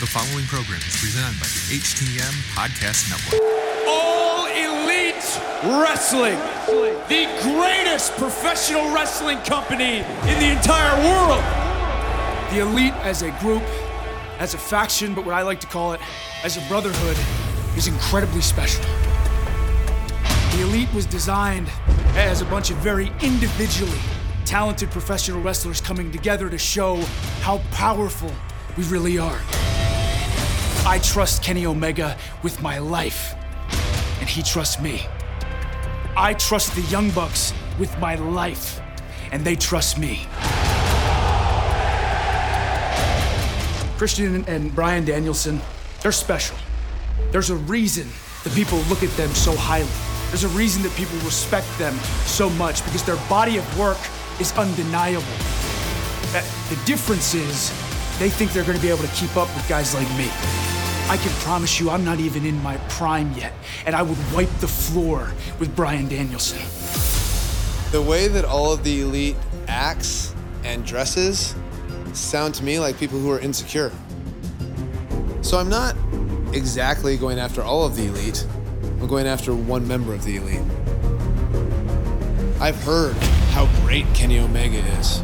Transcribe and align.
The 0.00 0.06
following 0.06 0.44
program 0.46 0.80
is 0.80 0.96
presented 1.00 1.38
by 1.38 1.46
the 1.46 1.78
HTM 1.78 2.34
Podcast 2.52 3.08
Network. 3.08 3.40
All 3.86 4.46
Elite 4.46 5.40
Wrestling, 5.80 6.36
the 7.08 7.28
greatest 7.42 8.12
professional 8.16 8.92
wrestling 8.92 9.38
company 9.42 9.98
in 9.98 10.40
the 10.40 10.50
entire 10.50 10.96
world. 11.04 11.40
The 12.50 12.58
Elite 12.68 12.92
as 13.04 13.22
a 13.22 13.30
group, 13.38 13.62
as 14.40 14.54
a 14.54 14.58
faction, 14.58 15.14
but 15.14 15.24
what 15.24 15.36
I 15.36 15.42
like 15.42 15.60
to 15.60 15.68
call 15.68 15.92
it 15.92 16.00
as 16.42 16.56
a 16.56 16.68
brotherhood, 16.68 17.16
is 17.76 17.86
incredibly 17.86 18.40
special. 18.40 18.84
The 20.56 20.62
Elite 20.62 20.92
was 20.92 21.06
designed 21.06 21.70
as 22.16 22.42
a 22.42 22.46
bunch 22.46 22.72
of 22.72 22.78
very 22.78 23.12
individually 23.22 24.00
talented 24.44 24.90
professional 24.90 25.40
wrestlers 25.40 25.80
coming 25.80 26.10
together 26.10 26.50
to 26.50 26.58
show 26.58 26.96
how 27.42 27.58
powerful 27.70 28.32
we 28.76 28.82
really 28.84 29.18
are. 29.18 29.38
I 30.86 30.98
trust 30.98 31.42
Kenny 31.42 31.64
Omega 31.64 32.14
with 32.42 32.60
my 32.60 32.76
life, 32.76 33.34
and 34.20 34.28
he 34.28 34.42
trusts 34.42 34.78
me. 34.78 35.06
I 36.14 36.34
trust 36.34 36.74
the 36.74 36.82
Young 36.82 37.08
Bucks 37.12 37.54
with 37.78 37.96
my 37.98 38.16
life, 38.16 38.82
and 39.32 39.42
they 39.42 39.56
trust 39.56 39.98
me. 39.98 40.26
Christian 43.96 44.44
and 44.46 44.74
Brian 44.74 45.06
Danielson, 45.06 45.58
they're 46.02 46.12
special. 46.12 46.56
There's 47.30 47.48
a 47.48 47.56
reason 47.56 48.06
that 48.44 48.52
people 48.52 48.78
look 48.90 49.02
at 49.02 49.10
them 49.16 49.30
so 49.30 49.56
highly. 49.56 49.88
There's 50.28 50.44
a 50.44 50.48
reason 50.48 50.82
that 50.82 50.92
people 50.96 51.16
respect 51.20 51.66
them 51.78 51.94
so 52.26 52.50
much 52.50 52.84
because 52.84 53.04
their 53.04 53.16
body 53.30 53.56
of 53.56 53.78
work 53.78 53.98
is 54.38 54.52
undeniable. 54.58 55.24
Uh, 56.34 56.42
The 56.68 56.78
difference 56.84 57.32
is 57.32 57.70
they 58.18 58.28
think 58.28 58.52
they're 58.52 58.64
going 58.64 58.76
to 58.76 58.82
be 58.82 58.90
able 58.90 59.04
to 59.04 59.14
keep 59.14 59.34
up 59.38 59.48
with 59.54 59.66
guys 59.66 59.94
like 59.94 60.08
me. 60.18 60.28
I 61.08 61.16
can 61.18 61.32
promise 61.42 61.78
you 61.78 61.90
I'm 61.90 62.04
not 62.04 62.18
even 62.18 62.46
in 62.46 62.62
my 62.62 62.76
prime 62.88 63.32
yet, 63.32 63.52
and 63.86 63.94
I 63.94 64.02
would 64.02 64.18
wipe 64.32 64.50
the 64.60 64.68
floor 64.68 65.30
with 65.58 65.74
Brian 65.76 66.08
Danielson. 66.08 66.58
The 67.92 68.02
way 68.02 68.26
that 68.28 68.44
all 68.44 68.72
of 68.72 68.82
the 68.84 69.02
elite 69.02 69.36
acts 69.68 70.34
and 70.64 70.84
dresses 70.84 71.54
sound 72.14 72.54
to 72.54 72.64
me 72.64 72.78
like 72.80 72.98
people 72.98 73.18
who 73.18 73.30
are 73.30 73.38
insecure. 73.38 73.92
So 75.42 75.58
I'm 75.58 75.68
not 75.68 75.94
exactly 76.54 77.16
going 77.16 77.38
after 77.38 77.62
all 77.62 77.84
of 77.84 77.96
the 77.96 78.06
elite. 78.06 78.46
I'm 78.82 79.06
going 79.06 79.26
after 79.26 79.54
one 79.54 79.86
member 79.86 80.14
of 80.14 80.24
the 80.24 80.36
elite. 80.36 80.62
I've 82.60 82.82
heard 82.82 83.14
how 83.52 83.66
great 83.82 84.06
Kenny 84.14 84.38
Omega 84.38 84.78
is. 84.98 85.22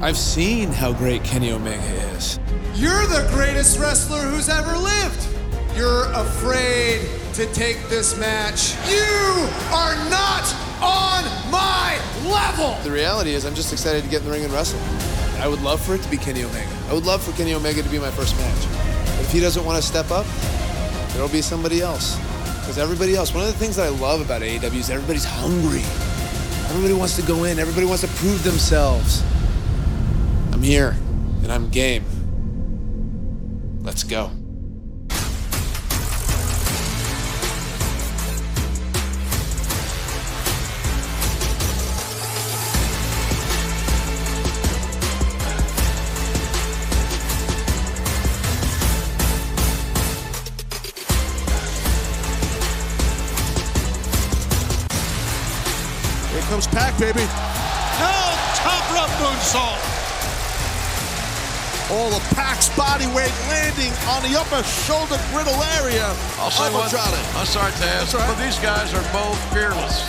I've 0.00 0.16
seen 0.16 0.72
how 0.72 0.94
great 0.94 1.22
Kenny 1.24 1.52
Omega 1.52 1.82
is. 2.16 2.38
You're 2.80 3.04
the 3.04 3.28
greatest 3.30 3.78
wrestler 3.78 4.20
who's 4.20 4.48
ever 4.48 4.74
lived. 4.74 5.28
You're 5.76 6.10
afraid 6.14 7.06
to 7.34 7.44
take 7.52 7.76
this 7.90 8.16
match. 8.16 8.72
You 8.88 9.46
are 9.70 9.94
not 10.08 10.48
on 10.80 11.22
my 11.52 12.00
level. 12.24 12.82
The 12.82 12.90
reality 12.90 13.34
is, 13.34 13.44
I'm 13.44 13.54
just 13.54 13.70
excited 13.70 14.02
to 14.04 14.08
get 14.08 14.20
in 14.20 14.28
the 14.28 14.32
ring 14.32 14.44
and 14.44 14.52
wrestle. 14.54 14.80
I 15.42 15.46
would 15.46 15.60
love 15.60 15.78
for 15.82 15.94
it 15.94 16.00
to 16.00 16.10
be 16.10 16.16
Kenny 16.16 16.42
Omega. 16.42 16.70
I 16.88 16.94
would 16.94 17.04
love 17.04 17.22
for 17.22 17.32
Kenny 17.32 17.52
Omega 17.52 17.82
to 17.82 17.88
be 17.90 17.98
my 17.98 18.10
first 18.12 18.34
match. 18.38 18.66
But 19.14 19.26
if 19.26 19.30
he 19.30 19.40
doesn't 19.40 19.62
want 19.66 19.76
to 19.76 19.86
step 19.86 20.10
up, 20.10 20.24
there'll 21.12 21.28
be 21.28 21.42
somebody 21.42 21.82
else. 21.82 22.16
Because 22.60 22.78
everybody 22.78 23.14
else, 23.14 23.34
one 23.34 23.44
of 23.44 23.52
the 23.52 23.58
things 23.58 23.76
that 23.76 23.84
I 23.84 23.90
love 23.90 24.22
about 24.22 24.40
AEW 24.40 24.74
is 24.76 24.88
everybody's 24.88 25.26
hungry. 25.26 25.82
Everybody 26.70 26.94
wants 26.94 27.14
to 27.16 27.22
go 27.26 27.44
in, 27.44 27.58
everybody 27.58 27.84
wants 27.84 28.00
to 28.00 28.08
prove 28.08 28.42
themselves. 28.42 29.22
I'm 30.54 30.62
here, 30.62 30.96
and 31.42 31.52
I'm 31.52 31.68
game. 31.68 32.06
Let's 33.82 34.04
go. 34.04 34.30
Here 56.30 56.42
comes 56.42 56.66
Pac, 56.66 56.98
baby. 56.98 57.20
No, 57.98 58.12
top 58.54 58.92
rope 58.92 59.10
moonsault. 59.18 59.99
All 61.90 62.14
of 62.14 62.22
Pac's 62.38 62.70
body 62.78 63.06
weight 63.10 63.34
landing 63.50 63.90
on 64.06 64.22
the 64.22 64.38
upper 64.38 64.62
shoulder 64.62 65.18
girdle 65.34 65.58
area 65.82 66.06
I'll 66.38 66.50
say 66.50 66.70
of 66.70 66.74
one. 66.74 66.86
Andrade. 66.86 67.18
I'm 67.34 67.46
sorry, 67.46 67.72
Taz, 67.82 68.14
right. 68.14 68.22
but 68.30 68.38
these 68.38 68.58
guys 68.62 68.94
are 68.94 69.02
both 69.10 69.38
fearless. 69.50 70.06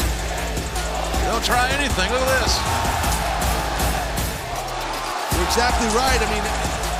They'll 1.25 1.41
try 1.41 1.69
anything. 1.73 2.11
Look 2.13 2.21
at 2.21 2.31
this. 2.43 2.53
You're 5.33 5.47
exactly 5.49 5.89
right. 5.97 6.19
I 6.21 6.27
mean, 6.29 6.45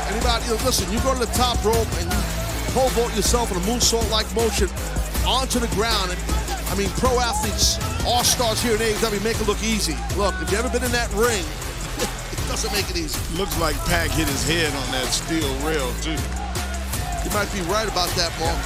anybody, 0.09 0.45
you 0.49 0.57
know, 0.57 0.65
listen, 0.65 0.89
you 0.89 0.99
go 1.05 1.13
to 1.13 1.19
the 1.19 1.31
top 1.37 1.61
rope 1.63 1.89
and 2.01 2.09
you 2.09 2.19
pole 2.73 2.89
vault 2.97 3.13
yourself 3.15 3.51
in 3.51 3.57
a 3.57 3.65
moonsault-like 3.69 4.33
motion 4.33 4.69
onto 5.27 5.59
the 5.59 5.69
ground. 5.77 6.09
And 6.09 6.19
I 6.71 6.75
mean, 6.75 6.89
pro 6.97 7.19
athletes, 7.19 7.77
all 8.07 8.23
stars 8.23 8.63
here 8.63 8.73
in 8.73 8.81
AEW 8.81 9.23
make 9.23 9.37
it 9.37 9.47
look 9.47 9.61
easy. 9.61 9.93
Look, 10.17 10.33
if 10.41 10.49
you 10.51 10.57
ever 10.57 10.69
been 10.69 10.83
in 10.83 10.91
that 10.91 11.11
ring, 11.13 11.43
doesn't 12.51 12.73
make 12.75 12.89
it 12.91 12.97
easy. 12.99 13.15
Looks 13.39 13.55
like 13.63 13.79
Pac 13.87 14.11
hit 14.11 14.27
his 14.27 14.43
head 14.43 14.67
on 14.75 14.87
that 14.91 15.07
steel 15.07 15.47
rail 15.63 15.87
too. 16.03 16.19
You 17.23 17.31
might 17.31 17.47
be 17.55 17.63
right 17.71 17.87
about 17.87 18.11
that, 18.19 18.27
Mark. 18.43 18.59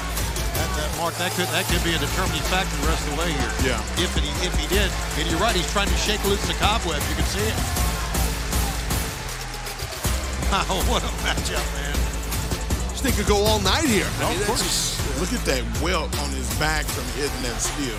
That, 0.57 0.69
that 0.73 0.89
Mark, 0.97 1.13
that 1.21 1.29
could 1.37 1.45
that 1.53 1.69
could 1.69 1.83
be 1.85 1.93
a 1.93 2.01
determining 2.01 2.41
factor 2.49 2.73
the 2.81 2.87
rest 2.89 3.05
of 3.05 3.13
the 3.13 3.19
way 3.21 3.29
here. 3.29 3.53
Yeah. 3.61 4.01
If 4.01 4.09
he 4.17 4.25
if 4.41 4.57
he 4.57 4.65
did, 4.73 4.89
and 5.21 5.29
you're 5.29 5.37
right, 5.39 5.53
he's 5.53 5.69
trying 5.69 5.87
to 5.93 5.99
shake 6.01 6.17
loose 6.25 6.41
the 6.49 6.57
cobwebs. 6.57 7.05
You 7.13 7.15
can 7.21 7.29
see 7.29 7.45
it. 7.45 7.57
Wow, 10.51 10.77
what 10.87 11.03
a 11.03 11.09
matchup, 11.25 11.65
man! 11.73 11.97
This 12.93 13.01
thing 13.01 13.13
could 13.13 13.25
go 13.27 13.43
all 13.43 13.59
night 13.59 13.85
here. 13.85 14.07
No, 14.19 14.27
I 14.27 14.29
mean, 14.29 14.41
of 14.41 14.47
course. 14.47 14.61
just- 14.63 15.19
Look 15.19 15.33
at 15.33 15.43
that 15.45 15.63
welt 15.81 16.11
on 16.21 16.29
his 16.31 16.47
back 16.59 16.85
from 16.85 17.03
hitting 17.19 17.41
that 17.43 17.59
steel. 17.59 17.95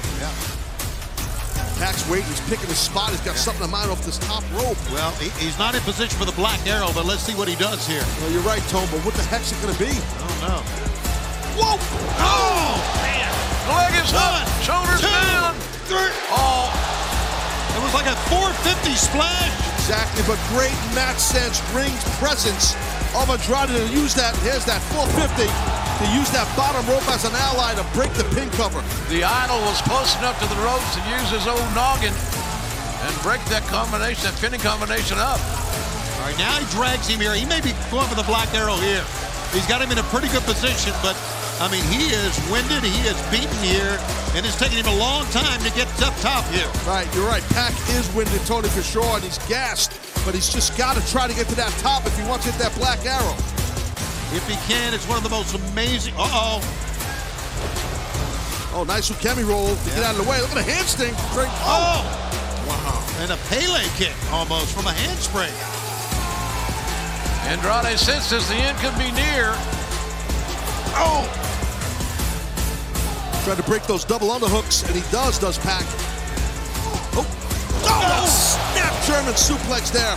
Pac's 1.76 2.08
waiting. 2.08 2.26
He's 2.26 2.40
picking 2.48 2.68
his 2.68 2.78
spot. 2.78 3.10
He's 3.10 3.20
got 3.20 3.36
something 3.36 3.64
in 3.64 3.70
mind 3.70 3.90
off 3.90 4.04
this 4.04 4.18
top 4.18 4.42
rope. 4.52 4.76
Well, 4.90 5.12
he, 5.20 5.28
he's 5.42 5.58
not 5.58 5.74
in 5.74 5.82
position 5.82 6.16
for 6.18 6.24
the 6.24 6.32
black 6.32 6.60
arrow, 6.66 6.88
but 6.94 7.04
let's 7.04 7.22
see 7.22 7.34
what 7.34 7.48
he 7.48 7.56
does 7.56 7.86
here. 7.86 8.04
Well, 8.20 8.30
you're 8.32 8.42
right, 8.42 8.62
Tone, 8.72 8.88
but 8.90 9.04
what 9.04 9.14
the 9.14 9.22
heck's 9.22 9.52
it 9.52 9.60
going 9.60 9.74
to 9.74 9.80
be? 9.80 9.92
I 9.92 10.24
don't 10.24 10.40
know. 10.48 10.62
Whoa! 11.56 11.76
Oh 12.20 12.76
man! 13.00 13.32
Leg 13.68 13.92
is 14.04 14.12
up. 14.12 14.44
Shoulders 14.60 15.00
two, 15.00 15.08
down. 15.08 15.54
three. 15.88 16.12
Oh, 16.32 16.68
it 17.76 17.80
was 17.80 17.92
like 17.92 18.06
a 18.08 18.16
450 18.28 18.92
splash. 18.96 19.52
Exactly, 19.80 20.24
but 20.26 20.36
great 20.52 20.76
match 20.92 21.16
sense, 21.16 21.62
rings 21.72 22.02
presence 22.18 22.74
of 23.16 23.30
Andrade 23.30 23.68
to 23.68 23.88
use 23.92 24.14
that. 24.14 24.36
Here's 24.44 24.64
that 24.66 24.82
450 24.92 25.85
to 25.98 26.06
use 26.12 26.28
that 26.36 26.44
bottom 26.52 26.84
rope 26.84 27.06
as 27.08 27.24
an 27.24 27.32
ally 27.32 27.72
to 27.72 27.84
break 27.96 28.12
the 28.20 28.24
pin 28.36 28.52
cover. 28.60 28.84
The 29.08 29.24
idol 29.24 29.56
was 29.64 29.80
close 29.88 30.12
enough 30.20 30.36
to 30.44 30.46
the 30.48 30.60
ropes 30.60 30.92
to 30.92 31.00
use 31.08 31.28
his 31.32 31.48
old 31.48 31.64
noggin 31.72 32.12
and 32.12 33.12
break 33.24 33.40
that 33.48 33.64
combination, 33.72 34.28
that 34.28 34.36
pinning 34.36 34.60
combination 34.60 35.16
up. 35.16 35.40
All 36.20 36.28
right, 36.28 36.36
now 36.36 36.52
he 36.60 36.64
drags 36.72 37.08
him 37.08 37.20
here. 37.20 37.32
He 37.32 37.48
may 37.48 37.64
be 37.64 37.72
going 37.88 38.08
for 38.08 38.18
the 38.18 38.28
black 38.28 38.52
arrow 38.52 38.76
here. 38.76 39.04
He's 39.56 39.64
got 39.64 39.80
him 39.80 39.88
in 39.88 39.96
a 39.96 40.06
pretty 40.12 40.28
good 40.28 40.44
position, 40.44 40.92
but 41.00 41.16
I 41.64 41.72
mean, 41.72 41.84
he 41.88 42.12
is 42.12 42.36
winded, 42.52 42.84
he 42.84 43.00
is 43.08 43.16
beaten 43.32 43.56
here, 43.64 43.96
and 44.36 44.44
it's 44.44 44.60
taking 44.60 44.76
him 44.76 44.92
a 44.92 44.98
long 45.00 45.24
time 45.32 45.56
to 45.64 45.72
get 45.72 45.88
up 46.04 46.12
top 46.20 46.44
here. 46.52 46.68
Right, 46.84 47.08
you're 47.16 47.24
right. 47.24 47.44
Pac 47.56 47.72
is 47.96 48.04
winded, 48.12 48.44
Tony, 48.44 48.68
for 48.68 48.84
sure, 48.84 49.16
and 49.16 49.24
he's 49.24 49.40
gassed, 49.48 49.96
but 50.28 50.34
he's 50.34 50.52
just 50.52 50.76
got 50.76 51.00
to 51.00 51.02
try 51.08 51.24
to 51.24 51.32
get 51.32 51.48
to 51.48 51.56
that 51.56 51.72
top 51.80 52.04
if 52.04 52.12
he 52.18 52.24
wants 52.28 52.44
to 52.44 52.52
hit 52.52 52.60
that 52.60 52.76
black 52.76 53.00
arrow. 53.08 53.55
If 54.36 54.46
he 54.46 54.56
can, 54.68 54.92
it's 54.92 55.08
one 55.08 55.16
of 55.16 55.22
the 55.24 55.30
most 55.30 55.54
amazing. 55.54 56.12
Uh 56.16 56.28
oh. 56.28 56.60
Oh, 58.74 58.84
nice 58.84 59.08
Ukemi 59.10 59.48
roll 59.48 59.74
to 59.74 59.90
get 59.96 60.04
out 60.04 60.14
of 60.14 60.22
the 60.22 60.30
way. 60.30 60.38
Look 60.42 60.50
at 60.50 60.60
the 60.60 60.70
hamstring. 60.70 61.14
Straight. 61.32 61.48
Oh! 61.64 62.04
Wow. 62.68 63.00
And 63.22 63.32
a 63.32 63.38
Pele 63.48 63.80
kick 63.96 64.12
almost 64.30 64.76
from 64.76 64.86
a 64.86 64.92
handspring. 64.92 65.48
Andrade 67.48 67.98
senses 67.98 68.46
the 68.48 68.56
end 68.56 68.76
could 68.78 68.92
be 68.98 69.10
near. 69.16 69.56
Oh! 71.00 71.24
Tried 73.44 73.56
to 73.56 73.62
break 73.62 73.84
those 73.84 74.04
double 74.04 74.28
underhooks, 74.28 74.84
and 74.86 74.94
he 74.94 75.00
does, 75.10 75.38
does 75.38 75.56
Pac. 75.56 75.84
Oh! 77.16 77.24
Oh! 77.88 78.26
Snap 78.28 78.92
German 79.06 79.32
suplex 79.32 79.90
there. 79.90 80.12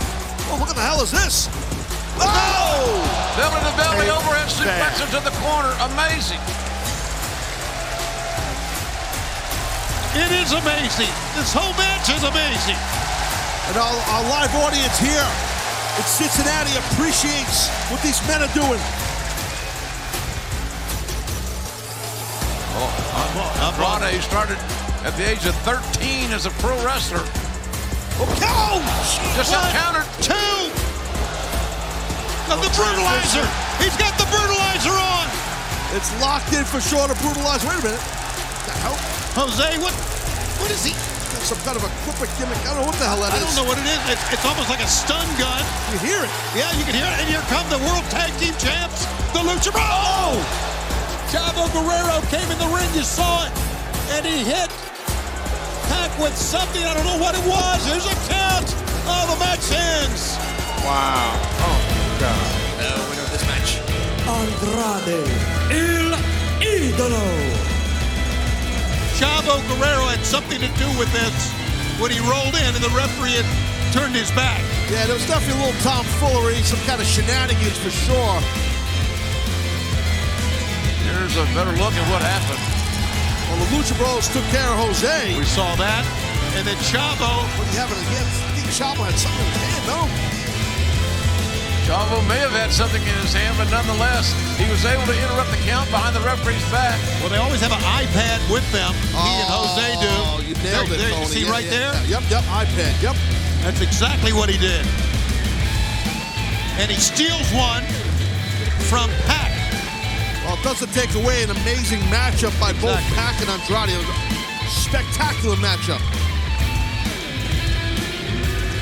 Oh, 0.52 0.58
what 0.60 0.68
the 0.74 0.82
hell 0.82 1.00
is 1.00 1.10
this? 1.10 1.48
Oh! 2.20 3.00
Belly 3.36 3.60
to 3.64 3.72
belly 3.76 4.08
overhead 4.12 4.48
suplex 4.52 5.00
into 5.00 5.20
the 5.24 5.34
corner. 5.40 5.72
Amazing. 5.92 6.40
It 10.12 10.30
is 10.42 10.52
amazing. 10.52 11.12
This 11.38 11.54
whole 11.54 11.72
match 11.78 12.10
is 12.10 12.24
amazing. 12.26 12.78
And 13.70 13.76
our, 13.78 13.94
our 14.10 14.24
live 14.26 14.52
audience 14.58 14.98
here 14.98 15.28
in 15.96 16.04
Cincinnati 16.04 16.74
appreciates 16.74 17.70
what 17.90 18.02
these 18.02 18.18
men 18.26 18.42
are 18.42 18.50
doing. 18.50 18.82
Oh, 22.74 22.90
Andrade 23.70 24.22
started 24.22 24.58
at 25.06 25.14
the 25.16 25.28
age 25.28 25.46
of 25.46 25.54
13 25.62 26.32
as 26.32 26.46
a 26.46 26.50
pro 26.58 26.74
wrestler. 26.84 27.22
Oh, 28.18 28.82
just 29.36 29.52
One, 29.54 29.64
encountered 29.70 30.08
two, 30.20 30.79
Got 32.50 32.66
the 32.66 32.74
brutalizer. 32.74 33.46
He's 33.78 33.94
got 33.94 34.18
the 34.18 34.26
brutalizer 34.26 34.90
on. 34.90 35.30
It's 35.94 36.10
locked 36.18 36.50
in 36.50 36.66
for 36.66 36.82
sure 36.82 37.06
to 37.06 37.14
brutalize. 37.22 37.62
Wait 37.62 37.78
a 37.78 37.94
minute. 37.94 38.02
What 38.02 38.66
the 38.66 38.74
hell? 38.82 38.98
Jose, 39.38 39.78
what? 39.78 39.94
What 40.58 40.66
is 40.74 40.82
he? 40.82 40.90
That's 41.30 41.46
some 41.46 41.62
kind 41.62 41.78
of 41.78 41.86
a 41.86 41.90
crooked 42.02 42.26
gimmick. 42.42 42.58
I 42.66 42.74
don't 42.74 42.82
know 42.82 42.90
what 42.90 42.98
the 42.98 43.06
hell 43.06 43.22
that 43.22 43.30
I 43.30 43.38
is. 43.38 43.46
don't 43.46 43.62
know 43.62 43.68
what 43.70 43.78
it 43.78 43.86
is. 43.86 44.02
It's, 44.10 44.26
it's 44.34 44.42
almost 44.42 44.66
like 44.66 44.82
a 44.82 44.90
stun 44.90 45.22
gun. 45.38 45.62
You 45.94 46.02
hear 46.02 46.18
it? 46.26 46.30
Yeah, 46.58 46.74
you 46.74 46.82
can 46.82 46.98
hear 46.98 47.06
it. 47.06 47.22
And 47.22 47.30
here 47.30 47.38
come 47.46 47.62
the 47.70 47.78
World 47.86 48.02
Tag 48.10 48.34
Team 48.42 48.50
Champs, 48.58 49.06
the 49.30 49.46
Lucha 49.46 49.70
Bros. 49.70 49.86
Oh! 49.86 50.42
Chavo 51.30 51.70
Guerrero 51.70 52.18
came 52.34 52.50
in 52.50 52.58
the 52.58 52.66
ring, 52.74 52.90
you 52.98 53.06
saw 53.06 53.46
it, 53.46 53.54
and 54.18 54.26
he 54.26 54.42
hit 54.42 54.66
Pac 55.86 56.10
with 56.18 56.34
something. 56.34 56.82
I 56.82 56.98
don't 56.98 57.06
know 57.06 57.22
what 57.22 57.38
it 57.38 57.46
was. 57.46 57.78
There's 57.86 58.10
a 58.10 58.16
count. 58.26 58.66
Oh, 59.06 59.30
the 59.30 59.38
match 59.38 59.70
ends. 59.70 60.34
Wow. 60.82 61.30
Oh, 61.62 61.99
God. 62.20 62.52
The 62.76 63.00
winner 63.08 63.24
of 63.24 63.32
this 63.32 63.44
match. 63.48 63.80
Andrade, 64.28 65.24
El 65.72 66.12
Idolo. 66.60 67.24
Chavo 69.16 69.56
Guerrero 69.72 70.04
had 70.04 70.20
something 70.20 70.60
to 70.60 70.68
do 70.76 70.84
with 71.00 71.08
this 71.16 71.32
when 71.96 72.12
he 72.12 72.20
rolled 72.28 72.52
in 72.60 72.76
and 72.76 72.84
the 72.84 72.92
referee 72.92 73.40
had 73.40 73.48
turned 73.96 74.12
his 74.12 74.28
back. 74.36 74.60
Yeah, 74.92 75.08
there 75.08 75.16
was 75.16 75.24
definitely 75.24 75.64
a 75.64 75.72
little 75.72 75.80
tomfoolery, 75.80 76.60
some 76.60 76.80
kind 76.84 77.00
of 77.00 77.08
shenanigans 77.08 77.80
for 77.80 77.88
sure. 77.88 78.36
Here's 81.08 81.40
a 81.40 81.48
better 81.56 81.72
look 81.80 81.96
at 81.96 82.04
what 82.12 82.20
happened. 82.20 82.60
Well, 83.48 83.64
the 83.64 83.68
Lucha 83.72 83.96
Bros 83.96 84.28
took 84.28 84.44
care 84.52 84.68
of 84.68 84.76
Jose. 84.76 85.40
We 85.40 85.48
saw 85.48 85.72
that. 85.80 86.04
And 86.52 86.68
then 86.68 86.76
Chavo, 86.84 87.48
What 87.56 87.64
do 87.64 87.72
you 87.72 87.80
have 87.80 87.88
in 87.88 87.96
his 87.96 88.12
hand? 88.12 88.28
I 88.28 88.52
think 88.60 88.68
Chavo 88.76 89.08
had 89.08 89.16
something 89.16 89.40
in 89.40 89.52
his 89.56 89.64
hand, 89.64 89.84
no? 89.88 90.39
Chavo 91.90 92.22
may 92.30 92.38
have 92.38 92.54
had 92.54 92.70
something 92.70 93.02
in 93.02 93.16
his 93.18 93.34
hand, 93.34 93.58
but 93.58 93.66
nonetheless, 93.66 94.30
he 94.54 94.62
was 94.70 94.86
able 94.86 95.02
to 95.10 95.16
interrupt 95.26 95.50
the 95.50 95.58
count 95.66 95.90
behind 95.90 96.14
the 96.14 96.22
referee's 96.22 96.62
back. 96.70 96.94
well, 97.18 97.26
they 97.26 97.42
always 97.42 97.58
have 97.58 97.74
an 97.74 97.82
iPad 97.82 98.38
with 98.46 98.62
them. 98.70 98.94
He 99.10 99.18
and 99.42 99.50
oh, 99.50 99.66
Jose 99.66 99.98
do. 99.98 100.06
Oh, 100.06 100.38
you 100.38 100.54
nailed 100.62 100.86
There- 100.86 100.94
it, 100.94 100.98
there, 101.02 101.10
you 101.10 101.14
Tony. 101.18 101.34
see 101.34 101.42
Yeah, 101.42 101.50
right 101.50 101.66
yeah, 101.66 101.90
there? 101.90 101.94
Yep, 102.14 102.22
yep, 102.30 102.44
iPad, 102.46 102.94
yep. 103.02 103.16
That's 103.66 103.82
exactly 103.82 104.30
what 104.30 104.46
he 104.46 104.54
did. 104.54 104.86
And 106.78 106.86
he 106.94 106.96
steals 107.02 107.50
one 107.50 107.82
from 108.86 109.10
Pac. 109.26 109.50
Well, 110.46 110.54
it 110.54 110.62
doesn't 110.62 110.94
take 110.94 111.10
away 111.18 111.42
an 111.42 111.50
amazing 111.50 111.98
matchup 112.06 112.54
by 112.62 112.70
both 112.78 113.02
Exactly. 113.02 113.18
Pac 113.18 113.34
and 113.42 113.50
Andrade. 113.50 113.90
It 113.90 113.98
was 113.98 114.06
a 114.06 114.70
spectacular 114.70 115.58
matchup. 115.58 115.98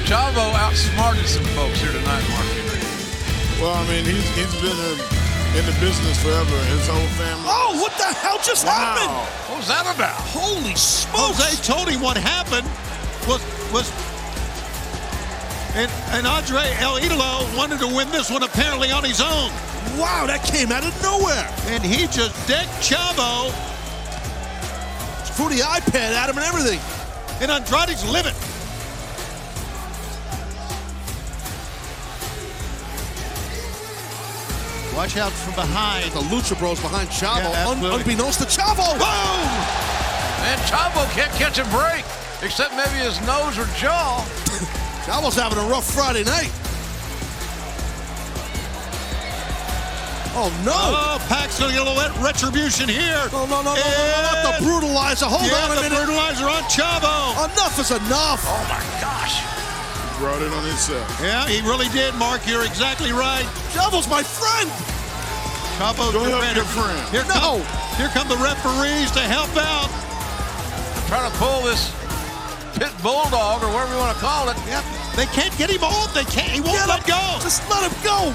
Chavo 0.04 0.52
outsmarted 0.60 1.24
some 1.26 1.44
folks 1.56 1.80
here 1.80 1.92
tonight, 1.92 2.24
Mark 2.36 2.44
Henry. 2.52 2.57
Well, 3.60 3.74
I 3.74 3.82
mean, 3.88 4.04
he's 4.04 4.22
he's 4.38 4.54
been 4.62 4.70
in, 4.78 4.98
in 5.58 5.64
the 5.66 5.76
business 5.80 6.22
forever. 6.22 6.56
His 6.70 6.86
whole 6.86 7.10
family. 7.18 7.44
Oh, 7.46 7.78
what 7.82 7.92
the 7.98 8.04
hell 8.04 8.38
just 8.42 8.64
happened? 8.64 9.10
What 9.50 9.58
was 9.58 9.68
that 9.68 9.82
about? 9.94 10.14
Holy 10.30 10.74
smokes! 10.76 11.38
Jose 11.42 11.62
told 11.66 11.88
him 11.88 12.00
what 12.00 12.16
happened 12.16 12.66
was 13.26 13.42
was 13.72 13.90
and, 15.74 15.90
and 16.10 16.26
Andrade 16.26 16.74
El 16.80 16.98
Idolo 16.98 17.44
wanted 17.56 17.78
to 17.80 17.86
win 17.86 18.08
this 18.10 18.30
one 18.30 18.42
apparently 18.42 18.90
on 18.90 19.04
his 19.04 19.20
own. 19.20 19.50
Wow, 19.98 20.24
that 20.26 20.42
came 20.44 20.72
out 20.72 20.84
of 20.84 20.94
nowhere. 21.02 21.46
And 21.66 21.82
he 21.84 22.06
just 22.08 22.34
decked 22.48 22.70
Chavo 22.80 23.50
Threw 25.36 25.48
the 25.50 25.62
iPad 25.62 26.14
at 26.18 26.28
him 26.30 26.38
and 26.38 26.46
everything. 26.46 26.80
and 27.40 27.50
Andrade's 27.50 28.02
livid. 28.10 28.34
Watch 34.98 35.16
out 35.16 35.30
from 35.30 35.54
behind. 35.54 36.10
The 36.10 36.18
Lucha 36.26 36.58
Bros 36.58 36.80
behind 36.80 37.08
Chavo, 37.08 37.54
Yeah, 37.54 37.68
un- 37.70 38.00
unbeknownst 38.00 38.40
to 38.42 38.46
Chavo. 38.50 38.98
Boom! 38.98 39.46
And 40.42 40.58
Chavo 40.66 41.06
can't 41.14 41.30
catch 41.38 41.62
a 41.62 41.64
break, 41.70 42.02
except 42.42 42.74
maybe 42.74 42.98
his 43.06 43.14
nose 43.22 43.54
or 43.62 43.70
jaw. 43.78 44.26
Chavo's 45.06 45.36
having 45.38 45.56
a 45.56 45.68
rough 45.70 45.86
Friday 45.86 46.24
night. 46.24 46.50
Oh 50.34 50.50
no! 50.66 50.74
Oh, 50.74 51.22
Pac's 51.30 51.60
gonna 51.60 51.74
get 51.74 51.86
a 51.86 51.94
little 51.94 52.18
retribution 52.18 52.88
here. 52.88 53.22
No, 53.30 53.46
no, 53.46 53.62
no, 53.62 53.74
no, 53.74 53.78
no, 53.78 54.02
no, 54.02 54.18
not 54.26 54.42
the 54.50 54.66
brutalizer. 54.66 55.30
Hold 55.30 55.46
yeah, 55.46 55.62
on 55.62 55.70
a 55.70 55.74
the 55.78 55.82
minute. 55.82 55.98
brutalizer 56.10 56.50
on 56.50 56.66
Chavo. 56.66 57.38
Enough 57.46 57.78
is 57.78 57.90
enough. 57.94 58.42
Oh 58.50 58.66
my 58.66 58.82
gosh. 58.82 58.97
Brought 60.18 60.42
it 60.42 60.50
on 60.52 60.64
himself. 60.66 61.06
Yeah, 61.22 61.46
he 61.46 61.62
really 61.62 61.86
did, 61.94 62.12
Mark. 62.16 62.42
You're 62.46 62.66
exactly 62.66 63.12
right. 63.12 63.46
Chavo's 63.70 64.08
my 64.10 64.22
friend. 64.22 64.66
Chavo's 65.78 66.10
Go 66.10 66.26
your 66.26 66.34
help 66.34 66.42
friend. 66.42 66.56
your 66.58 66.66
friend. 66.74 67.02
Here 67.14 67.22
No. 67.30 67.62
come, 67.62 67.62
here 67.94 68.10
come 68.10 68.26
the 68.26 68.36
referees 68.42 69.10
to 69.14 69.20
help 69.22 69.54
out. 69.54 69.86
I'm 69.86 71.06
Trying 71.06 71.30
to 71.30 71.34
pull 71.38 71.62
this 71.62 71.94
pit 72.74 72.90
bulldog 73.02 73.62
or 73.62 73.70
whatever 73.70 73.94
you 73.94 74.00
want 74.02 74.16
to 74.16 74.20
call 74.20 74.48
it. 74.50 74.56
Yep. 74.66 74.82
They 75.14 75.26
can't 75.30 75.54
get 75.56 75.70
him 75.70 75.84
off. 75.86 76.12
They 76.14 76.24
can't. 76.26 76.50
He 76.50 76.60
won't 76.60 76.74
Get 76.82 76.88
let 76.88 77.00
him. 77.06 77.14
go. 77.14 77.22
Just 77.40 77.62
let 77.70 77.86
him 77.86 77.94
go. 78.02 78.34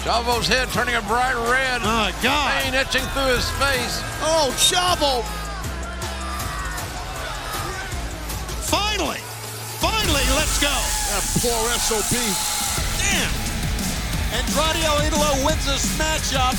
Chavo's 0.00 0.48
head 0.48 0.68
turning 0.72 0.94
a 0.96 1.02
bright 1.04 1.36
red. 1.52 1.84
Oh, 1.84 2.08
God. 2.24 2.62
Pain 2.64 2.72
etching 2.74 3.04
through 3.12 3.36
his 3.36 3.44
face. 3.60 4.00
Oh, 4.24 4.48
Chavo. 4.56 5.20
Let's 10.34 10.58
go. 10.60 10.72
That 11.10 11.24
poor 11.42 11.68
SOB. 11.78 12.14
Damn. 12.98 13.32
Andrade 14.32 14.84
El 14.84 14.98
Idolo 15.02 15.44
wins 15.44 15.66
this 15.66 15.86
matchup, 15.98 16.54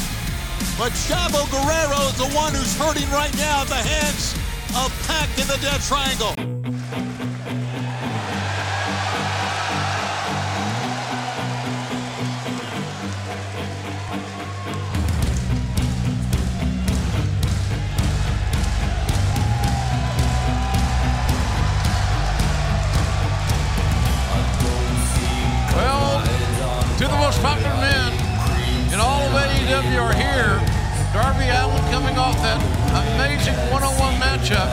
but 0.77 0.91
Chavo 1.07 1.49
Guerrero 1.51 2.07
is 2.09 2.17
the 2.17 2.29
one 2.35 2.53
who's 2.53 2.75
hurting 2.77 3.09
right 3.11 3.35
now 3.37 3.61
at 3.61 3.67
the 3.67 3.75
hands 3.75 4.33
of 4.75 4.91
Pac 5.07 5.29
in 5.39 5.47
the 5.47 5.57
Death 5.61 5.87
Triangle. 5.87 6.60
Off 32.31 32.39
that 32.47 32.63
amazing 33.11 33.59
one-on-one 33.75 34.15
matchup 34.15 34.71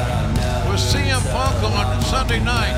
with 0.70 0.78
CM 0.78 1.18
Punk 1.34 1.58
on 1.66 1.90
Sunday 2.06 2.38
night. 2.38 2.70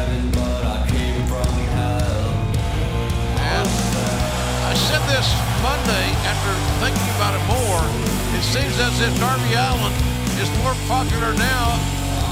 And 3.36 3.68
I 3.68 4.72
said 4.72 5.04
this 5.04 5.28
Monday 5.60 6.06
after 6.24 6.52
thinking 6.80 7.12
about 7.20 7.36
it 7.36 7.44
more. 7.44 7.84
It 8.32 8.40
seems 8.40 8.72
as 8.80 8.96
if 9.04 9.12
Darby 9.20 9.52
Allin 9.52 9.92
is 10.40 10.48
more 10.64 10.72
popular 10.88 11.36
now, 11.36 11.76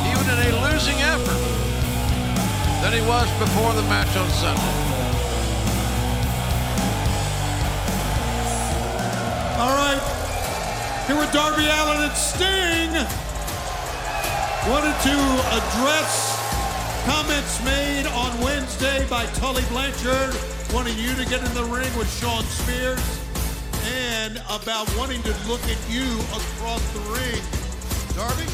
even 0.08 0.24
in 0.32 0.48
a 0.48 0.72
losing 0.72 0.96
effort, 1.04 1.36
than 2.80 2.96
he 2.96 3.04
was 3.04 3.28
before 3.36 3.76
the 3.76 3.84
match 3.92 4.16
on 4.16 4.24
Sunday. 4.32 4.72
All 9.60 9.76
right, 9.76 10.17
here 11.08 11.16
with 11.16 11.32
Darby 11.32 11.64
Allin 11.64 12.02
and 12.02 12.12
Sting. 12.12 12.92
Wanted 14.70 14.94
to 15.08 15.16
address 15.56 16.36
comments 17.06 17.64
made 17.64 18.06
on 18.08 18.38
Wednesday 18.42 19.06
by 19.08 19.24
Tully 19.32 19.62
Blanchard, 19.70 20.36
wanting 20.70 20.98
you 20.98 21.14
to 21.14 21.24
get 21.24 21.42
in 21.42 21.54
the 21.54 21.64
ring 21.64 21.90
with 21.96 22.12
Shawn 22.20 22.44
Spears, 22.44 23.00
and 23.86 24.36
about 24.50 24.86
wanting 24.98 25.22
to 25.22 25.34
look 25.48 25.62
at 25.64 25.78
you 25.88 26.04
across 26.28 26.82
the 26.92 27.00
ring. 27.16 27.42
Darby? 28.14 28.44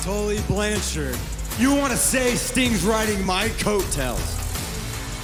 Tully 0.00 0.40
Blanchard. 0.48 1.18
You 1.58 1.74
want 1.74 1.92
to 1.92 1.98
say 1.98 2.34
Sting's 2.34 2.82
riding 2.86 3.22
my 3.26 3.50
coattails? 3.58 4.38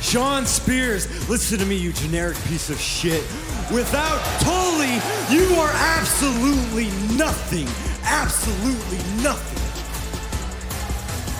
Shawn 0.02 0.44
Spears, 0.44 1.08
listen 1.30 1.58
to 1.58 1.64
me, 1.64 1.76
you 1.76 1.94
generic 1.94 2.36
piece 2.44 2.68
of 2.68 2.78
shit. 2.78 3.24
Without 3.72 4.20
Tully, 4.40 5.00
you 5.30 5.54
are 5.56 5.72
absolutely 5.72 6.90
nothing. 7.16 7.66
Absolutely 8.04 8.98
nothing. 9.22 9.62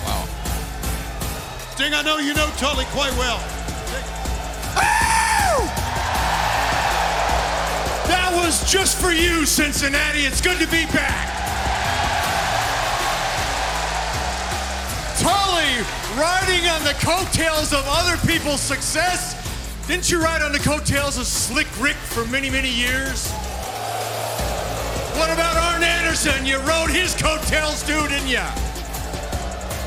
Wow. 0.03 0.25
Sting. 1.75 1.93
I 1.93 2.01
know 2.01 2.17
you 2.17 2.33
know 2.33 2.49
Tully 2.57 2.85
quite 2.85 3.15
well. 3.17 3.37
Oh! 4.75 5.71
That 8.07 8.31
was 8.33 8.69
just 8.71 8.99
for 8.99 9.11
you, 9.11 9.45
Cincinnati. 9.45 10.21
It's 10.21 10.41
good 10.41 10.57
to 10.57 10.67
be 10.67 10.85
back. 10.87 11.29
Tully 15.19 15.85
riding 16.17 16.67
on 16.69 16.83
the 16.83 16.95
coattails 17.05 17.71
of 17.71 17.83
other 17.85 18.17
people's 18.27 18.61
success 18.61 19.44
didn't 19.87 20.09
you 20.09 20.19
ride 20.19 20.41
on 20.41 20.51
the 20.51 20.57
coattails 20.57 21.19
of 21.19 21.27
Slick 21.27 21.67
Rick 21.79 21.95
for 21.95 22.25
many, 22.25 22.49
many 22.49 22.71
years? 22.71 23.31
What 25.13 25.29
about 25.29 25.55
Arn 25.57 25.83
Anderson? 25.83 26.43
You 26.43 26.57
rode 26.61 26.89
his 26.89 27.13
coattails 27.13 27.83
too, 27.83 28.07
didn't 28.07 28.27
you? 28.27 28.43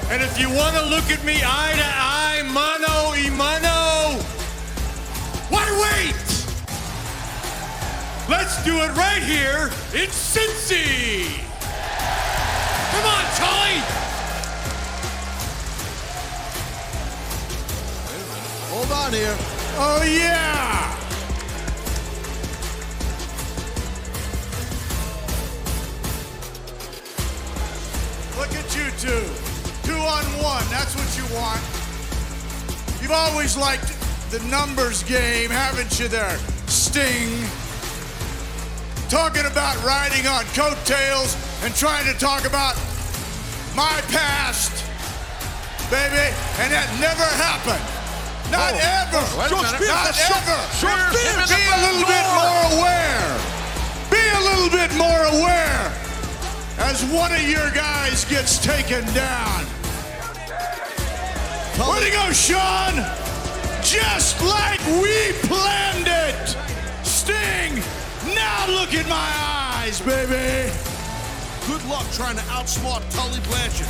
And 0.08 0.22
if 0.22 0.38
you 0.38 0.48
want 0.50 0.76
to 0.76 0.86
look 0.86 1.10
at 1.10 1.24
me 1.24 1.40
eye 1.42 1.74
to 1.74 1.82
eye, 1.84 2.42
mano 2.46 3.10
y 3.10 3.28
mano, 3.28 4.22
why 5.50 5.66
wait? 5.82 6.14
Let's 8.30 8.62
do 8.64 8.76
it 8.76 8.94
right 8.96 9.22
here 9.22 9.64
in 10.00 10.08
Cincy. 10.10 11.42
Come 12.92 13.04
on, 13.04 13.24
Tully. 13.34 13.82
Hold 18.70 18.92
on 18.92 19.12
here. 19.12 19.57
Oh, 19.80 20.02
yeah. 20.02 20.90
Look 28.36 28.52
at 28.56 28.76
you 28.76 28.90
two. 28.98 29.22
Two 29.84 29.94
on 29.94 30.24
one. 30.42 30.64
That's 30.68 30.96
what 30.96 31.16
you 31.16 31.22
want. 31.32 31.60
You've 33.00 33.12
always 33.12 33.56
liked 33.56 33.94
the 34.32 34.40
numbers 34.50 35.04
game, 35.04 35.48
haven't 35.48 36.00
you 36.00 36.08
there, 36.08 36.36
Sting? 36.66 37.30
Talking 39.08 39.46
about 39.46 39.80
riding 39.84 40.26
on 40.26 40.44
coattails 40.56 41.36
and 41.62 41.72
trying 41.76 42.12
to 42.12 42.18
talk 42.18 42.44
about 42.46 42.74
my 43.76 44.02
past, 44.10 44.72
baby, 45.88 46.34
and 46.58 46.72
that 46.72 46.88
never 47.00 47.22
happened. 47.38 47.97
Not 48.50 48.72
Oh, 48.74 48.78
ever. 48.78 49.22
wait 49.38 49.48
George. 49.50 49.66
Spears, 49.66 49.88
Not 49.88 50.06
ever. 50.08 50.58
short 50.80 51.00
Spears. 51.12 51.50
Be 51.52 51.62
a 51.68 51.80
little 51.84 52.06
bit 52.08 52.26
more 52.32 52.60
aware. 52.72 53.30
Be 54.10 54.22
a 54.36 54.40
little 54.40 54.70
bit 54.70 54.90
more 54.96 55.22
aware 55.36 55.92
as 56.78 57.04
one 57.04 57.32
of 57.32 57.42
your 57.42 57.70
guys 57.72 58.24
gets 58.24 58.58
taken 58.58 59.04
down. 59.12 59.64
Where'd 61.76 62.02
he 62.04 62.10
go, 62.10 62.32
Shawn? 62.32 62.94
Just 63.82 64.40
like 64.42 64.80
we 65.00 65.32
planned 65.46 66.08
it. 66.08 66.56
Sting, 67.06 67.82
now 68.34 68.66
look 68.68 68.92
in 68.94 69.08
my 69.08 69.30
eyes, 69.76 70.00
baby. 70.00 70.72
Good 71.66 71.84
luck 71.86 72.06
trying 72.12 72.36
to 72.36 72.42
outsmart 72.44 73.02
Tully 73.14 73.40
Blanchard. 73.48 73.86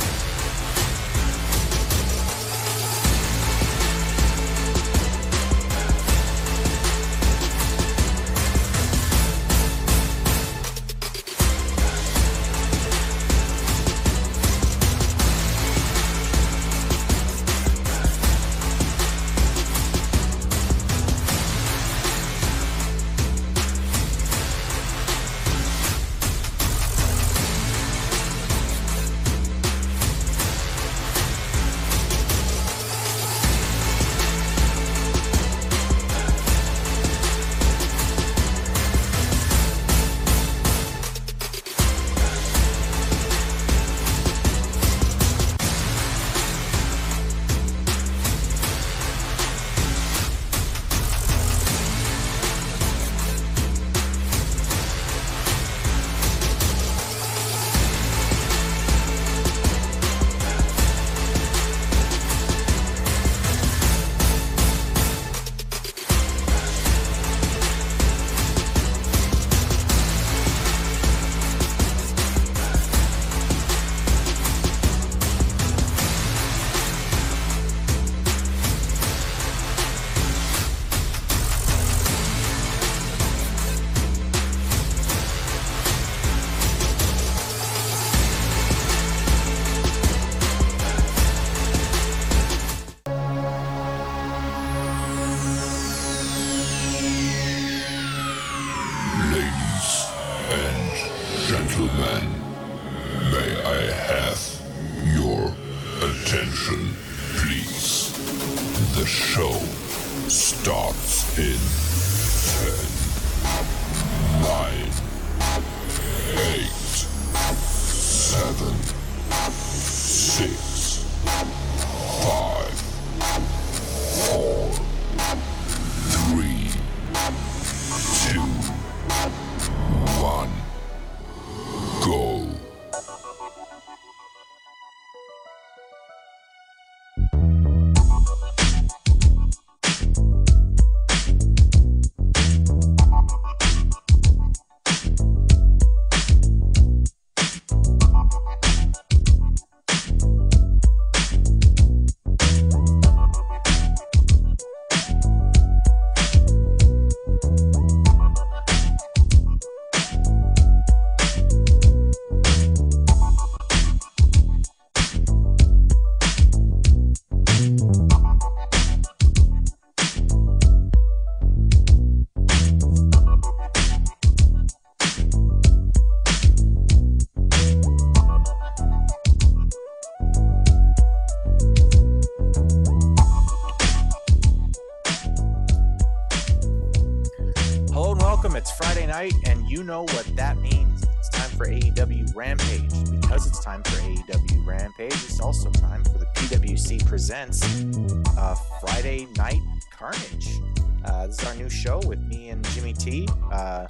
Friday 198.81 199.27
Night 199.37 199.61
Carnage. 199.91 200.59
Uh, 201.05 201.27
this 201.27 201.41
is 201.41 201.47
our 201.47 201.55
new 201.55 201.69
show 201.69 201.99
with 202.05 202.19
me 202.19 202.49
and 202.49 202.63
Jimmy 202.69 202.93
T. 202.93 203.27
Uh, 203.51 203.87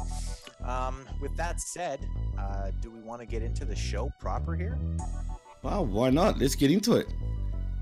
um, 0.64 1.04
with 1.20 1.34
that 1.36 1.60
said 1.60 2.00
uh, 2.38 2.70
do 2.80 2.90
we 2.90 3.00
want 3.00 3.20
to 3.20 3.26
get 3.26 3.42
into 3.42 3.64
the 3.64 3.76
show 3.76 4.10
proper 4.18 4.56
here 4.56 4.76
Well, 5.62 5.86
why 5.86 6.10
not? 6.10 6.38
Let's 6.38 6.54
get 6.54 6.70
into 6.70 6.94
it. 6.94 7.06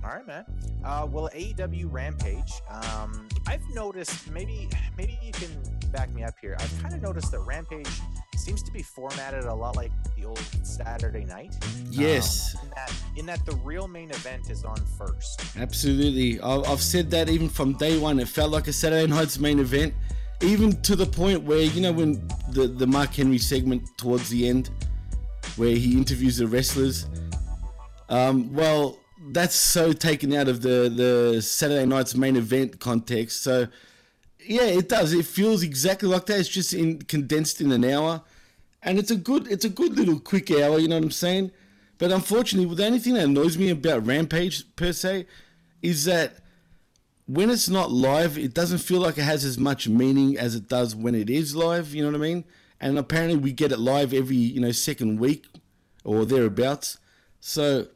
All 0.06 0.12
right 0.16 0.26
man 0.26 0.44
uh, 0.84 1.06
well 1.10 1.28
aew 1.34 1.86
rampage 1.90 2.52
um, 2.70 3.26
i've 3.48 3.62
noticed 3.74 4.30
maybe 4.30 4.68
maybe 4.96 5.18
you 5.20 5.32
can 5.32 5.50
back 5.90 6.12
me 6.14 6.22
up 6.22 6.34
here 6.40 6.56
i've 6.60 6.82
kind 6.82 6.94
of 6.94 7.02
noticed 7.02 7.32
that 7.32 7.40
rampage 7.40 7.88
seems 8.36 8.62
to 8.62 8.70
be 8.70 8.82
formatted 8.82 9.44
a 9.44 9.54
lot 9.54 9.74
like 9.74 9.90
the 10.16 10.24
old 10.24 10.38
saturday 10.62 11.24
night 11.24 11.54
Yes. 11.90 12.54
um, 12.54 12.62
in, 12.62 12.70
that, 12.70 12.92
in 13.16 13.26
that 13.26 13.46
the 13.46 13.56
real 13.64 13.88
main 13.88 14.10
event 14.10 14.48
is 14.50 14.64
on 14.64 14.76
first 14.98 15.42
Absolutely. 15.56 16.38
I've 16.40 16.82
said 16.82 17.10
that 17.12 17.28
even 17.30 17.48
from 17.48 17.72
day 17.74 17.96
one. 17.98 18.20
It 18.20 18.28
felt 18.28 18.50
like 18.50 18.68
a 18.68 18.72
Saturday 18.72 19.06
Night's 19.06 19.38
main 19.38 19.58
event, 19.58 19.94
even 20.42 20.80
to 20.82 20.94
the 20.94 21.06
point 21.06 21.42
where, 21.42 21.60
you 21.62 21.80
know, 21.80 21.92
when 21.92 22.28
the, 22.50 22.66
the 22.66 22.86
Mark 22.86 23.14
Henry 23.14 23.38
segment 23.38 23.88
towards 23.96 24.28
the 24.28 24.46
end, 24.48 24.68
where 25.56 25.74
he 25.74 25.96
interviews 25.96 26.36
the 26.36 26.46
wrestlers. 26.46 27.06
Um, 28.10 28.52
well, 28.52 28.98
that's 29.18 29.54
so 29.54 29.92
taken 29.92 30.32
out 30.32 30.48
of 30.48 30.62
the, 30.62 30.90
the 30.94 31.42
Saturday 31.42 31.86
Night's 31.86 32.14
main 32.14 32.36
event 32.36 32.80
context. 32.80 33.42
So, 33.42 33.68
yeah, 34.44 34.64
it 34.64 34.88
does. 34.88 35.12
It 35.12 35.26
feels 35.26 35.62
exactly 35.62 36.08
like 36.08 36.26
that. 36.26 36.40
It's 36.40 36.48
just 36.48 36.72
in, 36.72 37.00
condensed 37.02 37.60
in 37.60 37.72
an 37.72 37.84
hour, 37.84 38.22
and 38.82 38.98
it's 38.98 39.10
a 39.10 39.16
good 39.16 39.48
it's 39.48 39.64
a 39.64 39.68
good 39.68 39.96
little 39.96 40.20
quick 40.20 40.50
hour. 40.50 40.78
You 40.78 40.88
know 40.88 40.96
what 40.96 41.04
I'm 41.04 41.10
saying? 41.10 41.50
But 41.98 42.12
unfortunately, 42.12 42.72
the 42.74 42.86
only 42.86 42.98
thing 42.98 43.14
that 43.14 43.24
annoys 43.24 43.56
me 43.56 43.70
about 43.70 44.06
Rampage 44.06 44.64
per 44.76 44.92
se 44.92 45.26
is 45.82 46.04
that 46.04 46.36
when 47.26 47.50
it's 47.50 47.68
not 47.68 47.90
live, 47.90 48.38
it 48.38 48.54
doesn't 48.54 48.78
feel 48.78 49.00
like 49.00 49.18
it 49.18 49.22
has 49.22 49.44
as 49.44 49.58
much 49.58 49.88
meaning 49.88 50.38
as 50.38 50.54
it 50.54 50.68
does 50.68 50.94
when 50.94 51.14
it 51.14 51.28
is 51.28 51.56
live. 51.56 51.94
You 51.94 52.02
know 52.02 52.10
what 52.10 52.20
I 52.20 52.22
mean? 52.22 52.44
And 52.80 52.98
apparently, 52.98 53.36
we 53.36 53.52
get 53.52 53.72
it 53.72 53.78
live 53.78 54.12
every 54.12 54.36
you 54.36 54.60
know 54.60 54.72
second 54.72 55.18
week 55.18 55.46
or 56.04 56.24
thereabouts. 56.24 56.98
So 57.40 57.88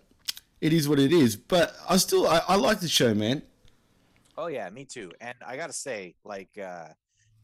it 0.61 0.73
is 0.73 0.88
what 0.88 0.99
it 0.99 1.12
is. 1.12 1.37
But 1.37 1.75
I 1.88 1.96
still 1.96 2.27
I, 2.27 2.42
I 2.49 2.57
like 2.57 2.81
the 2.81 2.88
show, 2.88 3.14
man. 3.14 3.42
Oh 4.37 4.46
yeah, 4.46 4.68
me 4.70 4.85
too. 4.85 5.12
And 5.20 5.35
I 5.46 5.57
gotta 5.57 5.73
say, 5.73 6.14
like 6.25 6.51
uh, 6.59 6.88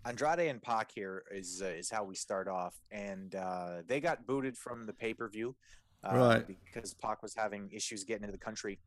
Andrade 0.04 0.48
and 0.48 0.62
Pac 0.62 0.90
here 0.94 1.24
is 1.30 1.62
uh, 1.62 1.68
is 1.68 1.90
how 1.90 2.04
we 2.04 2.14
start 2.14 2.48
off, 2.48 2.74
and 2.90 3.34
uh, 3.34 3.82
they 3.86 4.00
got 4.00 4.26
booted 4.26 4.56
from 4.56 4.86
the 4.86 4.92
pay 4.92 5.12
per 5.14 5.28
view, 5.28 5.54
uh, 6.04 6.16
Right. 6.16 6.46
Because 6.46 6.94
Pac 6.94 7.22
was 7.22 7.34
having 7.34 7.70
issues 7.72 8.04
getting 8.04 8.24
into 8.24 8.32
the 8.32 8.44
country. 8.44 8.78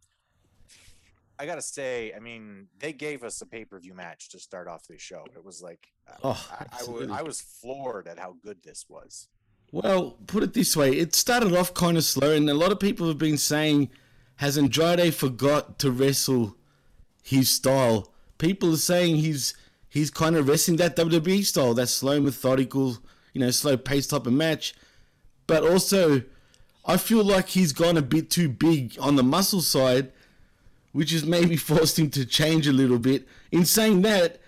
I 1.37 1.45
gotta 1.45 1.61
say, 1.61 2.11
I 2.13 2.19
mean, 2.19 2.67
they 2.79 2.91
gave 2.91 3.23
us 3.23 3.41
a 3.41 3.45
pay 3.45 3.63
per 3.63 3.79
view 3.79 3.93
match 3.93 4.29
to 4.29 4.39
start 4.39 4.67
off 4.67 4.87
this 4.87 5.01
show. 5.01 5.25
It 5.35 5.43
was 5.43 5.61
like, 5.61 5.87
uh, 6.07 6.15
Oh, 6.23 6.47
I, 6.51 6.65
I, 6.81 6.83
was. 6.89 7.09
I 7.09 7.21
was 7.21 7.39
floored 7.41 8.07
at 8.07 8.19
how 8.19 8.35
good 8.43 8.57
this 8.63 8.85
was. 8.89 9.27
Well, 9.71 10.17
put 10.27 10.43
it 10.43 10.53
this 10.53 10.75
way: 10.75 10.91
it 10.93 11.15
started 11.15 11.55
off 11.55 11.73
kind 11.73 11.95
of 11.95 12.03
slow, 12.03 12.33
and 12.33 12.49
a 12.49 12.53
lot 12.53 12.71
of 12.71 12.79
people 12.79 13.07
have 13.07 13.17
been 13.19 13.37
saying, 13.37 13.89
"Has 14.39 14.57
Andrade 14.57 15.13
forgot 15.13 15.79
to 15.79 15.91
wrestle 15.91 16.55
his 17.23 17.49
style?" 17.49 18.11
People 18.37 18.73
are 18.73 18.77
saying 18.77 19.17
he's 19.17 19.53
he's 19.89 20.09
kind 20.09 20.35
of 20.35 20.47
wrestling 20.47 20.77
that 20.77 20.95
WWE 20.95 21.45
style, 21.45 21.73
that 21.73 21.87
slow, 21.87 22.19
methodical, 22.21 22.97
you 23.33 23.41
know, 23.41 23.51
slow 23.51 23.75
pace 23.75 24.07
type 24.07 24.27
of 24.27 24.33
match. 24.33 24.73
But 25.47 25.63
also, 25.63 26.23
I 26.85 26.97
feel 26.97 27.23
like 27.23 27.49
he's 27.49 27.73
gone 27.73 27.97
a 27.97 28.01
bit 28.01 28.29
too 28.29 28.47
big 28.49 28.95
on 28.99 29.15
the 29.15 29.23
muscle 29.23 29.61
side, 29.61 30.11
which 30.91 31.11
has 31.11 31.25
maybe 31.25 31.57
forced 31.71 31.99
him 31.99 32.09
to 32.11 32.25
change 32.25 32.67
a 32.67 32.73
little 32.73 32.99
bit. 32.99 33.27
In 33.51 33.65
saying 33.65 34.03
that, 34.03 34.39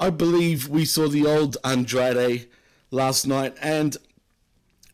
I 0.00 0.10
believe 0.10 0.68
we 0.68 0.84
saw 0.84 1.08
the 1.08 1.26
old 1.26 1.56
Andrade 1.64 2.48
last 2.90 3.26
night, 3.26 3.54
and 3.60 3.96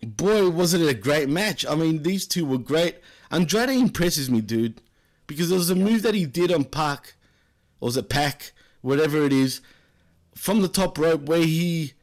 boy, 0.03 0.51
was 0.51 0.75
it 0.75 0.87
a 0.87 0.95
great 0.95 1.29
match. 1.29 1.65
I 1.67 1.75
mean, 1.75 2.03
these 2.03 2.27
two 2.27 2.45
were 2.45 2.59
great. 2.59 2.97
Andrade 3.35 3.71
impresses 3.71 4.31
me, 4.31 4.41
dude, 4.41 4.81
because 5.27 5.49
there 5.49 5.59
was 5.59 5.69
a 5.69 5.75
move 5.75 6.03
that 6.03 6.15
he 6.15 6.25
did 6.25 6.53
on 6.53 6.65
Pac, 6.65 7.15
or 7.81 7.87
was 7.87 7.97
it 7.97 8.09
Pac, 8.09 8.53
whatever 8.81 9.25
it 9.25 9.33
is, 9.33 9.61
from 10.37 10.63
the 10.63 10.69
top 10.69 10.99
rope 10.99 11.23
where 11.23 11.43
he 11.43 11.95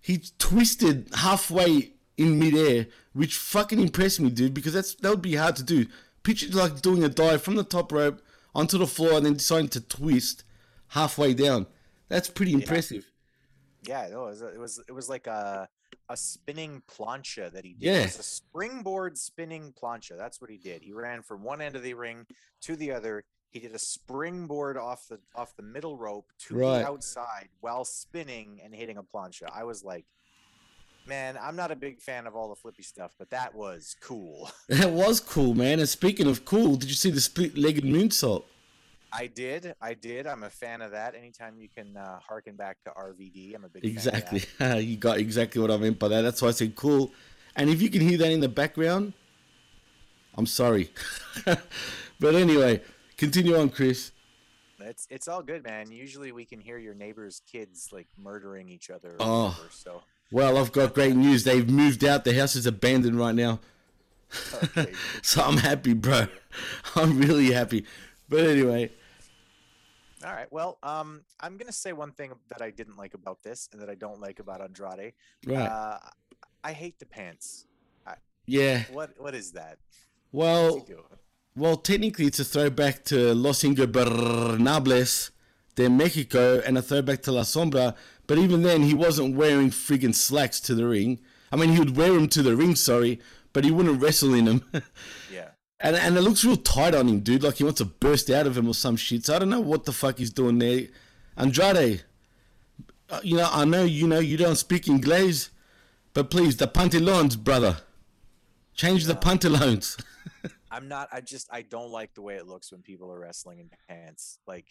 he 0.00 0.22
twisted 0.38 1.10
halfway 1.12 1.92
in 2.16 2.38
midair, 2.38 2.86
which 3.12 3.36
fucking 3.36 3.78
impressed 3.78 4.18
me, 4.20 4.30
dude, 4.30 4.54
because 4.54 4.72
that's 4.72 4.94
that 4.94 5.10
would 5.10 5.20
be 5.20 5.34
hard 5.34 5.56
to 5.56 5.62
do. 5.62 5.86
Picture 6.22 6.48
like 6.52 6.80
doing 6.80 7.04
a 7.04 7.10
dive 7.10 7.42
from 7.42 7.56
the 7.56 7.64
top 7.64 7.92
rope 7.92 8.22
onto 8.54 8.78
the 8.78 8.86
floor 8.86 9.12
and 9.12 9.26
then 9.26 9.34
deciding 9.34 9.68
to 9.68 9.82
twist 9.82 10.42
halfway 10.88 11.34
down. 11.34 11.66
That's 12.08 12.30
pretty 12.30 12.54
impressive. 12.54 13.04
Yeah, 13.04 13.17
no, 13.86 14.26
it 14.26 14.30
was 14.30 14.42
it 14.42 14.58
was, 14.58 14.82
it 14.88 14.92
was 14.92 15.08
like 15.08 15.26
a 15.26 15.68
a 16.10 16.16
spinning 16.16 16.82
plancha 16.90 17.50
that 17.52 17.64
he 17.64 17.74
did. 17.74 17.82
Yeah. 17.82 17.98
It 18.00 18.04
was 18.06 18.18
a 18.18 18.22
springboard 18.22 19.16
spinning 19.18 19.72
plancha. 19.80 20.16
That's 20.16 20.40
what 20.40 20.50
he 20.50 20.56
did. 20.58 20.82
He 20.82 20.92
ran 20.92 21.22
from 21.22 21.42
one 21.42 21.60
end 21.60 21.76
of 21.76 21.82
the 21.82 21.94
ring 21.94 22.26
to 22.62 22.76
the 22.76 22.92
other. 22.92 23.24
He 23.50 23.60
did 23.60 23.74
a 23.74 23.78
springboard 23.78 24.76
off 24.76 25.06
the 25.08 25.18
off 25.34 25.56
the 25.56 25.62
middle 25.62 25.96
rope 25.96 26.30
to 26.46 26.56
Right. 26.56 26.78
the 26.80 26.86
outside 26.88 27.48
while 27.60 27.84
spinning 27.84 28.60
and 28.64 28.74
hitting 28.74 28.96
a 28.98 29.02
plancha. 29.02 29.44
I 29.54 29.64
was 29.64 29.82
like, 29.84 30.04
man, 31.06 31.38
I'm 31.40 31.56
not 31.56 31.70
a 31.70 31.76
big 31.76 32.00
fan 32.00 32.26
of 32.26 32.36
all 32.36 32.48
the 32.50 32.56
flippy 32.56 32.82
stuff, 32.82 33.14
but 33.18 33.30
that 33.30 33.54
was 33.54 33.96
cool. 34.02 34.50
That 34.68 34.90
was 34.90 35.20
cool, 35.20 35.54
man. 35.54 35.78
And 35.78 35.88
speaking 35.88 36.26
of 36.26 36.44
cool, 36.44 36.76
did 36.76 36.88
you 36.90 36.94
see 36.94 37.10
the 37.10 37.20
split-legged 37.22 37.84
moonsault? 37.84 38.44
I 39.12 39.26
did, 39.26 39.74
I 39.80 39.94
did. 39.94 40.26
I'm 40.26 40.42
a 40.42 40.50
fan 40.50 40.82
of 40.82 40.90
that. 40.90 41.14
Anytime 41.14 41.56
you 41.58 41.68
can 41.68 41.96
uh, 41.96 42.18
harken 42.20 42.56
back 42.56 42.76
to 42.84 42.90
RVD, 42.90 43.54
I'm 43.54 43.64
a 43.64 43.68
big 43.68 43.82
fan 43.82 43.90
Exactly. 43.90 44.42
you 44.84 44.96
got 44.96 45.18
exactly 45.18 45.60
what 45.62 45.70
I 45.70 45.76
meant 45.78 45.98
by 45.98 46.08
that. 46.08 46.22
That's 46.22 46.42
why 46.42 46.48
I 46.48 46.52
said 46.52 46.74
cool. 46.76 47.12
And 47.56 47.70
if 47.70 47.80
you 47.80 47.88
can 47.90 48.00
hear 48.02 48.18
that 48.18 48.30
in 48.30 48.40
the 48.40 48.48
background, 48.48 49.14
I'm 50.36 50.46
sorry. 50.46 50.90
but 51.44 52.34
anyway, 52.34 52.82
continue 53.16 53.56
on, 53.56 53.70
Chris. 53.70 54.12
It's 54.80 55.08
it's 55.10 55.26
all 55.26 55.42
good, 55.42 55.64
man. 55.64 55.90
Usually 55.90 56.30
we 56.30 56.44
can 56.44 56.60
hear 56.60 56.78
your 56.78 56.94
neighbors' 56.94 57.42
kids 57.50 57.88
like 57.92 58.06
murdering 58.16 58.68
each 58.68 58.90
other. 58.90 59.12
Or 59.12 59.16
Oh. 59.20 59.44
whatever, 59.48 59.68
so 59.70 60.02
Well, 60.30 60.58
I've 60.58 60.70
got 60.70 60.94
great 60.94 61.16
news. 61.16 61.42
They've 61.44 61.68
moved 61.68 62.04
out. 62.04 62.24
The 62.24 62.34
house 62.34 62.54
is 62.54 62.66
abandoned 62.66 63.18
right 63.18 63.34
now. 63.34 63.58
Okay. 64.62 64.92
so 65.22 65.42
I'm 65.42 65.56
happy, 65.56 65.94
bro. 65.94 66.26
I'm 66.94 67.18
really 67.18 67.50
happy. 67.52 67.86
But 68.28 68.44
anyway, 68.46 68.92
All 70.24 70.32
right. 70.32 70.50
Well, 70.50 70.78
um, 70.82 71.22
I'm 71.40 71.56
gonna 71.56 71.72
say 71.72 71.92
one 71.92 72.12
thing 72.12 72.32
that 72.48 72.60
I 72.62 72.70
didn't 72.70 72.96
like 72.96 73.14
about 73.14 73.42
this, 73.42 73.68
and 73.72 73.80
that 73.80 73.88
I 73.88 73.94
don't 73.94 74.20
like 74.20 74.40
about 74.40 74.60
Andrade. 74.60 75.12
Right. 75.46 75.66
Uh, 75.66 75.98
I 76.64 76.72
hate 76.72 76.98
the 76.98 77.06
pants. 77.06 77.66
I, 78.06 78.14
Yeah. 78.46 78.82
What 78.92 79.10
What 79.18 79.34
is 79.34 79.52
that? 79.52 79.78
well, 80.32 80.74
What's 80.74 80.88
he 80.88 80.94
doing? 80.94 81.04
well, 81.56 81.76
technically 81.76 82.26
it's 82.26 82.40
a 82.40 82.44
throwback 82.44 83.04
to 83.06 83.34
Los 83.34 83.62
Ingobernables 83.62 85.30
de 85.76 85.88
Mexico 85.88 86.60
and 86.66 86.76
a 86.76 86.82
throwback 86.82 87.22
to 87.22 87.32
La 87.32 87.42
Sombra. 87.42 87.94
But 88.26 88.38
even 88.38 88.62
then, 88.62 88.82
he 88.82 88.94
wasn't 88.94 89.36
wearing 89.36 89.70
friggin' 89.70 90.14
slacks 90.14 90.60
to 90.60 90.74
the 90.74 90.86
ring. 90.86 91.20
I 91.50 91.56
mean, 91.56 91.70
he 91.70 91.78
would 91.78 91.96
wear 91.96 92.12
them 92.12 92.28
to 92.28 92.42
the 92.42 92.54
ring, 92.56 92.74
sorry, 92.74 93.20
but 93.52 93.64
he 93.64 93.70
wouldn't 93.70 94.02
wrestle 94.02 94.34
in 94.34 94.44
them. 94.46 94.64
Yeah. 95.32 95.50
And 95.80 95.94
and 95.94 96.16
it 96.16 96.22
looks 96.22 96.44
real 96.44 96.56
tight 96.56 96.94
on 96.94 97.08
him, 97.08 97.20
dude. 97.20 97.42
Like 97.42 97.56
he 97.56 97.64
wants 97.64 97.78
to 97.78 97.84
burst 97.84 98.30
out 98.30 98.46
of 98.46 98.56
him 98.56 98.66
or 98.68 98.74
some 98.74 98.96
shit. 98.96 99.24
So 99.24 99.36
I 99.36 99.38
don't 99.38 99.50
know 99.50 99.60
what 99.60 99.84
the 99.84 99.92
fuck 99.92 100.18
he's 100.18 100.30
doing 100.30 100.58
there. 100.58 100.88
Andrade, 101.36 102.02
uh, 103.10 103.20
you 103.22 103.36
know, 103.36 103.48
I 103.50 103.64
know 103.64 103.84
you 103.84 104.08
know 104.08 104.18
you 104.18 104.36
don't 104.36 104.56
speak 104.56 104.88
English, 104.88 105.48
but 106.14 106.30
please, 106.30 106.56
the 106.56 106.66
pantaloons, 106.66 107.36
brother, 107.36 107.78
change 108.74 109.04
the 109.04 109.14
pantaloons. 109.14 109.96
I'm 110.70 110.88
not. 110.88 111.08
I 111.12 111.20
just. 111.20 111.48
I 111.52 111.62
don't 111.62 111.90
like 111.90 112.14
the 112.14 112.22
way 112.22 112.34
it 112.34 112.46
looks 112.46 112.72
when 112.72 112.82
people 112.82 113.12
are 113.12 113.18
wrestling 113.18 113.60
in 113.60 113.70
pants. 113.88 114.40
Like, 114.46 114.66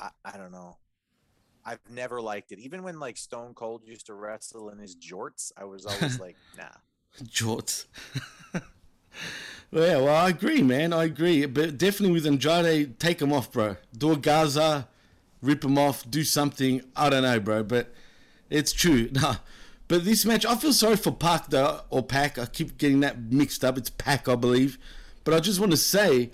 I, 0.00 0.10
I 0.24 0.36
don't 0.36 0.52
know. 0.52 0.78
I've 1.64 1.80
never 1.90 2.20
liked 2.20 2.52
it. 2.52 2.58
Even 2.58 2.82
when 2.82 3.00
like 3.00 3.16
Stone 3.16 3.54
Cold 3.54 3.82
used 3.84 4.06
to 4.06 4.14
wrestle 4.14 4.70
in 4.70 4.78
his 4.78 4.94
jorts, 4.94 5.50
I 5.56 5.64
was 5.64 5.86
always 5.86 6.20
like, 6.26 6.36
nah. 6.56 6.64
Jorts. 7.24 7.86
well, 9.70 9.86
yeah, 9.86 9.96
well, 9.98 10.16
I 10.16 10.28
agree, 10.28 10.62
man. 10.62 10.92
I 10.92 11.04
agree. 11.04 11.46
But 11.46 11.78
definitely 11.78 12.12
with 12.12 12.26
Andrade, 12.26 12.98
take 12.98 13.20
him 13.20 13.32
off, 13.32 13.52
bro. 13.52 13.76
Do 13.96 14.12
a 14.12 14.16
Gaza, 14.16 14.88
rip 15.42 15.64
him 15.64 15.78
off, 15.78 16.08
do 16.08 16.24
something. 16.24 16.82
I 16.96 17.10
don't 17.10 17.22
know, 17.22 17.40
bro. 17.40 17.62
But 17.62 17.92
it's 18.50 18.72
true. 18.72 19.10
Nah. 19.12 19.36
But 19.86 20.06
this 20.06 20.24
match, 20.24 20.46
I 20.46 20.56
feel 20.56 20.72
sorry 20.72 20.96
for 20.96 21.12
Pac, 21.12 21.50
though, 21.50 21.82
or 21.90 22.02
Pac. 22.02 22.38
I 22.38 22.46
keep 22.46 22.78
getting 22.78 23.00
that 23.00 23.20
mixed 23.20 23.62
up. 23.62 23.76
It's 23.76 23.90
Pac, 23.90 24.28
I 24.28 24.34
believe. 24.34 24.78
But 25.24 25.34
I 25.34 25.40
just 25.40 25.60
want 25.60 25.72
to 25.72 25.76
say, 25.76 26.30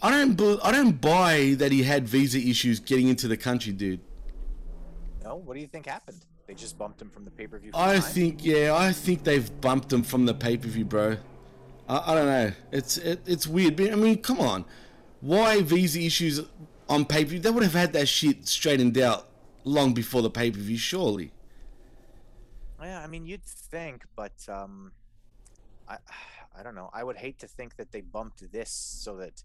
I 0.00 0.10
don't, 0.10 0.34
bu- 0.34 0.60
I 0.62 0.70
don't 0.70 1.00
buy 1.00 1.56
that 1.58 1.72
he 1.72 1.82
had 1.82 2.06
visa 2.06 2.38
issues 2.38 2.78
getting 2.78 3.08
into 3.08 3.26
the 3.26 3.36
country, 3.36 3.72
dude. 3.72 4.00
No. 5.24 5.34
What 5.34 5.54
do 5.54 5.60
you 5.60 5.66
think 5.66 5.86
happened? 5.86 6.24
They 6.46 6.54
just 6.54 6.78
bumped 6.78 7.00
him 7.00 7.10
from 7.10 7.24
the 7.24 7.30
pay 7.30 7.46
per 7.46 7.58
view. 7.58 7.70
I 7.74 7.98
think 7.98 8.44
yeah, 8.44 8.74
I 8.76 8.92
think 8.92 9.24
they've 9.24 9.60
bumped 9.60 9.92
him 9.92 10.02
from 10.02 10.26
the 10.26 10.34
pay 10.34 10.56
per 10.56 10.68
view, 10.68 10.84
bro. 10.84 11.16
I, 11.88 12.12
I 12.12 12.14
don't 12.14 12.26
know. 12.26 12.52
It's 12.72 12.96
it, 12.98 13.20
it's 13.26 13.46
weird. 13.46 13.76
But, 13.76 13.92
I 13.92 13.96
mean, 13.96 14.20
come 14.22 14.40
on, 14.40 14.64
why 15.20 15.62
visa 15.62 16.00
issues 16.00 16.40
on 16.88 17.04
pay 17.04 17.24
per 17.24 17.30
view? 17.30 17.38
They 17.40 17.50
would 17.50 17.62
have 17.62 17.74
had 17.74 17.92
that 17.94 18.08
shit 18.08 18.46
straightened 18.46 18.98
out 18.98 19.28
long 19.64 19.94
before 19.94 20.22
the 20.22 20.30
pay 20.30 20.50
per 20.50 20.58
view, 20.58 20.78
surely. 20.78 21.32
Yeah, 22.80 23.00
I 23.02 23.06
mean, 23.06 23.24
you'd 23.24 23.44
think, 23.44 24.04
but 24.14 24.34
um, 24.48 24.92
I, 25.88 25.96
I 26.58 26.62
don't 26.62 26.74
know. 26.74 26.90
I 26.92 27.02
would 27.02 27.16
hate 27.16 27.38
to 27.38 27.48
think 27.48 27.76
that 27.76 27.92
they 27.92 28.02
bumped 28.02 28.50
this 28.52 28.70
so 28.70 29.16
that 29.16 29.42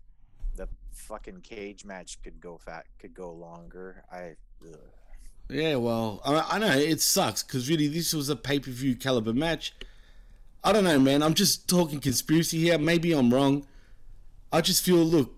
the 0.56 0.68
fucking 0.92 1.42
cage 1.42 1.86
match 1.86 2.22
could 2.22 2.42
go 2.42 2.58
fat, 2.58 2.86
could 3.00 3.14
go 3.14 3.32
longer. 3.32 4.04
I. 4.12 4.36
Ugh. 4.68 4.78
Yeah, 5.50 5.76
well, 5.76 6.22
I, 6.24 6.58
I 6.58 6.60
know 6.60 6.70
it 6.70 7.02
sucks 7.02 7.42
because 7.42 7.70
really 7.70 7.88
this 7.88 8.14
was 8.14 8.30
a 8.30 8.36
pay 8.36 8.60
per 8.60 8.72
view 8.72 8.96
caliber 8.96 9.34
match. 9.34 9.74
I 10.64 10.74
don't 10.74 10.84
know, 10.84 11.00
man. 11.00 11.24
I'm 11.24 11.34
just 11.34 11.68
talking 11.70 12.00
conspiracy 12.00 12.58
here. 12.58 12.78
Maybe 12.78 13.14
I'm 13.14 13.34
wrong. 13.34 13.66
I 14.52 14.62
just 14.62 14.84
feel, 14.84 14.98
look, 14.98 15.34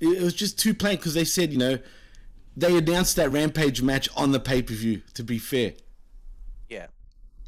it, 0.00 0.22
was 0.22 0.34
just 0.34 0.58
too 0.58 0.74
plain 0.74 0.96
because 0.96 1.14
they 1.14 1.24
said, 1.24 1.52
you 1.52 1.58
know, 1.58 1.78
they 2.56 2.76
announced 2.76 3.16
that 3.16 3.30
Rampage 3.30 3.82
match 3.82 4.08
on 4.16 4.32
the 4.32 4.40
pay 4.40 4.62
per 4.62 4.74
view. 4.74 5.02
To 5.14 5.24
be 5.24 5.38
fair, 5.38 5.72
Yeah. 6.68 6.86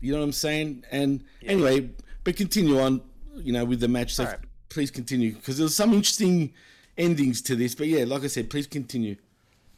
you 0.01 0.13
know 0.13 0.19
what 0.19 0.25
I'm 0.25 0.33
saying. 0.33 0.85
And 0.91 1.25
anyway, 1.45 1.91
but 2.25 2.37
continue 2.37 2.81
on, 2.81 3.03
you 3.37 3.53
know, 3.53 3.65
with 3.65 3.81
the 3.81 3.89
match. 3.89 4.15
So 4.15 4.25
right. 4.25 4.39
please 4.69 4.91
continue 4.91 5.35
because 5.35 5.59
there 5.59 5.65
was 5.65 5.77
some 5.77 5.93
interesting 5.93 6.53
endings 6.97 7.43
to 7.43 7.57
this. 7.57 7.75
But 7.75 7.89
yeah, 7.89 8.05
like 8.05 8.23
I 8.25 8.29
said, 8.29 8.51
please 8.51 8.67
continue. 8.67 9.17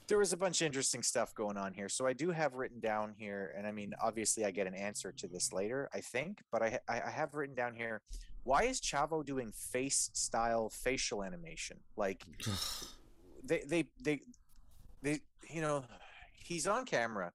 There 0.06 0.18
was 0.18 0.32
a 0.32 0.36
bunch 0.36 0.60
of 0.60 0.66
interesting 0.66 1.02
stuff 1.02 1.34
going 1.34 1.56
on 1.56 1.72
here. 1.72 1.88
So 1.88 2.06
I 2.06 2.12
do 2.12 2.30
have 2.30 2.54
written 2.54 2.80
down 2.80 3.14
here, 3.16 3.54
and 3.56 3.66
I 3.66 3.72
mean, 3.72 3.94
obviously, 4.02 4.44
I 4.44 4.50
get 4.50 4.66
an 4.66 4.74
answer 4.74 5.12
to 5.12 5.26
this 5.26 5.52
later, 5.52 5.88
I 5.94 6.00
think, 6.00 6.42
but 6.52 6.62
I 6.62 6.78
I 6.88 7.02
I 7.06 7.10
have 7.10 7.34
written 7.34 7.54
down 7.54 7.74
here. 7.74 8.02
Why 8.42 8.64
is 8.64 8.80
Chavo 8.80 9.24
doing 9.24 9.52
face 9.52 10.10
style 10.12 10.68
facial 10.68 11.22
animation? 11.22 11.78
Like 11.96 12.24
they 13.44 13.62
they 13.66 13.84
they 14.00 14.20
they 15.02 15.20
you 15.48 15.62
know 15.62 15.84
he's 16.32 16.66
on 16.66 16.84
camera 16.84 17.32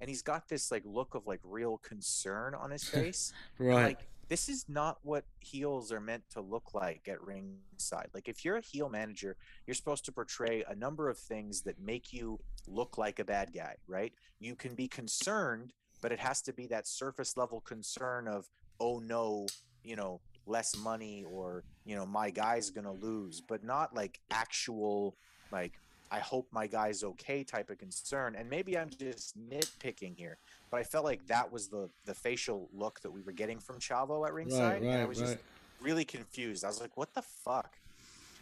and 0.00 0.08
he's 0.08 0.22
got 0.22 0.48
this 0.48 0.72
like 0.72 0.82
look 0.84 1.14
of 1.14 1.26
like 1.26 1.40
real 1.44 1.78
concern 1.78 2.54
on 2.54 2.70
his 2.70 2.84
face. 2.88 3.32
Right. 3.58 3.84
Like 3.84 4.08
this 4.32 4.48
is 4.48 4.64
not 4.66 4.96
what 5.02 5.26
heels 5.40 5.92
are 5.92 6.00
meant 6.00 6.22
to 6.30 6.40
look 6.40 6.72
like 6.72 7.06
at 7.06 7.20
ringside. 7.20 8.08
Like 8.14 8.28
if 8.28 8.46
you're 8.46 8.56
a 8.56 8.62
heel 8.62 8.88
manager, 8.88 9.36
you're 9.66 9.74
supposed 9.74 10.06
to 10.06 10.12
portray 10.12 10.64
a 10.66 10.74
number 10.74 11.10
of 11.10 11.18
things 11.18 11.60
that 11.64 11.78
make 11.78 12.14
you 12.14 12.40
look 12.66 12.96
like 12.96 13.18
a 13.18 13.26
bad 13.26 13.52
guy, 13.54 13.74
right? 13.86 14.14
You 14.40 14.56
can 14.56 14.74
be 14.74 14.88
concerned, 14.88 15.74
but 16.00 16.12
it 16.12 16.18
has 16.18 16.40
to 16.42 16.54
be 16.54 16.66
that 16.68 16.86
surface 16.86 17.36
level 17.36 17.60
concern 17.60 18.26
of, 18.26 18.48
oh 18.80 19.00
no, 19.00 19.48
you 19.84 19.96
know, 19.96 20.22
less 20.46 20.78
money 20.78 21.26
or, 21.30 21.62
you 21.84 21.94
know, 21.94 22.06
my 22.06 22.30
guy's 22.30 22.70
going 22.70 22.86
to 22.86 23.06
lose, 23.06 23.42
but 23.42 23.62
not 23.62 23.94
like 23.94 24.18
actual 24.30 25.14
like 25.50 25.74
I 26.12 26.18
hope 26.18 26.46
my 26.52 26.66
guy's 26.66 27.02
okay 27.02 27.42
type 27.42 27.70
of 27.70 27.78
concern. 27.78 28.36
And 28.38 28.50
maybe 28.50 28.76
I'm 28.76 28.90
just 28.90 29.34
nitpicking 29.48 30.14
here, 30.14 30.36
but 30.70 30.78
I 30.78 30.82
felt 30.82 31.06
like 31.06 31.26
that 31.28 31.50
was 31.50 31.68
the 31.68 31.88
the 32.04 32.14
facial 32.14 32.68
look 32.74 33.00
that 33.00 33.10
we 33.10 33.22
were 33.22 33.32
getting 33.32 33.58
from 33.58 33.78
Chavo 33.78 34.26
at 34.26 34.34
ringside. 34.34 34.82
and 34.82 34.90
I 34.92 34.98
right, 35.00 35.08
was 35.08 35.18
just 35.18 35.38
really 35.80 36.04
confused. 36.04 36.64
I 36.64 36.68
was 36.68 36.82
like, 36.82 36.96
what 36.98 37.14
the 37.14 37.22
fuck? 37.22 37.78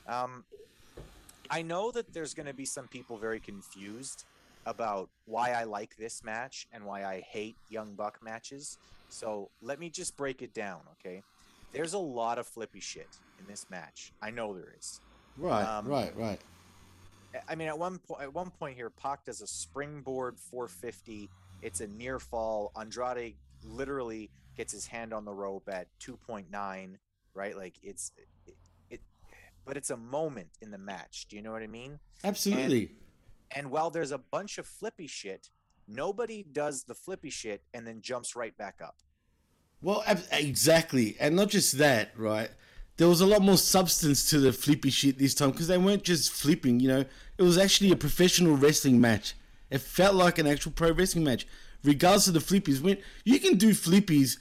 Um, 0.09 0.45
I 1.49 1.63
know 1.63 1.93
that 1.93 2.13
there's 2.13 2.35
going 2.35 2.47
to 2.47 2.55
be 2.55 2.65
some 2.65 2.89
people 2.89 3.17
very 3.17 3.39
confused 3.39 4.25
about 4.67 5.09
why 5.27 5.53
I 5.53 5.65
like 5.65 5.97
this 5.97 6.25
match 6.25 6.67
and 6.73 6.85
why 6.85 7.05
I 7.05 7.21
hate 7.21 7.57
Young 7.69 7.95
Buck 7.95 8.19
matches. 8.23 8.79
So 9.09 9.51
let 9.63 9.79
me 9.79 9.91
just 9.91 10.17
break 10.17 10.43
it 10.43 10.55
down, 10.55 10.81
okay? 10.99 11.23
There's 11.73 11.95
a 11.95 11.99
lot 11.99 12.39
of 12.39 12.47
flippy 12.47 12.81
shit 12.81 13.09
in 13.39 13.47
this 13.47 13.67
match. 13.71 14.13
I 14.21 14.31
know 14.31 14.55
there 14.55 14.75
is. 14.79 15.01
Right, 15.37 15.65
Um, 15.65 15.87
right, 15.87 16.17
right. 16.17 16.41
I 17.49 17.55
mean, 17.55 17.69
at 17.69 17.79
one 17.79 17.99
point, 17.99 18.23
at 18.23 18.35
one 18.35 18.51
point 18.51 18.77
here, 18.77 18.91
Pac 18.91 19.25
does 19.25 19.41
a 19.41 19.47
springboard 19.47 20.39
450. 20.39 21.29
It's 21.63 21.81
a 21.81 21.87
near 21.87 22.19
fall. 22.19 22.73
Andrade 22.79 23.37
literally 23.65 24.31
gets 24.57 24.73
his 24.73 24.87
hand 24.87 25.13
on 25.13 25.25
the 25.25 25.33
rope 25.33 25.69
at 25.71 25.89
2.9. 26.01 26.97
Right, 27.33 27.57
like 27.57 27.75
it's 27.83 28.11
it, 28.47 28.57
it, 28.91 29.01
but 29.65 29.77
it's 29.77 29.91
a 29.91 29.97
moment 29.97 30.49
in 30.61 30.71
the 30.73 30.79
match. 30.79 31.27
Do 31.29 31.37
you 31.37 31.43
know 31.43 31.53
what 31.53 31.63
I 31.63 31.69
mean? 31.69 32.01
Absolutely. 32.25 32.93
And 33.55 33.71
while 33.71 33.91
there's 33.91 34.13
a 34.13 34.19
bunch 34.19 34.59
of 34.59 34.67
flippy 34.67 35.07
shit, 35.07 35.49
nobody 35.87 36.45
does 36.53 36.85
the 36.85 36.95
flippy 36.95 37.31
shit 37.31 37.63
and 37.73 37.87
then 37.87 38.01
jumps 38.01 38.35
right 38.35 38.57
back 38.57 38.81
up. 38.83 38.97
Well, 39.83 40.05
exactly, 40.33 41.17
and 41.19 41.37
not 41.37 41.49
just 41.49 41.79
that, 41.79 42.13
right? 42.17 42.51
There 43.01 43.09
was 43.09 43.23
a 43.23 43.27
lot 43.27 43.41
more 43.41 43.57
substance 43.57 44.29
to 44.29 44.39
the 44.39 44.53
flippy 44.53 44.91
shit 44.91 45.19
this 45.19 45.33
time 45.33 45.53
because 45.53 45.69
they 45.69 45.79
weren't 45.79 46.03
just 46.03 46.31
flipping. 46.31 46.81
You 46.81 46.89
know, 46.89 47.05
it 47.39 47.43
was 47.43 47.57
actually 47.57 47.91
a 47.93 47.97
professional 47.97 48.59
wrestling 48.59 49.01
match. 49.01 49.33
It 49.71 49.81
felt 49.81 50.15
like 50.15 50.39
an 50.39 50.47
actual 50.47 50.73
pro 50.73 50.93
wrestling 50.93 51.25
match, 51.25 51.47
regardless 51.83 52.27
of 52.29 52.35
the 52.35 52.41
flippies. 52.41 52.83
When 52.83 52.99
you 53.25 53.41
can 53.41 53.57
do 53.57 53.71
flippies, 53.71 54.37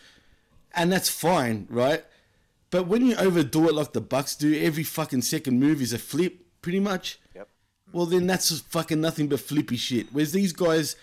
and 0.74 0.92
that's 0.92 1.08
fine, 1.08 1.68
right? 1.70 2.04
But 2.70 2.86
when 2.86 3.06
you 3.06 3.16
overdo 3.16 3.70
it 3.70 3.76
like 3.76 3.94
the 3.94 4.02
Bucks 4.02 4.36
do, 4.36 4.54
every 4.62 4.84
fucking 4.84 5.22
second 5.22 5.58
move 5.58 5.82
is 5.82 5.94
a 5.94 5.98
flip, 5.98 6.46
pretty 6.62 6.82
much. 6.82 7.18
Yep. 7.36 7.48
Well, 7.94 8.08
then 8.08 8.28
that's 8.28 8.60
fucking 8.60 9.00
nothing 9.00 9.30
but 9.30 9.40
flippy 9.40 9.78
shit. 9.78 10.08
Whereas 10.12 10.34
these 10.34 10.52
guys, 10.52 10.98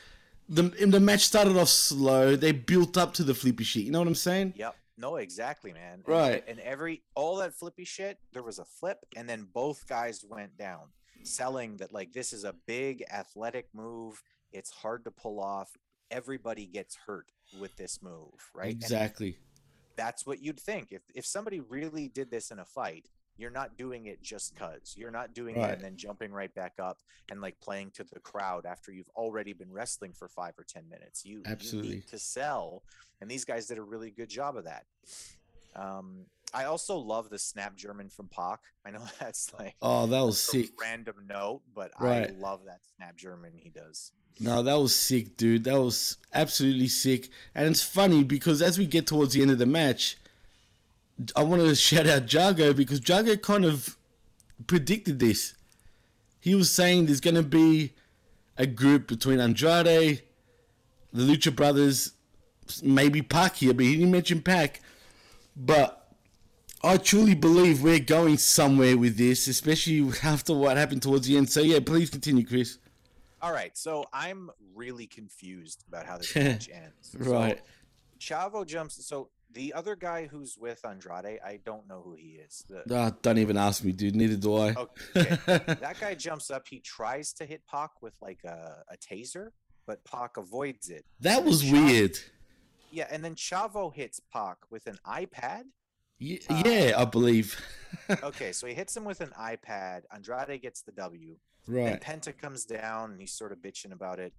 the 0.46 0.64
the 0.64 1.00
match 1.00 1.22
started 1.22 1.56
off 1.56 1.70
slow. 1.70 2.36
They 2.36 2.52
built 2.52 2.98
up 2.98 3.14
to 3.14 3.24
the 3.24 3.32
flippy 3.32 3.64
shit. 3.64 3.84
You 3.84 3.92
know 3.92 4.00
what 4.00 4.08
I'm 4.08 4.14
saying? 4.14 4.52
Yep. 4.58 4.76
No, 4.98 5.16
exactly, 5.16 5.72
man. 5.72 5.94
And- 5.94 6.08
Right. 6.08 6.44
And 6.46 6.58
every 6.60 7.02
all 7.14 7.36
that 7.36 7.54
flippy 7.54 7.84
shit, 7.84 8.18
there 8.32 8.42
was 8.42 8.58
a 8.58 8.64
flip, 8.64 8.98
and 9.14 9.28
then 9.28 9.44
both 9.52 9.86
guys 9.86 10.24
went 10.24 10.56
down, 10.56 10.92
selling 11.22 11.76
that 11.78 11.92
like 11.92 12.12
this 12.12 12.32
is 12.32 12.44
a 12.44 12.52
big 12.66 13.04
athletic 13.10 13.68
move. 13.74 14.22
It's 14.52 14.70
hard 14.70 15.04
to 15.04 15.10
pull 15.10 15.40
off. 15.40 15.76
Everybody 16.10 16.66
gets 16.66 16.96
hurt 17.06 17.32
with 17.58 17.76
this 17.76 18.00
move, 18.00 18.50
right? 18.54 18.72
And 18.74 18.82
Exactly. 18.82 19.38
that's 19.96 20.24
what 20.26 20.40
you'd 20.42 20.60
think 20.60 20.92
if 20.92 21.02
if 21.14 21.26
somebody 21.26 21.60
really 21.60 22.08
did 22.08 22.30
this 22.30 22.50
in 22.50 22.58
a 22.58 22.64
fight 22.64 23.08
you're 23.38 23.50
not 23.50 23.76
doing 23.76 24.06
it 24.06 24.22
just 24.22 24.56
cuz. 24.56 24.94
You're 24.96 25.10
not 25.10 25.34
doing 25.34 25.56
it 25.56 25.70
and 25.74 25.82
then 25.82 25.96
jumping 25.96 26.32
right 26.32 26.54
back 26.54 26.74
up 26.78 26.98
and 27.30 27.40
like 27.40 27.60
playing 27.60 27.90
to 27.92 28.04
the 28.04 28.20
crowd 28.20 28.66
after 28.66 28.92
you've 28.92 29.10
already 29.16 29.52
been 29.52 29.72
wrestling 29.72 30.12
for 30.12 30.28
5 30.28 30.54
or 30.58 30.64
10 30.64 30.88
minutes. 30.88 31.24
You, 31.24 31.38
you 31.38 31.42
Absolutely. 31.46 31.90
need 31.96 32.06
to 32.08 32.18
sell 32.18 32.82
and 33.20 33.30
these 33.30 33.44
guys 33.44 33.66
did 33.66 33.78
a 33.78 33.82
really 33.82 34.10
good 34.10 34.28
job 34.28 34.56
of 34.56 34.64
that. 34.64 34.84
Um 35.74 36.26
I 36.54 36.64
also 36.64 36.96
love 36.96 37.28
the 37.28 37.38
snap 37.38 37.76
German 37.76 38.08
from 38.08 38.28
Pac. 38.28 38.60
I 38.86 38.90
know 38.90 39.02
that's 39.20 39.52
like 39.58 39.74
Oh, 39.82 40.06
that 40.06 40.20
was 40.22 40.40
sick. 40.40 40.70
random 40.80 41.16
note, 41.28 41.62
but 41.74 41.90
I 41.98 42.30
love 42.38 42.60
that 42.66 42.80
snap 42.96 43.16
German 43.16 43.52
he 43.56 43.70
does. 43.70 44.12
No, 44.38 44.62
that 44.62 44.74
was 44.74 44.94
sick, 44.94 45.36
dude. 45.38 45.64
That 45.64 45.80
was 45.80 46.18
absolutely 46.34 46.88
sick. 46.88 47.30
And 47.54 47.68
it's 47.68 47.82
funny 47.82 48.22
because 48.22 48.60
as 48.60 48.78
we 48.78 48.86
get 48.86 49.06
towards 49.06 49.32
the 49.32 49.40
end 49.40 49.50
of 49.50 49.56
the 49.58 49.64
match, 49.66 50.18
I 51.34 51.42
want 51.42 51.62
to 51.62 51.74
shout 51.74 52.06
out 52.06 52.30
Jago 52.32 52.72
because 52.72 53.06
Jago 53.06 53.36
kind 53.36 53.64
of 53.64 53.96
predicted 54.66 55.18
this. 55.18 55.54
He 56.40 56.54
was 56.54 56.70
saying 56.70 57.06
there's 57.06 57.20
going 57.20 57.36
to 57.36 57.42
be 57.42 57.94
a 58.56 58.66
group 58.66 59.08
between 59.08 59.40
Andrade, 59.40 60.22
the 61.12 61.22
Lucha 61.22 61.54
Brothers, 61.54 62.12
maybe 62.82 63.22
Pac 63.22 63.56
here, 63.56 63.74
but 63.74 63.84
he 63.84 63.96
didn't 63.96 64.10
mention 64.10 64.42
Pac. 64.42 64.80
But 65.56 66.08
I 66.82 66.98
truly 66.98 67.34
believe 67.34 67.82
we're 67.82 67.98
going 67.98 68.36
somewhere 68.38 68.96
with 68.96 69.16
this, 69.16 69.48
especially 69.48 70.08
after 70.22 70.54
what 70.54 70.76
happened 70.76 71.02
towards 71.02 71.26
the 71.26 71.36
end. 71.36 71.50
So, 71.50 71.60
yeah, 71.60 71.80
please 71.84 72.10
continue, 72.10 72.44
Chris. 72.44 72.78
All 73.42 73.52
right, 73.52 73.76
so 73.76 74.04
I'm 74.12 74.50
really 74.74 75.06
confused 75.06 75.84
about 75.88 76.06
how 76.06 76.18
this 76.18 76.34
match 76.36 76.68
ends. 76.72 76.92
So, 77.12 77.18
Right. 77.18 77.60
Chavo 78.18 78.66
jumps. 78.66 79.04
So 79.06 79.28
the 79.52 79.72
other 79.74 79.96
guy 79.96 80.26
who's 80.26 80.56
with 80.58 80.84
Andrade, 80.84 81.38
I 81.44 81.60
don't 81.64 81.88
know 81.88 82.02
who 82.04 82.14
he 82.14 82.38
is. 82.44 82.64
The, 82.68 82.82
Ah, 82.94 83.10
don't 83.22 83.38
even 83.38 83.56
ask 83.56 83.84
me, 83.84 83.92
dude. 83.92 84.16
Neither 84.16 84.36
do 84.36 84.56
I. 84.56 84.74
okay, 84.74 85.38
that 85.46 85.96
guy 86.00 86.14
jumps 86.14 86.50
up. 86.50 86.66
He 86.68 86.80
tries 86.80 87.32
to 87.34 87.44
hit 87.46 87.62
Pac 87.66 88.02
with 88.02 88.14
like 88.20 88.40
a, 88.44 88.84
a 88.90 88.96
taser, 88.96 89.48
but 89.86 90.04
Pac 90.04 90.36
avoids 90.36 90.88
it. 90.90 91.04
That 91.20 91.44
was 91.44 91.62
Chavo- 91.62 91.72
weird. 91.86 92.18
Yeah, 92.92 93.06
and 93.10 93.24
then 93.24 93.34
Chavo 93.34 93.94
hits 93.94 94.20
Pac 94.32 94.58
with 94.70 94.86
an 94.86 94.98
iPad. 95.06 95.64
Y- 96.20 96.38
Uh, 96.48 96.62
yeah, 96.64 96.94
I 96.96 97.04
believe. 97.04 97.60
okay, 98.22 98.52
so 98.52 98.66
he 98.66 98.74
hits 98.74 98.96
him 98.96 99.04
with 99.04 99.20
an 99.20 99.32
iPad. 99.38 100.02
Andrade 100.12 100.60
gets 100.62 100.82
the 100.82 100.92
W. 100.92 101.36
Right. 101.68 102.00
Penta 102.00 102.36
comes 102.36 102.64
down 102.64 103.10
and 103.12 103.20
he's 103.20 103.32
sort 103.32 103.52
of 103.52 103.58
bitching 103.58 103.92
about 103.92 104.18
it. 104.18 104.32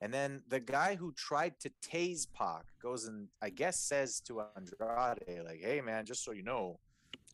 And 0.00 0.12
then 0.12 0.42
the 0.48 0.60
guy 0.60 0.94
who 0.94 1.12
tried 1.12 1.58
to 1.60 1.70
tase 1.82 2.26
Pac 2.32 2.64
goes 2.82 3.06
and 3.06 3.28
I 3.40 3.50
guess 3.50 3.80
says 3.80 4.20
to 4.26 4.42
Andrade, 4.56 5.44
like, 5.44 5.60
hey 5.62 5.80
man, 5.80 6.04
just 6.04 6.24
so 6.24 6.32
you 6.32 6.42
know, 6.42 6.78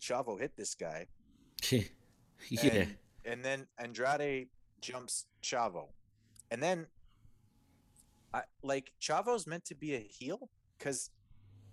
Chavo 0.01 0.39
hit 0.39 0.57
this 0.57 0.75
guy. 0.75 1.07
yeah. 1.71 1.89
And, 2.63 2.97
and 3.25 3.45
then 3.45 3.67
Andrade 3.79 4.49
jumps 4.81 5.27
Chavo. 5.43 5.89
And 6.51 6.63
then 6.63 6.87
I 8.33 8.43
like 8.63 8.93
Chavo's 9.01 9.47
meant 9.47 9.65
to 9.67 9.75
be 9.75 9.95
a 9.95 10.01
heel 10.01 10.49
because 10.79 11.11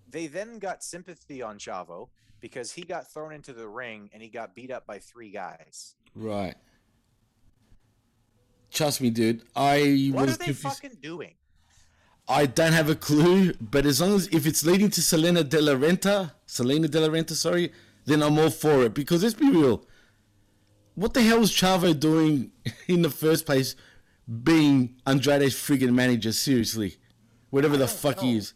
they 0.08 0.26
then 0.26 0.58
got 0.58 0.82
sympathy 0.82 1.42
on 1.42 1.58
Chavo 1.58 2.08
because 2.40 2.72
he 2.72 2.82
got 2.82 3.12
thrown 3.12 3.32
into 3.32 3.52
the 3.52 3.68
ring 3.68 4.10
and 4.12 4.22
he 4.22 4.28
got 4.28 4.54
beat 4.54 4.70
up 4.70 4.86
by 4.86 4.98
three 4.98 5.30
guys. 5.30 5.94
Right. 6.14 6.56
Trust 8.70 9.00
me, 9.00 9.10
dude. 9.10 9.42
I 9.56 10.10
What 10.12 10.26
was 10.26 10.34
are 10.34 10.38
they 10.38 10.44
confused. 10.46 10.80
fucking 10.82 10.98
doing? 11.02 11.34
I 12.28 12.46
don't 12.46 12.72
have 12.72 12.88
a 12.88 12.94
clue, 12.94 13.52
but 13.60 13.84
as 13.86 14.00
long 14.00 14.14
as 14.14 14.28
if 14.28 14.46
it's 14.46 14.64
leading 14.64 14.88
to 14.90 15.02
Selena 15.02 15.42
De 15.42 15.60
La 15.60 15.72
Renta, 15.74 16.32
Selena 16.46 16.86
De 16.86 17.00
La 17.00 17.08
Renta, 17.08 17.32
sorry, 17.34 17.72
then 18.04 18.22
I'm 18.22 18.38
all 18.38 18.50
for 18.50 18.84
it. 18.84 18.94
Because 18.94 19.22
let's 19.24 19.34
be 19.34 19.50
real, 19.50 19.84
what 20.94 21.12
the 21.14 21.22
hell 21.22 21.40
was 21.40 21.50
Chavo 21.50 21.98
doing 21.98 22.52
in 22.86 23.02
the 23.02 23.10
first 23.10 23.46
place, 23.46 23.74
being 24.44 25.00
Andrade's 25.06 25.54
friggin' 25.54 25.92
manager? 25.92 26.30
Seriously, 26.32 26.96
whatever 27.50 27.76
the 27.76 27.88
fuck 27.88 28.20
he 28.20 28.36
is. 28.36 28.54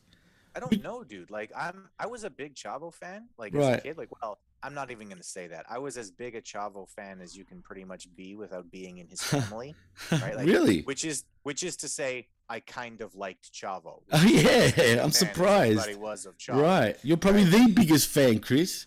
I 0.55 0.61
don't 0.61 0.85
know, 0.85 1.03
dude. 1.03 1.33
Like 1.33 1.50
I'm 1.57 1.88
I 1.98 2.07
was 2.07 2.22
a 2.22 2.31
big 2.31 2.55
Chavo 2.55 2.94
fan, 2.94 3.27
like 3.37 3.53
as 3.57 3.79
a 3.79 3.81
kid. 3.81 3.98
Like, 3.98 4.11
well, 4.22 4.38
I'm 4.64 4.74
not 4.74 4.90
even 4.90 5.09
gonna 5.09 5.22
say 5.22 5.46
that. 5.48 5.66
I 5.68 5.79
was 5.79 5.96
as 5.96 6.11
big 6.11 6.35
a 6.35 6.40
Chavo 6.40 6.88
fan 6.88 7.20
as 7.20 7.37
you 7.37 7.44
can 7.44 7.61
pretty 7.62 7.85
much 7.85 8.09
be 8.16 8.35
without 8.35 8.70
being 8.70 8.98
in 8.98 9.07
his 9.09 9.22
family. 9.22 9.74
right? 10.11 10.35
Like, 10.37 10.46
Really? 10.46 10.83
Which 10.83 11.05
is 11.05 11.24
which 11.42 11.62
is 11.62 11.77
to 11.79 11.88
say 11.88 12.29
I 12.48 12.61
kind 12.61 13.00
of 13.03 13.14
liked 13.14 13.53
Chavo. 13.53 14.03
Oh 14.12 14.24
yeah, 14.24 15.03
I'm 15.05 15.11
surprised. 15.12 15.79
Everybody 15.81 15.94
was 15.96 16.27
of 16.27 16.37
Chavo. 16.38 16.62
Right, 16.62 16.96
you're 17.03 17.16
probably 17.18 17.44
the 17.44 17.70
biggest 17.74 18.09
fan, 18.09 18.38
Chris. 18.40 18.87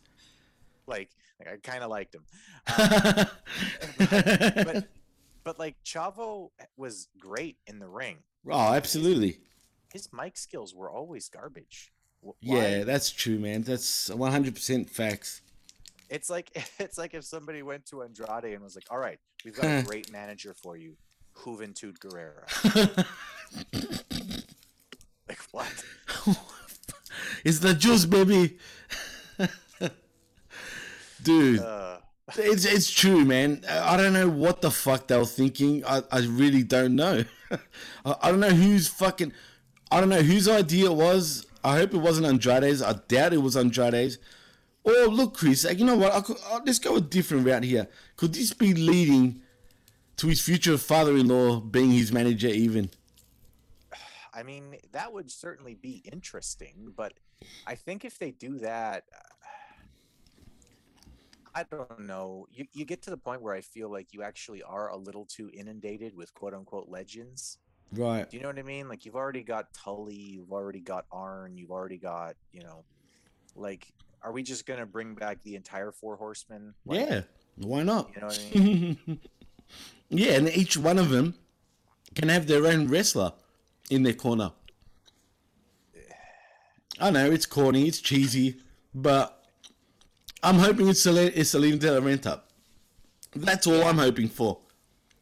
Like, 0.88 1.10
like 1.40 1.50
I 1.54 1.58
kind 1.58 1.84
of 1.84 1.90
liked 1.92 2.16
him. 2.16 2.24
Um, 2.80 3.26
but 4.00 4.88
but 5.44 5.60
like 5.60 5.76
Chavo 5.86 6.50
was 6.76 7.08
great 7.20 7.58
in 7.68 7.80
the 7.80 7.88
ring. 7.88 8.18
Oh, 8.50 8.74
absolutely. 8.74 9.40
His 9.94 10.10
mic 10.14 10.38
skills 10.38 10.74
were 10.74 10.90
always 10.90 11.30
garbage. 11.30 11.92
Wh- 12.26 12.32
Yeah, 12.42 12.84
that's 12.84 13.10
true, 13.12 13.40
man. 13.40 13.62
That's 13.64 14.10
100% 14.10 14.90
facts. 14.90 15.42
It's 16.10 16.30
like 16.30 16.52
it's 16.80 16.98
like 16.98 17.14
if 17.14 17.24
somebody 17.24 17.62
went 17.64 17.86
to 17.88 18.04
Andrade 18.04 18.54
and 18.54 18.64
was 18.64 18.76
like, 18.76 18.86
"All 18.90 19.00
right, 19.00 19.20
we've 19.44 19.56
got 19.56 19.66
a 19.66 19.84
great 19.88 20.12
manager 20.12 20.54
for 20.54 20.78
you, 20.78 20.96
Juventud 21.36 21.98
Guerrera." 22.00 23.06
like 25.28 25.40
what? 25.52 25.84
It's 27.44 27.60
the 27.60 27.74
juice, 27.74 28.06
baby. 28.06 28.58
Dude, 31.24 31.60
Uh, 31.60 31.98
it's, 32.38 32.66
it's 32.66 32.90
true, 32.92 33.26
man. 33.26 33.64
I 33.68 33.98
don't 33.98 34.14
know 34.14 34.30
what 34.30 34.62
the 34.62 34.72
fuck 34.72 35.08
they 35.08 35.18
were 35.18 35.26
thinking. 35.26 35.84
I, 35.86 36.04
I 36.12 36.20
really 36.20 36.64
don't 36.64 36.96
know. 36.96 37.24
I, 37.52 38.16
I 38.22 38.32
don't 38.32 38.40
know 38.40 38.50
whose 38.50 38.88
fucking. 38.88 39.34
I 39.92 40.00
don't 40.00 40.10
know 40.10 40.22
whose 40.22 40.48
idea 40.48 40.92
it 40.92 40.96
was. 40.96 41.46
I 41.64 41.78
hope 41.78 41.94
it 41.94 41.98
wasn't 41.98 42.28
Andrade's. 42.28 42.82
I 42.82 42.94
doubt 43.08 43.34
it 43.34 43.42
was 43.42 43.56
Andrade's. 43.58 44.18
Or 44.88 45.08
look, 45.08 45.36
Chris, 45.36 45.66
like, 45.66 45.80
you 45.80 45.86
know 45.86 45.98
what? 45.98 46.14
I 46.14 46.22
could, 46.22 46.38
uh, 46.50 46.62
let's 46.66 46.80
go 46.80 46.96
a 46.96 47.02
different 47.02 47.46
route 47.46 47.64
here. 47.64 47.90
Could 48.16 48.34
this 48.34 48.54
be 48.54 48.74
leading 48.74 49.42
to 50.16 50.28
his 50.28 50.40
future 50.40 50.78
father-in-law 50.78 51.60
being 51.60 51.92
his 51.92 52.14
manager? 52.14 52.48
Even 52.48 52.90
I 54.34 54.44
mean, 54.44 54.76
that 54.94 55.12
would 55.12 55.30
certainly 55.32 55.74
be 55.74 56.04
interesting, 56.12 56.94
but 56.96 57.14
I 57.66 57.76
think 57.76 58.06
if 58.06 58.18
they 58.18 58.32
do 58.32 58.60
that, 58.60 59.04
I 61.56 61.64
don't 61.64 62.02
know. 62.06 62.48
You 62.52 62.66
you 62.72 62.86
get 62.86 63.02
to 63.04 63.10
the 63.10 63.18
point 63.18 63.42
where 63.42 63.56
I 63.56 63.62
feel 63.62 63.92
like 63.92 64.14
you 64.14 64.22
actually 64.22 64.62
are 64.62 64.90
a 64.90 64.96
little 64.96 65.26
too 65.26 65.50
inundated 65.54 66.16
with 66.16 66.34
quote 66.36 66.54
unquote 66.54 66.88
legends. 66.88 67.58
right? 67.94 68.30
Do 68.30 68.38
you 68.38 68.44
know 68.44 68.50
what 68.50 68.60
I 68.60 68.64
mean? 68.64 68.88
Like 68.88 69.06
you've 69.06 69.16
already 69.16 69.44
got 69.44 69.74
Tully, 69.74 70.16
you've 70.16 70.52
already 70.54 70.82
got 70.82 71.06
Arn, 71.12 71.58
you've 71.58 71.72
already 71.72 71.98
got, 71.98 72.36
you 72.54 72.62
know, 72.62 72.86
like 73.56 73.92
are 74.24 74.32
we 74.32 74.44
just 74.44 74.66
gonna 74.66 74.86
bring 74.86 75.16
back 75.16 75.42
the 75.44 75.56
entire 75.56 75.92
four 75.92 76.16
horsemen? 76.16 76.74
Like, 76.86 77.00
Yeah, 77.10 77.22
why 77.58 77.84
not? 77.84 78.10
You 78.16 78.22
know 78.22 78.28
what 78.28 78.40
I 78.56 78.60
mean? 78.60 79.20
yeah, 80.10 80.34
and 80.34 80.50
each 80.50 80.78
one 80.78 80.98
of 80.98 81.10
them 81.10 81.36
can 82.16 82.30
have 82.30 82.48
their 82.48 82.66
own 82.66 82.88
wrestler 82.88 83.34
in 83.90 84.04
their 84.04 84.14
corner. 84.14 84.52
I 87.00 87.12
know 87.12 87.30
it's 87.30 87.46
corny, 87.46 87.88
it's 87.88 88.02
cheesy, 88.02 88.58
but 88.94 89.46
I'm 90.44 90.56
hoping 90.60 90.88
it's 90.88 91.02
Selena, 91.02 91.32
it's 91.34 91.52
Selena 91.52 91.78
De 91.78 91.92
La 91.92 92.00
Renta. 92.06 92.42
That's 93.36 93.68
all 93.68 93.84
I'm 93.84 93.98
hoping 93.98 94.30
for. 94.30 94.60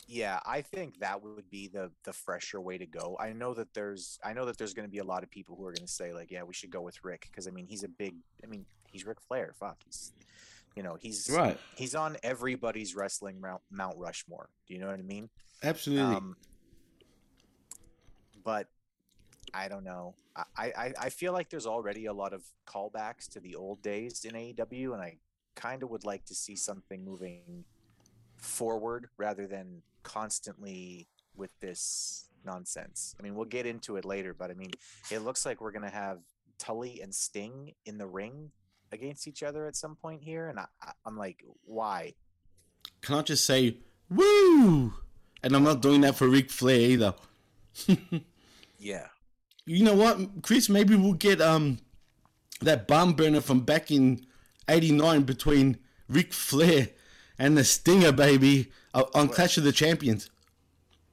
Yeah, 0.07 0.39
I 0.45 0.61
think 0.61 0.99
that 0.99 1.21
would 1.23 1.49
be 1.49 1.67
the 1.67 1.91
the 2.03 2.13
fresher 2.13 2.61
way 2.61 2.77
to 2.77 2.85
go. 2.85 3.17
I 3.19 3.33
know 3.33 3.53
that 3.55 3.73
there's 3.73 4.19
I 4.23 4.33
know 4.33 4.45
that 4.45 4.57
there's 4.57 4.73
going 4.73 4.87
to 4.87 4.91
be 4.91 4.99
a 4.99 5.03
lot 5.03 5.23
of 5.23 5.31
people 5.31 5.55
who 5.55 5.65
are 5.65 5.71
going 5.73 5.87
to 5.87 5.91
say 5.91 6.13
like, 6.13 6.31
yeah, 6.31 6.43
we 6.43 6.53
should 6.53 6.69
go 6.69 6.81
with 6.81 7.03
Ric 7.03 7.27
because 7.29 7.47
I 7.47 7.51
mean 7.51 7.65
he's 7.65 7.83
a 7.83 7.87
big 7.89 8.15
I 8.43 8.47
mean 8.47 8.65
he's 8.95 9.05
Ric 9.05 9.19
Flair. 9.27 9.53
Fuck, 9.59 9.77
he's 9.85 10.13
you 10.75 10.83
know 10.83 10.97
he's 10.99 11.29
Right. 11.31 11.59
He's 11.75 11.95
on 11.95 12.15
everybody's 12.23 12.95
wrestling 12.95 13.41
Mount 13.41 13.61
Mount 13.69 13.97
Rushmore. 13.97 14.49
Do 14.67 14.73
you 14.73 14.79
know 14.79 14.87
what 14.87 14.99
I 14.99 15.03
mean? 15.03 15.29
Absolutely. 15.63 16.15
Um, 16.15 16.37
but 18.43 18.67
I 19.53 19.67
don't 19.67 19.83
know. 19.83 20.15
I, 20.35 20.71
I 20.77 20.93
I 20.99 21.09
feel 21.09 21.33
like 21.33 21.49
there's 21.49 21.65
already 21.65 22.05
a 22.05 22.13
lot 22.13 22.33
of 22.33 22.43
callbacks 22.65 23.27
to 23.33 23.39
the 23.41 23.55
old 23.55 23.81
days 23.81 24.25
in 24.25 24.33
AEW, 24.33 24.93
and 24.93 25.01
I 25.01 25.17
kind 25.55 25.83
of 25.83 25.89
would 25.89 26.05
like 26.05 26.25
to 26.25 26.35
see 26.35 26.55
something 26.55 27.03
moving 27.03 27.65
forward 28.37 29.09
rather 29.17 29.47
than 29.47 29.81
constantly 30.03 31.07
with 31.35 31.51
this 31.59 32.29
nonsense. 32.45 33.15
I 33.19 33.23
mean, 33.23 33.35
we'll 33.35 33.45
get 33.45 33.65
into 33.65 33.97
it 33.97 34.05
later, 34.05 34.33
but 34.33 34.51
I 34.51 34.53
mean, 34.53 34.71
it 35.11 35.19
looks 35.19 35.45
like 35.45 35.59
we're 35.59 35.71
gonna 35.71 35.89
have 35.89 36.19
Tully 36.57 37.01
and 37.01 37.13
Sting 37.13 37.73
in 37.85 37.97
the 37.97 38.07
ring 38.07 38.51
against 38.95 39.27
each 39.27 39.43
other 39.43 39.67
at 39.67 39.75
some 39.75 39.95
point 39.95 40.21
here, 40.23 40.49
and 40.49 40.59
I, 40.59 40.65
I'm 41.05 41.17
like, 41.17 41.43
why? 41.63 42.15
Can 43.01 43.15
I 43.15 43.21
just 43.21 43.45
say, 43.45 43.77
woo? 44.09 44.93
And 45.43 45.55
I'm 45.55 45.63
not 45.63 45.81
doing 45.81 46.01
that 46.01 46.15
for 46.15 46.27
Ric 46.27 46.49
Flair 46.49 46.79
either. 46.79 47.13
Yeah. 48.85 49.07
You 49.65 49.83
know 49.83 49.95
what, 49.95 50.43
Chris? 50.43 50.69
Maybe 50.69 50.95
we'll 50.95 51.13
get 51.13 51.41
um 51.41 51.79
that 52.61 52.87
barn 52.87 53.13
burner 53.13 53.41
from 53.41 53.61
back 53.61 53.89
in 53.89 54.25
'89 54.67 55.23
between 55.23 55.79
Ric 56.07 56.33
Flair 56.33 56.89
and 57.39 57.57
the 57.57 57.63
Stinger, 57.63 58.11
baby, 58.11 58.71
uh, 58.93 59.05
on 59.15 59.27
Clash 59.27 59.57
of 59.57 59.63
the 59.63 59.71
Champions. 59.71 60.29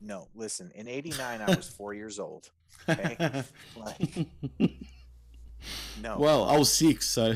No, 0.03 0.29
listen. 0.35 0.71
In 0.75 0.87
'89, 0.87 1.41
I 1.41 1.55
was 1.55 1.67
four 1.69 1.95
years 1.95 2.19
old. 2.19 2.51
Okay, 2.87 3.17
like, 3.77 4.27
no. 6.03 6.19
Well, 6.19 6.45
I 6.45 6.57
was 6.59 6.73
six, 6.73 7.09
so. 7.09 7.35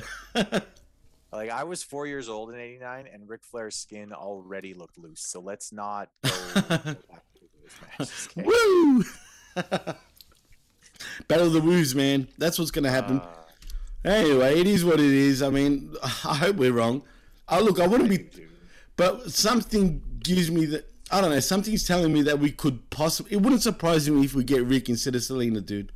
Like 1.36 1.50
I 1.50 1.64
was 1.64 1.82
four 1.82 2.06
years 2.06 2.28
old 2.30 2.50
in 2.50 2.56
'89, 2.56 3.08
and 3.12 3.28
Ric 3.28 3.44
Flair's 3.44 3.76
skin 3.76 4.12
already 4.12 4.72
looked 4.74 4.96
loose. 4.96 5.20
So 5.20 5.40
let's 5.40 5.70
not 5.72 6.08
go, 6.22 6.30
go 6.30 6.60
back 6.68 6.80
to 6.80 7.48
those 7.52 7.78
matches. 7.98 8.28
Woo! 8.36 9.04
Battle 11.28 11.48
of 11.48 11.52
the 11.52 11.60
Woos, 11.60 11.94
man. 11.94 12.28
That's 12.38 12.58
what's 12.58 12.70
gonna 12.70 12.90
happen. 12.90 13.20
Uh, 13.20 14.08
anyway, 14.08 14.60
it 14.60 14.66
is 14.66 14.82
what 14.84 14.98
it 14.98 15.12
is. 15.12 15.42
I 15.42 15.50
mean, 15.50 15.94
I 16.02 16.36
hope 16.36 16.56
we're 16.56 16.72
wrong. 16.72 17.02
Oh, 17.48 17.60
look, 17.62 17.80
I 17.80 17.86
wouldn't 17.86 18.08
be, 18.08 18.30
but 18.96 19.30
something 19.30 20.02
gives 20.20 20.50
me 20.50 20.64
that. 20.66 20.90
I 21.10 21.20
don't 21.20 21.30
know. 21.30 21.40
Something's 21.40 21.86
telling 21.86 22.14
me 22.14 22.22
that 22.22 22.38
we 22.38 22.50
could 22.50 22.88
possibly. 22.88 23.32
It 23.32 23.42
wouldn't 23.42 23.62
surprise 23.62 24.08
me 24.08 24.24
if 24.24 24.34
we 24.34 24.42
get 24.42 24.64
Ric 24.64 24.88
instead 24.88 25.14
of 25.14 25.22
Selena, 25.22 25.60
dude. 25.60 25.92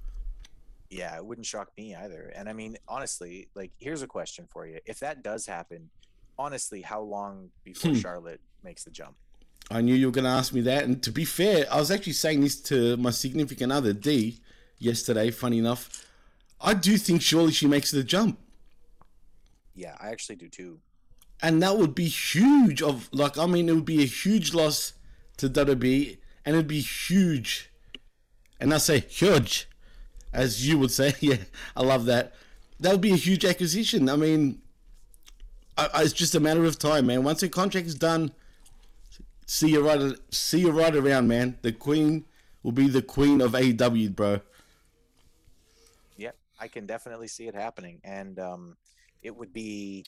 Yeah, 0.91 1.17
it 1.17 1.25
wouldn't 1.25 1.47
shock 1.47 1.69
me 1.79 1.95
either. 1.95 2.33
And 2.35 2.49
I 2.49 2.53
mean, 2.53 2.77
honestly, 2.89 3.49
like 3.55 3.71
here's 3.79 4.03
a 4.03 4.07
question 4.09 4.47
for 4.51 4.67
you: 4.67 4.81
If 4.87 4.99
that 5.01 5.23
does 5.23 5.47
happen, 5.47 5.91
honestly, 6.39 6.83
how 6.83 7.01
long 7.01 7.51
before 7.65 7.93
Hmm. 7.93 7.99
Charlotte 7.99 8.41
makes 8.65 8.85
the 8.85 8.91
jump? 8.91 9.17
I 9.71 9.81
knew 9.83 9.95
you 9.95 10.07
were 10.07 10.13
going 10.13 10.25
to 10.25 10.31
ask 10.31 10.53
me 10.53 10.63
that. 10.63 10.83
And 10.85 11.01
to 11.05 11.13
be 11.13 11.25
fair, 11.25 11.65
I 11.71 11.79
was 11.79 11.93
actually 11.93 12.15
saying 12.15 12.41
this 12.41 12.61
to 12.63 12.97
my 12.97 13.11
significant 13.11 13.71
other, 13.71 13.93
D, 13.93 14.41
yesterday, 14.79 15.31
funny 15.31 15.59
enough. 15.59 16.07
I 16.61 16.75
do 16.75 16.99
think 16.99 17.23
surely 17.23 17.53
she 17.53 17.69
makes 17.69 17.93
the 17.93 18.03
jump. 18.03 18.41
Yeah, 19.75 19.97
I 20.01 20.09
actually 20.09 20.37
do 20.37 20.49
too. 20.49 20.81
And 21.41 21.63
that 21.63 21.79
would 21.79 21.95
be 21.95 22.09
huge 22.09 22.83
of 22.83 23.09
like 23.13 23.39
I 23.39 23.47
mean 23.47 23.69
it 23.69 23.75
would 23.75 23.85
be 23.87 24.03
a 24.03 24.07
huge 24.07 24.53
loss 24.53 24.93
to 25.39 25.49
WWE 25.49 26.19
and 26.45 26.57
it'd 26.57 26.67
be 26.67 26.81
huge. 26.81 27.71
And 28.61 28.75
I 28.75 28.79
say 28.79 29.01
huge 29.01 29.69
as 30.33 30.67
you 30.67 30.79
would 30.79 30.91
say. 30.91 31.15
Yeah, 31.21 31.37
I 31.77 31.83
love 31.83 32.07
that. 32.07 32.35
That 32.81 32.93
would 32.93 33.01
be 33.01 33.13
a 33.13 33.17
huge 33.17 33.45
acquisition. 33.45 34.09
I 34.09 34.17
mean 34.17 34.63
it's 35.97 36.13
just 36.13 36.35
a 36.35 36.41
matter 36.41 36.65
of 36.65 36.79
time, 36.79 37.07
man. 37.07 37.25
Once 37.25 37.41
the 37.41 37.49
contract 37.49 37.87
is 37.87 37.95
done, 37.95 38.33
see 39.47 39.71
you 39.71 39.87
right 39.87 40.15
see 40.31 40.61
you 40.61 40.71
right 40.71 40.95
around, 40.95 41.29
man. 41.29 41.59
The 41.63 41.73
queen 41.73 42.25
will 42.63 42.73
be 42.73 42.89
the 42.89 43.03
queen 43.03 43.41
of 43.41 43.53
AEW, 43.53 44.15
bro. 44.15 44.41
Yeah, 46.17 46.33
I 46.59 46.69
can 46.69 46.87
definitely 46.87 47.29
see 47.29 47.47
it 47.49 47.55
happening, 47.55 48.01
and 48.05 48.39
um, 48.39 48.77
it 49.23 49.35
would 49.35 49.53
be, 49.53 50.05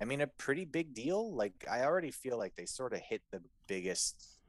I 0.00 0.04
mean, 0.04 0.20
a 0.20 0.26
pretty 0.26 0.64
big 0.64 0.94
deal. 0.94 1.32
Like 1.32 1.66
I 1.70 1.84
already 1.84 2.10
feel 2.10 2.38
like 2.38 2.56
they 2.56 2.66
sort 2.66 2.92
of 2.92 3.00
hit 3.00 3.22
the 3.30 3.40
biggest. 3.66 4.39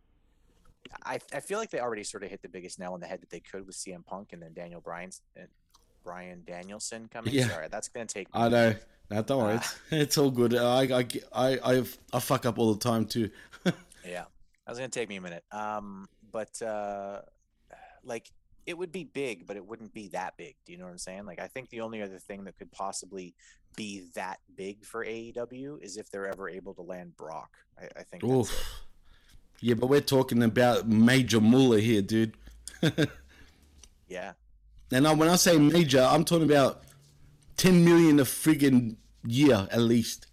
I 1.05 1.19
I 1.33 1.39
feel 1.39 1.59
like 1.59 1.69
they 1.69 1.79
already 1.79 2.03
sort 2.03 2.23
of 2.23 2.29
hit 2.29 2.41
the 2.41 2.49
biggest 2.49 2.79
nail 2.79 2.93
on 2.93 2.99
the 2.99 3.07
head 3.07 3.21
that 3.21 3.29
they 3.29 3.39
could 3.39 3.65
with 3.65 3.75
CM 3.75 4.05
Punk 4.05 4.33
and 4.33 4.41
then 4.41 4.53
Daniel 4.53 4.81
Bryan's 4.81 5.21
and 5.35 5.47
Brian 6.03 6.43
Danielson 6.45 7.07
coming. 7.11 7.33
Yeah. 7.33 7.47
Sorry, 7.47 7.67
that's 7.69 7.87
gonna 7.87 8.05
take. 8.05 8.27
I 8.33 8.49
know. 8.49 8.75
No, 9.09 9.21
don't 9.21 9.43
worry. 9.43 9.55
It's, 9.55 9.79
it's 9.91 10.17
all 10.17 10.31
good. 10.31 10.55
I, 10.55 10.83
I, 10.83 11.07
I, 11.33 11.59
I, 11.63 11.83
I 12.13 12.19
fuck 12.19 12.45
up 12.45 12.57
all 12.57 12.73
the 12.73 12.79
time 12.79 13.05
too. 13.05 13.29
Yeah, 14.03 14.23
that 14.65 14.71
was 14.71 14.79
gonna 14.79 14.89
take 14.89 15.09
me 15.09 15.17
a 15.17 15.21
minute. 15.21 15.43
Um, 15.51 16.09
but 16.31 16.59
uh, 16.59 17.21
like 18.03 18.31
it 18.65 18.75
would 18.75 18.91
be 18.91 19.03
big, 19.03 19.45
but 19.45 19.57
it 19.57 19.63
wouldn't 19.63 19.93
be 19.93 20.07
that 20.07 20.35
big. 20.37 20.55
Do 20.65 20.71
you 20.71 20.79
know 20.79 20.85
what 20.85 20.91
I'm 20.91 20.97
saying? 20.97 21.27
Like 21.27 21.39
I 21.39 21.45
think 21.45 21.69
the 21.69 21.81
only 21.81 22.01
other 22.01 22.17
thing 22.17 22.43
that 22.45 22.57
could 22.57 22.71
possibly 22.71 23.35
be 23.75 24.07
that 24.15 24.39
big 24.55 24.83
for 24.83 25.05
AEW 25.05 25.83
is 25.83 25.97
if 25.97 26.09
they're 26.09 26.27
ever 26.27 26.49
able 26.49 26.73
to 26.73 26.81
land 26.81 27.15
Brock. 27.15 27.51
I, 27.79 27.89
I 27.99 28.03
think. 28.03 28.23
That's 28.23 28.33
Oof. 28.33 28.81
Yeah, 29.61 29.75
but 29.75 29.87
we're 29.87 30.01
talking 30.01 30.41
about 30.43 30.87
Major 30.87 31.39
Muller 31.39 31.79
here, 31.79 32.01
dude. 32.01 32.35
Yeah. 34.07 34.33
And 34.91 35.07
I, 35.07 35.13
when 35.13 35.29
I 35.29 35.37
say 35.37 35.57
major, 35.57 36.01
I'm 36.01 36.25
talking 36.25 36.43
about 36.43 36.83
10 37.55 37.85
million 37.85 38.19
a 38.19 38.23
friggin' 38.23 38.97
year 39.25 39.69
at 39.71 39.79
least. 39.79 40.27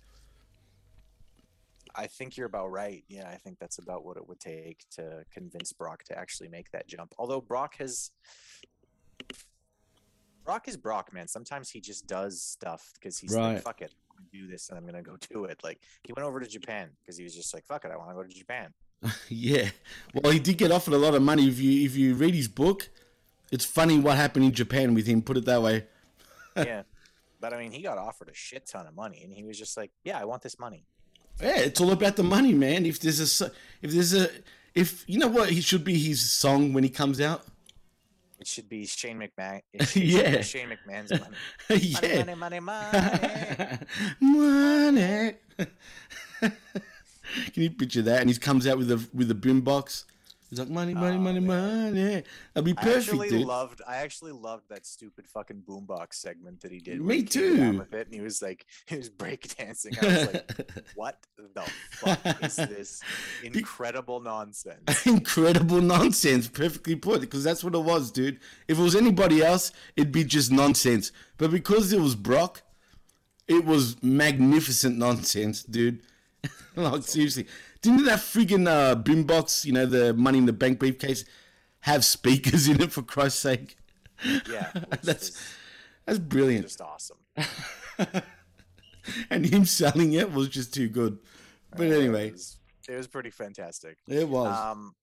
I 1.94 2.08
think 2.08 2.36
you're 2.36 2.48
about 2.48 2.72
right. 2.72 3.04
Yeah, 3.06 3.28
I 3.28 3.36
think 3.36 3.60
that's 3.60 3.78
about 3.78 4.04
what 4.04 4.16
it 4.16 4.28
would 4.28 4.40
take 4.40 4.84
to 4.96 5.24
convince 5.32 5.72
Brock 5.72 6.02
to 6.06 6.18
actually 6.18 6.48
make 6.48 6.72
that 6.72 6.88
jump. 6.88 7.14
Although 7.20 7.40
Brock 7.40 7.76
has 7.78 8.10
Brock 10.44 10.66
is 10.66 10.76
Brock, 10.76 11.12
man. 11.12 11.28
Sometimes 11.28 11.70
he 11.70 11.80
just 11.80 12.08
does 12.08 12.42
stuff 12.42 12.90
because 12.94 13.16
he's 13.16 13.32
Right. 13.36 13.54
like, 13.54 13.62
fuck 13.62 13.80
it, 13.80 13.94
I'm 14.10 14.16
gonna 14.16 14.28
do 14.32 14.50
this 14.50 14.70
and 14.70 14.78
I'm 14.78 14.86
gonna 14.86 15.02
go 15.02 15.16
do 15.30 15.44
it. 15.44 15.60
Like 15.62 15.80
he 16.02 16.12
went 16.12 16.26
over 16.26 16.40
to 16.40 16.48
Japan 16.48 16.90
because 17.00 17.16
he 17.16 17.22
was 17.22 17.32
just 17.34 17.54
like, 17.54 17.64
fuck 17.64 17.84
it, 17.84 17.92
I 17.92 17.96
want 17.96 18.10
to 18.10 18.14
go 18.14 18.24
to 18.24 18.28
Japan. 18.28 18.72
yeah. 19.28 19.70
Well, 20.14 20.32
he 20.32 20.38
did 20.40 20.58
get 20.58 20.70
offered 20.72 20.94
a 20.94 20.98
lot 20.98 21.14
of 21.14 21.22
money. 21.22 21.48
If 21.48 21.58
you 21.60 21.84
if 21.86 21.96
you 21.96 22.14
read 22.14 22.34
his 22.34 22.48
book, 22.48 22.88
it's 23.52 23.64
funny 23.64 23.98
what 23.98 24.16
happened 24.16 24.44
in 24.46 24.52
Japan 24.52 24.94
with 24.94 25.06
him. 25.06 25.22
Put 25.22 25.36
it 25.36 25.44
that 25.46 25.62
way. 25.62 25.86
yeah. 26.56 26.82
But 27.40 27.52
I 27.54 27.58
mean, 27.60 27.70
he 27.70 27.82
got 27.82 27.98
offered 27.98 28.28
a 28.30 28.34
shit 28.34 28.66
ton 28.66 28.88
of 28.88 28.96
money, 28.96 29.22
and 29.22 29.32
he 29.32 29.44
was 29.44 29.56
just 29.56 29.76
like, 29.76 29.92
"Yeah, 30.02 30.18
I 30.18 30.24
want 30.24 30.42
this 30.42 30.58
money." 30.58 30.82
Yeah, 31.40 31.58
it's 31.60 31.80
all 31.80 31.92
about 31.92 32.16
the 32.16 32.24
money, 32.24 32.52
man. 32.52 32.84
If 32.84 32.98
there's 32.98 33.40
a 33.40 33.52
if 33.80 33.92
there's 33.92 34.12
a 34.12 34.28
if 34.74 35.04
you 35.06 35.20
know 35.20 35.28
what 35.28 35.50
he 35.50 35.60
should 35.60 35.84
be 35.84 35.96
his 35.96 36.28
song 36.28 36.72
when 36.72 36.82
he 36.82 36.90
comes 36.90 37.20
out. 37.20 37.44
It 38.40 38.48
should 38.48 38.68
be 38.68 38.86
Shane 38.86 39.20
McMahon. 39.20 39.62
It 39.72 39.86
should 39.86 40.02
be 40.02 40.06
Yeah. 40.08 40.40
Shane 40.42 40.70
McMahon's 40.70 41.10
money. 41.12 41.36
yeah. 41.80 42.24
Money, 42.24 42.34
money, 42.34 42.60
money, 42.60 43.78
money. 44.20 45.34
money. 45.60 45.68
Can 47.52 47.62
you 47.62 47.70
picture 47.70 48.02
that? 48.02 48.20
And 48.20 48.30
he 48.30 48.36
comes 48.36 48.66
out 48.66 48.78
with 48.78 48.90
a 48.90 49.08
with 49.12 49.30
a 49.30 49.34
boombox. 49.34 50.04
He's 50.50 50.58
like 50.58 50.70
money, 50.70 50.94
money, 50.94 51.16
oh, 51.16 51.20
money, 51.20 51.40
money. 51.40 52.22
That'd 52.54 52.64
be 52.64 52.70
I 52.78 52.82
perfect, 52.82 53.08
actually 53.08 53.28
dude. 53.28 53.46
loved. 53.46 53.82
I 53.86 53.96
actually 53.96 54.32
loved 54.32 54.70
that 54.70 54.86
stupid 54.86 55.28
fucking 55.28 55.64
boombox 55.68 56.14
segment 56.14 56.62
that 56.62 56.72
he 56.72 56.78
did. 56.78 57.02
Me 57.02 57.22
too. 57.22 57.80
With 57.80 57.92
it, 57.92 58.06
and 58.06 58.14
he 58.14 58.22
was 58.22 58.40
like, 58.40 58.64
he 58.86 58.96
was 58.96 59.10
breakdancing. 59.10 60.02
I 60.02 60.06
was 60.06 60.32
like, 60.32 60.84
what 60.94 61.18
the 61.54 61.70
fuck 61.90 62.42
is 62.42 62.56
this 62.56 63.02
incredible 63.42 64.20
nonsense? 64.20 65.06
Incredible 65.06 65.82
nonsense, 65.82 66.48
perfectly 66.48 66.96
put. 66.96 67.20
Because 67.20 67.44
that's 67.44 67.62
what 67.62 67.74
it 67.74 67.82
was, 67.82 68.10
dude. 68.10 68.40
If 68.68 68.78
it 68.78 68.82
was 68.82 68.96
anybody 68.96 69.44
else, 69.44 69.70
it'd 69.96 70.12
be 70.12 70.24
just 70.24 70.50
nonsense. 70.50 71.12
But 71.36 71.50
because 71.50 71.92
it 71.92 72.00
was 72.00 72.14
Brock, 72.14 72.62
it 73.48 73.66
was 73.66 74.02
magnificent 74.02 74.96
nonsense, 74.96 75.62
dude. 75.62 76.00
like 76.76 77.02
seriously, 77.02 77.46
didn't 77.82 78.04
that 78.04 78.18
friggin' 78.20 78.68
uh, 78.68 78.94
box, 79.24 79.64
you 79.64 79.72
know, 79.72 79.86
the 79.86 80.14
Money 80.14 80.38
in 80.38 80.46
the 80.46 80.52
Bank 80.52 80.78
briefcase, 80.78 81.24
have 81.80 82.04
speakers 82.04 82.68
in 82.68 82.80
it 82.80 82.92
for 82.92 83.02
Christ's 83.02 83.40
sake? 83.40 83.76
Yeah, 84.50 84.70
that's 85.02 85.06
was 85.06 85.42
that's 86.06 86.18
brilliant. 86.18 86.66
just 86.66 86.80
awesome. 86.80 87.18
and 89.30 89.44
him 89.46 89.64
selling 89.64 90.12
it 90.12 90.32
was 90.32 90.48
just 90.48 90.72
too 90.74 90.88
good. 90.88 91.18
But 91.76 91.88
anyway, 91.88 92.28
It 92.28 92.32
was, 92.32 92.56
it 92.88 92.96
was 92.96 93.06
pretty 93.06 93.30
fantastic. 93.30 93.98
It 94.06 94.28
was. 94.28 94.56
Um, 94.56 94.94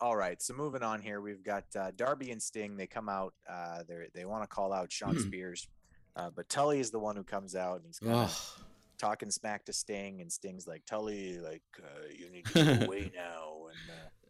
all 0.00 0.16
right, 0.16 0.40
so 0.40 0.54
moving 0.54 0.82
on 0.82 1.00
here, 1.02 1.20
we've 1.20 1.42
got 1.42 1.64
uh, 1.78 1.90
Darby 1.94 2.30
and 2.30 2.42
Sting. 2.42 2.76
They 2.76 2.86
come 2.86 3.08
out. 3.08 3.34
Uh, 3.48 3.82
they 3.88 4.06
they 4.14 4.24
want 4.24 4.42
to 4.42 4.48
call 4.48 4.72
out 4.72 4.90
Shawn 4.92 5.14
Hmm. 5.14 5.20
Spears, 5.22 5.68
uh, 6.16 6.30
but 6.34 6.48
Tully 6.48 6.80
is 6.80 6.90
the 6.90 6.98
one 6.98 7.16
who 7.16 7.22
comes 7.24 7.54
out 7.54 7.76
and 7.76 7.86
he's 7.86 7.98
kind 7.98 8.12
of 8.14 8.62
talking 9.00 9.30
smack 9.30 9.64
to 9.64 9.72
Sting, 9.72 10.20
and 10.20 10.30
Sting's 10.30 10.66
like, 10.66 10.84
"Tully, 10.86 11.38
like 11.38 11.62
uh, 11.78 12.06
you 12.16 12.30
need 12.30 12.46
to 12.46 12.64
go 12.64 12.84
away 12.86 13.10
now." 13.16 13.66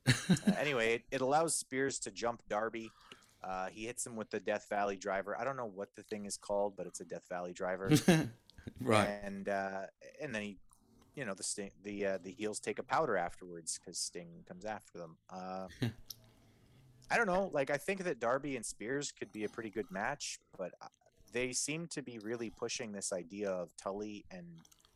And 0.07 0.15
uh, 0.47 0.53
uh, 0.53 0.61
anyway, 0.61 0.95
it, 0.95 1.03
it 1.11 1.21
allows 1.21 1.57
Spears 1.57 1.99
to 2.01 2.11
jump 2.11 2.43
Darby. 2.49 2.91
Uh, 3.43 3.69
he 3.69 3.87
hits 3.87 4.07
him 4.07 4.17
with 4.17 4.31
the 4.31 4.41
Death 4.41 4.67
Valley 4.69 4.97
driver. 4.97 5.37
I 5.39 5.45
don't 5.45 5.57
know 5.57 5.71
what 5.75 5.95
the 5.97 6.03
thing 6.03 6.27
is 6.27 6.37
called, 6.37 6.75
but 6.77 6.87
it's 6.87 7.01
a 7.01 7.05
Death 7.05 7.27
Valley 7.29 7.53
driver. 7.53 7.91
Right. 8.81 9.09
And 9.23 9.49
uh, 9.49 9.83
and 10.21 10.35
then 10.35 10.43
he, 10.43 10.59
you 11.15 11.25
know, 11.25 11.35
the 11.35 11.43
Sting, 11.43 11.71
the 11.83 12.07
uh, 12.07 12.19
the 12.23 12.31
heels 12.31 12.61
take 12.61 12.79
a 12.79 12.83
powder 12.83 13.17
afterwards 13.17 13.79
because 13.79 13.99
Sting 13.99 14.45
comes 14.47 14.65
after 14.65 14.99
them. 14.99 15.17
Uh, 15.29 15.67
I 17.11 17.17
don't 17.17 17.27
know. 17.27 17.51
Like 17.53 17.71
I 17.71 17.77
think 17.77 18.05
that 18.05 18.21
Darby 18.21 18.57
and 18.57 18.65
Spears 18.65 19.13
could 19.13 19.33
be 19.33 19.45
a 19.45 19.49
pretty 19.49 19.71
good 19.71 19.91
match, 19.91 20.39
but 20.57 20.73
they 21.33 21.53
seem 21.53 21.87
to 21.89 22.03
be 22.03 22.19
really 22.19 22.51
pushing 22.51 22.93
this 22.93 23.13
idea 23.13 23.51
of 23.51 23.69
Tully 23.77 24.25
and 24.31 24.47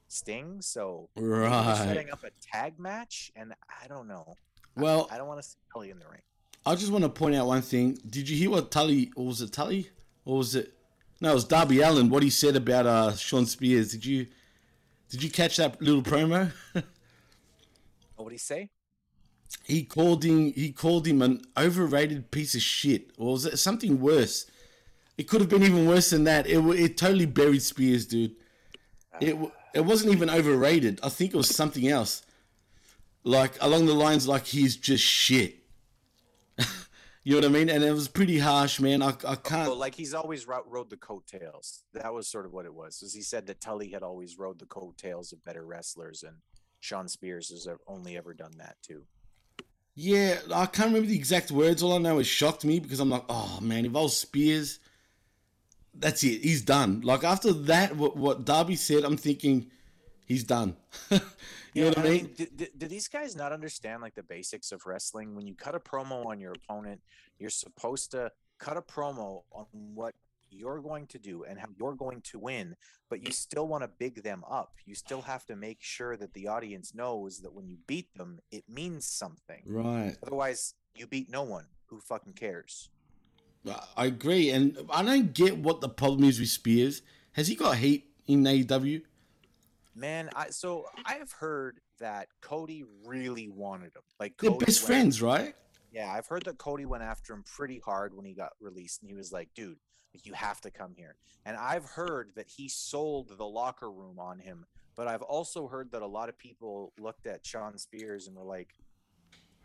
Sting. 0.09 0.61
So 0.61 1.09
Right. 1.16 1.76
setting 1.76 2.11
up 2.11 2.24
a 2.24 2.30
tag 2.41 2.78
match, 2.78 3.32
and 3.37 3.55
I 3.82 3.87
don't 3.89 4.09
know. 4.09 4.35
Well- 4.76 5.09
I, 5.11 5.18
don't 5.18 5.28
want 5.28 5.43
to 5.43 5.49
see 5.49 5.57
Tully 5.72 5.91
in 5.91 5.99
the 5.99 6.07
ring. 6.09 6.22
I 6.66 6.74
just 6.74 6.91
want 6.91 7.05
to 7.05 7.11
point 7.11 7.35
out 7.35 7.47
one 7.47 7.62
thing. 7.62 7.99
Did 8.09 8.28
you 8.28 8.37
hear 8.37 8.51
what 8.51 8.70
Tully, 8.70 9.12
or 9.16 9.26
was 9.26 9.41
it 9.43 9.53
Tully? 9.53 9.91
Or 10.24 10.39
was 10.39 10.55
it? 10.55 10.72
No, 11.20 11.30
it 11.30 11.35
was 11.35 11.45
Darby 11.45 11.80
Allin. 11.80 12.09
What 12.09 12.22
he 12.22 12.30
said 12.30 12.57
about 12.57 12.87
uh, 12.87 13.14
Shawn 13.14 13.47
Spears. 13.47 13.93
Did 13.93 14.05
you? 14.05 14.26
Did 15.11 15.22
you 15.22 15.30
catch 15.30 15.59
that 15.59 15.80
little 15.80 16.03
promo? 16.03 16.51
What 18.16 18.28
did 18.30 18.35
he 18.35 18.39
say? 18.39 18.70
he 19.64 19.85
called 19.85 20.24
him. 20.24 20.53
He 20.53 20.72
called 20.72 21.07
him 21.07 21.22
an 21.22 21.43
overrated 21.57 22.30
piece 22.30 22.55
of 22.55 22.62
shit, 22.62 23.11
or 23.18 23.32
was 23.32 23.45
it 23.47 23.59
something 23.59 24.01
worse? 24.01 24.47
It 25.17 25.29
could 25.29 25.41
have 25.41 25.51
been 25.51 25.62
even 25.62 25.87
worse 25.87 26.11
than 26.11 26.25
that. 26.25 26.47
It 26.47 26.59
it 26.59 26.97
totally 26.97 27.27
buried 27.27 27.62
Spears, 27.62 28.07
dude. 28.07 28.35
It 29.21 29.37
it 29.75 29.85
wasn't 29.85 30.12
even 30.12 30.31
overrated. 30.31 31.01
I 31.03 31.09
think 31.09 31.35
it 31.35 31.37
was 31.37 31.55
something 31.55 31.87
else, 31.89 32.23
like 33.23 33.57
along 33.61 33.87
the 33.87 33.95
lines 33.95 34.27
like 34.27 34.47
he's 34.47 34.77
just 34.77 35.05
shit. 35.05 35.57
you 37.25 37.33
know 37.33 37.37
what 37.37 37.45
I 37.45 37.49
mean? 37.49 37.69
And 37.69 37.85
it 37.85 37.93
was 37.93 38.09
pretty 38.09 38.39
harsh, 38.39 38.81
man. 38.81 39.03
I, 39.03 39.09
I 39.09 39.12
oh, 39.25 39.37
can't. 39.37 39.69
Well, 39.69 39.77
like 39.77 39.95
he's 39.95 40.15
always 40.15 40.49
ro- 40.49 40.65
rode 40.67 40.91
the 40.91 40.97
coattails. 40.97 41.85
That 41.93 42.12
was 42.12 42.29
sort 42.29 42.45
of 42.47 42.53
what 42.53 42.67
it 42.67 42.75
was. 42.75 43.03
Is 43.03 43.15
he 43.15 43.23
said 43.23 43.47
that 43.47 43.61
Tully 43.61 43.91
had 43.91 44.03
always 44.03 44.39
rode 44.39 44.59
the 44.59 44.67
coattails 44.67 45.33
of 45.33 45.45
better 45.45 45.65
wrestlers, 45.65 46.25
and 46.25 46.37
Shawn 46.81 47.09
Spears 47.09 47.51
has 47.51 47.69
only 47.87 48.17
ever 48.17 48.35
done 48.35 48.53
that 48.59 48.77
too. 48.83 49.05
Yeah, 49.97 50.39
I 50.53 50.67
can't 50.67 50.89
remember 50.89 51.07
the 51.07 51.17
exact 51.17 51.53
words. 51.53 51.83
All 51.83 51.95
I 51.95 51.99
know 51.99 52.19
is 52.19 52.27
shocked 52.27 52.65
me 52.65 52.81
because 52.81 52.99
I'm 52.99 53.11
like, 53.11 53.25
oh 53.29 53.59
man, 53.62 53.87
if 53.87 53.95
I 53.95 54.01
was 54.01 54.17
Spears, 54.17 54.81
that's 55.97 56.22
it. 56.24 56.42
He's 56.42 56.62
done. 56.62 57.01
Like 57.03 57.24
after 57.24 57.53
that, 57.53 57.97
what, 57.97 58.16
what 58.16 58.45
Darby 58.45 58.76
said, 58.76 59.05
I'm 59.05 59.16
thinking 59.16 59.70
he's 60.26 60.45
done. 60.45 60.76
you 61.11 61.20
Yeah, 61.74 61.84
know 61.84 61.88
what 61.90 61.99
I 61.99 62.11
mean? 62.11 62.30
do, 62.36 62.47
do- 62.55 62.66
do 62.76 62.86
these 62.88 63.09
guys 63.09 63.34
not 63.36 63.53
understand 63.53 64.03
like 64.03 64.14
the 64.14 64.22
basics 64.22 64.72
of 64.72 64.86
wrestling? 64.86 65.34
When 65.34 65.47
you 65.47 65.55
cut 65.55 65.74
a 65.74 65.80
promo 65.80 66.26
on 66.26 66.40
your 66.40 66.53
opponent, 66.53 67.01
you're 67.38 67.51
supposed 67.51 68.11
to 68.12 68.30
cut 68.59 68.76
a 68.76 68.82
promo 68.82 69.42
on 69.53 69.66
what 69.72 70.14
you're 70.51 70.80
going 70.80 71.07
to 71.09 71.18
do 71.18 71.42
and 71.45 71.59
how 71.59 71.66
you're 71.76 71.97
going 71.97 72.20
to 72.20 72.38
win, 72.38 72.76
but 73.11 73.26
you 73.26 73.32
still 73.32 73.66
want 73.66 73.82
to 73.82 73.88
big 73.88 74.22
them 74.22 74.45
up. 74.49 74.74
You 74.86 74.95
still 74.95 75.22
have 75.22 75.45
to 75.47 75.57
make 75.57 75.78
sure 75.80 76.16
that 76.16 76.32
the 76.32 76.47
audience 76.47 76.95
knows 76.95 77.40
that 77.40 77.53
when 77.53 77.66
you 77.68 77.78
beat 77.88 78.14
them, 78.14 78.38
it 78.53 78.62
means 78.68 79.05
something. 79.05 79.62
Right. 79.66 80.16
Otherwise, 80.24 80.74
you 80.95 81.09
beat 81.09 81.28
no 81.28 81.42
one. 81.42 81.66
Who 81.86 81.99
fucking 82.01 82.34
cares? 82.34 82.88
I 83.97 84.07
agree, 84.07 84.51
and 84.51 84.79
I 84.91 85.03
don't 85.03 85.33
get 85.33 85.57
what 85.59 85.81
the 85.81 85.89
problem 85.89 86.25
is 86.29 86.39
with 86.39 86.49
Spears. 86.51 87.03
Has 87.33 87.49
he 87.49 87.55
got 87.55 87.77
hate 87.77 88.07
in 88.27 88.45
AEW? 88.45 89.03
Man, 89.95 90.29
I 90.35 90.51
so 90.51 90.87
I've 91.05 91.33
heard 91.33 91.81
that 92.01 92.29
Cody 92.41 92.85
really 93.07 93.49
wanted 93.49 93.95
him. 93.95 94.03
Like 94.21 94.35
They're 94.39 94.51
best 94.51 94.83
went- 94.83 94.87
friends, 94.87 95.23
right? 95.23 95.55
Yeah, 95.93 96.12
I've 96.12 96.27
heard 96.27 96.45
that 96.47 96.59
Cody 96.59 96.85
went 96.85 97.05
after 97.05 97.33
him 97.33 97.45
pretty 97.45 97.79
hard 97.79 98.15
when 98.15 98.27
he 98.27 98.35
got 98.35 98.53
released, 98.61 99.03
and 99.03 99.09
he 99.09 99.15
was 99.15 99.31
like, 99.33 99.49
"Dude, 99.55 99.79
you 100.25 100.33
have 100.33 100.61
to 100.62 100.71
come 100.71 100.95
here." 100.97 101.17
And 101.47 101.57
I've 101.57 101.85
heard 101.85 102.33
that 102.35 102.49
he 102.49 102.69
sold 102.69 103.29
the 103.39 103.47
locker 103.47 103.91
room 103.91 104.19
on 104.19 104.41
him, 104.41 104.67
but 104.97 105.07
I've 105.07 105.23
also 105.23 105.69
heard 105.69 105.93
that 105.93 106.03
a 106.03 106.07
lot 106.07 106.29
of 106.29 106.37
people 106.37 106.93
looked 106.99 107.27
at 107.27 107.47
Shawn 107.47 107.79
Spears 107.79 108.27
and 108.27 108.37
were 108.37 108.43
like, 108.45 108.75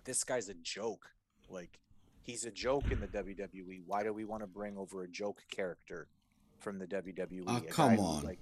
"This 0.05 0.23
guy's 0.23 0.49
a 0.49 0.53
joke. 0.53 1.09
Like, 1.49 1.79
he's 2.23 2.45
a 2.45 2.51
joke 2.51 2.91
in 2.91 2.99
the 2.99 3.07
WWE. 3.07 3.81
Why 3.85 4.03
do 4.03 4.13
we 4.13 4.25
want 4.25 4.41
to 4.43 4.47
bring 4.47 4.77
over 4.77 5.03
a 5.03 5.07
joke 5.07 5.41
character 5.51 6.07
from 6.59 6.79
the 6.79 6.87
WWE?" 6.87 7.43
Oh, 7.47 7.51
ah, 7.53 7.57
A 7.57 7.61
guy 7.61 7.67
come 7.67 7.95
who, 7.95 8.03
on. 8.03 8.23
Like, 8.23 8.39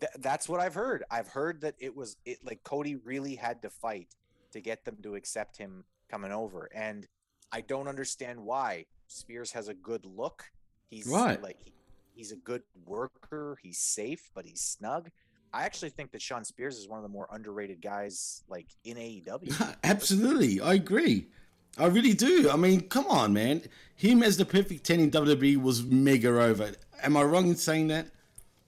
th- 0.00 0.12
that's 0.18 0.48
what 0.48 0.60
I've 0.60 0.74
heard. 0.74 1.04
I've 1.10 1.28
heard 1.28 1.60
that 1.62 1.74
it 1.78 1.94
was 1.94 2.16
it 2.24 2.38
like 2.44 2.62
Cody 2.64 2.96
really 2.96 3.34
had 3.34 3.62
to 3.62 3.70
fight 3.70 4.08
to 4.52 4.60
get 4.60 4.84
them 4.84 4.96
to 5.02 5.14
accept 5.14 5.56
him 5.56 5.84
coming 6.08 6.32
over, 6.32 6.68
and 6.74 7.06
I 7.52 7.60
don't 7.60 7.88
understand 7.88 8.40
why. 8.40 8.86
Spears 9.08 9.52
has 9.52 9.68
a 9.68 9.74
good 9.74 10.04
look. 10.04 10.44
He's 10.90 11.06
Right. 11.06 11.40
like 11.42 11.58
he- 11.64 11.72
he's 12.14 12.32
a 12.32 12.36
good 12.36 12.62
worker. 12.84 13.58
He's 13.62 13.78
safe, 13.78 14.30
but 14.34 14.44
he's 14.46 14.60
snug. 14.60 15.10
I 15.52 15.64
actually 15.64 15.90
think 15.90 16.10
that 16.12 16.20
Shawn 16.20 16.44
Spears 16.44 16.76
is 16.76 16.88
one 16.88 16.98
of 16.98 17.02
the 17.02 17.08
more 17.08 17.28
underrated 17.30 17.80
guys 17.80 18.42
like 18.48 18.66
in 18.84 18.96
AEW. 18.98 19.76
Absolutely, 19.84 20.60
I 20.60 20.74
agree. 20.74 21.28
I 21.78 21.86
really 21.86 22.14
do. 22.14 22.50
I 22.50 22.56
mean, 22.56 22.82
come 22.88 23.06
on, 23.06 23.32
man. 23.32 23.62
Him 23.94 24.22
as 24.22 24.36
the 24.36 24.44
perfect 24.44 24.84
10 24.84 25.00
in 25.00 25.10
WWE 25.10 25.60
was 25.62 25.82
mega 25.84 26.28
over. 26.28 26.72
Am 27.02 27.16
I 27.16 27.22
wrong 27.22 27.48
in 27.48 27.56
saying 27.56 27.88
that? 27.88 28.08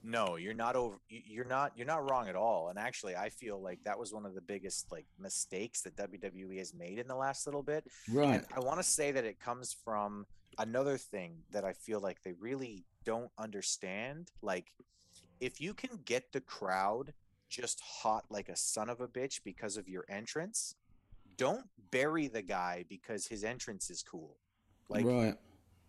No, 0.03 0.37
you're 0.37 0.55
not 0.55 0.77
over. 0.77 0.97
you- 1.09 1.23
You're 1.27 1.45
not. 1.45 1.73
You're 1.77 1.87
not 1.87 2.09
wrong 2.11 2.29
at 2.29 2.37
all. 2.37 2.69
And 2.69 2.79
actually, 2.79 3.17
I 3.17 3.29
feel 3.31 3.61
like 3.61 3.83
that 3.85 3.99
was 3.99 4.13
one 4.13 4.25
of 4.25 4.35
the 4.35 4.41
biggest 4.41 4.91
like 4.93 5.07
mistakes 5.19 5.83
that 5.83 5.97
WWE 5.97 6.57
has 6.59 6.73
made 6.73 6.99
in 6.99 7.09
the 7.09 7.15
last 7.17 7.47
little 7.47 7.63
bit. 7.63 7.85
Right. 8.11 8.37
And 8.37 8.47
I 8.55 8.61
want 8.61 8.79
to 8.79 8.85
say 8.85 9.11
that 9.13 9.25
it 9.25 9.39
comes 9.41 9.73
from 9.85 10.27
another 10.59 10.97
thing 10.97 11.39
that 11.51 11.65
I 11.65 11.73
feel 11.73 12.01
like 12.01 12.23
they 12.23 12.33
really 12.35 12.85
don't 13.05 13.31
understand. 13.39 14.31
Like, 14.41 14.73
if 15.41 15.61
you 15.61 15.75
can 15.75 15.91
get 16.05 16.33
the 16.33 16.41
crowd 16.41 17.13
just 17.49 17.81
hot 17.81 18.25
like 18.31 18.49
a 18.49 18.57
son 18.57 18.89
of 18.89 19.01
a 19.01 19.09
bitch 19.09 19.41
because 19.45 19.77
of 19.77 19.89
your 19.89 20.05
entrance, 20.09 20.75
don't 21.39 21.65
bury 21.91 22.29
the 22.29 22.43
guy 22.43 22.85
because 22.91 23.27
his 23.27 23.43
entrance 23.45 23.89
is 23.89 24.03
cool. 24.03 24.37
Like, 24.91 25.07
right. 25.07 25.35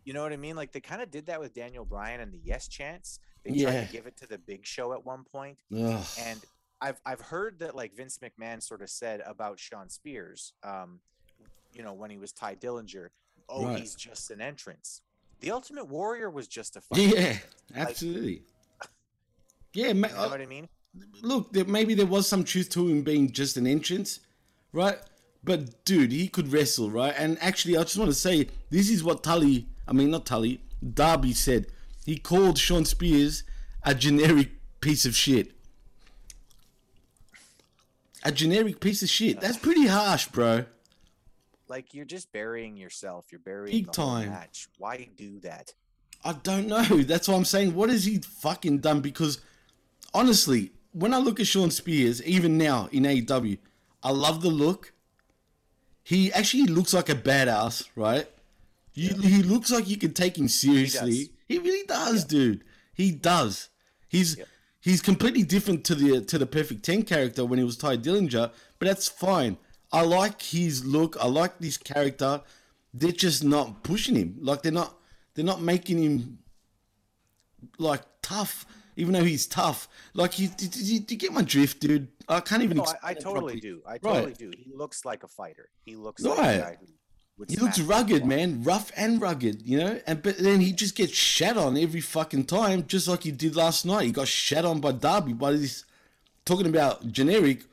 you 0.06 0.14
know 0.14 0.24
what 0.24 0.32
I 0.32 0.38
mean? 0.38 0.56
Like 0.56 0.72
they 0.72 0.80
kind 0.80 1.02
of 1.02 1.12
did 1.12 1.26
that 1.26 1.40
with 1.42 1.54
Daniel 1.54 1.84
Bryan 1.84 2.22
and 2.22 2.32
the 2.32 2.40
Yes 2.42 2.68
Chance. 2.70 3.20
They 3.44 3.52
tried 3.52 3.74
Yeah. 3.74 3.86
to 3.86 3.92
give 3.92 4.06
it 4.08 4.16
to 4.18 4.28
the 4.28 4.38
Big 4.38 4.66
Show 4.66 4.94
at 4.94 5.06
one 5.06 5.24
point, 5.26 5.60
Ugh. 5.76 6.06
and 6.20 6.40
I've 6.82 7.02
I've 7.06 7.22
heard 7.22 7.60
that 7.60 7.76
like 7.76 7.94
Vince 7.96 8.20
McMahon 8.20 8.62
sort 8.64 8.82
of 8.82 8.90
said 8.90 9.22
about 9.26 9.60
Shawn 9.60 9.90
Spears, 9.90 10.54
um, 10.64 11.00
you 11.74 11.84
know, 11.84 11.94
when 11.94 12.10
he 12.12 12.18
was 12.18 12.32
Tye 12.32 12.56
Dillinger, 12.56 13.10
oh, 13.50 13.66
Right. 13.66 13.80
he's 13.80 13.96
just 13.96 14.32
an 14.32 14.40
entrance. 14.42 15.02
The 15.42 15.52
Ultimate 15.52 15.86
Warrior 15.88 16.30
was 16.30 16.48
just 16.48 16.76
a 16.76 16.82
fucking 16.82 17.10
Yeah, 17.10 17.18
entrance. 17.20 17.44
Like, 17.76 17.88
absolutely. 17.90 18.44
Yeah, 19.74 19.94
ma- 19.94 20.08
you 20.08 20.14
know 20.16 20.30
what 20.30 20.42
I 20.42 20.46
mean? 20.46 20.68
look, 21.22 21.54
there, 21.54 21.64
maybe 21.66 21.94
there 21.94 22.06
was 22.08 22.28
some 22.28 22.44
truth 22.44 22.70
to 22.72 22.88
him 22.88 23.04
being 23.04 23.32
just 23.32 23.56
an 23.58 23.68
entrance, 23.68 24.20
right? 24.74 24.98
But 25.44 25.86
dude, 25.86 26.12
he 26.12 26.28
could 26.28 26.52
wrestle, 26.52 26.92
right? 26.92 27.14
And 27.18 27.38
actually, 27.42 27.78
I 27.78 27.84
just 27.84 27.98
want 27.98 28.12
to 28.12 28.16
say 28.16 28.48
this 28.70 28.90
is 28.90 29.04
what 29.04 29.24
Tully, 29.24 29.68
I 29.88 29.94
mean 29.94 30.12
not 30.12 30.26
Tully, 30.26 30.62
Darby 30.94 31.34
said. 31.34 31.68
He 32.06 32.18
called 32.18 32.58
Shawn 32.58 32.86
Spears 32.86 33.44
a 33.84 33.96
generic 33.96 34.50
piece 34.82 35.06
of 35.06 35.16
shit. 35.16 35.52
A 38.24 38.32
generic 38.32 38.80
piece 38.82 39.02
of 39.02 39.10
shit. 39.10 39.40
That's 39.40 39.58
pretty 39.58 39.88
harsh, 39.88 40.28
bro. 40.28 40.66
Like 41.70 41.94
you're 41.94 42.06
just 42.06 42.32
burying 42.34 42.76
yourself. 42.76 43.28
You're 43.32 43.40
burying 43.40 43.84
Big 43.84 43.92
time. 43.92 44.30
match. 44.30 44.68
Why 44.78 45.08
do 45.16 45.40
that? 45.42 45.74
I 46.26 46.34
don't 46.34 46.68
know. 46.68 46.84
That's 46.84 47.28
what 47.28 47.36
I'm 47.36 47.46
saying. 47.46 47.74
What 47.76 47.90
has 47.90 48.06
he 48.06 48.18
fucking 48.18 48.80
done? 48.80 49.02
Because 49.02 49.40
honestly, 50.14 50.72
when 50.92 51.14
I 51.14 51.18
look 51.18 51.40
at 51.40 51.48
Shawn 51.48 51.72
Spears, 51.72 52.22
even 52.24 52.58
now 52.58 52.90
in 52.92 53.04
AEW, 53.04 53.58
I 54.04 54.12
love 54.12 54.42
the 54.42 54.50
look. 54.50 54.94
He 56.10 56.34
actually 56.34 56.64
looks 56.64 56.92
like 56.92 57.08
a 57.08 57.14
badass, 57.14 57.88
right? 57.96 58.28
You, 58.96 59.14
He 59.14 59.44
looks 59.44 59.70
like 59.70 59.88
you 59.88 59.96
can 59.96 60.12
take 60.12 60.40
him 60.40 60.48
seriously. 60.48 61.30
He, 61.48 61.60
really 61.60 61.86
does, 61.86 62.26
dude. 62.26 62.64
He 62.96 63.12
does. 63.12 63.70
He's 64.08 64.36
he's 64.82 65.04
completely 65.04 65.44
different 65.44 65.84
to 65.86 65.94
the 65.94 66.22
to 66.22 66.40
the 66.40 66.48
Perfect 66.48 66.84
Ten 66.84 67.04
character 67.04 67.46
when 67.46 67.60
he 67.60 67.64
was 67.64 67.78
Tye 67.78 67.96
Dillinger, 67.96 68.50
but 68.80 68.88
that's 68.88 69.08
fine. 69.08 69.58
I 69.92 70.02
like 70.02 70.42
his 70.42 70.84
look. 70.84 71.16
I 71.22 71.28
like 71.28 71.60
this 71.60 71.78
character. 71.78 72.42
They're 72.92 73.12
just 73.12 73.44
not 73.44 73.84
pushing 73.84 74.16
him. 74.16 74.38
Like 74.42 74.64
they're 74.64 74.72
not 74.72 74.98
they're 75.36 75.46
not 75.46 75.62
making 75.62 76.02
him 76.02 76.40
like 77.78 78.02
tough, 78.24 78.66
even 79.00 79.14
though 79.14 79.24
he's 79.24 79.48
tough. 79.48 79.88
Like, 80.14 80.38
you, 80.38 80.50
did, 80.50 80.72
did 80.72 80.82
you, 80.82 81.00
do 81.00 81.14
you 81.14 81.20
get 81.20 81.32
my 81.32 81.42
drift, 81.42 81.80
dude? 81.80 82.10
I 82.28 82.42
can't 82.42 82.62
even. 82.64 82.78
No, 82.78 82.84
I, 82.84 82.92
explain 82.92 83.18
I 83.18 83.20
totally 83.20 83.60
do. 83.60 83.82
I 83.88 83.92
Right. 83.94 84.02
totally 84.02 84.34
do. 84.34 84.52
He 84.56 84.72
looks 84.74 85.06
like 85.06 85.24
a 85.24 85.28
fighter. 85.28 85.70
He 85.86 85.96
looks 85.96 86.22
like 86.24 86.38
a 86.38 86.42
Right. 86.42 86.60
guy 86.60 86.78
who 86.80 87.46
He 87.48 87.56
looks 87.56 87.80
rugged, 87.80 88.26
man, 88.26 88.64
rough 88.64 88.92
and 88.98 89.22
rugged, 89.22 89.62
you 89.66 89.78
know. 89.80 90.02
And 90.06 90.22
but 90.22 90.38
then 90.38 90.60
he 90.60 90.74
just 90.74 90.96
gets 90.96 91.14
shat 91.14 91.58
on 91.58 91.78
every 91.78 92.02
fucking 92.02 92.46
time, 92.46 92.86
just 92.86 93.08
like 93.08 93.24
he 93.24 93.32
did 93.32 93.56
last 93.56 93.86
night. 93.86 94.04
He 94.06 94.12
got 94.12 94.28
shat 94.28 94.66
on 94.66 94.82
by 94.82 94.92
Darby 94.92 95.32
by 95.34 95.54
this 95.54 95.86
talking 96.44 96.68
about 96.68 97.10
generic. 97.12 97.64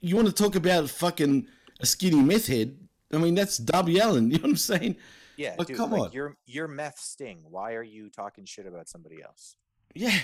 You 0.00 0.14
want 0.16 0.28
to 0.28 0.34
talk 0.34 0.54
about 0.54 0.88
fucking 0.90 1.46
a 1.80 1.86
skinny 1.86 2.22
meth 2.22 2.46
head? 2.46 2.76
I 3.12 3.18
mean, 3.18 3.34
that's 3.34 3.56
Darby 3.58 3.98
Allin. 3.98 4.30
You 4.30 4.38
know 4.38 4.42
what 4.42 4.50
I'm 4.50 4.56
saying? 4.56 4.96
Yeah, 5.36 5.56
Like, 5.58 5.66
dude, 5.68 5.76
come 5.78 5.90
like 5.92 6.00
on. 6.02 6.12
You're 6.12 6.36
you're 6.46 6.68
meth 6.68 6.98
sting. 7.00 7.40
Why 7.48 7.74
are 7.74 7.82
you 7.82 8.10
talking 8.10 8.44
shit 8.44 8.66
about 8.66 8.88
somebody 8.88 9.22
else? 9.22 9.56
Yeah, 9.94 10.18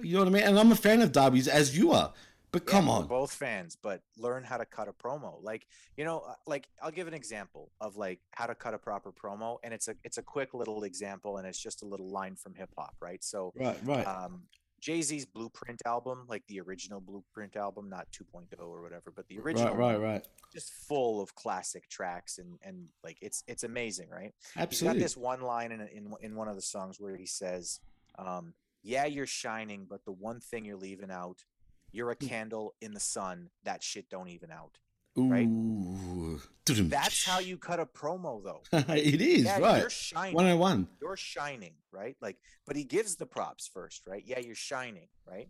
you 0.00 0.14
know 0.14 0.20
what 0.20 0.28
I 0.28 0.30
mean. 0.30 0.42
And 0.42 0.58
I'm 0.58 0.72
a 0.72 0.76
fan 0.76 1.02
of 1.02 1.12
Darby's, 1.12 1.48
as 1.48 1.76
you 1.76 1.92
are. 1.92 2.12
But 2.52 2.66
come 2.66 2.86
Yeah, 2.86 2.92
on, 2.92 3.06
both 3.08 3.32
fans, 3.32 3.76
but 3.80 4.00
learn 4.16 4.44
how 4.44 4.58
to 4.58 4.64
cut 4.64 4.86
a 4.86 4.92
promo. 4.92 5.42
Like 5.42 5.66
you 5.96 6.04
know, 6.04 6.20
uh, 6.20 6.34
like 6.46 6.68
I'll 6.80 6.92
give 6.92 7.08
an 7.08 7.14
example 7.14 7.72
of 7.80 7.96
like 7.96 8.20
how 8.30 8.46
to 8.46 8.54
cut 8.54 8.74
a 8.74 8.78
proper 8.78 9.10
promo, 9.10 9.58
and 9.64 9.74
it's 9.74 9.88
a 9.88 9.96
it's 10.04 10.18
a 10.18 10.22
quick 10.22 10.54
little 10.54 10.84
example, 10.84 11.38
and 11.38 11.48
it's 11.48 11.58
just 11.58 11.82
a 11.82 11.84
little 11.84 12.08
line 12.08 12.36
from 12.36 12.54
hip 12.54 12.70
hop, 12.78 12.94
right? 13.00 13.24
So 13.24 13.52
Right, 13.56 13.76
right. 13.84 14.06
Um, 14.06 14.44
Jay 14.84 15.00
Z's 15.00 15.24
Blueprint 15.24 15.80
album, 15.86 16.26
like 16.28 16.42
the 16.46 16.60
original 16.60 17.00
Blueprint 17.00 17.56
album, 17.56 17.88
not 17.88 18.06
2.0 18.12 18.44
or 18.60 18.82
whatever, 18.82 19.10
but 19.16 19.26
the 19.28 19.38
original, 19.40 19.74
right, 19.74 19.98
one, 19.98 20.02
right. 20.02 20.26
just 20.52 20.72
full 20.72 21.22
of 21.22 21.34
classic 21.34 21.88
tracks 21.88 22.36
and 22.36 22.58
and 22.62 22.88
like 23.02 23.16
it's 23.22 23.42
it's 23.48 23.64
amazing, 23.64 24.10
right? 24.10 24.32
Absolutely. 24.56 24.98
He's 24.98 25.02
got 25.02 25.04
this 25.04 25.16
one 25.16 25.40
line 25.40 25.72
in 25.72 25.80
in 25.80 26.12
in 26.20 26.36
one 26.36 26.48
of 26.48 26.54
the 26.54 26.62
songs 26.62 27.00
where 27.00 27.16
he 27.16 27.26
says, 27.26 27.80
um, 28.18 28.52
"Yeah, 28.84 29.06
you're 29.06 29.26
shining, 29.26 29.86
but 29.90 30.04
the 30.04 30.12
one 30.12 30.38
thing 30.38 30.64
you're 30.64 30.76
leaving 30.76 31.10
out, 31.10 31.44
you're 31.90 32.12
a 32.12 32.16
mm. 32.16 32.28
candle 32.28 32.74
in 32.80 32.94
the 32.94 33.00
sun. 33.00 33.50
That 33.64 33.82
shit 33.82 34.08
don't 34.08 34.28
even 34.28 34.52
out." 34.52 34.78
right? 35.16 35.46
Ooh. 35.46 36.40
That's 36.66 37.24
how 37.24 37.38
you 37.38 37.56
cut 37.56 37.78
a 37.78 37.86
promo, 37.86 38.42
though. 38.42 38.62
it 38.72 39.20
is 39.20 39.44
yeah, 39.44 39.60
right. 39.60 39.80
You're 39.80 39.90
shining. 39.90 40.34
101. 40.34 40.88
You're 41.00 41.16
shining, 41.16 41.74
right? 41.92 42.16
Like, 42.20 42.36
but 42.66 42.74
he 42.74 42.82
gives 42.82 43.14
the 43.14 43.26
props 43.26 43.68
first, 43.72 44.08
right? 44.08 44.24
Yeah, 44.26 44.40
you're 44.40 44.56
shining, 44.56 45.06
right? 45.24 45.48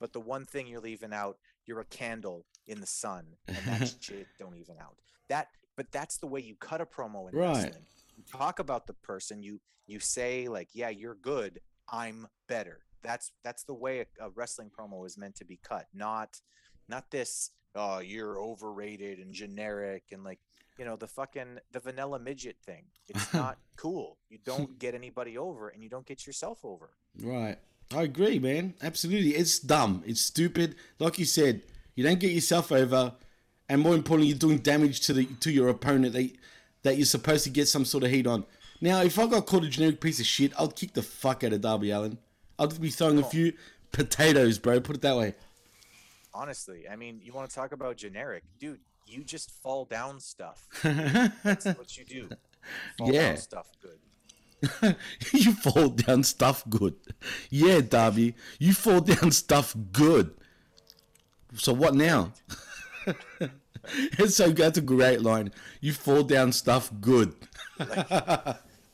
but 0.00 0.12
the 0.12 0.20
one 0.20 0.46
thing 0.46 0.66
you're 0.66 0.80
leaving 0.80 1.12
out, 1.12 1.36
you're 1.66 1.80
a 1.80 1.84
candle 1.84 2.46
in 2.66 2.80
the 2.80 2.86
sun, 2.86 3.26
and 3.46 3.58
that 3.66 3.94
shit 4.00 4.26
don't 4.38 4.56
even 4.56 4.76
out. 4.80 4.96
That, 5.28 5.48
but 5.76 5.92
that's 5.92 6.16
the 6.16 6.26
way 6.26 6.40
you 6.40 6.56
cut 6.56 6.80
a 6.80 6.86
promo 6.86 7.30
in 7.30 7.38
Right. 7.38 7.48
wrestling. 7.48 7.86
You 8.16 8.24
talk 8.24 8.58
about 8.58 8.86
the 8.86 8.94
person. 8.94 9.42
You 9.42 9.60
you 9.86 10.00
say 10.00 10.48
like, 10.48 10.68
yeah, 10.72 10.88
you're 10.88 11.16
good. 11.16 11.60
I'm 11.90 12.28
better. 12.48 12.80
That's 13.02 13.32
that's 13.42 13.64
the 13.64 13.74
way 13.74 14.00
a, 14.00 14.26
a 14.26 14.30
wrestling 14.30 14.70
promo 14.70 15.06
is 15.06 15.18
meant 15.18 15.36
to 15.36 15.44
be 15.44 15.58
cut. 15.62 15.86
Not 15.94 16.40
not 16.88 17.10
this. 17.10 17.50
Oh, 17.74 18.00
you're 18.00 18.38
overrated 18.38 19.18
and 19.20 19.32
generic 19.32 20.04
and 20.10 20.24
like 20.24 20.40
you 20.78 20.84
know 20.84 20.96
the 20.96 21.06
fucking 21.06 21.58
the 21.72 21.80
vanilla 21.80 22.18
midget 22.18 22.56
thing. 22.64 22.84
It's 23.08 23.32
not 23.34 23.58
cool. 23.76 24.18
You 24.28 24.38
don't 24.44 24.78
get 24.78 24.94
anybody 24.94 25.36
over, 25.38 25.68
and 25.68 25.82
you 25.82 25.88
don't 25.88 26.06
get 26.06 26.26
yourself 26.26 26.58
over. 26.64 26.90
Right. 27.22 27.58
I 27.94 28.02
agree, 28.02 28.38
man. 28.38 28.74
Absolutely. 28.82 29.30
It's 29.30 29.58
dumb. 29.58 30.04
It's 30.06 30.20
stupid. 30.20 30.76
Like 31.00 31.18
you 31.18 31.24
said, 31.24 31.62
you 31.96 32.04
don't 32.04 32.20
get 32.20 32.30
yourself 32.30 32.70
over, 32.70 33.14
and 33.68 33.82
more 33.82 33.94
importantly, 33.94 34.28
you're 34.28 34.38
doing 34.38 34.58
damage 34.58 35.00
to 35.02 35.12
the 35.12 35.26
to 35.26 35.50
your 35.50 35.68
opponent 35.68 36.12
that 36.12 36.30
that 36.82 36.96
you're 36.96 37.06
supposed 37.06 37.44
to 37.44 37.50
get 37.50 37.68
some 37.68 37.84
sort 37.84 38.04
of 38.04 38.10
heat 38.10 38.26
on. 38.26 38.44
Now, 38.80 39.02
if 39.02 39.18
I 39.18 39.26
got 39.26 39.46
called 39.46 39.64
a 39.64 39.68
generic 39.68 40.00
piece 40.00 40.20
of 40.20 40.26
shit, 40.26 40.52
I'd 40.58 40.74
kick 40.74 40.94
the 40.94 41.02
fuck 41.02 41.44
out 41.44 41.52
of 41.52 41.60
Darby 41.60 41.90
Allin. 41.90 42.18
I'd 42.58 42.80
be 42.80 42.90
throwing 42.90 43.18
a 43.18 43.26
oh. 43.26 43.28
few 43.28 43.52
potatoes, 43.92 44.58
bro. 44.58 44.80
Put 44.80 44.96
it 44.96 45.02
that 45.02 45.16
way. 45.16 45.34
Honestly, 46.32 46.88
I 46.88 46.96
mean, 46.96 47.20
you 47.22 47.32
want 47.32 47.50
to 47.50 47.54
talk 47.54 47.72
about 47.72 47.96
generic, 47.96 48.44
dude? 48.58 48.80
You 49.06 49.24
just 49.24 49.50
fall 49.50 49.84
down 49.84 50.20
stuff. 50.20 50.68
That's 50.82 51.64
what 51.66 51.96
you 51.96 52.04
do. 52.04 52.28
Fall 52.98 53.12
Yeah. 53.12 53.30
down 53.30 53.36
stuff 53.38 53.68
good. 53.82 53.98
you 55.32 55.52
fall 55.54 55.88
down 55.88 56.22
stuff 56.22 56.62
good. 56.68 56.94
Yeah, 57.48 57.80
Darby, 57.80 58.34
you 58.58 58.74
fall 58.74 59.00
down 59.00 59.30
stuff 59.32 59.74
good. 59.90 60.32
So 61.54 61.72
what 61.72 61.94
now? 61.94 62.32
it's 63.90 64.36
so 64.36 64.50
that's 64.50 64.78
a 64.78 64.82
great 64.82 65.22
line. 65.22 65.50
You 65.80 65.92
fall 65.92 66.22
down 66.22 66.52
stuff 66.52 66.90
good. 67.00 67.34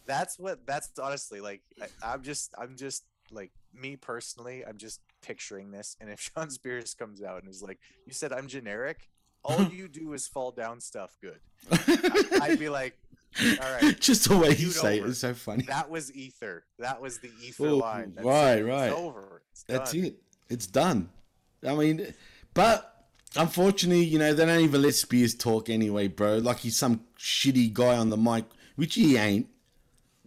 That's 0.06 0.38
what. 0.38 0.66
That's 0.66 0.90
honestly 1.02 1.40
like. 1.40 1.62
I, 1.82 2.12
I'm 2.12 2.22
just. 2.22 2.54
I'm 2.58 2.76
just 2.76 3.04
like 3.30 3.50
me 3.74 3.96
personally. 3.96 4.64
I'm 4.64 4.78
just 4.78 5.00
picturing 5.22 5.70
this. 5.72 5.96
And 6.00 6.08
if 6.10 6.20
Shawn 6.36 6.50
Spears 6.50 6.94
comes 6.94 7.22
out 7.22 7.42
and 7.42 7.50
is 7.50 7.62
like, 7.62 7.78
"You 8.06 8.12
said 8.12 8.32
I'm 8.32 8.46
generic. 8.48 9.08
All 9.44 9.62
you 9.72 9.88
do 9.88 10.12
is 10.12 10.26
fall 10.26 10.50
down 10.52 10.80
stuff 10.80 11.16
good," 11.20 11.38
I- 11.70 12.38
I'd 12.42 12.58
be 12.58 12.68
like, 12.68 12.96
"All 13.40 13.72
right." 13.82 13.98
Just 14.00 14.28
the 14.28 14.36
way 14.36 14.50
you 14.50 14.70
say 14.70 14.96
it 14.98 15.00
over. 15.00 15.08
is 15.10 15.18
so 15.18 15.34
funny. 15.34 15.64
That 15.64 15.90
was 15.90 16.12
ether. 16.14 16.64
That 16.78 17.00
was 17.00 17.18
the 17.18 17.30
ether 17.42 17.68
Oh, 17.68 17.76
line. 17.76 18.12
That's 18.14 18.26
right, 18.26 18.58
it. 18.58 18.64
right. 18.64 18.86
It's 18.90 18.96
over. 18.98 19.42
It's 19.52 19.62
That's 19.64 19.92
done. 19.92 20.04
it. 20.04 20.16
It's 20.48 20.66
done. 20.66 21.08
I 21.66 21.74
mean, 21.74 22.12
but 22.54 23.08
unfortunately, 23.36 24.04
you 24.04 24.18
know, 24.18 24.32
they 24.34 24.46
don't 24.46 24.60
even 24.60 24.82
let 24.82 24.94
Spears 24.94 25.34
talk 25.34 25.68
anyway, 25.68 26.06
bro. 26.08 26.38
Like 26.38 26.58
he's 26.58 26.76
some 26.76 27.00
shitty 27.18 27.72
guy 27.72 27.96
on 27.96 28.10
the 28.10 28.16
mic, 28.16 28.44
which 28.76 28.94
he 28.94 29.16
ain't. 29.16 29.48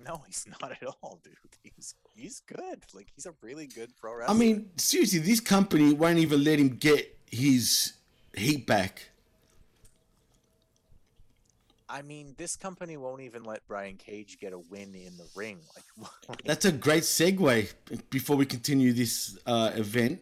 No, 0.09 0.23
he's 0.25 0.47
not 0.61 0.71
at 0.71 0.83
all, 1.01 1.19
dude. 1.23 1.35
He's 1.61 1.93
he's 2.15 2.41
good. 2.41 2.83
Like 2.93 3.07
he's 3.15 3.27
a 3.27 3.33
really 3.41 3.67
good 3.67 3.95
pro 3.95 4.15
wrestler. 4.15 4.35
I 4.35 4.37
mean, 4.37 4.69
seriously, 4.77 5.19
this 5.19 5.39
company 5.39 5.93
won't 5.93 6.17
even 6.17 6.43
let 6.43 6.59
him 6.59 6.69
get 6.69 7.15
his 7.29 7.93
heat 8.33 8.65
back. 8.65 9.09
I 11.87 12.03
mean, 12.03 12.35
this 12.37 12.55
company 12.55 12.97
won't 12.97 13.21
even 13.21 13.43
let 13.43 13.67
Brian 13.67 13.97
Cage 13.97 14.37
get 14.39 14.53
a 14.53 14.59
win 14.59 14.93
in 14.93 15.17
the 15.17 15.25
ring. 15.35 15.59
Like, 15.97 16.41
That's 16.45 16.65
a 16.65 16.71
great 16.71 17.03
segue 17.03 17.73
before 18.11 18.35
we 18.35 18.45
continue 18.45 18.93
this 18.93 19.37
uh, 19.47 19.71
event 19.73 20.21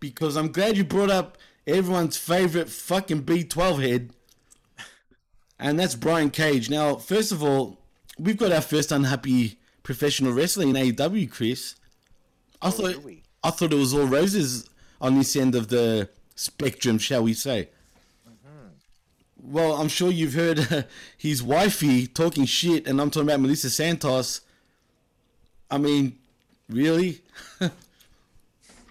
because 0.00 0.36
I'm 0.36 0.50
glad 0.50 0.76
you 0.76 0.84
brought 0.84 1.10
up 1.10 1.38
everyone's 1.68 2.16
favorite 2.16 2.68
fucking 2.68 3.22
B12 3.22 3.88
head, 3.88 4.10
and 5.58 5.78
that's 5.78 5.94
Brian 5.94 6.30
Cage. 6.30 6.68
Now, 6.68 6.96
first 6.96 7.30
of 7.30 7.44
all, 7.44 7.83
we've 8.18 8.36
got 8.36 8.52
our 8.52 8.60
first 8.60 8.92
unhappy 8.92 9.58
professional 9.82 10.32
wrestler 10.32 10.64
in 10.64 10.72
AEW, 10.72 11.30
Chris. 11.30 11.76
I 12.60 12.68
oh, 12.68 12.70
thought 12.70 13.04
I 13.42 13.50
thought 13.50 13.72
it 13.72 13.76
was 13.76 13.94
all 13.94 14.06
roses 14.06 14.68
on 15.00 15.16
this 15.16 15.36
end 15.36 15.54
of 15.54 15.68
the 15.68 16.08
spectrum, 16.34 16.98
shall 16.98 17.22
we 17.22 17.34
say? 17.34 17.68
Mm-hmm. 18.26 18.68
Well, 19.52 19.74
I'm 19.74 19.88
sure 19.88 20.10
you've 20.10 20.34
heard 20.34 20.86
his 21.18 21.42
wifey 21.42 22.06
talking 22.06 22.46
shit, 22.46 22.86
and 22.86 23.00
I'm 23.00 23.10
talking 23.10 23.28
about 23.28 23.40
Melissa 23.40 23.70
Santos. 23.70 24.40
I 25.70 25.78
mean, 25.78 26.18
really? 26.68 27.20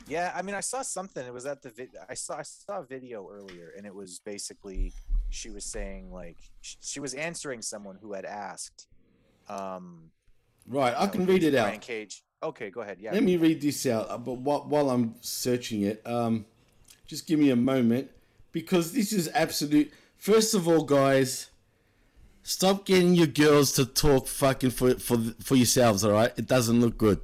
yeah, 0.07 0.33
I 0.35 0.41
mean, 0.41 0.55
I 0.55 0.59
saw 0.59 0.81
something. 0.81 1.25
It 1.25 1.33
was 1.33 1.45
at 1.45 1.61
the 1.61 1.69
vid. 1.69 1.89
I 2.07 2.13
saw 2.13 2.37
I 2.37 2.43
saw 2.43 2.79
a 2.79 2.83
video 2.83 3.27
earlier, 3.31 3.73
and 3.75 3.85
it 3.85 3.95
was 3.95 4.19
basically 4.19 4.93
she 5.29 5.49
was 5.49 5.65
saying 5.65 6.13
like 6.13 6.37
she 6.61 6.99
was 6.99 7.13
answering 7.15 7.61
someone 7.61 7.97
who 8.01 8.13
had 8.13 8.25
asked. 8.25 8.87
Um, 9.49 10.09
Right, 10.65 10.93
I 10.97 11.07
can 11.07 11.25
read 11.25 11.43
it 11.43 11.51
Brian 11.51 11.75
out. 11.75 11.81
Cage. 11.81 12.23
Okay, 12.41 12.69
go 12.69 12.81
ahead. 12.81 12.97
Yeah. 12.99 13.11
Let 13.11 13.23
me 13.23 13.35
read 13.35 13.59
this 13.61 13.85
out, 13.85 14.09
uh, 14.09 14.17
but 14.17 14.35
while, 14.35 14.61
while 14.61 14.89
I'm 14.89 15.15
searching 15.19 15.81
it, 15.81 16.01
um, 16.05 16.45
just 17.05 17.27
give 17.27 17.37
me 17.37 17.49
a 17.49 17.55
moment 17.55 18.09
because 18.53 18.93
this 18.93 19.11
is 19.11 19.29
absolute. 19.33 19.91
First 20.17 20.53
of 20.53 20.67
all, 20.67 20.83
guys, 20.83 21.49
stop 22.43 22.85
getting 22.85 23.13
your 23.13 23.27
girls 23.27 23.73
to 23.73 23.85
talk 23.85 24.27
fucking 24.27 24.69
for 24.71 24.95
for 24.95 25.17
for 25.41 25.55
yourselves. 25.55 26.03
All 26.05 26.11
right, 26.13 26.31
it 26.37 26.47
doesn't 26.47 26.79
look 26.79 26.97
good. 26.97 27.19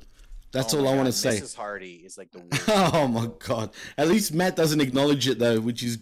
That's 0.52 0.74
Oh 0.74 0.80
all 0.80 0.88
I 0.90 0.96
want 0.96 1.06
to 1.08 1.14
say. 1.14 1.40
Mrs. 1.40 1.56
Hardy 1.56 2.02
is 2.06 2.18
like 2.18 2.32
the 2.32 2.40
worst. 2.52 2.64
oh 2.68 3.08
my 3.08 3.30
god! 3.40 3.72
At 3.98 4.10
least 4.10 4.34
Matt 4.34 4.58
doesn't 4.58 4.82
acknowledge 4.82 5.28
it 5.30 5.40
though, 5.40 5.60
which 5.62 5.82
is 5.84 6.00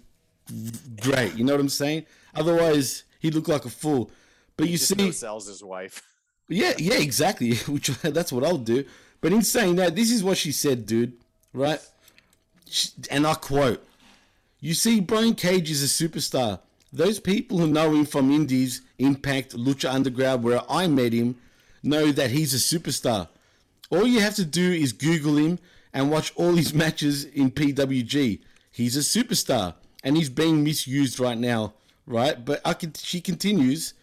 great. 1.01 1.36
You 1.36 1.43
know 1.43 1.53
what 1.53 1.61
I'm 1.61 1.70
saying? 1.70 2.05
Otherwise, 2.34 3.03
he'd 3.20 3.36
look 3.36 3.47
like 3.47 3.65
a 3.65 3.70
fool. 3.70 4.09
But 4.58 4.70
you 4.70 4.78
see, 4.78 5.12
sells 5.12 5.47
his 5.47 5.64
wife. 5.64 6.01
yeah, 6.49 6.74
yeah, 6.78 6.95
exactly. 6.97 7.55
Which 7.68 7.88
that's 8.01 8.32
what 8.32 8.43
I'll 8.43 8.58
do. 8.58 8.84
But 9.22 9.32
in 9.34 9.41
saying 9.43 9.76
that, 9.78 9.95
this 9.95 10.12
is 10.12 10.24
what 10.24 10.38
she 10.38 10.51
said, 10.51 10.86
dude. 10.86 11.14
Right? 11.53 11.80
She- 12.70 12.89
And 13.10 13.26
I 13.26 13.36
quote: 13.36 13.86
"You 14.60 14.74
see, 14.74 14.99
Brian 14.99 15.36
Cage 15.36 15.70
is 15.72 15.84
a 15.84 16.08
superstar. 16.08 16.60
Those 16.91 17.20
people 17.20 17.58
who 17.60 17.68
know 17.68 17.93
him 17.93 18.05
from 18.05 18.32
Indies, 18.32 18.82
Impact, 18.97 19.55
Lucha 19.55 19.93
Underground, 19.93 20.43
where 20.43 20.62
I 20.70 20.88
met 20.88 21.14
him, 21.14 21.36
know 21.84 22.12
that 22.12 22.32
he's 22.32 22.53
a 22.53 22.58
superstar. 22.80 23.28
All 23.89 24.08
you 24.08 24.20
have 24.22 24.36
to 24.36 24.45
do 24.45 24.72
is 24.72 24.93
Google 24.93 25.38
him 25.38 25.60
and 25.93 26.10
watch 26.12 26.34
all 26.36 26.53
his 26.55 26.74
matches 26.84 27.26
in 27.26 27.51
PWG. 27.51 28.39
He's 28.72 28.95
a 28.95 28.99
superstar, 28.99 29.76
and 30.03 30.16
he's 30.18 30.30
being 30.30 30.64
misused 30.64 31.20
right 31.20 31.38
now, 31.38 31.74
right? 32.05 32.43
But 32.43 32.62
I 32.66 32.74
can. 32.74 32.93
She 32.93 33.22
continues, 33.22 33.93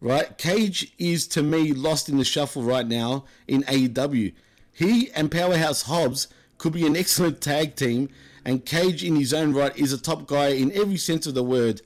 right? 0.00 0.36
Cage 0.38 0.92
is 0.98 1.26
to 1.28 1.42
me 1.42 1.72
lost 1.72 2.08
in 2.08 2.18
the 2.18 2.24
shuffle 2.24 2.62
right 2.62 2.86
now 2.86 3.24
in 3.46 3.62
AEW. 3.64 4.32
He 4.72 5.10
and 5.12 5.30
Powerhouse 5.30 5.82
Hobbs 5.82 6.28
could 6.56 6.72
be 6.72 6.86
an 6.86 6.96
excellent 6.96 7.40
tag 7.40 7.76
team, 7.76 8.08
and 8.44 8.64
Cage 8.64 9.04
in 9.04 9.16
his 9.16 9.34
own 9.34 9.52
right 9.52 9.76
is 9.76 9.92
a 9.92 9.98
top 10.00 10.26
guy 10.26 10.48
in 10.48 10.72
every 10.72 10.96
sense 10.96 11.26
of 11.26 11.34
the 11.34 11.42
word. 11.42 11.82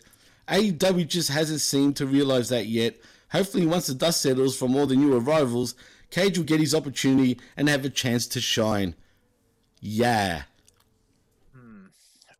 AEW 0.48 1.06
just 1.06 1.30
hasn't 1.30 1.60
seemed 1.60 1.96
to 1.96 2.06
realize 2.06 2.48
that 2.48 2.66
yet. 2.66 2.96
Hopefully, 3.30 3.66
once 3.66 3.86
the 3.86 3.94
dust 3.94 4.20
settles 4.20 4.56
from 4.56 4.76
all 4.76 4.86
the 4.86 4.96
new 4.96 5.16
arrivals, 5.16 5.74
Cage 6.10 6.36
will 6.36 6.44
get 6.44 6.60
his 6.60 6.74
opportunity 6.74 7.38
and 7.56 7.68
have 7.68 7.84
a 7.84 7.90
chance 7.90 8.26
to 8.28 8.40
shine. 8.40 8.94
Yeah. 9.80 10.42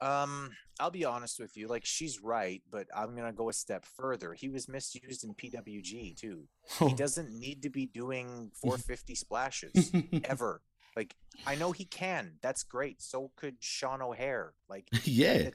Um, 0.03 0.51
I'll 0.83 0.91
be 0.91 1.05
honest 1.05 1.39
with 1.39 1.57
you. 1.57 1.68
Like 1.68 1.85
she's 1.85 2.20
right, 2.20 2.61
but 2.70 2.89
I'm 2.95 3.14
gonna 3.14 3.33
go 3.33 3.49
a 3.49 3.53
step 3.53 3.85
further. 3.85 4.33
He 4.35 4.49
was 4.49 4.68
misused 4.68 5.22
in 5.24 5.35
PWG 5.35 6.16
too. 6.16 6.49
Oh. 6.80 6.89
He 6.89 6.95
doesn't 6.95 7.30
need 7.33 7.62
to 7.62 7.70
be 7.70 7.87
doing 7.87 8.51
450 8.61 9.14
splashes 9.14 9.93
ever. 10.24 10.61
Like 10.97 11.14
I 11.47 11.55
know 11.55 11.70
he 11.72 11.85
can. 11.85 12.33
That's 12.43 12.64
great. 12.64 13.01
So 13.01 13.30
could 13.37 13.57
Sean 13.61 14.03
O'Haire. 14.03 14.55
Like 14.68 14.89
Yeah. 15.05 15.49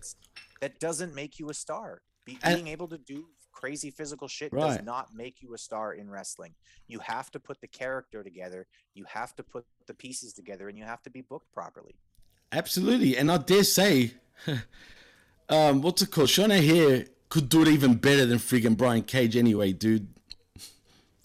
that 0.61 0.79
doesn't 0.79 1.13
make 1.13 1.39
you 1.39 1.49
a 1.49 1.53
star. 1.53 2.01
Be, 2.25 2.39
being 2.45 2.67
able 2.67 2.87
to 2.87 2.97
do 2.97 3.27
crazy 3.51 3.89
physical 3.91 4.27
shit 4.27 4.53
Right. 4.53 4.77
does 4.77 4.85
not 4.85 5.13
make 5.13 5.41
you 5.41 5.53
a 5.53 5.57
star 5.57 5.93
in 5.93 6.09
wrestling. 6.09 6.53
You 6.87 6.99
have 6.99 7.31
to 7.31 7.39
put 7.39 7.59
the 7.59 7.67
character 7.67 8.23
together. 8.23 8.67
You 8.93 9.05
have 9.09 9.35
to 9.35 9.43
put 9.43 9.65
the 9.87 9.93
pieces 9.93 10.33
together, 10.33 10.69
and 10.69 10.77
you 10.77 10.83
have 10.85 11.01
to 11.03 11.09
be 11.09 11.21
booked 11.21 11.51
properly. 11.53 11.95
Absolutely, 12.51 13.17
and 13.17 13.31
I 13.31 13.37
dare 13.37 13.63
say, 13.63 14.13
um, 15.49 15.81
what's 15.81 16.01
it 16.01 16.11
called? 16.11 16.29
Sean 16.29 16.51
O'Haire 16.51 17.05
could 17.29 17.49
do 17.49 17.61
it 17.61 17.67
even 17.67 17.95
better 17.95 18.25
than 18.25 18.37
friggin' 18.37 18.77
Brian 18.77 19.03
Cage 19.03 19.35
anyway, 19.35 19.73
dude. 19.73 20.07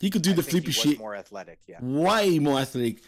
He 0.01 0.11
could 0.11 0.23
do 0.23 0.31
I 0.33 0.35
the 0.35 0.43
flippy 0.43 0.73
shit 0.73 0.99
more 0.99 1.15
athletic. 1.15 1.61
Yeah. 1.67 1.79
way 1.81 2.39
more 2.41 2.59
athletic. 2.59 2.99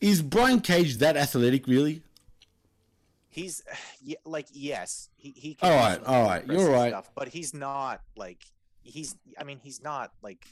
Is 0.00 0.22
Brian 0.22 0.60
Cage 0.60 0.96
that 0.98 1.16
athletic, 1.16 1.66
really? 1.66 2.02
He's 3.28 3.62
yeah, 4.02 4.16
like 4.24 4.46
yes, 4.52 5.10
he 5.16 5.30
he. 5.36 5.58
All 5.60 5.70
do 5.70 5.76
right, 5.76 6.04
all 6.04 6.24
right, 6.26 6.46
you're 6.46 6.70
right. 6.70 6.90
Stuff, 6.90 7.10
but 7.14 7.28
he's 7.28 7.52
not 7.52 8.00
like 8.16 8.42
he's. 8.82 9.14
I 9.38 9.44
mean, 9.44 9.60
he's 9.62 9.82
not 9.82 10.12
like. 10.22 10.46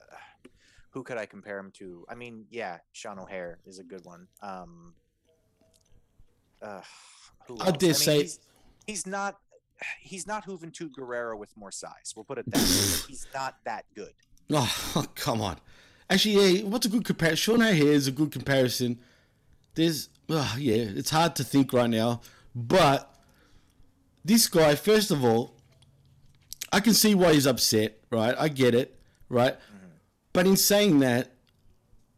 Uh, 0.00 0.48
who 0.90 1.02
could 1.02 1.16
I 1.18 1.26
compare 1.26 1.58
him 1.58 1.72
to? 1.78 2.04
I 2.08 2.14
mean, 2.14 2.44
yeah, 2.50 2.78
Sean 2.92 3.18
O'Haire 3.18 3.58
is 3.66 3.78
a 3.78 3.84
good 3.84 4.04
one. 4.04 4.26
Um, 4.42 4.94
Uh, 6.62 6.82
who 7.46 7.56
I 7.58 7.68
else? 7.68 7.78
dare 7.78 7.88
mean, 7.88 7.94
say- 7.94 8.20
he's, 8.20 8.38
he's 8.86 9.06
not. 9.06 9.38
He's 10.00 10.26
not 10.26 10.46
Juventud 10.46 10.90
Guerrera 10.90 11.38
with 11.38 11.56
more 11.56 11.70
size. 11.72 12.12
We'll 12.14 12.24
put 12.24 12.38
it 12.38 12.50
that 12.50 12.58
way. 12.58 12.64
He's 13.08 13.26
not 13.34 13.56
that 13.64 13.84
good. 13.94 14.12
Oh, 14.50 15.04
come 15.14 15.40
on. 15.40 15.58
Actually, 16.08 16.58
yeah, 16.58 16.64
what's 16.64 16.86
a 16.86 16.88
good 16.88 17.04
comparison? 17.04 17.36
Sean 17.36 17.62
O'Haire 17.62 17.92
is 17.92 18.08
a 18.08 18.12
good 18.12 18.32
comparison. 18.32 18.98
There's, 19.74 20.08
oh, 20.28 20.56
yeah, 20.58 20.74
it's 20.74 21.10
hard 21.10 21.36
to 21.36 21.44
think 21.44 21.72
right 21.72 21.88
now. 21.88 22.20
But 22.54 23.14
this 24.24 24.48
guy, 24.48 24.74
first 24.74 25.10
of 25.10 25.24
all, 25.24 25.54
I 26.72 26.80
can 26.80 26.94
see 26.94 27.14
why 27.14 27.34
he's 27.34 27.46
upset, 27.46 27.98
right? 28.10 28.34
I 28.38 28.48
get 28.48 28.74
it, 28.74 28.98
right? 29.28 29.54
Mm-hmm. 29.54 29.86
But 30.32 30.46
in 30.46 30.56
saying 30.56 30.98
that, 31.00 31.32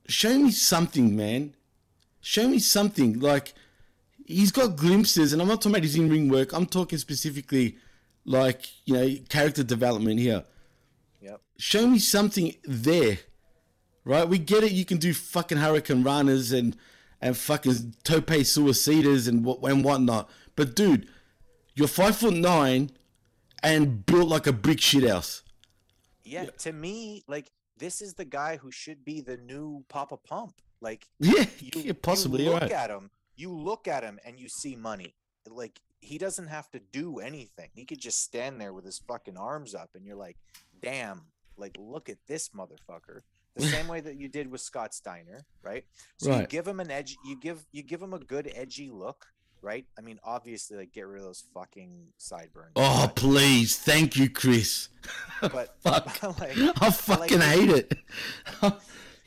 show 0.08 0.38
me 0.38 0.50
something, 0.50 1.14
man. 1.14 1.54
Show 2.20 2.48
me 2.48 2.58
something. 2.58 3.20
Like, 3.20 3.54
he's 4.26 4.52
got 4.52 4.76
glimpses, 4.76 5.32
and 5.32 5.40
I'm 5.42 5.48
not 5.48 5.60
talking 5.60 5.72
about 5.72 5.82
his 5.82 5.96
in 5.96 6.08
ring 6.08 6.28
work. 6.28 6.52
I'm 6.52 6.66
talking 6.66 6.98
specifically, 6.98 7.76
like, 8.24 8.66
you 8.84 8.94
know, 8.94 9.16
character 9.28 9.62
development 9.62 10.20
here. 10.20 10.44
Yep. 11.20 11.40
Show 11.58 11.86
me 11.86 11.98
something 11.98 12.54
there, 12.64 13.18
right? 14.04 14.28
We 14.28 14.38
get 14.38 14.64
it. 14.64 14.72
You 14.72 14.84
can 14.84 14.98
do 14.98 15.12
fucking 15.14 15.58
hurricane 15.58 16.02
runners 16.02 16.52
and 16.52 16.76
and 17.20 17.36
fucking 17.36 17.94
tope 18.02 18.26
suicidas 18.26 19.28
and 19.28 19.44
what 19.44 19.62
and 19.62 19.84
whatnot. 19.84 20.28
But 20.56 20.74
dude, 20.74 21.08
you're 21.74 21.88
five 21.88 22.16
foot 22.16 22.34
nine 22.34 22.90
and 23.62 24.04
built 24.04 24.28
like 24.28 24.46
a 24.46 24.52
brick 24.52 24.80
shit 24.80 25.08
house. 25.08 25.42
Yeah, 26.24 26.46
to 26.46 26.72
me, 26.72 27.22
like 27.28 27.50
this 27.78 28.00
is 28.02 28.14
the 28.14 28.24
guy 28.24 28.56
who 28.56 28.70
should 28.70 29.04
be 29.04 29.20
the 29.20 29.36
new 29.36 29.84
Poppa 29.88 30.16
Pump. 30.16 30.54
Like, 30.80 31.06
Yeah, 31.20 31.44
you, 31.60 31.70
yeah, 31.82 31.92
possibly, 32.00 32.44
You 32.44 32.50
look 32.50 32.62
right. 32.62 32.72
at 32.72 32.90
him, 32.90 33.10
you 33.42 33.52
look 33.52 33.88
at 33.88 34.04
him, 34.04 34.20
and 34.24 34.38
you 34.38 34.48
see 34.48 34.76
money. 34.76 35.16
Like 35.50 35.80
he 36.00 36.16
doesn't 36.16 36.46
have 36.46 36.70
to 36.70 36.80
do 36.92 37.18
anything. 37.18 37.70
He 37.74 37.84
could 37.84 38.00
just 38.00 38.22
stand 38.22 38.60
there 38.60 38.72
with 38.72 38.84
his 38.84 39.00
fucking 39.06 39.36
arms 39.36 39.74
up, 39.74 39.90
and 39.94 40.06
you're 40.06 40.16
like, 40.16 40.36
damn, 40.80 41.22
like 41.56 41.76
look 41.78 42.08
at 42.08 42.18
this 42.28 42.50
motherfucker. 42.50 43.20
The 43.56 43.66
same 43.76 43.88
way 43.88 44.00
that 44.00 44.16
you 44.16 44.28
did 44.28 44.50
with 44.50 44.60
Scott 44.60 44.94
Steiner, 44.94 45.44
right? 45.62 45.84
So 46.18 46.38
you 46.38 46.46
give 46.46 46.66
him 46.66 46.78
an 46.80 46.90
edge. 46.90 47.16
You 47.24 47.38
give 47.38 47.66
you 47.72 47.82
give 47.82 48.00
him 48.00 48.14
a 48.14 48.20
good 48.20 48.50
edgy 48.54 48.90
look, 48.90 49.26
right? 49.60 49.84
I 49.98 50.02
mean, 50.02 50.20
obviously, 50.22 50.76
like 50.76 50.92
get 50.92 51.08
rid 51.08 51.18
of 51.18 51.26
those 51.26 51.44
fucking 51.52 52.12
sideburns. 52.18 52.72
Oh 52.76 53.10
please, 53.14 53.76
thank 53.76 54.16
you, 54.16 54.30
Chris. 54.30 54.88
But 55.40 55.74
Fuck, 55.80 56.22
like, 56.38 56.56
I 56.80 56.90
fucking 56.90 57.40
like, 57.40 57.48
hate 57.48 57.70
it. 57.70 57.94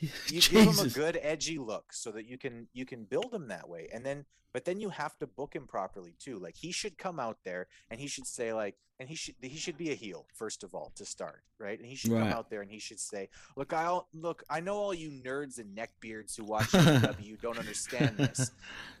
you 0.28 0.40
give 0.40 0.50
him 0.68 0.78
a 0.78 0.88
good 0.90 1.18
edgy 1.22 1.58
look 1.58 1.92
so 1.92 2.10
that 2.10 2.26
you 2.26 2.38
can 2.38 2.68
you 2.72 2.84
can 2.84 3.04
build 3.04 3.32
him 3.32 3.48
that 3.48 3.68
way 3.68 3.88
and 3.92 4.04
then 4.04 4.24
but 4.52 4.64
then 4.64 4.80
you 4.80 4.88
have 4.88 5.16
to 5.18 5.26
book 5.26 5.54
him 5.54 5.66
properly 5.66 6.14
too 6.18 6.38
like 6.38 6.56
he 6.56 6.72
should 6.72 6.96
come 6.98 7.18
out 7.20 7.38
there 7.44 7.66
and 7.90 8.00
he 8.00 8.06
should 8.06 8.26
say 8.26 8.52
like 8.52 8.76
and 8.98 9.08
he 9.08 9.14
should 9.14 9.34
he 9.42 9.56
should 9.56 9.76
be 9.76 9.90
a 9.90 9.94
heel 9.94 10.26
first 10.34 10.64
of 10.64 10.74
all 10.74 10.92
to 10.96 11.04
start 11.04 11.42
right 11.58 11.78
and 11.78 11.86
he 11.88 11.94
should 11.94 12.12
Right. 12.12 12.20
come 12.20 12.32
out 12.32 12.48
there 12.50 12.62
and 12.62 12.70
he 12.70 12.78
should 12.78 13.00
say 13.00 13.28
look 13.56 13.72
i 13.72 13.84
all 13.84 14.08
look 14.14 14.42
i 14.48 14.60
know 14.60 14.76
all 14.76 14.94
you 14.94 15.10
nerds 15.10 15.58
and 15.58 15.76
neckbeards 15.76 16.36
who 16.36 16.44
watch 16.54 16.70
AEW 16.72 17.40
don't 17.40 17.58
understand 17.58 18.16
this 18.16 18.50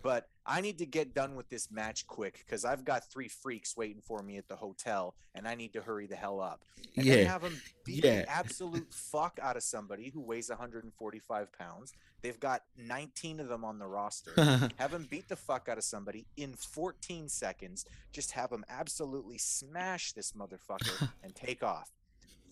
but 0.02 0.28
i 0.46 0.60
need 0.60 0.78
to 0.78 0.86
get 0.86 1.12
done 1.14 1.34
with 1.34 1.48
this 1.48 1.70
match 1.70 2.06
quick 2.06 2.44
because 2.46 2.64
i've 2.64 2.84
got 2.84 3.10
three 3.10 3.28
freaks 3.28 3.76
waiting 3.76 4.00
for 4.00 4.22
me 4.22 4.36
at 4.38 4.48
the 4.48 4.56
hotel 4.56 5.14
and 5.34 5.46
i 5.46 5.54
need 5.54 5.72
to 5.72 5.82
hurry 5.82 6.06
the 6.06 6.16
hell 6.16 6.40
up 6.40 6.62
and 6.96 7.04
Yeah. 7.04 7.24
have 7.24 7.42
them 7.42 7.60
beat 7.84 8.04
Yeah. 8.04 8.22
the 8.22 8.30
absolute 8.30 8.92
fuck 8.92 9.38
out 9.42 9.56
of 9.56 9.62
somebody 9.62 10.10
who 10.10 10.20
weighs 10.22 10.48
145 10.48 11.52
pounds. 11.52 11.92
They've 12.22 12.40
got 12.40 12.62
19 12.78 13.38
of 13.40 13.48
them 13.48 13.64
on 13.64 13.78
the 13.78 13.86
roster. 13.86 14.32
have 14.78 14.92
them 14.92 15.06
beat 15.10 15.28
the 15.28 15.36
fuck 15.36 15.68
out 15.68 15.76
of 15.76 15.84
somebody 15.84 16.26
in 16.38 16.54
14 16.54 17.28
seconds. 17.28 17.84
Just 18.12 18.32
have 18.32 18.48
them 18.50 18.64
absolutely 18.70 19.36
smash 19.36 20.12
this 20.12 20.32
motherfucker 20.32 21.10
and 21.22 21.34
take 21.34 21.62
off. 21.62 21.90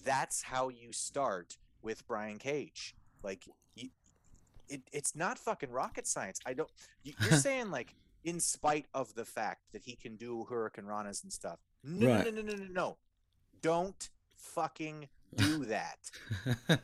That's 0.04 0.42
how 0.42 0.68
you 0.68 0.92
start 0.92 1.56
with 1.80 2.06
Brian 2.06 2.38
Cage. 2.38 2.94
Like, 3.22 3.44
you, 3.74 3.88
it, 4.68 4.82
it's 4.92 5.14
not 5.16 5.38
fucking 5.38 5.70
rocket 5.70 6.06
science. 6.06 6.38
I 6.46 6.54
don't. 6.54 6.70
you- 7.02 7.14
You're 7.20 7.38
saying 7.48 7.70
like, 7.70 7.94
in 8.24 8.40
spite 8.40 8.86
of 8.94 9.14
the 9.14 9.24
fact 9.24 9.62
that 9.72 9.82
he 9.84 9.96
can 9.96 10.16
do 10.16 10.46
Hurricane 10.48 10.84
Ranas 10.86 11.22
and 11.22 11.32
stuff. 11.32 11.58
No, 11.82 12.08
Right. 12.08 12.24
no, 12.34 12.40
no, 12.40 12.52
no, 12.52 12.56
no, 12.56 12.66
no. 12.72 12.96
Don't 13.60 14.08
fucking 14.34 15.08
do 15.36 15.64
that. 15.66 16.10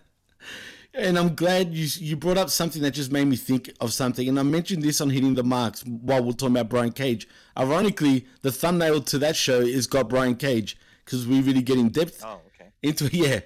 And 0.92 1.16
I'm 1.18 1.34
glad 1.36 1.72
you 1.74 1.86
you 1.98 2.16
brought 2.16 2.38
up 2.38 2.50
something 2.50 2.82
that 2.82 2.92
just 2.92 3.12
made 3.12 3.26
me 3.26 3.36
think 3.36 3.70
of 3.80 3.92
something. 3.92 4.26
And 4.28 4.40
I 4.40 4.42
mentioned 4.42 4.82
this 4.82 5.00
on 5.00 5.10
hitting 5.10 5.34
the 5.34 5.44
marks 5.44 5.84
while 5.84 6.24
we're 6.24 6.32
talking 6.32 6.56
about 6.56 6.68
Brian 6.68 6.90
Cage. 6.92 7.28
Ironically, 7.56 8.26
the 8.42 8.50
thumbnail 8.50 9.02
to 9.02 9.18
that 9.18 9.36
show 9.36 9.60
is 9.60 9.86
got 9.86 10.08
Brian 10.08 10.34
Cage 10.34 10.76
because 11.04 11.26
we 11.28 11.42
really 11.42 11.62
get 11.62 11.78
in 11.78 11.90
depth 11.90 12.24
Oh, 12.24 12.40
okay. 12.54 12.70
into 12.82 13.06
yeah. 13.16 13.40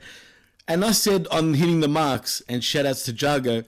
And 0.68 0.84
I 0.84 0.92
said 0.92 1.26
on 1.30 1.52
hitting 1.54 1.80
the 1.80 1.88
marks 1.88 2.40
and 2.48 2.64
shout 2.64 2.86
outs 2.86 3.04
to 3.06 3.12
Jago, 3.12 3.64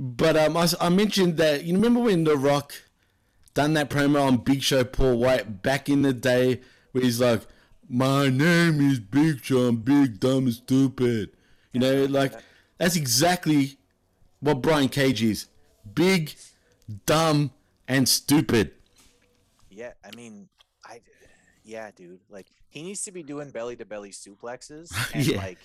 but 0.00 0.36
um, 0.36 0.56
I, 0.56 0.68
I 0.80 0.88
mentioned 0.90 1.36
that 1.38 1.64
you 1.64 1.74
remember 1.74 2.00
when 2.00 2.22
The 2.24 2.36
Rock 2.36 2.72
done 3.54 3.74
that 3.74 3.90
promo 3.90 4.22
on 4.24 4.36
Big 4.38 4.62
Show 4.62 4.84
Paul 4.84 5.18
White 5.18 5.62
back 5.62 5.88
in 5.88 6.02
the 6.02 6.12
day 6.12 6.60
where 6.92 7.02
he's 7.02 7.20
like, 7.20 7.42
"My 7.88 8.28
name 8.28 8.80
is 8.80 9.00
Big 9.00 9.44
Show, 9.44 9.66
I'm 9.66 9.76
big, 9.78 10.20
dumb, 10.20 10.44
and 10.44 10.54
stupid." 10.54 11.30
You 11.72 11.80
know, 11.80 12.04
like 12.04 12.32
that's 12.78 12.94
exactly 12.96 13.78
what 14.40 14.62
Brian 14.62 14.88
Cage 14.88 15.22
is: 15.22 15.46
big, 15.94 16.34
dumb, 17.04 17.50
and 17.88 18.08
stupid. 18.08 18.72
Yeah, 19.70 19.92
I 20.04 20.14
mean, 20.16 20.48
I, 20.84 21.00
yeah, 21.64 21.90
dude. 21.94 22.20
Like 22.30 22.46
he 22.68 22.82
needs 22.82 23.02
to 23.02 23.12
be 23.12 23.22
doing 23.24 23.50
belly 23.50 23.74
to 23.76 23.84
belly 23.84 24.10
suplexes 24.10 24.92
and 25.14 25.26
Yeah. 25.26 25.38
like 25.38 25.58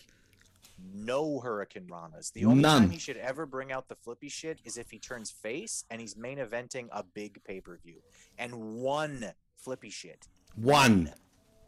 no 0.94 1.40
hurricane 1.40 1.88
ranas. 1.90 2.32
The 2.34 2.46
only 2.46 2.62
None. 2.62 2.82
time 2.84 2.90
he 2.90 3.00
should 3.00 3.18
ever 3.18 3.46
bring 3.46 3.72
out 3.72 3.88
the 3.90 3.96
flippy 3.96 4.30
shit 4.30 4.60
is 4.66 4.78
if 4.78 4.92
he 4.92 5.00
turns 5.00 5.32
face 5.32 5.86
and 5.90 6.02
he's 6.02 6.16
main 6.18 6.38
eventing 6.38 6.88
a 6.92 7.04
big 7.04 7.44
pay 7.44 7.62
per 7.62 7.78
view 7.84 8.02
and 8.38 8.76
one 8.82 9.34
flippy 9.58 9.90
shit. 9.90 10.28
One. 10.56 11.12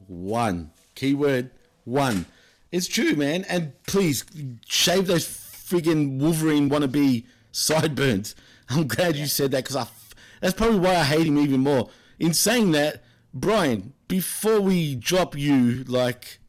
One. 0.08 0.72
Keyword 0.96 1.52
one. 1.86 2.26
It's 2.72 2.88
true, 2.88 3.16
man. 3.16 3.46
And 3.48 3.74
please 3.88 4.26
shave 4.68 5.08
those 5.08 5.26
friggin' 5.28 6.20
Wolverine 6.20 6.70
wannabe 6.70 7.26
sideburns. 7.52 8.36
I'm 8.70 8.88
glad 8.88 9.16
you 9.16 9.28
said 9.28 9.52
that 9.52 9.64
because 9.64 9.76
I. 9.76 9.82
f- 9.82 10.16
That's 10.42 10.54
probably 10.54 10.80
why 10.80 10.96
I 10.96 11.04
hate 11.04 11.28
him 11.28 11.38
even 11.38 11.62
more. 11.62 11.90
In 12.20 12.34
saying 12.34 12.72
that, 12.72 13.04
Brian, 13.34 13.94
before 14.08 14.60
we 14.62 14.96
drop 14.96 15.38
you 15.38 15.84
like 15.86 16.40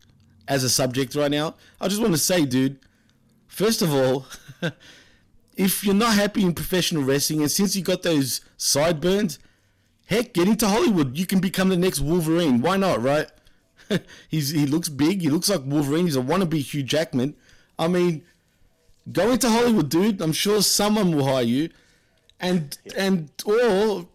as 0.48 0.64
a 0.64 0.68
subject 0.68 1.14
right 1.14 1.30
now, 1.30 1.54
I 1.80 1.88
just 1.88 2.00
want 2.00 2.12
to 2.14 2.18
say, 2.18 2.44
dude. 2.44 2.78
First 3.46 3.82
of 3.82 3.94
all, 3.94 4.26
if 5.56 5.82
you're 5.82 5.94
not 5.94 6.14
happy 6.14 6.42
in 6.42 6.54
professional 6.54 7.02
wrestling, 7.02 7.40
and 7.40 7.50
since 7.50 7.74
you 7.74 7.82
got 7.82 8.02
those 8.02 8.42
sideburns, 8.56 9.38
Heck, 10.06 10.32
get 10.32 10.46
into 10.48 10.68
Hollywood. 10.68 11.18
You 11.18 11.26
can 11.26 11.40
become 11.40 11.68
the 11.68 11.76
next 11.76 12.00
Wolverine. 12.00 12.62
Why 12.62 12.76
not, 12.76 13.02
right? 13.02 13.28
He's 14.28 14.50
he 14.50 14.64
looks 14.64 14.88
big. 14.88 15.20
He 15.20 15.28
looks 15.28 15.50
like 15.50 15.62
Wolverine. 15.64 16.06
He's 16.06 16.16
a 16.16 16.20
wannabe 16.20 16.62
Hugh 16.62 16.84
Jackman. 16.84 17.34
I 17.78 17.88
mean, 17.88 18.22
go 19.10 19.32
into 19.32 19.50
Hollywood, 19.50 19.88
dude. 19.88 20.22
I'm 20.22 20.32
sure 20.32 20.62
someone 20.62 21.14
will 21.14 21.24
hire 21.24 21.42
you, 21.42 21.70
and 22.40 22.78
and 22.96 23.30
or 23.44 24.06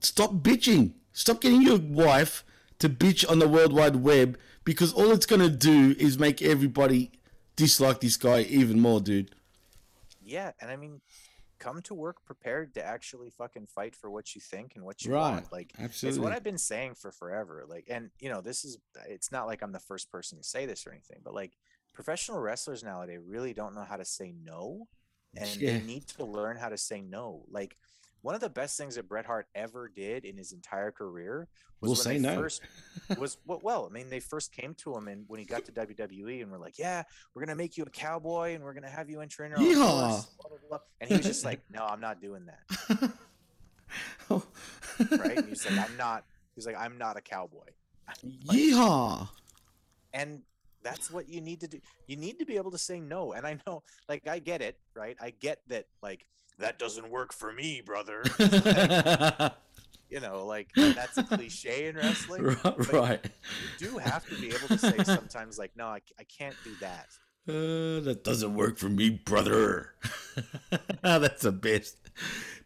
stop 0.00 0.32
bitching. 0.36 0.92
Stop 1.12 1.42
getting 1.42 1.62
your 1.62 1.78
wife 1.78 2.42
to 2.78 2.88
bitch 2.88 3.30
on 3.30 3.38
the 3.38 3.48
World 3.48 3.74
Wide 3.74 3.96
Web 3.96 4.38
because 4.66 4.92
all 4.92 5.12
it's 5.12 5.24
gonna 5.24 5.48
do 5.48 5.94
is 5.98 6.18
make 6.18 6.42
everybody 6.42 7.10
dislike 7.56 8.00
this 8.00 8.18
guy 8.18 8.40
even 8.42 8.78
more, 8.78 9.00
dude. 9.00 9.34
Yeah, 10.20 10.50
and 10.60 10.70
I 10.70 10.76
mean, 10.76 11.00
come 11.58 11.80
to 11.82 11.94
work 11.94 12.22
prepared 12.26 12.74
to 12.74 12.84
actually 12.84 13.30
fucking 13.30 13.68
fight 13.68 13.94
for 13.96 14.10
what 14.10 14.34
you 14.34 14.40
think 14.42 14.72
and 14.74 14.84
what 14.84 15.04
you 15.04 15.14
Right, 15.14 15.30
want. 15.30 15.52
Like 15.52 15.70
it's 15.74 15.82
absolutely. 15.82 16.20
what 16.20 16.32
I've 16.32 16.42
been 16.42 16.58
saying 16.58 16.96
for 16.96 17.10
forever. 17.12 17.64
Like, 17.66 17.86
and 17.88 18.10
you 18.18 18.28
know, 18.28 18.42
this 18.42 18.64
is 18.64 18.76
it's 19.08 19.32
not 19.32 19.46
like 19.46 19.62
I'm 19.62 19.72
the 19.72 19.78
first 19.80 20.10
person 20.10 20.36
to 20.36 20.44
say 20.44 20.66
this 20.66 20.86
or 20.86 20.90
anything, 20.90 21.20
but 21.24 21.32
like 21.32 21.52
professional 21.94 22.40
wrestlers 22.40 22.82
nowadays 22.84 23.20
really 23.24 23.54
don't 23.54 23.74
know 23.74 23.84
how 23.84 23.96
to 23.96 24.04
say 24.04 24.34
no, 24.44 24.88
and 25.34 25.48
Yeah. 25.56 25.78
they 25.78 25.84
need 25.84 26.08
to 26.08 26.24
learn 26.24 26.56
how 26.58 26.68
to 26.68 26.76
say 26.76 27.00
no. 27.00 27.44
Like. 27.48 27.76
One 28.26 28.34
of 28.34 28.40
the 28.40 28.50
best 28.50 28.76
things 28.76 28.96
that 28.96 29.08
Bret 29.08 29.24
Hart 29.24 29.46
ever 29.54 29.88
did 29.88 30.24
in 30.24 30.36
his 30.36 30.50
entire 30.50 30.90
career 30.90 31.46
was 31.80 31.90
We'll 31.90 31.90
when 31.92 32.02
say 32.02 32.12
they 32.18 32.34
no. 32.34 32.34
first 32.34 32.60
was 33.18 33.38
well, 33.46 33.60
well, 33.62 33.88
I 33.88 33.94
mean, 33.94 34.10
they 34.10 34.18
first 34.18 34.50
came 34.50 34.74
to 34.78 34.96
him 34.96 35.06
and 35.06 35.22
when 35.28 35.38
he 35.38 35.46
got 35.46 35.64
to 35.66 35.70
WWE 35.72 36.42
and 36.42 36.50
we're 36.50 36.58
like, 36.58 36.76
yeah, 36.76 37.04
we're 37.32 37.44
gonna 37.44 37.54
make 37.54 37.76
you 37.76 37.84
a 37.84 37.88
cowboy 37.88 38.56
and 38.56 38.64
we're 38.64 38.74
gonna 38.74 38.90
have 38.90 39.08
you 39.08 39.20
enter 39.20 39.44
in 39.44 39.52
our 39.52 39.58
horse, 39.58 40.26
blah, 40.40 40.48
blah, 40.48 40.58
blah. 40.68 40.78
and 41.00 41.08
he 41.08 41.16
was 41.16 41.24
just 41.24 41.44
like, 41.44 41.60
no, 41.72 41.84
I'm 41.86 42.00
not 42.00 42.20
doing 42.20 42.46
that. 42.46 43.12
right? 45.20 45.38
And 45.38 45.48
he's 45.48 45.64
like, 45.64 45.88
I'm 45.88 45.96
not. 45.96 46.24
He's 46.56 46.66
like, 46.66 46.76
I'm 46.76 46.98
not 46.98 47.16
a 47.16 47.20
cowboy. 47.20 47.68
Yeehaw! 48.50 49.28
And 50.12 50.42
that's 50.86 51.10
what 51.10 51.28
you 51.28 51.40
need 51.40 51.60
to 51.60 51.68
do. 51.68 51.80
You 52.06 52.16
need 52.16 52.38
to 52.38 52.46
be 52.46 52.56
able 52.56 52.70
to 52.70 52.78
say 52.78 53.00
no. 53.00 53.32
And 53.32 53.44
I 53.44 53.58
know, 53.66 53.82
like, 54.08 54.28
I 54.28 54.38
get 54.38 54.62
it, 54.62 54.78
right? 54.94 55.16
I 55.20 55.30
get 55.30 55.60
that, 55.68 55.86
like, 56.00 56.26
that 56.58 56.78
doesn't 56.78 57.10
work 57.10 57.32
for 57.32 57.52
me, 57.52 57.82
brother. 57.84 58.22
you 60.08 60.20
know, 60.20 60.46
like 60.46 60.70
that's 60.74 61.18
a 61.18 61.24
cliche 61.24 61.88
in 61.88 61.96
wrestling. 61.96 62.56
Right. 62.92 63.20
You 63.24 63.88
do 63.88 63.98
have 63.98 64.26
to 64.28 64.40
be 64.40 64.48
able 64.48 64.68
to 64.68 64.78
say 64.78 65.02
sometimes, 65.04 65.58
like, 65.58 65.72
no, 65.76 65.86
I, 65.86 66.00
I 66.18 66.24
can't 66.24 66.56
do 66.64 66.72
that. 66.80 67.08
Uh, 67.48 68.00
that 68.00 68.22
doesn't 68.24 68.54
work 68.54 68.76
for 68.78 68.88
me, 68.88 69.10
brother. 69.10 69.94
That's 71.02 71.42
the 71.42 71.52
best. 71.52 71.96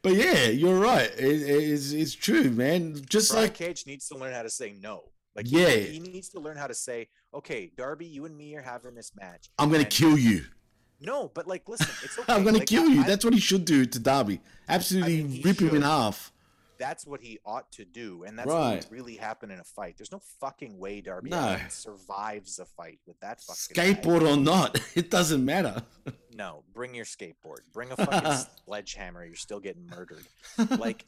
But 0.01 0.15
yeah, 0.15 0.47
you're 0.47 0.79
right. 0.79 1.11
It, 1.19 1.43
it's, 1.43 1.93
it's 1.93 2.15
true, 2.15 2.51
man. 2.51 2.97
Just 3.07 3.33
Brian 3.33 3.47
like 3.47 3.55
Cage 3.55 3.85
needs 3.87 4.09
to 4.09 4.17
learn 4.17 4.33
how 4.33 4.43
to 4.43 4.49
say 4.49 4.75
no. 4.81 5.03
Like, 5.37 5.47
Yeah. 5.51 5.69
he, 5.71 5.93
he 5.95 5.99
needs 6.01 6.29
to 6.31 6.41
learn 6.41 6.57
how 6.57 6.67
to 6.67 6.75
say, 6.75 7.09
okay, 7.35 7.71
Darby, 7.77 8.07
you 8.07 8.25
and 8.25 8.37
me 8.37 8.55
are 8.57 8.63
having 8.63 8.95
this 8.95 9.13
match. 9.15 9.49
I'm 9.59 9.69
gonna 9.71 9.81
and- 9.85 9.91
kill 9.91 10.19
you. 10.19 10.45
No, 11.03 11.31
but 11.35 11.47
like, 11.47 11.67
listen, 11.69 11.89
it's 12.05 12.19
okay. 12.19 12.33
I'm 12.33 12.45
gonna 12.45 12.59
Like, 12.59 12.69
kill 12.69 12.87
you. 12.89 13.01
I- 13.03 13.07
That's 13.07 13.25
what 13.25 13.33
he 13.35 13.41
should 13.41 13.65
do 13.65 13.87
to 13.87 13.99
Darby. 13.99 14.41
Absolutely 14.69 15.23
he 15.23 15.43
rip 15.43 15.61
him 15.61 15.75
in 15.75 15.83
half. 15.83 16.31
that's 16.79 17.07
what 17.07 17.21
he 17.21 17.39
ought 17.47 17.71
to 17.73 17.85
do, 17.85 18.25
and 18.25 18.39
that's 18.39 18.49
Right. 18.49 18.77
what 18.77 18.89
really 18.91 19.17
happened 19.17 19.53
in 19.53 19.61
a 19.61 19.65
fight. 19.65 19.97
There's 19.99 20.13
no 20.13 20.21
fucking 20.41 20.79
way 20.79 21.01
Darby 21.01 21.31
No. 21.31 21.59
Survives 21.69 22.59
a 22.59 22.65
fight 22.67 22.99
with 23.07 23.19
that 23.21 23.41
fucking 23.41 23.75
guy. 23.75 23.95
Skateboard 24.01 24.29
or 24.31 24.37
not, 24.37 24.79
it 24.95 25.11
doesn't 25.11 25.45
matter. 25.45 25.83
No, 26.35 26.65
bring 26.75 26.95
your 26.95 27.05
skateboard. 27.05 27.61
Bring 27.73 27.91
a 27.93 27.97
fucking 27.97 28.47
sledgehammer. 28.67 29.25
You're 29.25 29.37
still 29.37 29.61
getting 29.61 29.87
murdered. 29.87 30.25
Like, 30.79 31.07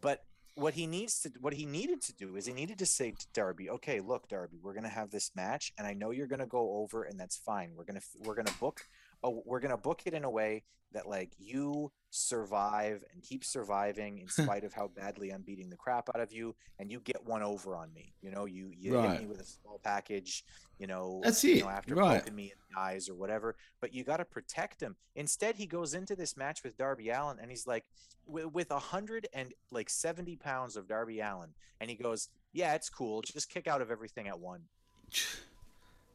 but 0.00 0.24
what 0.58 0.74
he 0.74 0.86
needs 0.86 1.20
to, 1.20 1.30
what 1.40 1.54
he 1.54 1.64
needed 1.64 2.02
to 2.02 2.14
do 2.14 2.36
is 2.36 2.46
he 2.46 2.52
needed 2.52 2.78
to 2.78 2.86
say 2.86 3.12
to 3.12 3.26
Darby, 3.32 3.70
"Okay, 3.70 4.00
look, 4.00 4.28
Darby, 4.28 4.58
we're 4.62 4.74
gonna 4.74 4.88
have 4.88 5.10
this 5.10 5.30
match, 5.36 5.72
and 5.78 5.86
I 5.86 5.94
know 5.94 6.10
you're 6.10 6.26
gonna 6.26 6.46
go 6.46 6.78
over, 6.78 7.04
and 7.04 7.18
that's 7.18 7.36
fine. 7.36 7.74
We're 7.76 7.84
gonna, 7.84 8.00
we're 8.24 8.34
gonna 8.34 8.54
book, 8.60 8.88
oh, 9.22 9.42
we're 9.44 9.60
gonna 9.60 9.76
book 9.76 10.02
it 10.06 10.14
in 10.14 10.24
a 10.24 10.30
way 10.30 10.64
that 10.92 11.08
like 11.08 11.30
you 11.38 11.92
survive 12.10 13.04
and 13.12 13.22
keep 13.22 13.44
surviving 13.44 14.18
in 14.18 14.28
spite 14.28 14.64
of 14.64 14.72
how 14.72 14.88
badly 14.88 15.30
I'm 15.30 15.42
beating 15.42 15.68
the 15.68 15.76
crap 15.76 16.08
out 16.14 16.20
of 16.20 16.32
you, 16.32 16.54
and 16.78 16.90
you 16.90 17.00
get 17.00 17.24
one 17.26 17.42
over 17.42 17.76
on 17.76 17.92
me. 17.92 18.14
You 18.22 18.30
know, 18.30 18.46
you 18.46 18.70
you 18.76 18.98
hit 18.98 19.20
me 19.20 19.26
with 19.26 19.40
a 19.40 19.44
small 19.44 19.78
package. 19.82 20.44
You 20.78 20.86
know, 20.86 21.20
That's 21.24 21.42
you 21.42 21.56
it, 21.56 21.60
know, 21.62 21.68
after 21.70 21.94
right. 21.96 22.20
poking 22.20 22.36
me 22.36 22.44
in 22.44 22.58
the 22.70 22.80
eyes 22.80 23.08
or 23.08 23.14
whatever. 23.14 23.56
But 23.80 23.92
you 23.92 24.04
got 24.04 24.18
to 24.18 24.24
protect 24.24 24.80
him. 24.80 24.94
Instead, 25.16 25.56
he 25.56 25.66
goes 25.66 25.92
into 25.92 26.14
this 26.14 26.36
match 26.36 26.62
with 26.62 26.76
Darby 26.78 27.10
Allin, 27.10 27.38
and 27.40 27.50
he's 27.50 27.66
like, 27.66 27.84
with, 28.26 28.52
with 28.52 28.70
a 28.70 28.78
hundred 28.78 29.26
and 29.32 29.52
like 29.72 29.90
seventy 29.90 30.36
pounds 30.36 30.76
of 30.76 30.86
Darby 30.88 31.20
Allin, 31.20 31.50
and 31.80 31.90
he 31.90 31.96
goes, 31.96 32.28
"Yeah, 32.52 32.74
it's 32.74 32.88
cool. 32.88 33.22
Just 33.22 33.50
kick 33.50 33.66
out 33.66 33.82
of 33.82 33.90
everything 33.90 34.28
at 34.28 34.38
one." 34.38 34.62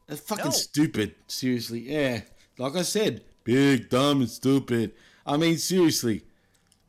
That's 0.08 0.22
fucking 0.22 0.46
No. 0.46 0.52
stupid. 0.52 1.16
Seriously, 1.28 1.80
yeah. 1.82 2.22
Like 2.58 2.76
I 2.76 2.84
said, 2.84 3.24
big, 3.44 3.90
dumb, 3.90 4.22
and 4.22 4.30
stupid. 4.30 4.94
I 5.26 5.38
mean, 5.38 5.58
seriously, 5.58 6.24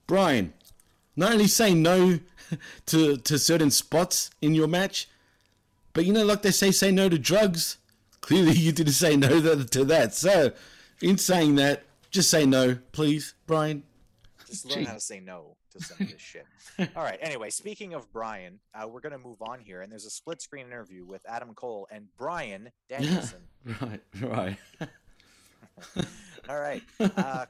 Brian. 0.06 0.52
Not 1.16 1.32
only 1.32 1.46
say 1.46 1.74
no 1.74 2.18
to 2.86 3.16
to 3.16 3.38
certain 3.38 3.70
spots 3.70 4.30
in 4.42 4.54
your 4.54 4.66
match, 4.66 5.08
but 5.92 6.04
you 6.04 6.12
know, 6.12 6.24
like 6.24 6.42
they 6.42 6.50
say, 6.50 6.70
say 6.70 6.90
no 6.90 7.08
to 7.08 7.18
drugs. 7.18 7.78
Clearly, 8.20 8.52
you 8.52 8.72
didn't 8.72 8.94
say 8.94 9.16
no 9.16 9.28
to, 9.64 9.84
that. 9.84 10.14
So, 10.14 10.52
in 11.02 11.18
saying 11.18 11.56
that, 11.56 11.84
just 12.10 12.30
say 12.30 12.46
no, 12.46 12.78
please, 12.92 13.34
Brian. 13.46 13.82
Just 14.46 14.64
learn 14.64 14.86
how 14.86 14.94
to 14.94 15.00
say 15.00 15.20
no 15.20 15.56
to 15.72 15.84
some 15.84 15.98
of 16.00 16.10
this 16.10 16.20
shit. 16.22 16.46
All 16.96 17.02
right. 17.02 17.18
Anyway, 17.20 17.50
speaking 17.50 17.92
of 17.92 18.10
Brian, 18.12 18.60
uh, 18.74 18.88
we're 18.88 19.00
gonna 19.00 19.18
move 19.18 19.42
on 19.42 19.60
here, 19.60 19.82
and 19.82 19.92
there's 19.92 20.06
a 20.06 20.10
split 20.10 20.40
screen 20.40 20.66
interview 20.66 21.04
with 21.04 21.20
Adam 21.28 21.54
Cole 21.54 21.86
and 21.90 22.08
Brian 22.16 22.70
Danielson. 22.88 23.42
Right, 23.80 24.00
right. 24.20 24.56
All 26.48 26.60
right. 26.60 26.82
Uh, 27.00 27.46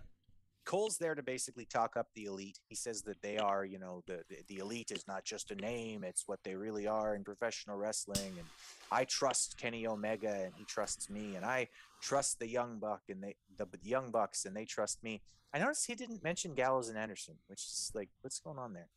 Cole's 0.65 0.97
there 0.97 1.15
to 1.15 1.23
basically 1.23 1.67
talk 1.67 1.97
up 1.97 2.09
the 2.15 2.25
elite. 2.25 2.59
He 2.69 2.75
says 2.75 3.03
that 3.03 3.21
they 3.23 3.37
are, 3.37 3.65
you 3.65 3.79
know, 3.79 4.03
the, 4.07 4.23
the 4.29 4.37
the 4.49 4.59
elite 4.59 4.91
is 4.91 5.07
not 5.07 5.25
just 5.25 5.51
a 5.51 5.55
name; 5.55 6.05
it's 6.05 6.27
what 6.27 6.43
they 6.43 6.55
really 6.55 6.87
are 6.87 7.15
in 7.15 7.23
professional 7.23 7.77
wrestling. 7.77 8.33
And 8.39 8.47
I 8.91 9.05
trust 9.05 9.59
Kenny 9.59 9.87
Omega, 9.87 10.33
and 10.33 10.53
he 10.57 10.65
trusts 10.65 11.11
me, 11.11 11.37
and 11.37 11.45
I 11.45 11.69
trust 12.01 12.39
the 12.39 12.49
Young 12.49 12.79
Buck, 12.79 13.03
and 13.09 13.23
they 13.23 13.37
the, 13.57 13.67
the 13.67 13.89
Young 13.89 14.11
Bucks, 14.11 14.47
and 14.47 14.57
they 14.57 14.65
trust 14.65 15.03
me. 15.03 15.21
I 15.53 15.59
noticed 15.59 15.87
he 15.87 15.95
didn't 15.95 16.25
mention 16.25 16.55
Gallows 16.55 16.89
and 16.89 16.99
Anderson, 16.99 17.35
which 17.47 17.61
is 17.61 17.93
like, 17.95 18.09
what's 18.23 18.41
going 18.41 18.59
on 18.59 18.73
there? 18.73 18.89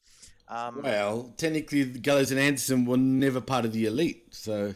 Um, 0.47 0.81
Well, 0.81 1.31
technically, 1.37 1.85
Gallows 1.85 2.31
and 2.31 2.39
Anderson 2.39 2.85
were 2.85 2.97
never 2.97 3.41
part 3.41 3.63
of 3.65 3.73
the 3.73 3.85
elite, 3.85 4.33
so 4.33 4.73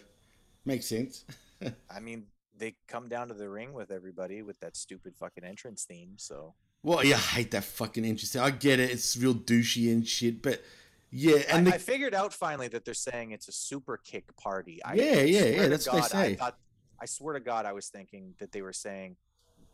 makes 0.63 0.85
sense. 0.85 1.25
I 1.89 1.99
mean, 1.99 2.25
they 2.61 2.75
come 2.87 3.09
down 3.09 3.27
to 3.27 3.33
the 3.33 3.49
ring 3.49 3.73
with 3.73 3.91
everybody 3.91 4.41
with 4.43 4.59
that 4.59 4.77
stupid 4.77 5.15
fucking 5.17 5.43
entrance 5.43 5.83
theme. 5.83 6.13
So 6.17 6.53
Well, 6.83 7.03
yeah, 7.03 7.15
I 7.15 7.19
hate 7.19 7.51
that 7.51 7.63
fucking 7.63 8.05
entrance. 8.05 8.35
I 8.35 8.51
get 8.51 8.79
it; 8.79 8.91
it's 8.91 9.17
real 9.17 9.33
douchey 9.33 9.91
and 9.91 10.07
shit, 10.07 10.41
but 10.41 10.61
yeah, 11.09 11.39
and 11.49 11.67
I, 11.67 11.71
the, 11.71 11.75
I 11.75 11.77
figured 11.79 12.13
out 12.13 12.33
finally 12.33 12.69
that 12.69 12.85
they're 12.85 12.93
saying 12.93 13.31
it's 13.31 13.47
a 13.49 13.51
super 13.51 13.97
kick 13.97 14.35
party. 14.37 14.81
I 14.85 14.93
Yeah, 14.93 15.21
yeah, 15.21 15.45
yeah, 15.45 15.67
that's 15.67 15.85
what 15.87 15.95
they 15.95 15.99
God, 16.01 16.13
I 16.13 16.27
say. 16.27 16.35
thought, 16.35 16.57
I 17.01 17.05
swear 17.05 17.33
to 17.33 17.39
God, 17.41 17.65
I 17.65 17.73
was 17.73 17.89
thinking 17.89 18.35
that 18.39 18.51
they 18.51 18.61
were 18.61 18.73
saying 18.73 19.17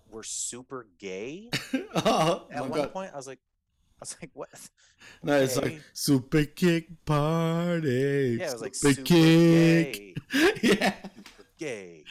we're 0.09 0.23
super 0.23 0.87
gay. 0.97 1.49
oh 1.95 2.47
At 2.49 2.67
one 2.69 2.79
god, 2.79 2.93
point, 2.93 3.11
I 3.13 3.17
was 3.17 3.27
like, 3.27 3.39
I 3.99 4.01
was 4.01 4.15
like, 4.21 4.31
what? 4.33 4.49
no, 5.23 5.39
it's 5.41 5.57
like 5.57 5.81
super 5.93 6.45
kick 6.45 7.05
party. 7.05 8.37
Yeah, 8.39 8.47
it 8.47 8.53
was 8.53 8.61
like 8.61 8.75
super, 8.75 8.95
super 8.95 9.05
kick. 9.05 10.17
yeah, 10.63 10.93
gay, 11.59 12.03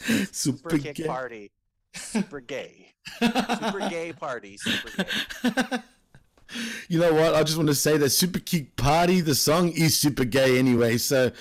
super, 0.00 0.26
super 0.32 0.78
kick 0.78 0.96
gay. 0.96 1.04
party, 1.06 1.50
super 1.94 2.40
gay, 2.40 2.92
super 3.20 3.88
gay 3.88 4.12
party, 4.12 4.56
super 4.56 5.04
gay. 5.04 5.78
You 6.88 7.00
know 7.00 7.12
what? 7.14 7.34
I 7.34 7.42
just 7.42 7.56
want 7.56 7.68
to 7.68 7.74
say 7.74 7.96
that 7.96 8.10
Super 8.10 8.38
Kick 8.38 8.76
Party, 8.76 9.20
the 9.20 9.34
song 9.34 9.70
is 9.70 9.98
super 9.98 10.24
gay 10.24 10.58
anyway. 10.58 10.98
So, 10.98 11.32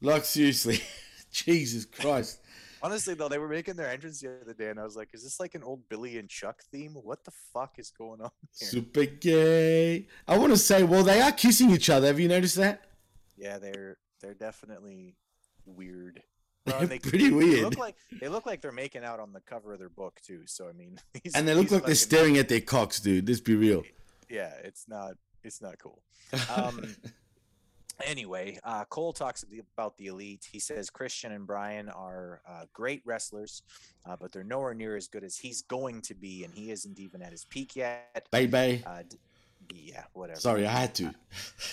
like, 0.00 0.24
seriously, 0.24 0.80
Jesus 1.32 1.84
Christ. 1.84 2.38
Honestly, 2.82 3.14
though, 3.14 3.28
they 3.28 3.38
were 3.38 3.48
making 3.48 3.74
their 3.74 3.90
entrance 3.90 4.20
the 4.20 4.40
other 4.40 4.54
day, 4.54 4.70
and 4.70 4.80
I 4.80 4.84
was 4.84 4.96
like, 4.96 5.10
"Is 5.12 5.22
this 5.22 5.38
like 5.38 5.54
an 5.54 5.62
old 5.62 5.88
Billy 5.88 6.18
and 6.18 6.28
Chuck 6.28 6.62
theme? 6.72 6.94
What 6.94 7.24
the 7.24 7.32
fuck 7.52 7.78
is 7.78 7.90
going 7.90 8.20
on 8.22 8.30
here?" 8.58 8.68
Super 8.68 9.04
gay. 9.04 10.06
I 10.26 10.38
want 10.38 10.52
to 10.52 10.56
say, 10.58 10.82
well, 10.82 11.04
they 11.04 11.20
are 11.20 11.32
kissing 11.32 11.70
each 11.70 11.90
other. 11.90 12.06
Have 12.06 12.18
you 12.18 12.28
noticed 12.28 12.56
that? 12.56 12.84
Yeah, 13.36 13.58
they're 13.58 13.98
they're 14.20 14.34
definitely 14.34 15.16
weird. 15.66 16.22
They're 16.64 16.78
Well, 16.78 16.86
they, 16.86 16.98
pretty 17.10 17.28
they 17.28 17.34
weird. 17.34 17.62
look 17.64 17.78
like 17.78 17.96
they 18.20 18.28
look 18.28 18.46
like 18.46 18.60
they're 18.60 18.72
making 18.72 19.04
out 19.04 19.20
on 19.20 19.32
the 19.32 19.40
cover 19.40 19.72
of 19.72 19.78
their 19.78 19.88
book 19.88 20.20
too. 20.26 20.42
So 20.46 20.68
I 20.68 20.72
mean, 20.72 20.98
these- 21.22 21.34
And 21.34 21.46
they 21.46 21.54
look 21.54 21.70
like 21.70 21.84
they're 21.84 21.94
staring 21.94 22.38
at 22.38 22.48
their 22.48 22.60
cocks, 22.60 23.00
dude. 23.00 23.28
Let's 23.28 23.40
be 23.40 23.54
real. 23.54 23.82
Yeah, 24.30 24.52
it's 24.64 24.86
not 24.88 25.12
it's 25.42 25.60
not 25.60 25.78
cool. 25.78 26.02
Um, 26.56 26.94
anyway, 28.06 28.58
uh, 28.64 28.84
Cole 28.86 29.12
talks 29.12 29.44
about 29.76 29.96
the 29.98 30.06
elite. 30.06 30.48
He 30.50 30.58
says 30.58 30.90
Christian 30.90 31.32
and 31.32 31.46
Brian 31.46 31.88
are 31.90 32.40
uh, 32.48 32.64
great 32.72 33.02
wrestlers, 33.04 33.62
uh, 34.06 34.16
but 34.18 34.32
they're 34.32 34.44
nowhere 34.44 34.74
near 34.74 34.96
as 34.96 35.08
good 35.08 35.24
as 35.24 35.36
he's 35.36 35.62
going 35.62 36.00
to 36.02 36.14
be, 36.14 36.44
and 36.44 36.54
he 36.54 36.70
isn't 36.70 36.98
even 36.98 37.22
at 37.22 37.30
his 37.32 37.44
peak 37.44 37.76
yet. 37.76 38.26
Baby. 38.30 38.82
Uh, 38.86 39.02
d- 39.08 39.18
yeah, 39.74 40.04
whatever. 40.12 40.40
Sorry, 40.40 40.66
I 40.66 40.72
had 40.72 40.94
to. 40.96 41.14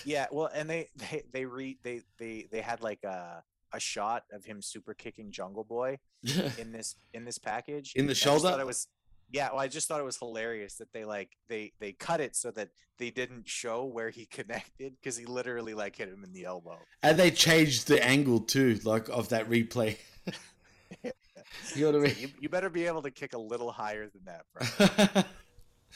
Yeah, 0.06 0.28
well, 0.32 0.50
and 0.54 0.70
they 0.70 0.90
they 0.96 1.24
they 1.32 1.46
re 1.46 1.78
they 1.84 2.02
they 2.18 2.48
they 2.52 2.62
had 2.62 2.82
like 2.82 3.04
a 3.04 3.44
a 3.74 3.80
shot 3.80 4.24
of 4.32 4.46
him 4.46 4.62
super 4.62 4.94
kicking 4.94 5.32
Jungle 5.32 5.64
Boy 5.64 6.00
in 6.58 6.72
this 6.72 6.96
in 7.14 7.26
this 7.26 7.38
package 7.38 7.94
In 7.96 8.06
the 8.06 8.12
and 8.12 8.32
I 8.32 8.38
thought? 8.40 8.60
It 8.60 8.66
was 8.66 8.88
yeah. 9.32 9.50
Well, 9.52 9.60
I 9.60 9.68
just 9.68 9.88
thought 9.88 10.00
it 10.00 10.06
was 10.06 10.18
hilarious 10.18 10.76
that 10.76 10.92
they 10.94 11.06
like 11.06 11.30
they 11.48 11.74
they 11.80 11.94
cut 11.94 12.20
it 12.20 12.36
so 12.36 12.52
that 12.52 12.70
they 12.98 13.10
didn't 13.10 13.48
show 13.48 13.86
where 13.86 14.10
he 14.10 14.26
connected 14.32 14.94
because 15.00 15.18
he 15.18 15.26
literally 15.26 15.74
like 15.74 15.96
hit 15.96 16.10
him 16.10 16.24
in 16.24 16.34
the 16.34 16.46
elbow. 16.46 16.78
And 17.04 17.18
they 17.18 17.32
changed 17.32 17.88
the 17.88 18.04
angle 18.04 18.40
too, 18.40 18.80
like 18.84 19.10
of 19.10 19.30
that 19.30 19.50
replay. 19.50 19.98
you 21.04 21.92
know 21.92 21.92
what 21.92 21.96
I 21.96 22.00
mean? 22.00 22.16
You, 22.20 22.30
you 22.42 22.50
better 22.50 22.70
be 22.70 22.86
able 22.86 23.02
to 23.04 23.12
kick 23.12 23.34
a 23.34 23.40
little 23.40 23.72
higher 23.72 24.10
than 24.10 24.26
that, 24.26 24.46
bro. 24.54 25.24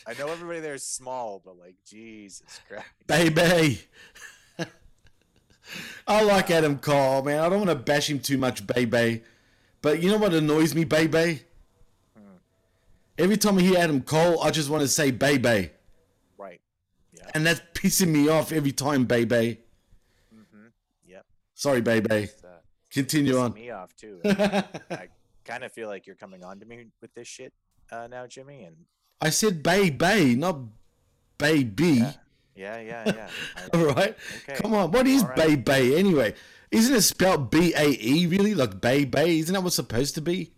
I 0.08 0.14
know 0.18 0.28
everybody 0.28 0.60
there 0.60 0.74
is 0.74 0.86
small, 0.86 1.42
but 1.44 1.58
like 1.58 1.76
Jesus 1.86 2.60
Christ. 2.68 2.86
Baby. 3.08 3.82
I 6.08 6.22
like 6.24 6.52
Adam 6.52 6.78
Cole, 6.80 7.24
man. 7.24 7.40
I 7.40 7.50
don't 7.50 7.60
want 7.60 7.70
to 7.70 7.76
bash 7.76 8.10
him 8.10 8.20
too 8.20 8.38
much, 8.38 8.66
baby. 8.68 9.24
But 9.82 10.02
you 10.02 10.10
know 10.12 10.18
what 10.18 10.34
annoys 10.34 10.74
me, 10.74 10.84
baby? 10.84 11.42
Every 13.18 13.38
time 13.38 13.60
I 13.60 13.62
hear 13.62 13.78
Adam 13.78 14.02
Cole, 14.02 14.42
I 14.42 14.50
just 14.50 14.70
want 14.70 14.82
to 14.82 14.88
say 14.88 15.12
baby. 15.12 15.70
Right. 16.38 16.60
Yeah. 17.16 17.30
And 17.36 17.46
that's 17.46 17.62
pissing 17.74 18.08
me 18.08 18.28
off 18.28 18.52
every 18.52 18.72
time, 18.72 19.06
baby. 19.06 19.60
Mm-hmm. 20.34 20.68
Yep. 21.08 21.26
Sorry, 21.54 21.82
baby. 21.82 22.30
Uh, 22.44 22.48
Continue 22.90 23.38
on. 23.38 23.54
me 23.54 23.70
off 23.70 23.96
too. 23.96 24.20
I 24.26 25.10
kind 25.46 25.64
of 25.64 25.72
feel 25.72 25.88
like 25.90 26.08
you're 26.08 26.16
coming 26.16 26.44
on 26.44 26.60
to 26.60 26.66
me 26.66 26.86
with 27.02 27.14
this 27.14 27.28
shit 27.28 27.54
uh, 27.92 28.08
now, 28.08 28.26
Jimmy. 28.26 28.64
And 28.64 28.78
I 29.22 29.30
said 29.30 29.62
baby, 29.62 30.36
not 30.36 30.58
baby. 31.38 31.86
yeah, 31.86 32.14
yeah, 32.56 32.80
yeah. 32.80 33.04
yeah. 33.16 33.30
All 33.74 33.86
right. 33.86 34.16
Okay. 34.44 34.62
Come 34.62 34.74
on. 34.74 34.92
What 34.92 35.08
is 35.08 35.24
All 35.24 35.30
right. 35.30 35.64
baby 35.64 35.96
anyway? 35.96 36.34
Isn't 36.72 36.96
it 36.96 37.02
spelled 37.02 37.52
B 37.52 37.74
A 37.76 37.98
E 38.02 38.28
really? 38.28 38.56
Like 38.56 38.82
baby? 38.82 39.40
Isn't 39.40 39.54
that 39.54 39.62
what's 39.62 39.76
supposed 39.76 40.16
to 40.16 40.22
be? 40.22 40.54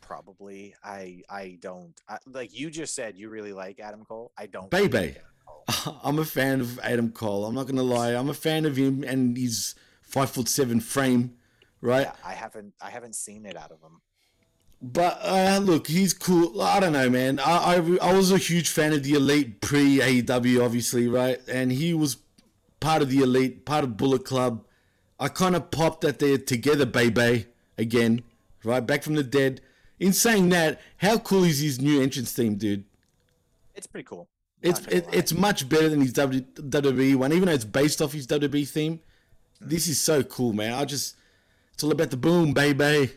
Probably. 0.00 0.74
I 0.82 1.22
I 1.28 1.58
don't 1.60 1.94
I, 2.08 2.18
like 2.26 2.58
you 2.58 2.70
just 2.70 2.94
said. 2.94 3.16
You 3.16 3.28
really 3.28 3.52
like 3.52 3.80
Adam 3.80 4.04
Cole. 4.04 4.32
I 4.36 4.46
don't. 4.46 4.70
Baby. 4.70 4.98
like 4.98 5.24
I'm 6.02 6.18
a 6.18 6.24
fan 6.24 6.60
of 6.60 6.78
Adam 6.80 7.10
Cole. 7.12 7.44
I'm 7.44 7.54
not 7.54 7.66
gonna 7.66 7.82
lie. 7.82 8.14
I'm 8.14 8.28
a 8.28 8.34
fan 8.34 8.64
of 8.64 8.76
him 8.76 9.04
and 9.04 9.36
his 9.36 9.74
five 10.02 10.30
foot 10.30 10.48
seven 10.48 10.80
frame, 10.80 11.34
right? 11.80 12.06
Yeah, 12.06 12.12
I 12.24 12.32
haven't 12.32 12.74
I 12.80 12.90
haven't 12.90 13.14
seen 13.14 13.46
it 13.46 13.56
out 13.56 13.70
of 13.70 13.80
him. 13.80 14.00
But 14.82 15.18
uh, 15.22 15.60
look, 15.62 15.88
he's 15.88 16.14
cool. 16.14 16.62
I 16.62 16.80
don't 16.80 16.94
know, 16.94 17.10
man. 17.10 17.38
I, 17.38 17.76
I 17.76 17.98
I 18.00 18.12
was 18.14 18.32
a 18.32 18.38
huge 18.38 18.70
fan 18.70 18.92
of 18.92 19.02
the 19.02 19.12
Elite 19.12 19.60
pre 19.60 19.98
AEW, 19.98 20.64
obviously, 20.64 21.06
right? 21.06 21.38
And 21.46 21.70
he 21.70 21.92
was 21.92 22.16
part 22.80 23.02
of 23.02 23.10
the 23.10 23.18
Elite, 23.18 23.66
part 23.66 23.84
of 23.84 23.98
Bullet 23.98 24.24
Club. 24.24 24.64
I 25.18 25.28
kind 25.28 25.54
of 25.54 25.70
popped 25.70 26.00
that 26.00 26.18
they're 26.18 26.38
together, 26.38 26.86
baby, 26.86 27.46
again, 27.76 28.22
right? 28.64 28.80
Back 28.80 29.02
from 29.02 29.16
the 29.16 29.22
dead. 29.22 29.60
In 29.98 30.14
saying 30.14 30.48
that, 30.48 30.80
how 30.96 31.18
cool 31.18 31.44
is 31.44 31.60
his 31.60 31.78
new 31.78 32.00
entrance 32.00 32.32
theme, 32.32 32.54
dude? 32.54 32.84
It's 33.74 33.86
pretty 33.86 34.06
cool. 34.06 34.28
It's 34.62 34.80
it, 34.86 35.06
it's 35.12 35.34
much 35.34 35.68
better 35.68 35.90
than 35.90 36.00
his 36.00 36.14
WWE 36.14 37.16
one, 37.16 37.32
even 37.32 37.46
though 37.46 37.54
it's 37.54 37.64
based 37.66 38.00
off 38.00 38.12
his 38.12 38.26
WWE 38.26 38.66
theme. 38.66 39.00
This 39.60 39.88
is 39.88 40.00
so 40.00 40.22
cool, 40.22 40.54
man. 40.54 40.72
I 40.72 40.86
just 40.86 41.16
it's 41.74 41.84
all 41.84 41.92
about 41.92 42.10
the 42.10 42.16
boom, 42.16 42.54
baby. 42.54 43.10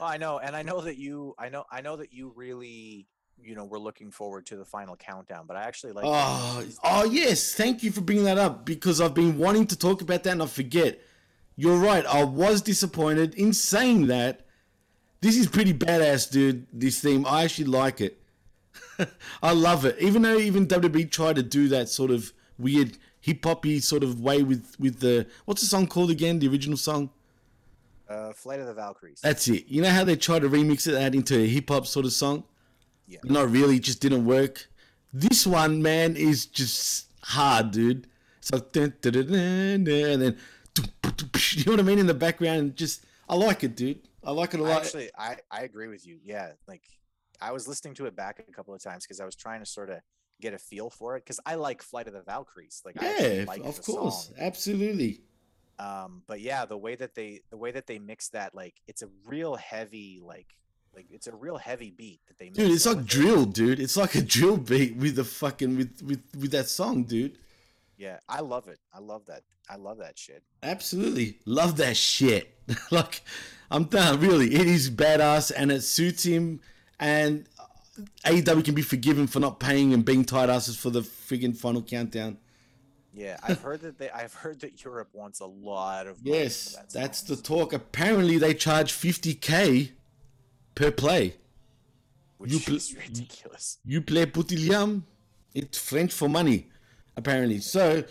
Oh, 0.00 0.04
I 0.04 0.16
know, 0.16 0.38
and 0.38 0.54
I 0.54 0.62
know 0.62 0.80
that 0.82 0.96
you, 0.98 1.34
I 1.38 1.48
know, 1.48 1.64
I 1.70 1.80
know 1.80 1.96
that 1.96 2.12
you 2.12 2.32
really, 2.34 3.06
you 3.42 3.54
know, 3.54 3.64
were 3.64 3.78
looking 3.78 4.10
forward 4.10 4.46
to 4.46 4.56
the 4.56 4.64
final 4.64 4.96
countdown. 4.96 5.46
But 5.46 5.56
I 5.56 5.62
actually 5.62 5.92
like. 5.92 6.04
Oh, 6.06 6.64
oh 6.84 7.04
yes, 7.04 7.54
thank 7.54 7.82
you 7.82 7.90
for 7.90 8.00
bringing 8.00 8.24
that 8.24 8.38
up 8.38 8.64
because 8.64 9.00
I've 9.00 9.14
been 9.14 9.38
wanting 9.38 9.66
to 9.68 9.76
talk 9.76 10.02
about 10.02 10.22
that 10.24 10.32
and 10.32 10.42
I 10.42 10.46
forget. 10.46 11.00
You're 11.54 11.78
right. 11.78 12.06
I 12.06 12.24
was 12.24 12.62
disappointed. 12.62 13.34
In 13.34 13.52
saying 13.52 14.06
that, 14.06 14.46
this 15.20 15.36
is 15.36 15.46
pretty 15.46 15.74
badass, 15.74 16.30
dude. 16.30 16.66
This 16.72 17.00
theme, 17.00 17.26
I 17.26 17.44
actually 17.44 17.66
like 17.66 18.00
it. 18.00 18.18
I 19.42 19.52
love 19.52 19.84
it. 19.84 19.96
Even 20.00 20.22
though 20.22 20.38
even 20.38 20.66
WWE 20.66 21.10
tried 21.10 21.36
to 21.36 21.42
do 21.42 21.68
that 21.68 21.88
sort 21.88 22.10
of 22.10 22.32
weird 22.58 22.96
hip 23.20 23.44
hoppy 23.44 23.80
sort 23.80 24.02
of 24.02 24.20
way 24.20 24.42
with 24.42 24.76
with 24.78 25.00
the 25.00 25.26
what's 25.44 25.60
the 25.60 25.66
song 25.66 25.86
called 25.86 26.10
again? 26.10 26.38
The 26.38 26.48
original 26.48 26.76
song. 26.76 27.10
Uh, 28.12 28.32
Flight 28.32 28.60
of 28.60 28.66
the 28.66 28.74
Valkyries. 28.74 29.20
That's 29.22 29.48
it. 29.48 29.66
You 29.68 29.82
know 29.82 29.90
how 29.90 30.04
they 30.04 30.16
tried 30.16 30.42
to 30.42 30.48
remix 30.48 30.86
it 30.86 30.92
that 30.92 31.14
into 31.14 31.38
a 31.38 31.46
hip 31.46 31.68
hop 31.68 31.86
sort 31.86 32.06
of 32.06 32.12
song? 32.12 32.44
Yeah. 33.06 33.18
Not 33.24 33.50
really. 33.50 33.76
It 33.76 33.82
just 33.82 34.00
didn't 34.00 34.24
work. 34.26 34.68
This 35.12 35.46
one, 35.46 35.82
man, 35.82 36.16
is 36.16 36.46
just 36.46 37.08
hard, 37.22 37.70
dude. 37.70 38.06
It's 38.38 38.52
like 38.52 38.72
dun, 38.72 38.94
dun, 39.00 39.12
dun, 39.12 39.34
and 39.34 39.86
then 40.22 40.36
you 41.52 41.64
know 41.64 41.72
what 41.72 41.80
I 41.80 41.82
mean 41.82 41.98
in 41.98 42.06
the 42.06 42.14
background. 42.14 42.76
Just 42.76 43.04
I 43.28 43.34
like 43.34 43.62
it, 43.64 43.76
dude. 43.76 44.00
I 44.24 44.32
like 44.32 44.54
it 44.54 44.60
a 44.60 44.62
lot. 44.62 44.82
Actually, 44.82 45.10
I 45.16 45.36
I 45.50 45.62
agree 45.62 45.88
with 45.88 46.06
you. 46.06 46.18
Yeah, 46.22 46.52
like 46.66 46.82
I 47.40 47.52
was 47.52 47.68
listening 47.68 47.94
to 47.94 48.06
it 48.06 48.16
back 48.16 48.44
a 48.46 48.52
couple 48.52 48.74
of 48.74 48.82
times 48.82 49.04
because 49.04 49.20
I 49.20 49.24
was 49.24 49.36
trying 49.36 49.60
to 49.60 49.66
sort 49.66 49.90
of 49.90 50.00
get 50.40 50.54
a 50.54 50.58
feel 50.58 50.90
for 50.90 51.16
it 51.16 51.24
because 51.24 51.40
I 51.44 51.56
like 51.56 51.82
Flight 51.82 52.06
of 52.08 52.14
the 52.14 52.22
Valkyries. 52.22 52.82
Like, 52.84 53.02
I 53.02 53.18
yeah, 53.18 53.44
like 53.46 53.64
of 53.64 53.82
course, 53.82 54.26
song. 54.26 54.34
absolutely. 54.38 55.20
Um, 55.78 56.22
but 56.26 56.40
yeah, 56.40 56.64
the 56.64 56.76
way 56.76 56.94
that 56.94 57.14
they 57.14 57.40
the 57.50 57.56
way 57.56 57.70
that 57.72 57.86
they 57.86 57.98
mix 57.98 58.28
that, 58.30 58.54
like, 58.54 58.74
it's 58.86 59.02
a 59.02 59.08
real 59.26 59.56
heavy, 59.56 60.20
like, 60.22 60.54
like 60.94 61.06
it's 61.10 61.26
a 61.26 61.34
real 61.34 61.56
heavy 61.56 61.90
beat 61.90 62.20
that 62.28 62.38
they. 62.38 62.50
Dude, 62.50 62.70
it's 62.70 62.86
it 62.86 62.96
like 62.96 63.06
drill, 63.06 63.44
dude. 63.44 63.80
It's 63.80 63.96
like 63.96 64.14
a 64.14 64.22
drill 64.22 64.56
beat 64.58 64.96
with 64.96 65.16
the 65.16 65.24
fucking 65.24 65.76
with 65.76 66.02
with 66.02 66.22
with 66.38 66.50
that 66.52 66.68
song, 66.68 67.04
dude. 67.04 67.38
Yeah, 67.96 68.18
I 68.28 68.40
love 68.40 68.68
it. 68.68 68.78
I 68.92 68.98
love 68.98 69.26
that. 69.26 69.42
I 69.68 69.76
love 69.76 69.98
that 69.98 70.18
shit. 70.18 70.42
Absolutely. 70.62 71.38
Love 71.46 71.76
that 71.76 71.96
shit. 71.96 72.58
like, 72.90 73.22
I'm 73.70 73.84
done. 73.84 74.20
Really, 74.20 74.54
it 74.54 74.66
is 74.66 74.90
badass 74.90 75.52
and 75.56 75.70
it 75.70 75.82
suits 75.82 76.24
him. 76.24 76.60
And 76.98 77.48
AEW 78.24 78.64
can 78.64 78.74
be 78.74 78.82
forgiven 78.82 79.26
for 79.26 79.40
not 79.40 79.60
paying 79.60 79.92
and 79.92 80.04
being 80.04 80.24
tight 80.24 80.48
asses 80.48 80.76
for 80.76 80.90
the 80.90 81.00
friggin' 81.00 81.56
final 81.56 81.82
countdown. 81.82 82.38
Yeah, 83.14 83.36
I've 83.42 83.60
heard 83.60 83.82
that 83.82 83.98
they. 83.98 84.10
I've 84.10 84.32
heard 84.34 84.60
that 84.60 84.82
Europe 84.82 85.10
wants 85.12 85.40
a 85.40 85.46
lot 85.46 86.06
of. 86.06 86.24
money 86.24 86.38
Yes, 86.38 86.74
that 86.76 86.90
that's 86.90 87.20
the 87.22 87.36
talk. 87.36 87.72
Apparently, 87.72 88.38
they 88.38 88.54
charge 88.54 88.92
50k 88.92 89.90
per 90.74 90.90
play. 90.90 91.36
which 92.38 92.52
you 92.52 92.60
pl- 92.66 92.76
is 92.76 92.96
ridiculous. 92.96 93.78
You 93.84 94.00
play 94.00 94.24
Putillam, 94.26 95.02
it's 95.54 95.78
French 95.78 96.12
for 96.12 96.28
money, 96.28 96.68
apparently. 97.16 97.58
So, 97.58 98.04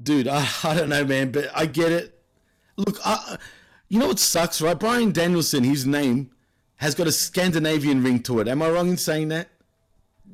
dude, 0.00 0.28
I, 0.28 0.48
I 0.62 0.74
don't 0.74 0.88
know, 0.90 1.04
man, 1.04 1.32
but 1.32 1.50
I 1.54 1.66
get 1.66 1.90
it. 1.90 2.22
Look, 2.76 2.98
I, 3.04 3.36
you 3.88 3.98
know 3.98 4.08
what 4.08 4.18
sucks, 4.20 4.60
right? 4.60 4.78
Brian 4.78 5.10
Danielson, 5.12 5.64
his 5.64 5.86
name 5.86 6.30
has 6.76 6.94
got 6.94 7.06
a 7.06 7.12
Scandinavian 7.12 8.02
ring 8.02 8.22
to 8.24 8.40
it. 8.40 8.48
Am 8.48 8.62
I 8.62 8.70
wrong 8.70 8.88
in 8.88 8.96
saying 8.96 9.28
that? 9.28 9.48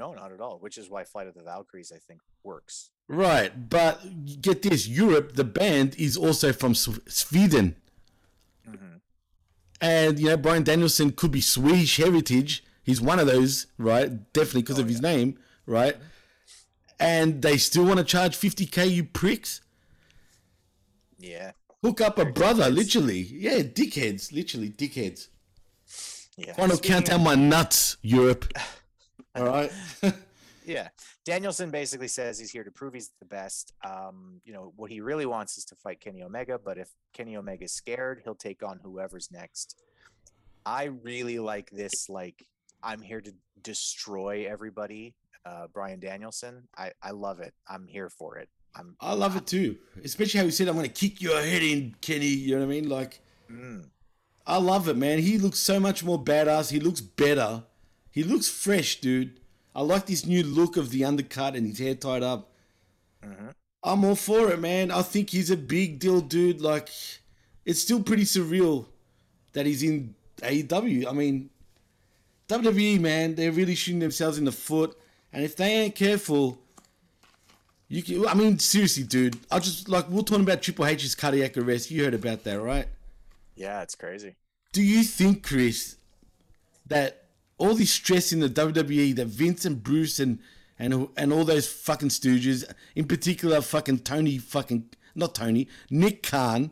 No, 0.00 0.14
not 0.14 0.32
at 0.32 0.40
all. 0.40 0.56
Which 0.60 0.78
is 0.78 0.88
why 0.88 1.04
Flight 1.04 1.26
of 1.26 1.34
the 1.34 1.42
Valkyries, 1.42 1.92
I 1.94 1.98
think, 1.98 2.22
works. 2.42 2.90
Right, 3.06 3.68
but 3.68 4.00
get 4.40 4.62
this: 4.62 4.88
Europe, 4.88 5.34
the 5.34 5.44
band 5.44 5.94
is 5.98 6.16
also 6.16 6.54
from 6.54 6.74
Sw- 6.74 7.06
Sweden, 7.06 7.76
mm-hmm. 8.66 8.96
and 9.82 10.18
you 10.18 10.26
know 10.28 10.38
Brian 10.38 10.62
Danielson 10.62 11.12
could 11.12 11.30
be 11.30 11.42
Swedish 11.42 11.98
heritage. 11.98 12.64
He's 12.82 12.98
one 12.98 13.18
of 13.18 13.26
those, 13.26 13.66
right? 13.76 14.32
Definitely 14.32 14.62
because 14.62 14.78
oh, 14.78 14.82
of 14.82 14.88
his 14.88 15.02
name, 15.02 15.38
right? 15.66 15.94
Mm-hmm. 15.96 16.04
And 16.98 17.42
they 17.42 17.58
still 17.58 17.84
want 17.84 17.98
to 17.98 18.04
charge 18.04 18.36
fifty 18.36 18.64
k, 18.64 18.86
you 18.86 19.04
pricks. 19.04 19.60
Yeah. 21.18 21.52
Hook 21.82 22.00
up 22.00 22.18
a 22.18 22.24
brother, 22.24 22.70
literally. 22.70 23.20
Yeah, 23.20 23.58
dickheads, 23.58 24.32
literally 24.32 24.70
dickheads. 24.70 25.28
Yeah. 26.38 26.54
Final 26.54 26.76
Speaking 26.76 26.94
count 26.94 27.08
of- 27.08 27.16
down 27.16 27.24
my 27.24 27.34
nuts, 27.34 27.98
Europe. 28.00 28.50
All 29.34 29.44
right. 29.44 29.70
Yeah. 30.66 30.88
Danielson 31.24 31.70
basically 31.70 32.06
says 32.06 32.38
he's 32.38 32.50
here 32.50 32.62
to 32.62 32.70
prove 32.70 32.94
he's 32.94 33.10
the 33.18 33.24
best. 33.24 33.72
Um, 33.84 34.40
you 34.44 34.52
know, 34.52 34.72
what 34.76 34.90
he 34.90 35.00
really 35.00 35.26
wants 35.26 35.56
is 35.58 35.64
to 35.64 35.74
fight 35.74 36.00
Kenny 36.00 36.22
Omega, 36.22 36.58
but 36.62 36.78
if 36.78 36.90
Kenny 37.12 37.34
Omega's 37.34 37.72
scared, 37.72 38.20
he'll 38.22 38.34
take 38.34 38.62
on 38.62 38.78
whoever's 38.82 39.30
next. 39.32 39.80
I 40.64 40.84
really 40.84 41.38
like 41.38 41.70
this, 41.70 42.08
like, 42.08 42.46
I'm 42.82 43.00
here 43.00 43.20
to 43.20 43.32
destroy 43.62 44.46
everybody. 44.48 45.14
Uh, 45.44 45.66
Brian 45.72 45.98
Danielson. 45.98 46.68
I, 46.76 46.92
I 47.02 47.12
love 47.12 47.40
it. 47.40 47.54
I'm 47.68 47.86
here 47.88 48.10
for 48.10 48.36
it. 48.36 48.48
I'm 48.76 48.94
I 49.00 49.14
love 49.14 49.36
it 49.36 49.46
too, 49.46 49.76
especially 50.04 50.38
how 50.38 50.44
he 50.44 50.52
said, 50.52 50.68
"I'm 50.68 50.74
going 50.76 50.86
to 50.86 50.92
kick 50.92 51.20
your 51.20 51.40
head 51.42 51.62
in, 51.62 51.96
Kenny." 52.00 52.26
You 52.26 52.52
know 52.54 52.66
what 52.66 52.72
I 52.72 52.74
mean? 52.80 52.88
Like, 52.88 53.20
Mm. 53.50 53.88
I 54.46 54.58
love 54.58 54.88
it, 54.88 54.96
man. 54.96 55.18
He 55.18 55.38
looks 55.38 55.58
so 55.58 55.80
much 55.80 56.04
more 56.04 56.22
badass. 56.22 56.70
He 56.70 56.78
looks 56.78 57.00
better. 57.00 57.64
He 58.10 58.22
looks 58.22 58.48
fresh, 58.48 59.00
dude. 59.00 59.40
I 59.74 59.82
like 59.82 60.06
this 60.06 60.26
new 60.26 60.42
look 60.42 60.76
of 60.76 60.90
the 60.90 61.04
undercut 61.04 61.54
and 61.54 61.66
his 61.66 61.78
hair 61.78 61.94
tied 61.94 62.22
up. 62.22 62.52
Mhm. 63.24 63.54
I'm 63.82 64.04
all 64.04 64.16
for 64.16 64.50
it, 64.50 64.60
man. 64.60 64.90
I 64.90 65.02
think 65.02 65.30
he's 65.30 65.50
a 65.50 65.56
big 65.56 65.98
deal, 65.98 66.20
dude. 66.20 66.60
Like, 66.60 66.90
it's 67.64 67.80
still 67.80 68.02
pretty 68.02 68.24
surreal 68.24 68.86
that 69.52 69.66
he's 69.66 69.82
in 69.82 70.14
AEW. 70.42 71.06
I 71.06 71.12
mean, 71.12 71.50
WWE, 72.48 72.98
man, 72.98 73.36
they're 73.36 73.52
really 73.52 73.74
shooting 73.74 74.00
themselves 74.00 74.38
in 74.38 74.44
the 74.44 74.52
foot. 74.52 74.98
And 75.32 75.44
if 75.44 75.56
they 75.56 75.72
ain't 75.72 75.94
careful, 75.94 76.58
you 77.88 78.02
can. 78.02 78.26
I 78.26 78.34
mean, 78.34 78.58
seriously, 78.58 79.04
dude. 79.04 79.38
I 79.50 79.60
just 79.60 79.88
like 79.88 80.08
we're 80.08 80.22
talking 80.22 80.44
about 80.44 80.62
Triple 80.62 80.86
H's 80.86 81.14
cardiac 81.14 81.56
arrest. 81.56 81.90
You 81.90 82.04
heard 82.04 82.14
about 82.14 82.44
that, 82.44 82.60
right? 82.60 82.88
Yeah, 83.54 83.82
it's 83.82 83.94
crazy. 83.94 84.34
Do 84.72 84.82
you 84.82 85.04
think, 85.04 85.42
Chris, 85.42 85.96
that 86.86 87.19
all 87.60 87.74
this 87.74 87.92
stress 87.92 88.32
in 88.32 88.40
the 88.40 88.48
WWE, 88.48 89.14
that 89.16 89.26
Vince 89.26 89.64
and 89.64 89.82
Bruce 89.82 90.18
and 90.18 90.38
and 90.78 91.08
and 91.16 91.32
all 91.32 91.44
those 91.44 91.70
fucking 91.70 92.08
stooges, 92.08 92.64
in 92.96 93.06
particular, 93.06 93.60
fucking 93.60 93.98
Tony, 94.00 94.38
fucking 94.38 94.88
not 95.14 95.34
Tony, 95.34 95.68
Nick 95.90 96.22
Khan, 96.22 96.70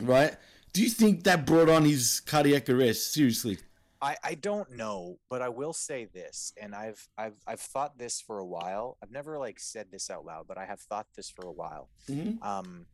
right? 0.00 0.36
Do 0.72 0.82
you 0.82 0.88
think 0.88 1.24
that 1.24 1.44
brought 1.44 1.68
on 1.68 1.84
his 1.84 2.20
cardiac 2.20 2.70
arrest? 2.70 3.12
Seriously? 3.12 3.58
I, 4.00 4.16
I 4.24 4.34
don't 4.34 4.70
know, 4.72 5.18
but 5.28 5.42
I 5.42 5.48
will 5.48 5.72
say 5.72 6.06
this, 6.06 6.52
and 6.60 6.74
I've 6.74 7.08
I've 7.18 7.36
I've 7.46 7.60
thought 7.60 7.98
this 7.98 8.20
for 8.20 8.38
a 8.38 8.46
while. 8.46 8.96
I've 9.02 9.10
never 9.10 9.38
like 9.38 9.58
said 9.58 9.88
this 9.90 10.08
out 10.10 10.24
loud, 10.24 10.46
but 10.46 10.56
I 10.58 10.64
have 10.64 10.80
thought 10.80 11.06
this 11.16 11.28
for 11.28 11.46
a 11.46 11.52
while. 11.52 11.88
Mhm. 12.08 12.42
Um, 12.42 12.86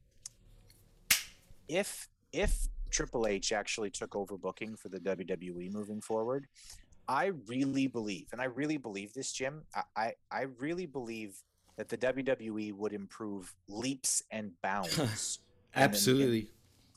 if 1.69 2.09
if 2.33 2.69
Triple 2.91 3.27
H 3.27 3.53
actually 3.53 3.91
took 3.91 4.17
over 4.17 4.37
booking 4.37 4.77
for 4.77 4.89
the 4.89 4.99
WWE 5.01 5.73
moving 5.73 6.01
forward, 6.01 6.47
I 7.09 7.33
really 7.47 7.87
believe, 7.87 8.29
and 8.33 8.41
I 8.41 8.45
really 8.45 8.77
believe 8.77 9.15
this, 9.15 9.33
Jim. 9.33 9.63
I 9.75 9.83
I, 9.97 10.13
I 10.31 10.43
really 10.59 10.87
believe 10.87 11.43
that 11.77 11.89
the 11.89 11.97
WWE 11.97 12.75
would 12.75 12.93
improve 12.93 13.55
leaps 13.69 14.23
and 14.31 14.53
bounds. 14.63 14.97
the- 14.97 15.39
in- 15.75 15.83
Absolutely. 15.83 16.49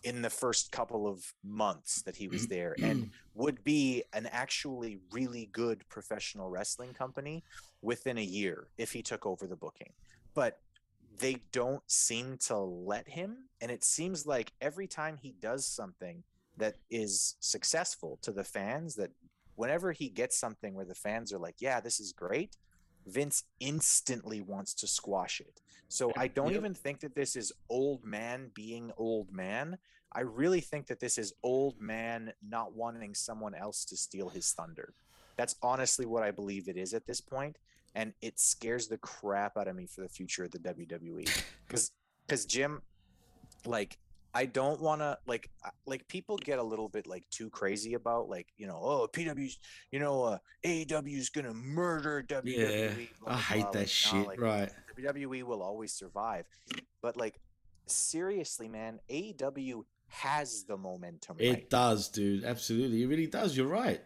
in 0.03 0.21
the 0.21 0.29
first 0.29 0.71
couple 0.71 1.07
of 1.07 1.33
months 1.43 2.01
that 2.01 2.15
he 2.15 2.27
was 2.27 2.43
mm-hmm. 2.43 2.53
there 2.53 2.75
and 2.81 3.03
mm-hmm. 3.03 3.41
would 3.41 3.63
be 3.63 4.03
an 4.13 4.27
actually 4.31 4.99
really 5.11 5.49
good 5.51 5.87
professional 5.87 6.49
wrestling 6.49 6.93
company 6.93 7.43
within 7.81 8.17
a 8.17 8.23
year 8.23 8.67
if 8.77 8.91
he 8.91 9.01
took 9.01 9.25
over 9.25 9.45
the 9.45 9.55
booking. 9.55 9.93
But 10.33 10.59
they 11.21 11.37
don't 11.51 11.83
seem 11.89 12.37
to 12.47 12.57
let 12.57 13.07
him. 13.07 13.37
And 13.61 13.71
it 13.71 13.83
seems 13.83 14.25
like 14.25 14.51
every 14.59 14.87
time 14.87 15.17
he 15.21 15.33
does 15.39 15.65
something 15.65 16.23
that 16.57 16.75
is 16.89 17.35
successful 17.39 18.19
to 18.23 18.31
the 18.31 18.43
fans, 18.43 18.95
that 18.95 19.11
whenever 19.55 19.91
he 19.91 20.09
gets 20.09 20.37
something 20.37 20.73
where 20.73 20.85
the 20.85 20.95
fans 20.95 21.31
are 21.31 21.37
like, 21.37 21.55
yeah, 21.59 21.79
this 21.79 21.99
is 21.99 22.11
great, 22.11 22.57
Vince 23.05 23.43
instantly 23.59 24.41
wants 24.41 24.73
to 24.75 24.87
squash 24.87 25.39
it. 25.39 25.61
So 25.87 26.11
I 26.17 26.27
don't 26.27 26.49
Yep. 26.51 26.57
even 26.57 26.73
think 26.73 26.99
that 27.01 27.15
this 27.15 27.35
is 27.35 27.51
old 27.69 28.03
man 28.03 28.51
being 28.53 28.91
old 28.97 29.31
man. 29.31 29.77
I 30.13 30.21
really 30.21 30.61
think 30.61 30.87
that 30.87 30.99
this 30.99 31.17
is 31.17 31.33
old 31.43 31.79
man 31.79 32.33
not 32.41 32.73
wanting 32.73 33.13
someone 33.15 33.55
else 33.55 33.85
to 33.85 33.97
steal 33.97 34.29
his 34.29 34.51
thunder. 34.51 34.93
That's 35.37 35.55
honestly 35.61 36.05
what 36.05 36.23
I 36.23 36.31
believe 36.31 36.67
it 36.67 36.77
is 36.77 36.93
at 36.93 37.05
this 37.05 37.21
point, 37.21 37.57
and 37.95 38.13
it 38.21 38.39
scares 38.39 38.87
the 38.87 38.97
crap 38.97 39.57
out 39.57 39.67
of 39.67 39.75
me 39.75 39.85
for 39.85 40.01
the 40.01 40.09
future 40.09 40.45
of 40.45 40.51
the 40.51 40.59
WWE. 40.59 41.29
Because, 41.67 41.91
because 42.27 42.45
Jim, 42.45 42.81
like, 43.65 43.97
I 44.33 44.45
don't 44.45 44.79
want 44.81 45.01
to 45.01 45.17
like 45.27 45.49
like 45.85 46.07
people 46.07 46.37
get 46.37 46.57
a 46.57 46.63
little 46.63 46.87
bit 46.87 47.05
like 47.05 47.29
too 47.29 47.49
crazy 47.49 47.95
about 47.95 48.29
like 48.29 48.47
you 48.57 48.65
know 48.65 48.79
oh 48.81 49.09
PW's 49.11 49.59
you 49.91 49.99
know 49.99 50.23
uh, 50.23 50.37
AEW's 50.65 51.29
gonna 51.29 51.53
murder 51.53 52.23
WWE. 52.25 52.45
Yeah, 52.45 52.91
blah, 53.21 53.33
I 53.33 53.37
hate 53.37 53.61
blah. 53.63 53.71
that 53.71 53.79
Like, 53.79 53.87
shit. 53.89 54.13
nah, 54.13 54.23
like, 54.23 54.39
right. 54.41 54.71
WWE 54.97 55.43
will 55.43 55.61
always 55.61 55.91
survive, 55.91 56.45
but 57.01 57.17
like 57.17 57.41
seriously, 57.87 58.69
man, 58.69 58.99
AEW 59.09 59.83
has 60.07 60.63
the 60.63 60.77
momentum. 60.77 61.37
It 61.39 61.49
right 61.49 61.69
does, 61.69 62.09
dude. 62.09 62.43
Absolutely. 62.43 63.03
It 63.03 63.07
really 63.07 63.27
does. 63.27 63.55
You're 63.55 63.67
right. 63.67 64.01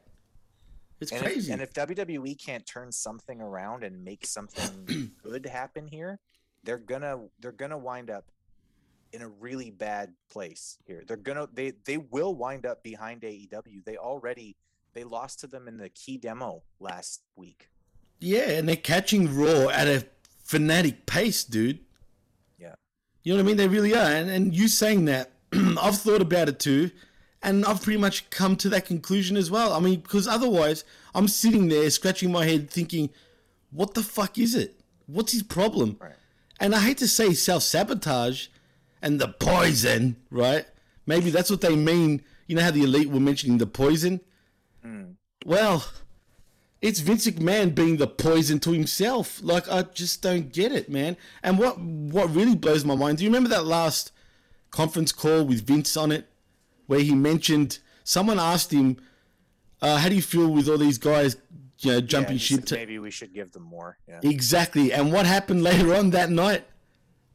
It's 0.99 1.11
and 1.11 1.21
crazy. 1.21 1.51
If, 1.51 1.53
and 1.53 1.61
if 1.61 1.73
WWE 1.73 2.43
can't 2.43 2.65
turn 2.65 2.91
something 2.91 3.41
around 3.41 3.83
and 3.83 4.03
make 4.03 4.25
something 4.25 5.11
good 5.23 5.45
happen 5.45 5.87
here, 5.87 6.19
they're 6.63 6.77
gonna 6.77 7.27
they're 7.39 7.51
gonna 7.51 7.77
wind 7.77 8.09
up 8.09 8.25
in 9.13 9.21
a 9.21 9.27
really 9.27 9.71
bad 9.71 10.13
place 10.29 10.77
here. 10.85 11.03
They're 11.07 11.17
gonna 11.17 11.47
they 11.53 11.73
they 11.85 11.97
will 11.97 12.33
wind 12.35 12.65
up 12.65 12.83
behind 12.83 13.21
AEW. 13.21 13.83
They 13.85 13.97
already 13.97 14.55
they 14.93 15.03
lost 15.03 15.41
to 15.41 15.47
them 15.47 15.67
in 15.67 15.77
the 15.77 15.89
key 15.89 16.17
demo 16.17 16.63
last 16.79 17.21
week. 17.35 17.69
yeah, 18.19 18.49
and 18.51 18.67
they're 18.67 18.75
catching 18.77 19.35
Raw 19.35 19.67
at 19.69 19.87
a 19.87 20.05
fanatic 20.43 21.05
pace, 21.05 21.43
dude. 21.43 21.79
Yeah. 22.57 22.75
You 23.23 23.33
know 23.33 23.37
what 23.37 23.45
I 23.45 23.47
mean? 23.47 23.57
They 23.57 23.67
really 23.67 23.93
are. 23.93 24.09
And, 24.09 24.29
and 24.29 24.55
you 24.55 24.67
saying 24.67 25.05
that, 25.05 25.31
I've 25.53 25.97
thought 25.97 26.21
about 26.21 26.47
it 26.47 26.59
too. 26.59 26.91
And 27.43 27.65
I've 27.65 27.81
pretty 27.81 27.99
much 27.99 28.29
come 28.29 28.55
to 28.57 28.69
that 28.69 28.85
conclusion 28.85 29.37
as 29.37 29.51
well. 29.51 29.73
I 29.73 29.79
mean, 29.79 29.99
because 29.99 30.27
otherwise, 30.27 30.83
I'm 31.13 31.27
sitting 31.27 31.67
there 31.67 31.89
scratching 31.89 32.31
my 32.31 32.45
head 32.45 32.69
thinking, 32.69 33.09
what 33.71 33.93
the 33.93 34.01
fuck 34.01 34.37
is 34.37 34.55
it? 34.55 34.79
What's 35.05 35.31
his 35.31 35.43
problem? 35.43 35.97
Right. 35.99 36.13
And 36.59 36.73
I 36.73 36.79
hate 36.79 36.97
to 36.99 37.07
say 37.07 37.33
self 37.33 37.63
sabotage 37.63 38.47
and 39.01 39.19
the 39.19 39.27
poison, 39.27 40.15
right? 40.31 40.65
Maybe 41.05 41.29
that's 41.29 41.49
what 41.49 41.61
they 41.61 41.75
mean. 41.75 42.23
You 42.47 42.55
know 42.55 42.63
how 42.63 42.71
the 42.71 42.83
elite 42.83 43.09
were 43.09 43.19
mentioning 43.19 43.57
the 43.57 43.67
poison? 43.67 44.21
Mm. 44.83 45.15
Well, 45.45 45.85
it's 46.81 46.99
Vince 46.99 47.27
McMahon 47.27 47.73
being 47.73 47.97
the 47.97 48.07
poison 48.07 48.59
to 48.61 48.71
himself. 48.71 49.39
Like 49.43 49.69
I 49.69 49.83
just 49.83 50.21
don't 50.21 50.51
get 50.51 50.71
it, 50.71 50.89
man. 50.89 51.17
And 51.43 51.59
what 51.59 51.79
what 51.79 52.33
really 52.33 52.55
blows 52.55 52.85
my 52.85 52.95
mind? 52.95 53.17
Do 53.17 53.23
you 53.23 53.29
remember 53.29 53.49
that 53.49 53.65
last 53.65 54.11
conference 54.71 55.11
call 55.11 55.43
with 55.43 55.65
Vince 55.65 55.95
on 55.97 56.11
it, 56.11 56.29
where 56.87 56.99
he 56.99 57.15
mentioned 57.15 57.79
someone 58.03 58.39
asked 58.39 58.71
him, 58.71 58.97
uh, 59.81 59.97
"How 59.97 60.09
do 60.09 60.15
you 60.15 60.21
feel 60.21 60.49
with 60.49 60.67
all 60.69 60.77
these 60.77 60.97
guys, 60.97 61.37
you 61.79 61.91
know, 61.91 62.01
jumping 62.01 62.33
Yeah, 62.37 62.39
ship?" 62.39 62.65
To- 62.65 62.75
maybe 62.75 62.99
we 62.99 63.11
should 63.11 63.33
give 63.33 63.51
them 63.51 63.63
more. 63.63 63.97
Yeah. 64.07 64.19
Exactly. 64.23 64.91
And 64.93 65.11
what 65.11 65.25
happened 65.25 65.63
later 65.63 65.93
on 65.95 66.11
that 66.11 66.29
night? 66.29 66.65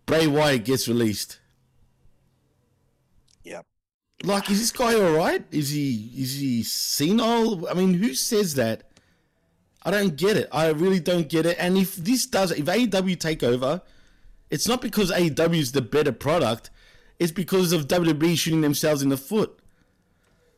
Bray 0.07 0.27
Wyatt 0.27 0.65
gets 0.65 0.89
released. 0.89 1.39
Yep. 3.45 3.67
Like, 4.25 4.51
is 4.51 4.59
this 4.61 4.73
guy 4.73 4.95
all 4.95 5.13
right? 5.13 5.45
Is 5.51 5.71
he 5.71 6.13
is 6.17 6.39
he 6.39 6.63
senile? 6.63 7.69
I 7.69 7.75
mean, 7.75 7.95
who 7.95 8.15
says 8.15 8.55
that? 8.55 8.85
I 9.83 9.91
don't 9.91 10.17
get 10.17 10.37
it. 10.37 10.49
I 10.53 10.69
really 10.69 11.01
don't 11.01 11.29
get 11.29 11.47
it. 11.47 11.57
And 11.59 11.79
if 11.79 11.97
this 11.97 12.27
does, 12.27 12.51
if 12.53 12.67
AEW 12.67 13.19
take 13.19 13.43
over, 13.43 13.81
it's 14.51 14.69
not 14.69 14.83
because 14.83 15.11
AEW 15.11 15.57
is 15.59 15.73
the 15.73 15.81
better 15.81 16.13
product. 16.13 16.69
It's 17.21 17.31
because 17.31 17.73
of 17.73 17.87
WWE 17.87 18.37
shooting 18.37 18.63
themselves 18.63 19.03
in 19.03 19.11
the 19.11 19.17
foot. 19.17 19.61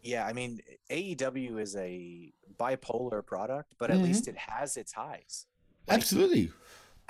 Yeah, 0.02 0.24
I 0.26 0.32
mean 0.32 0.60
AEW 0.90 1.58
is 1.60 1.76
a 1.76 2.32
bipolar 2.58 3.24
product, 3.26 3.74
but 3.78 3.90
at 3.90 3.98
Mhm. 3.98 4.04
least 4.04 4.28
it 4.28 4.36
has 4.36 4.76
its 4.76 4.92
highs. 4.92 5.46
Absolutely. 5.88 6.52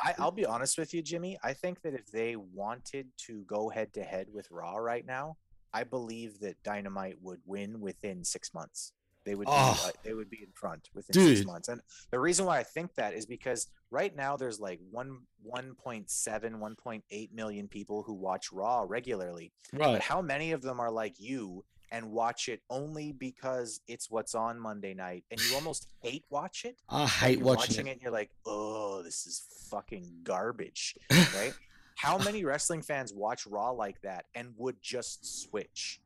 I, 0.02 0.14
I'll 0.18 0.30
be 0.30 0.46
honest 0.46 0.78
with 0.78 0.94
you, 0.94 1.02
Jimmy. 1.02 1.38
I 1.44 1.52
think 1.52 1.82
that 1.82 1.92
if 1.94 2.10
they 2.10 2.34
wanted 2.34 3.08
to 3.26 3.44
go 3.44 3.68
head 3.68 3.92
to 3.94 4.02
head 4.02 4.28
with 4.32 4.50
Raw 4.50 4.76
right 4.76 5.04
now, 5.06 5.36
I 5.72 5.84
believe 5.84 6.40
that 6.40 6.62
Dynamite 6.62 7.20
would 7.20 7.40
win 7.44 7.80
within 7.80 8.24
six 8.24 8.52
months. 8.54 8.92
They 9.24 9.34
would 9.34 9.46
be, 9.46 9.52
Oh. 9.54 9.84
uh, 9.88 9.92
they 10.02 10.14
would 10.14 10.30
be 10.30 10.42
in 10.42 10.50
front 10.52 10.88
within 10.94 11.12
Dude. 11.12 11.36
six 11.36 11.46
months. 11.46 11.68
And 11.68 11.80
the 12.10 12.18
reason 12.18 12.46
why 12.46 12.58
I 12.58 12.62
think 12.62 12.94
that 12.94 13.12
is 13.14 13.26
because 13.26 13.68
right 13.92 14.16
now 14.16 14.36
there's 14.36 14.58
like 14.58 14.80
one 14.90 15.18
1.7, 15.46 16.06
1.8 16.08 17.32
million 17.32 17.68
people 17.68 18.02
who 18.02 18.14
watch 18.14 18.52
Raw 18.52 18.84
regularly. 18.88 19.52
Right. 19.72 19.92
But 19.92 20.00
how 20.00 20.22
many 20.22 20.52
of 20.52 20.62
them 20.62 20.80
are 20.80 20.90
like 20.90 21.14
you 21.18 21.64
and 21.90 22.10
watch 22.10 22.48
it 22.48 22.62
only 22.70 23.12
because 23.12 23.80
it's 23.86 24.10
what's 24.10 24.34
on 24.34 24.58
Monday 24.58 24.94
night 24.94 25.24
and 25.30 25.40
you 25.40 25.54
almost 25.54 25.86
hate 26.00 26.24
watch 26.30 26.64
it? 26.64 26.76
I 26.88 27.06
hate 27.06 27.38
you're 27.38 27.46
watching 27.46 27.86
it. 27.86 27.90
it 27.90 27.92
and 27.92 28.02
you're 28.02 28.12
like, 28.12 28.30
oh, 28.46 29.02
this 29.02 29.26
is 29.26 29.44
fucking 29.70 30.10
garbage, 30.24 30.96
right? 31.10 31.54
How 31.94 32.18
many 32.18 32.44
wrestling 32.44 32.82
fans 32.82 33.12
watch 33.12 33.46
Raw 33.46 33.70
like 33.70 34.00
that 34.02 34.24
and 34.34 34.54
would 34.56 34.80
just 34.82 35.42
switch? 35.42 36.00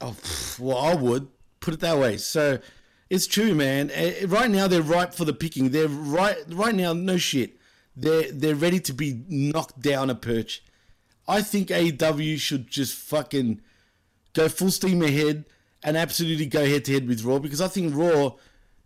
Oh, 0.00 0.16
well, 0.58 0.78
I 0.78 0.94
would 0.94 1.28
put 1.60 1.74
it 1.74 1.80
that 1.80 1.96
way. 1.96 2.16
So 2.16 2.58
it's 3.12 3.26
true, 3.26 3.54
man. 3.54 3.90
Eh, 3.92 4.24
Right 4.26 4.50
now, 4.50 4.66
they're 4.66 4.80
ripe 4.80 5.12
for 5.12 5.26
the 5.26 5.34
picking. 5.34 5.68
They're 5.70 5.86
right 5.86 6.36
right 6.48 6.74
now. 6.74 6.94
No 6.94 7.18
shit. 7.18 7.58
They're 7.94 8.32
they're 8.32 8.54
ready 8.54 8.80
to 8.80 8.92
be 8.94 9.22
knocked 9.28 9.82
down 9.82 10.08
a 10.08 10.14
perch. 10.14 10.62
I 11.28 11.42
think 11.42 11.68
AEW 11.68 12.38
should 12.38 12.68
just 12.70 12.94
fucking 12.96 13.60
go 14.32 14.48
full 14.48 14.70
steam 14.70 15.02
ahead 15.02 15.44
and 15.84 15.96
absolutely 15.96 16.46
go 16.46 16.64
head 16.64 16.86
to 16.86 16.92
head 16.94 17.06
with 17.06 17.22
Raw 17.22 17.38
because 17.38 17.60
I 17.60 17.68
think 17.68 17.94
Raw 17.94 18.32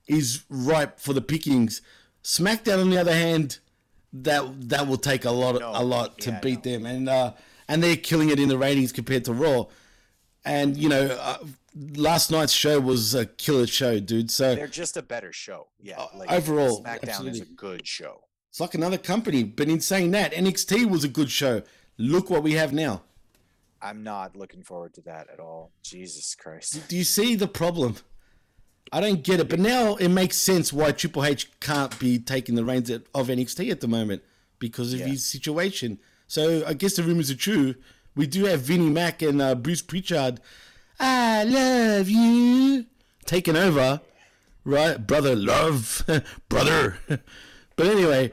is 0.09 0.43
ripe 0.51 0.99
for 0.99 1.13
the 1.13 1.23
pickings. 1.23 1.81
SmackDown, 2.25 2.81
on 2.81 2.91
the 2.91 2.99
other 2.99 3.15
hand, 3.15 3.61
that 4.13 4.69
that 4.71 4.89
will 4.89 4.99
take 4.99 5.25
a 5.25 5.31
lot 5.31 5.63
a 5.63 5.85
lot 5.85 6.19
to 6.23 6.31
yeah, 6.31 6.41
beat 6.41 6.65
them, 6.65 6.85
and 6.85 7.09
uh, 7.09 7.33
and 7.69 7.81
they're 7.81 7.97
killing 7.97 8.31
it 8.31 8.41
in 8.41 8.49
the 8.49 8.59
ratings 8.59 8.91
compared 8.91 9.25
to 9.27 9.33
Raw. 9.33 9.67
And 10.47 10.77
you 10.77 10.89
know, 10.89 11.07
uh, 11.07 11.39
last 11.95 12.31
night's 12.31 12.53
show 12.53 12.81
was 12.81 13.15
a 13.15 13.27
killer 13.27 13.67
show, 13.67 13.99
dude. 14.01 14.31
So 14.31 14.55
They're 14.55 14.67
just 14.69 14.97
a 14.97 15.03
better 15.03 15.33
show. 15.33 15.69
Yeah. 15.81 16.05
Like 16.15 16.31
Uh, 16.31 16.35
overall, 16.37 16.83
SmackDown 16.85 17.29
is 17.29 17.41
a 17.41 17.45
good 17.45 17.87
show. 17.87 18.23
it's 18.49 18.61
like 18.61 18.75
another 18.75 18.99
company. 18.99 19.43
But 19.43 19.69
in 19.69 19.81
saying 19.81 20.13
that, 20.13 20.33
NXT 20.33 20.89
was 20.89 21.05
a 21.05 21.09
good 21.09 21.31
show. 21.31 21.63
Look 21.99 22.31
what 22.31 22.43
we 22.43 22.53
have 22.53 22.73
now. 22.73 23.03
I'm 23.83 24.03
not 24.03 24.37
looking 24.37 24.63
forward 24.63 24.95
to 24.95 25.01
that 25.03 25.29
at 25.33 25.39
all. 25.41 25.73
Jesus 25.83 26.35
Christ. 26.35 26.89
Do 26.89 26.97
you 26.97 27.05
see 27.05 27.35
the 27.35 27.47
problem? 27.49 27.97
I 28.93 29.01
don't 29.01 29.23
get 29.23 29.41
it, 29.41 29.49
but 29.49 29.59
now 29.59 29.97
it 29.97 30.09
makes 30.09 30.37
sense 30.37 30.73
why 30.73 30.93
Triple 30.93 31.25
H 31.25 31.51
can't 31.61 31.99
be 31.99 32.19
taking 32.19 32.55
the 32.55 32.65
reins 32.65 32.89
of 32.89 33.05
of 33.15 33.29
NXT 33.29 33.71
at 33.71 33.81
the 33.81 33.89
moment 33.89 34.23
because 34.59 34.93
of 34.95 35.01
Yeah. 35.01 35.07
his 35.09 35.25
situation. 35.25 35.99
So 36.29 36.65
I 36.67 36.73
guess 36.73 36.95
the 36.97 37.03
rumors 37.03 37.31
are 37.31 37.37
true. 37.37 37.75
We 38.17 38.27
do 38.27 38.47
have 38.47 38.63
Vinnie 38.63 38.91
Mac 38.91 39.23
and 39.23 39.41
uh, 39.41 39.55
Bruce 39.55 39.83
Pritchard. 39.83 40.41
I 40.99 41.45
love 41.45 42.09
you 42.09 42.87
taking 43.27 43.57
over, 43.57 44.01
right, 44.65 45.07
brother? 45.07 45.37
Love, 45.37 46.03
brother. 46.49 46.99
but 47.77 47.87
anyway, 47.87 48.33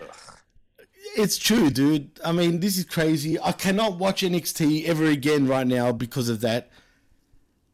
it's 1.16 1.38
true, 1.38 1.70
dude. 1.70 2.10
I 2.26 2.32
mean, 2.32 2.62
this 2.62 2.78
is 2.78 2.86
crazy. 2.86 3.40
I 3.40 3.52
cannot 3.52 4.00
watch 4.00 4.24
NXT 4.24 4.86
ever 4.86 5.06
again 5.06 5.48
right 5.48 5.68
now 5.68 5.92
because 5.92 6.30
of 6.30 6.42
that 6.42 6.72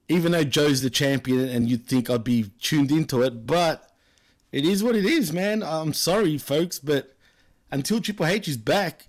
even 0.09 0.31
though 0.31 0.43
Joe's 0.43 0.81
the 0.81 0.89
champion 0.89 1.47
and 1.47 1.69
you'd 1.69 1.85
think 1.85 2.09
I'd 2.09 2.23
be 2.23 2.51
tuned 2.59 2.91
into 2.91 3.21
it, 3.21 3.45
but 3.45 3.91
it 4.51 4.65
is 4.65 4.83
what 4.83 4.95
it 4.95 5.05
is, 5.05 5.31
man. 5.31 5.61
I'm 5.61 5.93
sorry, 5.93 6.37
folks, 6.39 6.79
but 6.79 7.15
until 7.71 8.01
Triple 8.01 8.25
H 8.25 8.47
is 8.47 8.57
back, 8.57 9.05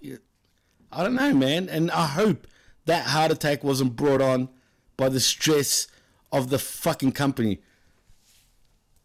I 0.93 1.03
don't 1.03 1.15
know, 1.15 1.33
man. 1.33 1.71
And 1.71 1.91
I 1.91 2.07
hope 2.07 2.47
that 2.91 3.07
heart 3.07 3.31
attack 3.31 3.63
wasn't 3.63 3.95
brought 3.95 4.21
on 4.21 4.49
by 4.97 5.09
the 5.09 5.21
stress 5.21 5.87
of 6.33 6.51
the 6.51 6.59
fucking 6.59 7.13
company. 7.13 7.61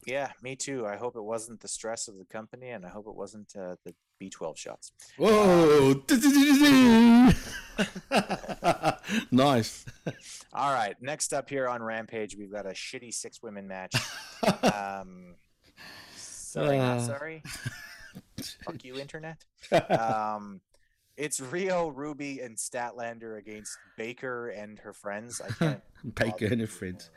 Yeah, 0.08 0.32
me 0.42 0.56
too. 0.56 0.88
I 0.88 0.96
hope 0.96 1.16
it 1.16 1.24
wasn't 1.24 1.62
the 1.62 1.68
stress 1.68 2.08
of 2.08 2.18
the 2.18 2.26
company 2.26 2.70
and 2.70 2.84
I 2.84 2.90
hope 2.90 3.06
it 3.08 3.14
wasn't 3.16 3.54
uh, 3.56 3.76
the 3.84 3.94
B12 4.20 4.58
shots. 4.58 4.92
Whoa! 5.18 6.02
nice. 9.32 9.86
All 10.54 10.74
right. 10.74 10.96
Next 11.00 11.32
up 11.32 11.48
here 11.48 11.68
on 11.68 11.84
Rampage, 11.84 12.36
we've 12.36 12.52
got 12.52 12.66
a 12.66 12.70
shitty 12.70 13.14
six 13.14 13.44
women 13.44 13.68
match. 13.68 13.94
um, 14.64 15.36
sorry, 16.16 16.80
not 16.80 16.98
Uh. 16.98 17.02
sorry. 17.02 17.44
Fuck 18.64 18.84
you, 18.84 18.98
internet. 18.98 19.44
Um, 19.90 20.62
it's 21.18 21.40
Riho, 21.40 21.92
Ruby, 21.96 22.40
and 22.42 22.58
Statlander 22.58 23.38
against 23.38 23.78
Baker 23.98 24.50
and 24.50 24.80
her 24.80 24.94
friends. 24.94 25.42
I 25.42 25.50
can't. 25.54 25.82
Baker 26.16 26.46
and 26.48 26.62
her 26.62 26.68
friends. 26.68 27.10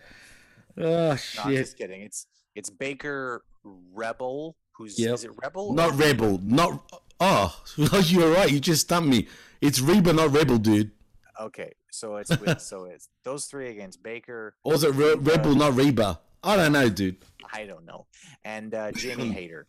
Oh 0.77 0.83
No, 0.83 1.11
I'm 1.11 1.17
shit. 1.17 1.57
just 1.57 1.77
kidding. 1.79 2.03
It's 2.03 2.27
it's 2.55 2.71
Baker 2.71 3.45
Rebel, 3.65 4.57
who's 4.73 4.99
Yep. 4.99 5.15
is 5.15 5.25
it 5.25 5.31
Rebel? 5.43 5.73
Not 5.75 5.91
or- 5.91 5.95
Rebel. 5.95 6.41
Not. 6.43 6.91
Oh, 7.21 7.61
you're 8.05 8.33
right. 8.33 8.51
You 8.51 8.61
just 8.61 8.83
stumped 8.83 9.09
me. 9.09 9.27
It's 9.61 9.81
Reba, 9.81 10.13
not 10.13 10.33
Rebel, 10.33 10.59
dude. 10.59 10.93
Okay, 11.41 11.73
so 11.91 12.17
it's 12.17 12.37
with, 12.39 12.61
so 12.73 12.85
it's 12.85 13.09
those 13.25 13.47
three 13.47 13.71
against 13.71 14.03
Baker. 14.03 14.55
Or 14.65 14.75
is 14.75 14.85
it 14.85 14.95
Re- 14.95 15.15
Rebel, 15.17 15.55
not 15.57 15.75
Reba? 15.75 16.21
I 16.45 16.55
don't 16.57 16.73
know, 16.73 16.89
dude. 16.89 17.17
I 17.53 17.65
don't 17.67 17.85
know, 17.85 18.07
and 18.45 18.73
uh, 18.75 18.93
Jamie 18.93 19.31
Hayter. 19.33 19.67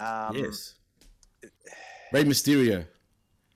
Um, 0.00 0.34
yes. 0.36 0.76
Rey 2.12 2.24
Mysterio. 2.24 2.86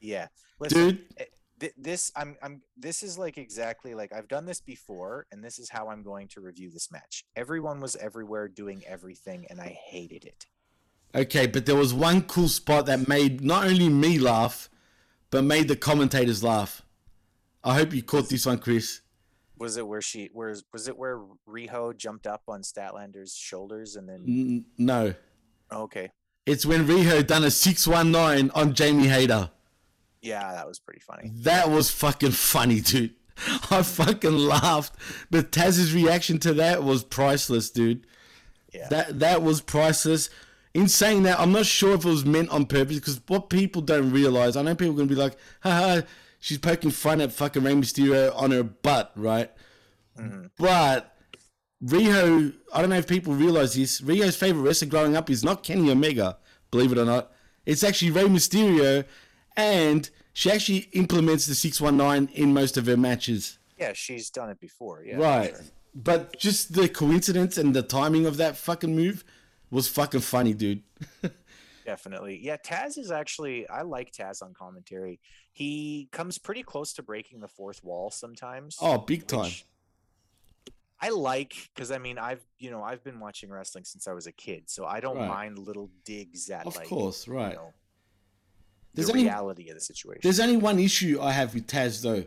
Yeah, 0.02 0.26
Listen, 0.58 0.78
Dude. 0.88 1.04
eh, 1.16 1.24
th- 1.60 1.72
this 1.78 2.10
I'm 2.16 2.36
I'm 2.42 2.60
this 2.76 3.02
is 3.04 3.16
like 3.16 3.38
exactly 3.38 3.94
like 3.94 4.12
I've 4.12 4.28
done 4.28 4.44
this 4.46 4.60
before, 4.60 5.26
and 5.30 5.42
this 5.44 5.58
is 5.60 5.70
how 5.70 5.88
I'm 5.88 6.02
going 6.02 6.26
to 6.28 6.40
review 6.40 6.70
this 6.70 6.90
match. 6.90 7.24
Everyone 7.36 7.80
was 7.80 7.94
everywhere 7.96 8.48
doing 8.48 8.82
everything, 8.86 9.46
and 9.48 9.60
I 9.60 9.78
hated 9.88 10.24
it. 10.24 10.46
Okay, 11.14 11.46
but 11.46 11.66
there 11.66 11.76
was 11.76 11.94
one 11.94 12.22
cool 12.22 12.48
spot 12.48 12.86
that 12.86 13.06
made 13.06 13.40
not 13.42 13.66
only 13.66 13.88
me 13.88 14.18
laugh, 14.18 14.68
but 15.30 15.44
made 15.44 15.68
the 15.68 15.76
commentators 15.76 16.42
laugh. 16.42 16.82
I 17.62 17.74
hope 17.74 17.92
you 17.94 18.02
caught 18.02 18.28
this 18.28 18.44
one, 18.46 18.58
Chris. 18.58 19.02
Was 19.58 19.76
it 19.76 19.86
where 19.86 20.02
she 20.02 20.30
where 20.32 20.56
was 20.72 20.88
it 20.88 20.98
where 20.98 21.20
Riho 21.48 21.96
jumped 21.96 22.26
up 22.26 22.42
on 22.48 22.62
Statlander's 22.62 23.36
shoulders 23.36 23.94
and 23.94 24.08
then 24.08 24.24
N- 24.26 24.64
no. 24.78 25.14
okay 25.70 26.10
It's 26.44 26.66
when 26.66 26.84
Riho 26.88 27.24
done 27.24 27.44
a 27.44 27.50
619 27.52 28.50
on 28.56 28.74
Jamie 28.74 29.06
Hayter. 29.06 29.50
Yeah 30.22 30.52
that 30.52 30.66
was 30.66 30.78
pretty 30.78 31.00
funny. 31.00 31.30
That 31.34 31.70
was 31.70 31.90
fucking 31.90 32.30
funny, 32.32 32.80
dude. 32.80 33.14
I 33.70 33.82
fucking 33.82 34.36
laughed. 34.36 34.94
But 35.30 35.52
Taz's 35.52 35.94
reaction 35.94 36.38
to 36.40 36.54
that 36.54 36.82
was 36.82 37.02
priceless, 37.02 37.70
dude. 37.70 38.06
Yeah. 38.72 38.88
That 38.88 39.20
that 39.20 39.42
was 39.42 39.60
priceless. 39.60 40.30
In 40.74 40.88
saying 40.88 41.24
that, 41.24 41.38
I'm 41.38 41.52
not 41.52 41.66
sure 41.66 41.94
if 41.94 42.04
it 42.04 42.08
was 42.08 42.24
meant 42.24 42.48
on 42.48 42.64
purpose 42.64 42.96
because 42.96 43.20
what 43.26 43.50
people 43.50 43.82
don't 43.82 44.10
realize, 44.10 44.56
I 44.56 44.62
know 44.62 44.74
people 44.74 44.94
are 44.94 44.96
gonna 44.96 45.08
be 45.08 45.14
like, 45.14 45.36
haha, 45.62 46.02
she's 46.40 46.58
poking 46.58 46.90
fun 46.90 47.20
at 47.20 47.32
fucking 47.32 47.62
Rey 47.62 47.74
Mysterio 47.74 48.34
on 48.34 48.52
her 48.52 48.62
butt, 48.62 49.12
right? 49.14 49.50
Mm-hmm. 50.18 50.46
But 50.58 51.14
Riho, 51.84 52.54
I 52.72 52.80
don't 52.80 52.90
know 52.90 52.96
if 52.96 53.06
people 53.06 53.34
realize 53.34 53.74
this. 53.74 54.00
Riho's 54.00 54.36
favorite 54.36 54.62
wrestler 54.62 54.88
growing 54.88 55.16
up 55.16 55.28
is 55.28 55.44
not 55.44 55.62
Kenny 55.62 55.90
Omega, 55.90 56.38
believe 56.70 56.92
it 56.92 56.98
or 56.98 57.04
not. 57.04 57.32
It's 57.66 57.84
actually 57.84 58.12
Rey 58.12 58.24
Mysterio, 58.24 59.04
and 59.56 60.08
she 60.32 60.50
actually 60.50 60.88
implements 60.92 61.46
the 61.46 61.54
619 61.54 62.34
in 62.34 62.52
most 62.54 62.76
of 62.76 62.86
her 62.86 62.96
matches. 62.96 63.58
Yeah, 63.78 63.92
she's 63.94 64.30
done 64.30 64.50
it 64.50 64.60
before. 64.60 65.02
Yeah, 65.04 65.16
right. 65.16 65.50
sure. 65.50 65.60
But 65.94 66.38
just 66.38 66.72
the 66.74 66.88
coincidence 66.88 67.58
and 67.58 67.74
the 67.74 67.82
timing 67.82 68.24
of 68.26 68.36
that 68.38 68.56
fucking 68.56 68.94
move 68.96 69.24
was 69.70 69.88
fucking 69.88 70.20
funny, 70.20 70.54
dude. 70.54 70.82
Definitely. 71.84 72.38
Yeah, 72.40 72.56
Taz 72.56 72.96
is 72.96 73.10
actually 73.10 73.68
I 73.68 73.82
like 73.82 74.12
Taz 74.12 74.42
on 74.42 74.54
commentary. 74.54 75.18
He 75.52 76.08
comes 76.12 76.38
pretty 76.38 76.62
close 76.62 76.92
to 76.94 77.02
breaking 77.02 77.40
the 77.40 77.48
fourth 77.48 77.82
wall 77.84 78.10
sometimes. 78.10 78.78
Oh, 78.80 78.98
big 78.98 79.26
time. 79.26 79.50
I 81.00 81.08
like 81.08 81.54
because 81.74 81.90
I 81.90 81.98
mean 81.98 82.16
I've 82.16 82.40
you 82.60 82.70
know 82.70 82.82
I've 82.82 83.02
been 83.02 83.18
watching 83.18 83.50
wrestling 83.50 83.84
since 83.84 84.06
I 84.06 84.12
was 84.12 84.28
a 84.28 84.32
kid, 84.32 84.70
so 84.70 84.84
I 84.86 85.00
don't 85.00 85.16
Right. 85.16 85.28
mind 85.28 85.58
little 85.58 85.90
digs 86.04 86.48
at 86.50 86.64
Of 86.66 86.76
like 86.76 86.86
course, 86.88 87.26
you 87.26 87.32
right. 87.34 87.54
know, 87.54 87.72
There's 88.94 89.06
the 89.06 89.12
only- 89.14 89.24
reality 89.24 89.68
of 89.70 89.74
the 89.74 89.80
situation. 89.80 90.20
There's 90.22 90.40
only 90.40 90.56
one 90.56 90.78
issue 90.78 91.18
I 91.20 91.32
have 91.32 91.54
with 91.54 91.66
Taz 91.66 92.02
though. 92.02 92.24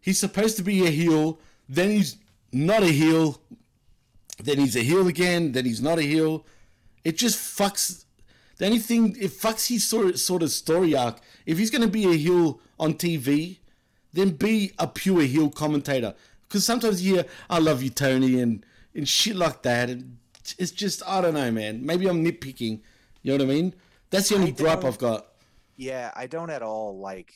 He's 0.00 0.18
supposed 0.18 0.56
to 0.56 0.62
be 0.62 0.86
a 0.86 0.90
heel, 0.90 1.38
then 1.68 1.90
he's 1.90 2.16
not 2.52 2.82
a 2.82 2.86
heel, 2.88 3.40
then 4.42 4.58
he's 4.58 4.76
a 4.76 4.82
heel 4.82 5.06
again, 5.06 5.52
then 5.52 5.64
he's 5.64 5.80
not 5.80 5.98
a 5.98 6.02
heel. 6.02 6.44
It 7.04 7.16
just 7.16 7.38
fucks. 7.38 8.04
The 8.58 8.66
only 8.66 8.78
thing 8.78 9.16
it 9.18 9.30
fucks 9.30 9.68
his 9.68 9.84
sort 9.84 10.18
sort 10.18 10.42
of 10.42 10.50
story 10.50 10.94
arc. 10.94 11.20
If 11.46 11.58
he's 11.58 11.70
gonna 11.70 11.86
be 11.88 12.04
a 12.04 12.16
heel 12.16 12.60
on 12.78 12.94
TV, 12.94 13.58
then 14.12 14.30
be 14.30 14.72
a 14.78 14.86
pure 14.86 15.22
heel 15.22 15.50
commentator. 15.50 16.14
Because 16.42 16.66
sometimes 16.66 17.02
you 17.02 17.14
hear 17.14 17.24
"I 17.48 17.58
love 17.58 17.82
you, 17.82 17.90
Tony" 17.90 18.40
and 18.40 18.64
and 18.94 19.08
shit 19.08 19.36
like 19.36 19.62
that, 19.62 19.88
and 19.88 20.18
it's 20.58 20.70
just 20.70 21.02
I 21.06 21.20
don't 21.20 21.34
know, 21.34 21.50
man. 21.50 21.84
Maybe 21.84 22.06
I'm 22.06 22.24
nitpicking. 22.24 22.80
You 23.22 23.32
know 23.38 23.44
what 23.44 23.52
I 23.52 23.54
mean? 23.54 23.74
That's 24.10 24.28
the 24.28 24.34
only 24.34 24.52
gripe 24.52 24.84
I've 24.84 24.98
got. 24.98 25.26
Yeah, 25.82 26.12
I 26.14 26.28
don't 26.28 26.50
at 26.50 26.62
all 26.62 27.00
like 27.00 27.34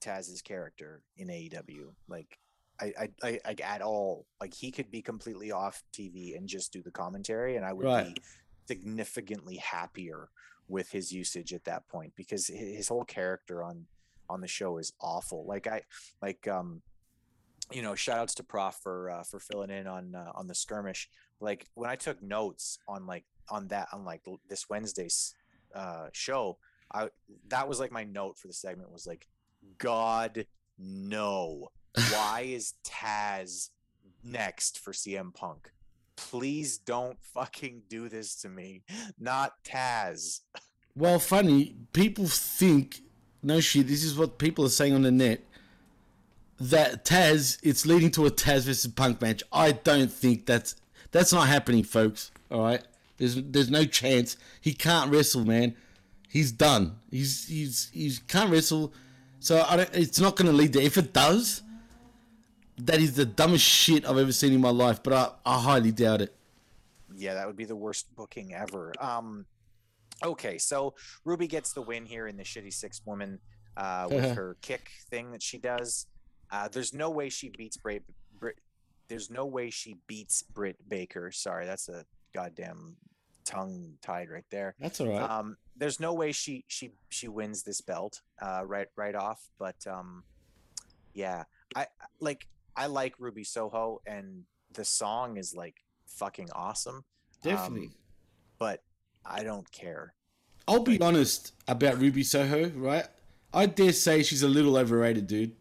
Taz's 0.00 0.40
character 0.40 1.02
in 1.18 1.28
AEW. 1.28 1.92
Like, 2.08 2.38
I, 2.80 2.92
I, 2.98 3.08
I, 3.22 3.40
like 3.44 3.60
at 3.62 3.82
all. 3.82 4.24
Like, 4.40 4.54
he 4.54 4.70
could 4.70 4.90
be 4.90 5.02
completely 5.02 5.52
off 5.52 5.82
TV 5.92 6.34
and 6.34 6.48
just 6.48 6.72
do 6.72 6.82
the 6.82 6.90
commentary, 6.90 7.56
and 7.56 7.66
I 7.66 7.74
would 7.74 7.84
Right. 7.86 8.14
be 8.14 8.22
significantly 8.66 9.56
happier 9.56 10.30
with 10.68 10.90
his 10.90 11.12
usage 11.12 11.52
at 11.52 11.64
that 11.64 11.86
point 11.86 12.14
because 12.16 12.46
his 12.46 12.88
whole 12.88 13.04
character 13.04 13.62
on 13.62 13.84
on 14.30 14.40
the 14.40 14.48
show 14.48 14.78
is 14.78 14.94
awful. 15.00 15.44
Like, 15.46 15.66
I 15.66 15.82
like 16.22 16.48
um. 16.48 16.80
You 17.70 17.80
know, 17.80 17.94
shout 17.94 18.18
outs 18.18 18.34
to 18.34 18.42
Prof 18.42 18.74
for 18.82 19.10
uh, 19.10 19.22
for 19.22 19.38
filling 19.38 19.70
in 19.70 19.86
on 19.86 20.14
uh, 20.14 20.32
on 20.34 20.46
the 20.46 20.54
skirmish. 20.54 21.08
Like 21.40 21.66
when 21.74 21.88
I 21.90 21.96
took 21.96 22.22
notes 22.22 22.78
on 22.88 23.06
like 23.06 23.24
on 23.48 23.68
that 23.68 23.88
on 23.92 24.04
like 24.04 24.22
this 24.48 24.68
Wednesday's 24.68 25.34
uh, 25.74 26.08
show, 26.12 26.58
I 26.92 27.08
that 27.48 27.68
was 27.68 27.80
like 27.80 27.92
my 27.92 28.04
note 28.04 28.38
for 28.38 28.48
the 28.48 28.54
segment 28.54 28.92
was 28.92 29.06
like, 29.06 29.28
God 29.78 30.46
no, 30.78 31.70
why 32.10 32.42
is 32.46 32.74
Taz 32.84 33.70
next 34.24 34.78
for 34.78 34.92
CM 34.92 35.34
Punk? 35.34 35.70
Please 36.16 36.78
don't 36.78 37.18
fucking 37.22 37.82
do 37.88 38.08
this 38.08 38.34
to 38.42 38.48
me. 38.48 38.82
Not 39.18 39.64
Taz. 39.64 40.40
Well, 40.94 41.18
funny, 41.18 41.76
people 41.92 42.26
think, 42.26 43.00
no 43.42 43.60
shit, 43.60 43.88
this 43.88 44.04
is 44.04 44.16
what 44.16 44.38
people 44.38 44.64
are 44.64 44.70
saying 44.70 44.94
on 44.94 45.02
the 45.02 45.10
net, 45.10 45.40
that 46.60 47.04
Taz, 47.04 47.58
it's 47.62 47.86
leading 47.86 48.10
to 48.12 48.26
a 48.26 48.30
Taz 48.30 48.66
versus 48.66 48.92
Punk 48.92 49.20
match. 49.20 49.42
I 49.52 49.72
don't 49.72 50.12
think 50.12 50.46
that's, 50.46 50.76
that's 51.10 51.32
not 51.32 51.48
happening, 51.48 51.82
folks. 51.82 52.30
All 52.50 52.62
right? 52.62 52.82
There's, 53.16 53.36
there's 53.36 53.70
no 53.70 53.84
chance. 53.84 54.36
He 54.60 54.74
can't 54.74 55.10
wrestle, 55.10 55.44
man. 55.44 55.74
He's 56.32 56.50
done. 56.50 56.96
He's, 57.10 57.46
he's, 57.46 57.90
he's 57.92 58.18
can't 58.20 58.50
wrestle. 58.50 58.94
So 59.38 59.62
I 59.68 59.76
don't, 59.76 59.90
it's 59.92 60.18
not 60.18 60.34
going 60.34 60.50
to 60.50 60.56
lead 60.56 60.72
to, 60.72 60.82
if 60.82 60.96
it 60.96 61.12
does, 61.12 61.60
that 62.78 63.00
is 63.00 63.16
the 63.16 63.26
dumbest 63.26 63.66
shit 63.66 64.08
I've 64.08 64.16
ever 64.16 64.32
seen 64.32 64.54
in 64.54 64.60
my 64.62 64.70
life, 64.70 65.02
but 65.02 65.12
I, 65.12 65.28
I 65.44 65.60
highly 65.60 65.92
doubt 65.92 66.22
it. 66.22 66.34
Yeah, 67.14 67.34
that 67.34 67.46
would 67.46 67.56
be 67.56 67.66
the 67.66 67.76
worst 67.76 68.06
booking 68.16 68.54
ever. 68.54 68.94
Um, 68.98 69.44
okay, 70.24 70.56
so 70.56 70.94
Ruby 71.26 71.48
gets 71.48 71.74
the 71.74 71.82
win 71.82 72.06
here 72.06 72.26
in 72.26 72.38
the 72.38 72.44
shitty 72.44 72.72
six 72.72 73.02
woman 73.04 73.38
uh, 73.76 74.08
with 74.10 74.24
her 74.34 74.56
kick 74.62 74.88
thing 75.10 75.32
that 75.32 75.42
she 75.42 75.58
does. 75.58 76.06
Uh, 76.50 76.68
there's 76.68 76.94
no 76.94 77.10
way 77.10 77.28
she 77.28 77.50
beats 77.50 77.76
Brit. 77.76 78.04
Brit 78.40 78.56
there's 79.08 79.30
no 79.30 79.44
way 79.44 79.68
she 79.68 79.96
beats 80.06 80.42
Britt 80.42 80.76
Baker. 80.88 81.30
Sorry, 81.30 81.66
that's 81.66 81.90
a 81.90 82.06
goddamn 82.32 82.96
tongue 83.44 83.92
tied 84.00 84.30
right 84.30 84.44
there. 84.50 84.74
That's 84.80 84.98
all 84.98 85.08
right. 85.08 85.20
Um, 85.20 85.58
there's 85.82 85.98
no 85.98 86.14
way 86.14 86.30
she 86.30 86.64
she 86.68 86.92
she 87.08 87.26
wins 87.26 87.64
this 87.64 87.80
belt 87.80 88.22
uh, 88.40 88.62
right 88.64 88.86
right 88.96 89.16
off. 89.16 89.40
But 89.58 89.74
um, 89.90 90.22
yeah, 91.12 91.42
I 91.74 91.80
I- 91.82 91.86
like 92.20 92.46
I 92.76 92.86
like 92.86 93.14
Ruby 93.18 93.42
Soho, 93.42 94.00
and 94.06 94.44
the 94.72 94.84
song 94.84 95.38
is 95.38 95.56
like 95.56 95.74
fucking 96.06 96.50
awesome. 96.54 97.04
Definitely. 97.42 97.86
Um, 97.86 97.94
but 98.60 98.84
I 99.26 99.42
don't 99.42 99.70
care. 99.72 100.14
I'll 100.68 100.84
be 100.84 101.00
honest 101.00 101.52
about 101.66 101.98
Ruby 101.98 102.22
Soho, 102.22 102.68
right? 102.76 103.08
I 103.52 103.66
dare 103.66 103.92
say 103.92 104.22
she's 104.22 104.44
a 104.44 104.48
little 104.48 104.76
overrated, 104.76 105.26
dude. 105.26 105.56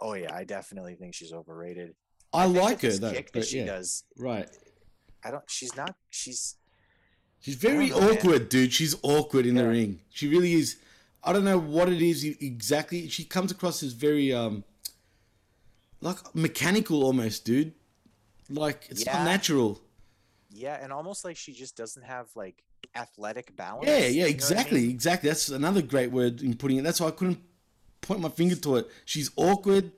Oh 0.00 0.14
yeah, 0.14 0.34
I 0.34 0.44
definitely 0.44 0.94
think 0.94 1.12
she's 1.14 1.34
overrated. 1.34 1.94
I, 2.32 2.46
think 2.46 2.56
like 2.58 2.80
her 2.80 2.92
though. 2.92 3.12
kick 3.12 3.26
that 3.32 3.40
but 3.40 3.46
she 3.46 3.62
does, 3.62 4.04
Right. 4.16 4.48
I 5.22 5.30
don't. 5.30 5.44
She's 5.50 5.76
not. 5.76 5.94
She's 6.08 6.56
She's 7.40 7.54
very 7.54 7.88
don't 7.88 8.00
know, 8.00 8.08
man. 8.08 8.18
awkward, 8.18 8.48
dude. 8.48 8.72
She's 8.72 8.94
awkward 9.02 9.46
in 9.46 9.54
the 9.54 9.66
ring. 9.68 10.00
She 10.10 10.28
really 10.28 10.54
is. 10.54 10.76
I 11.22 11.32
don't 11.32 11.44
know 11.44 11.58
what 11.58 11.88
it 11.88 12.02
is 12.02 12.24
exactly. 12.24 13.08
She 13.08 13.24
comes 13.24 13.50
across 13.52 13.82
as 13.82 13.92
very 13.92 14.32
um 14.32 14.64
like 16.00 16.16
mechanical 16.34 17.02
almost, 17.04 17.44
dude. 17.44 17.72
Like 18.50 18.86
it's 18.90 19.04
Yeah. 19.04 19.18
not 19.18 19.24
natural. 19.24 19.80
yeah, 20.50 20.82
and 20.82 20.92
almost 20.92 21.24
like 21.24 21.36
she 21.36 21.52
just 21.52 21.76
doesn't 21.76 22.02
have 22.04 22.28
like 22.34 22.64
athletic 22.94 23.54
balance. 23.56 23.86
Yeah, 23.86 24.06
yeah, 24.06 24.22
what 24.22 24.26
I 24.28 24.30
exactly, 24.30 24.80
mean? 24.82 24.90
exactly. 24.90 25.28
That's 25.28 25.48
another 25.50 25.82
great 25.82 26.10
word 26.10 26.40
in 26.42 26.56
putting 26.56 26.78
it. 26.78 26.82
That's 26.84 27.00
why 27.00 27.08
I 27.08 27.12
couldn't 27.12 27.38
point 28.00 28.20
my 28.20 28.28
finger 28.30 28.56
to 28.56 28.76
it. 28.76 28.88
She's 29.04 29.30
awkward. 29.36 29.92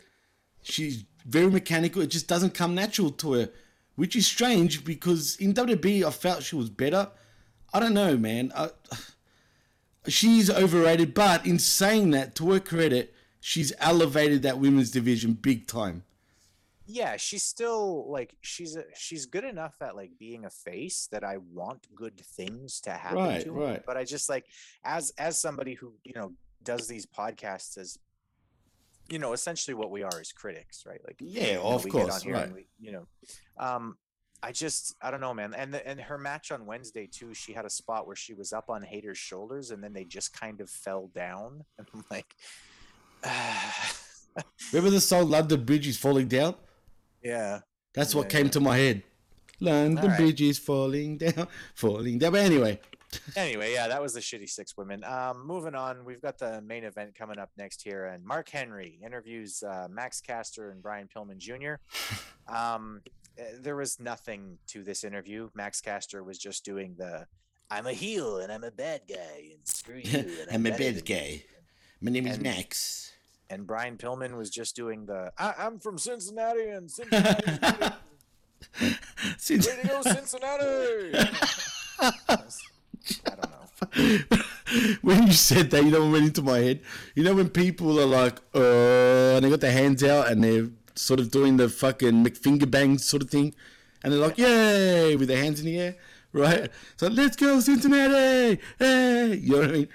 She's 0.63 1.05
very 1.25 1.51
mechanical. 1.51 2.03
It 2.03 2.09
just 2.11 2.27
doesn't 2.27 2.53
come 2.55 2.75
natural 2.75 3.11
to 3.13 3.33
her, 3.35 3.51
which 3.97 4.17
is 4.17 4.27
strange 4.27 4.85
because 4.85 5.37
in 5.37 5.55
WWE 5.55 6.05
I 6.05 6.11
felt 6.11 6.43
she 6.43 6.57
was 6.57 6.69
better. 6.69 7.09
I 7.73 7.81
don't 7.81 7.95
know, 7.95 8.17
man. 8.17 8.53
I, 8.57 8.71
she's 10.09 10.51
overrated, 10.51 11.15
but 11.15 11.47
in 11.47 11.59
saying 11.59 12.11
that, 12.11 12.35
to 12.37 12.51
her 12.53 12.61
credit, 12.61 13.15
she's 13.41 13.73
elevated 13.79 14.43
that 14.43 14.59
women's 14.59 14.91
division 14.91 15.35
big 15.35 15.67
time. 15.67 16.05
yeah, 16.87 17.17
she's 17.17 17.43
still 17.45 18.11
like 18.11 18.35
she's 18.41 18.75
a, 18.77 18.85
she's 18.97 19.27
good 19.27 19.45
enough 19.45 19.75
at 19.81 19.95
like 19.95 20.11
being 20.19 20.45
a 20.45 20.51
face 20.51 21.09
that 21.13 21.23
I 21.23 21.37
want 21.37 21.87
good 21.95 22.21
things 22.21 22.81
to 22.81 22.91
happen 22.91 23.19
Right, 23.19 23.45
to 23.45 23.55
her. 23.55 23.61
right. 23.61 23.83
But 23.87 23.97
I 23.97 24.05
just 24.05 24.29
like 24.29 24.47
as 24.85 25.13
as 25.19 25.41
somebody 25.41 25.75
who 25.75 25.93
you 26.05 26.13
know 26.17 26.33
does 26.65 26.89
these 26.89 27.07
podcasts 27.07 27.79
as 27.79 27.99
you 29.09 29.19
know 29.21 29.33
essentially 29.33 29.75
what 29.75 29.91
we 29.93 30.03
are 30.03 30.19
as 30.21 30.33
critics, 30.33 30.85
right? 30.87 31.01
Like 31.07 31.17
Yeah, 31.21 31.47
you 31.47 31.55
know, 31.55 31.63
of 31.63 31.85
we 31.85 31.91
get 31.93 32.09
course, 32.09 32.27
right. 32.27 32.53
we- 32.53 32.67
you 32.81 32.93
know, 32.93 33.07
um, 33.59 33.97
I 34.43 34.53
just 34.53 34.95
I 35.03 35.11
don't 35.11 35.21
know, 35.21 35.35
man. 35.35 35.55
And 35.55 35.75
the, 35.75 35.87
and 35.87 36.01
her 36.01 36.17
match 36.19 36.51
on 36.51 36.65
Wednesday 36.67 37.07
too, 37.07 37.35
she 37.35 37.53
had 37.53 37.65
a 37.65 37.71
spot 37.71 38.07
where 38.07 38.17
she 38.17 38.33
was 38.35 38.53
up 38.53 38.71
on 38.71 38.83
Hayter's 38.83 39.19
shoulders 39.19 39.71
and 39.71 39.83
then 39.85 39.93
they 39.93 40.05
just 40.05 40.33
kind 40.33 40.61
of 40.61 40.71
fell 40.71 41.11
down. 41.15 41.65
And 41.79 41.87
I'm 41.95 42.05
like, 42.11 42.35
Remember 44.73 44.91
the 44.91 45.01
song 45.01 45.29
"London 45.29 45.65
Bridge 45.65 45.87
is 45.89 45.97
Falling 45.99 46.29
Down"? 46.29 46.55
yeah. 47.23 47.61
That's 47.93 48.15
what 48.15 48.33
Yeah, 48.33 48.39
came 48.39 48.51
to 48.51 48.61
my 48.61 48.77
head. 48.77 49.03
London 49.59 49.99
Alright. 50.05 50.17
Bridge 50.17 50.41
is 50.43 50.59
falling 50.59 51.19
down, 51.19 51.49
falling 51.75 52.19
down. 52.21 52.33
But 52.33 52.43
anyway, 52.43 52.81
anyway, 53.37 53.73
yeah, 53.75 53.89
that 53.89 54.01
was 54.01 54.15
the 54.15 54.21
shitty 54.21 54.49
six 54.49 54.77
women. 54.77 55.03
Um, 55.03 55.45
moving 55.45 55.75
on, 55.75 56.05
we've 56.05 56.23
got 56.23 56.39
the 56.39 56.63
main 56.63 56.85
event 56.85 57.17
coming 57.17 57.39
up 57.39 57.51
next 57.59 57.83
here, 57.83 58.07
and 58.07 58.25
Mark 58.25 58.49
Henry 58.49 59.01
interviews 59.05 59.63
uh, 59.65 59.89
Max 59.91 60.21
Caster 60.21 60.71
and 60.71 60.81
Brian 60.81 61.09
Pillman 61.15 61.37
Jr. 61.39 61.75
Um, 62.47 63.03
there 63.61 63.77
was 63.77 63.99
nothing 64.01 64.59
to 64.69 64.83
this 64.83 65.05
interview. 65.05 65.51
Max 65.55 65.81
Caster 65.81 66.23
was 66.23 66.39
just 66.39 66.65
doing 66.65 66.95
the 66.99 67.27
"I'm 67.71 67.87
a 67.87 67.93
heel 67.93 68.39
and 68.39 68.51
I'm 68.53 68.65
a 68.65 68.71
bad 68.71 69.03
guy 69.09 69.51
and 69.53 69.61
screw 69.65 69.97
you." 70.05 70.19
And 70.19 70.49
I'm 70.53 70.67
a 70.67 70.77
bad 70.77 71.05
guy. 71.07 71.45
My 72.01 72.11
name 72.11 72.27
is 72.27 72.35
And- 72.35 72.43
Max. 72.43 73.13
And 73.49 73.67
Brian 73.67 73.97
Pillman 73.97 74.37
was 74.37 74.49
just 74.49 74.77
doing 74.77 75.07
the 75.07 75.33
I- 75.37 75.55
"I'm 75.59 75.79
from 75.81 75.99
Cincinnati 75.99 76.69
and 76.69 76.91
Cincinnati." 76.91 77.53
Way 78.81 78.95
to 79.59 79.89
go, 79.89 80.03
Cincinnati! 80.07 81.15
I 81.99 83.35
don't 83.35 83.51
know. 83.51 84.39
when 85.03 85.27
you 85.27 85.33
said 85.33 85.71
that, 85.71 85.83
you 85.85 85.91
know 85.91 86.03
what 86.05 86.13
went 86.13 86.27
into 86.27 86.43
my 86.43 86.59
head? 86.59 86.81
You 87.15 87.25
know 87.25 87.35
when 87.35 87.49
people 87.49 87.99
are 88.01 88.07
like, 88.07 88.39
uh, 88.55 89.37
and 89.37 89.45
they 89.45 89.51
got 89.51 89.61
their 89.61 89.73
hands 89.73 90.05
out 90.05 90.29
and 90.31 90.45
they're 90.45 90.69
sort 91.01 91.21
of 91.21 91.31
doing 91.31 91.57
the 91.57 91.69
fucking 91.69 92.25
McFinger 92.25 92.71
bang 92.71 92.99
sort 92.99 93.23
of 93.23 93.31
thing, 93.31 93.55
and 94.03 94.13
they're 94.13 94.21
like, 94.21 94.39
yay, 94.39 95.17
with 95.17 95.29
their 95.29 95.43
hands 95.43 95.61
in 95.61 95.67
the 95.67 95.79
air, 95.79 95.97
right? 96.33 96.71
So 96.97 97.09
let's 97.09 97.37
go, 97.37 97.61
Cincinnati! 97.61 98.61
Hey! 98.79 99.35
You 99.35 99.53
know 99.53 99.61
what 99.61 99.69
I 99.69 99.73
mean? 99.73 99.89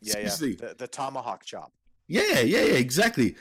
Yeah, 0.00 0.18
yeah. 0.18 0.36
The, 0.36 0.74
the 0.78 0.86
tomahawk 0.88 1.44
chop. 1.44 1.72
Yeah, 2.06 2.40
yeah, 2.40 2.62
yeah, 2.62 2.74
exactly. 2.74 3.36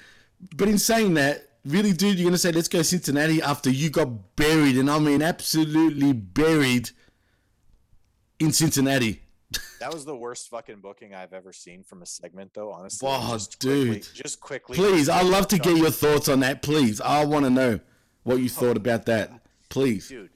But 0.55 0.67
in 0.67 0.77
saying 0.77 1.13
that, 1.15 1.47
really, 1.65 1.93
dude, 1.93 2.19
you're 2.19 2.29
gonna 2.29 2.38
say 2.38 2.51
let's 2.51 2.67
go 2.67 2.81
Cincinnati 2.81 3.41
after 3.41 3.69
you 3.69 3.89
got 3.89 4.35
buried, 4.35 4.77
and 4.77 4.89
I 4.89 4.99
mean 4.99 5.21
absolutely 5.21 6.13
buried 6.13 6.89
in 8.39 8.51
Cincinnati. 8.51 9.21
That 9.80 9.94
was 9.94 10.06
the 10.06 10.15
worst 10.15 10.49
fucking 10.49 10.82
booking 10.82 11.14
I've 11.14 11.32
ever 11.34 11.53
seen 11.53 11.84
from 11.84 12.02
a 12.02 12.06
segment, 12.06 12.52
though. 12.53 12.72
Honestly, 12.72 13.07
Wow, 13.07 13.30
just 13.34 13.60
dude. 13.60 13.88
quickly, 14.03 14.10
just 14.14 14.40
quickly. 14.40 14.76
Please, 14.76 15.07
I'd 15.10 15.26
love 15.26 15.48
to 15.49 15.57
get 15.60 15.78
your 15.78 15.91
thoughts 15.91 16.28
on 16.28 16.40
that. 16.41 16.61
Please, 16.61 16.99
I 16.99 17.24
want 17.26 17.45
to 17.45 17.49
know 17.49 17.80
what 18.24 18.36
you 18.40 18.45
oh, 18.45 18.60
thought 18.60 18.78
about 18.78 19.06
that. 19.06 19.32
Please. 19.69 20.10
dude, 20.10 20.32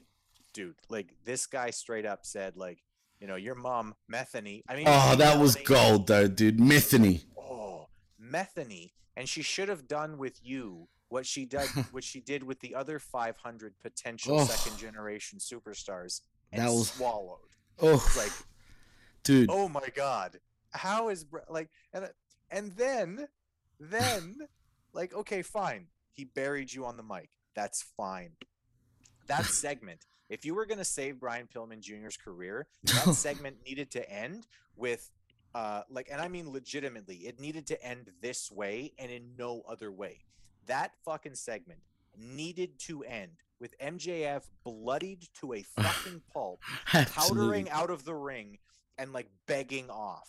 dude. 0.54 0.76
Like 0.88 1.08
this 1.24 1.46
guy 1.46 1.70
straight 1.70 2.06
up 2.06 2.24
said, 2.24 2.56
like, 2.56 2.78
you 3.20 3.26
know, 3.26 3.36
your 3.36 3.54
mom, 3.54 3.94
Methany. 4.08 4.62
I 4.68 4.76
mean, 4.76 4.84
Oh, 4.88 5.14
that 5.16 5.38
was 5.38 5.56
gold, 5.56 6.06
though, 6.06 6.28
dude. 6.28 6.58
Methany. 6.58 7.22
Oh, 7.38 7.88
Methany, 8.18 8.94
and 9.16 9.28
she 9.28 9.42
should 9.42 9.68
have 9.68 9.86
done 9.88 10.16
with 10.18 10.40
you 10.42 10.88
what 11.08 11.26
she 11.26 11.44
did, 11.44 11.68
what 11.90 12.04
she 12.04 12.20
did 12.20 12.42
with 12.42 12.60
the 12.60 12.74
other 12.74 12.98
500 12.98 13.74
potential 13.82 14.40
Oh. 14.40 14.44
second 14.46 14.78
generation 14.78 15.38
superstars, 15.38 16.22
and 16.50 16.62
That 16.62 16.70
was- 16.70 16.90
swallowed. 16.92 17.38
Oh, 17.80 18.02
Like, 18.16 18.30
dude. 19.22 19.50
oh 19.50 19.68
my 19.68 19.88
god, 19.94 20.38
how 20.72 21.08
is 21.08 21.26
like, 21.48 21.70
and 21.92 22.08
and 22.50 22.72
then, 22.72 23.28
then, 23.80 24.36
like, 24.92 25.14
okay, 25.14 25.42
fine, 25.42 25.86
he 26.12 26.24
buried 26.24 26.72
you 26.72 26.84
on 26.84 26.96
the 26.96 27.02
mic. 27.02 27.30
That's 27.54 27.82
fine. 27.82 28.32
That 29.26 29.44
segment. 29.46 30.06
If 30.28 30.44
you 30.44 30.54
were 30.54 30.66
going 30.66 30.78
to 30.78 30.84
save 30.84 31.20
Brian 31.20 31.48
Pillman 31.54 31.80
Jr.'s 31.80 32.16
career, 32.16 32.66
that 32.84 33.14
segment 33.14 33.56
needed 33.66 33.90
to 33.92 34.10
end 34.10 34.46
with 34.76 35.10
uh 35.54 35.82
like 35.90 36.08
and 36.10 36.20
I 36.20 36.28
mean 36.28 36.50
legitimately, 36.50 37.16
it 37.16 37.38
needed 37.38 37.66
to 37.68 37.84
end 37.84 38.10
this 38.20 38.50
way 38.50 38.92
and 38.98 39.10
in 39.10 39.32
no 39.38 39.62
other 39.68 39.90
way. 39.90 40.24
That 40.66 40.92
fucking 41.04 41.34
segment 41.34 41.80
needed 42.16 42.78
to 42.80 43.02
end 43.04 43.32
with 43.60 43.78
MJF 43.78 44.42
bloodied 44.64 45.28
to 45.40 45.54
a 45.54 45.62
fucking 45.76 46.22
pulp, 46.32 46.60
powdering 46.86 47.68
out 47.70 47.90
of 47.90 48.04
the 48.04 48.14
ring 48.14 48.58
and 48.98 49.12
like 49.12 49.28
begging 49.46 49.90
off. 49.90 50.28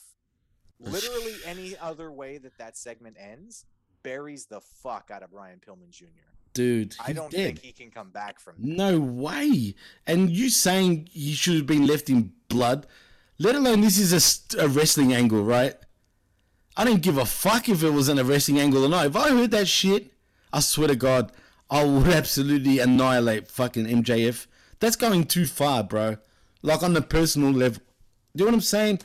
Literally 0.79 1.35
any 1.45 1.77
other 1.77 2.11
way 2.11 2.37
that 2.39 2.57
that 2.57 2.77
segment 2.77 3.15
ends 3.19 3.65
buries 4.03 4.45
the 4.45 4.59
fuck 4.59 5.09
out 5.11 5.23
of 5.23 5.31
Brian 5.31 5.59
Pillman 5.65 5.91
Jr. 5.91 6.05
Dude, 6.53 6.95
I 7.03 7.13
don't 7.13 7.31
dead. 7.31 7.45
think 7.45 7.61
he 7.61 7.71
can 7.71 7.89
come 7.89 8.09
back 8.09 8.39
from 8.39 8.55
that. 8.59 8.67
No 8.67 8.99
way. 8.99 9.73
And 10.05 10.29
you 10.29 10.49
saying 10.49 11.09
he 11.11 11.33
should 11.33 11.55
have 11.55 11.65
been 11.65 11.87
left 11.87 12.09
in 12.09 12.33
blood, 12.47 12.85
let 13.39 13.55
alone 13.55 13.81
this 13.81 13.97
is 13.97 14.53
a, 14.55 14.63
a 14.63 14.67
wrestling 14.67 15.13
angle, 15.13 15.43
right? 15.43 15.75
I 16.77 16.85
didn't 16.85 17.01
give 17.01 17.17
a 17.17 17.25
fuck 17.25 17.69
if 17.69 17.83
it 17.83 17.89
was 17.91 18.09
in 18.09 18.19
a 18.19 18.23
wrestling 18.23 18.59
angle 18.59 18.85
or 18.85 18.89
not. 18.89 19.07
If 19.07 19.15
I 19.15 19.29
heard 19.29 19.51
that 19.51 19.67
shit, 19.67 20.11
I 20.51 20.59
swear 20.59 20.89
to 20.89 20.95
God, 20.95 21.31
I 21.69 21.83
would 21.83 22.07
absolutely 22.07 22.79
annihilate 22.79 23.47
fucking 23.47 23.85
MJF. 23.85 24.45
That's 24.79 24.95
going 24.95 25.25
too 25.25 25.45
far, 25.45 25.83
bro. 25.83 26.17
Like 26.61 26.83
on 26.83 26.93
the 26.93 27.01
personal 27.01 27.51
level. 27.51 27.81
Do 28.35 28.43
you 28.43 28.45
know 28.45 28.51
what 28.51 28.57
I'm 28.57 28.61
saying? 28.61 28.99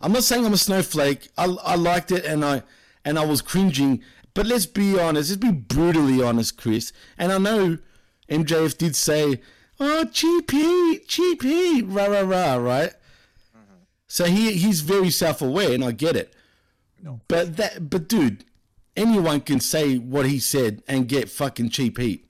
I'm 0.00 0.12
not 0.12 0.24
saying 0.24 0.46
I'm 0.46 0.52
a 0.52 0.58
snowflake. 0.58 1.28
I, 1.36 1.44
I 1.62 1.74
liked 1.76 2.10
it 2.12 2.24
and 2.24 2.44
I 2.44 2.62
and 3.04 3.18
I 3.18 3.24
was 3.24 3.42
cringing. 3.42 4.02
But 4.32 4.46
let's 4.46 4.66
be 4.66 4.98
honest. 4.98 5.30
Let's 5.30 5.40
be 5.40 5.52
brutally 5.52 6.22
honest, 6.22 6.56
Chris. 6.56 6.92
And 7.18 7.32
I 7.32 7.38
know 7.38 7.78
MJF 8.28 8.78
did 8.78 8.96
say, 8.96 9.40
"Oh, 9.78 10.04
cheap 10.04 10.50
heat, 10.50 11.06
cheap 11.06 11.42
heat, 11.42 11.82
rah 11.82 12.06
rah 12.06 12.20
rah," 12.20 12.54
right? 12.54 12.90
Mm-hmm. 13.56 13.82
So 14.06 14.24
he 14.24 14.52
he's 14.52 14.80
very 14.80 15.10
self-aware, 15.10 15.72
and 15.72 15.84
I 15.84 15.92
get 15.92 16.16
it. 16.16 16.32
No. 17.02 17.20
But 17.28 17.56
that, 17.56 17.90
but 17.90 18.08
dude, 18.08 18.44
anyone 18.96 19.40
can 19.40 19.60
say 19.60 19.96
what 19.98 20.26
he 20.26 20.38
said 20.38 20.82
and 20.86 21.08
get 21.08 21.28
fucking 21.28 21.70
cheap 21.70 21.98
heat. 21.98 22.26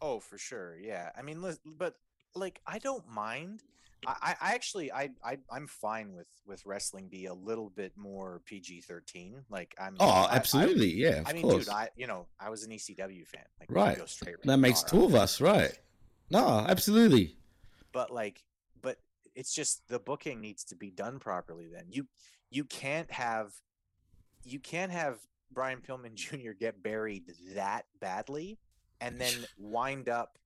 Oh, 0.00 0.20
for 0.20 0.36
sure. 0.36 0.76
Yeah. 0.78 1.10
I 1.16 1.22
mean, 1.22 1.42
but 1.64 1.96
like, 2.34 2.60
I 2.66 2.78
don't 2.78 3.08
mind. 3.08 3.62
I, 4.06 4.14
I 4.22 4.36
I 4.50 4.54
actually, 4.54 4.92
I, 4.92 5.10
I, 5.24 5.38
I'm 5.50 5.66
fine 5.66 6.12
with 6.14 6.26
with 6.46 6.64
wrestling 6.66 7.08
be 7.08 7.26
a 7.26 7.34
little 7.34 7.70
bit 7.70 7.92
more 7.96 8.40
PG 8.44 8.82
thirteen. 8.82 9.42
Like, 9.50 9.74
I'm. 9.78 9.96
Oh, 10.00 10.08
I- 10.08 10.24
I- 10.26 10.36
absolutely, 10.36 10.92
yeah, 10.94 11.20
of 11.20 11.28
I 11.28 11.32
mean, 11.32 11.42
course. 11.42 11.64
dude, 11.66 11.74
I, 11.74 11.88
you 11.96 12.06
know, 12.06 12.26
I 12.40 12.50
was 12.50 12.64
an 12.64 12.70
ECW 12.70 13.26
fan. 13.26 13.44
Like, 13.60 13.70
Right. 13.70 13.96
Go 13.98 14.06
straight 14.06 14.36
That 14.44 14.58
makes 14.58 14.82
two 14.82 15.04
of 15.04 15.14
us, 15.14 15.40
right? 15.40 15.78
No, 16.30 16.64
absolutely. 16.68 17.36
But 17.92 18.10
like, 18.10 18.42
but 18.82 18.98
it's 19.34 19.54
just 19.54 19.86
the 19.88 19.98
booking 19.98 20.40
needs 20.40 20.64
to 20.64 20.76
be 20.76 20.90
done 20.90 21.18
properly. 21.18 21.66
Then 21.72 21.84
you, 21.88 22.06
you 22.50 22.64
can't 22.64 23.10
have, 23.10 23.52
you 24.44 24.58
can't 24.58 24.90
have 24.92 25.18
Brian 25.52 25.80
Pillman 25.80 26.14
Jr. 26.14 26.52
get 26.58 26.82
buried 26.82 27.32
that 27.54 27.84
badly, 28.00 28.58
and 29.00 29.20
then 29.20 29.32
wind 29.58 30.08
up 30.08 30.38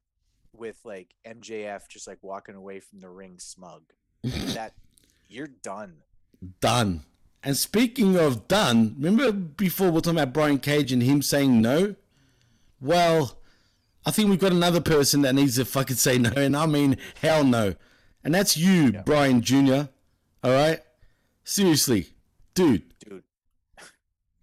with 0.53 0.79
like 0.85 1.15
MJF 1.27 1.89
just 1.89 2.07
like 2.07 2.19
walking 2.23 2.55
away 2.55 2.81
from 2.81 3.01
the 3.01 3.09
ring 3.09 3.39
smug. 3.39 3.83
that 4.23 4.75
you're 5.29 5.47
done. 5.47 5.99
Done. 6.61 7.05
And 7.43 7.57
speaking 7.57 8.17
of 8.17 8.49
done, 8.49 8.97
remember 8.99 9.33
before 9.33 9.89
we 9.89 9.93
we're 9.95 10.01
talking 10.01 10.19
about 10.19 10.33
Brian 10.33 10.59
Cage 10.59 10.93
and 10.93 11.03
him 11.03 11.23
saying 11.23 11.61
no? 11.61 11.95
Well, 12.81 13.39
I 14.05 14.11
think 14.11 14.31
we've 14.31 14.39
got 14.39 14.53
another 14.53 14.81
person 14.81 15.23
that 15.23 15.35
needs 15.35 15.57
to 15.57 15.65
fucking 15.65 15.97
say 15.97 16.19
no, 16.19 16.31
and 16.37 16.57
I 16.57 16.67
mean 16.67 16.97
hell 17.21 17.45
no. 17.45 17.75
And 18.25 18.35
that's 18.35 18.57
you, 18.57 18.93
Brian 19.05 19.41
Jr. 19.41 19.83
Alright? 20.45 20.81
Seriously. 21.45 22.09
Dude. 22.55 22.83
Dude. 22.99 23.23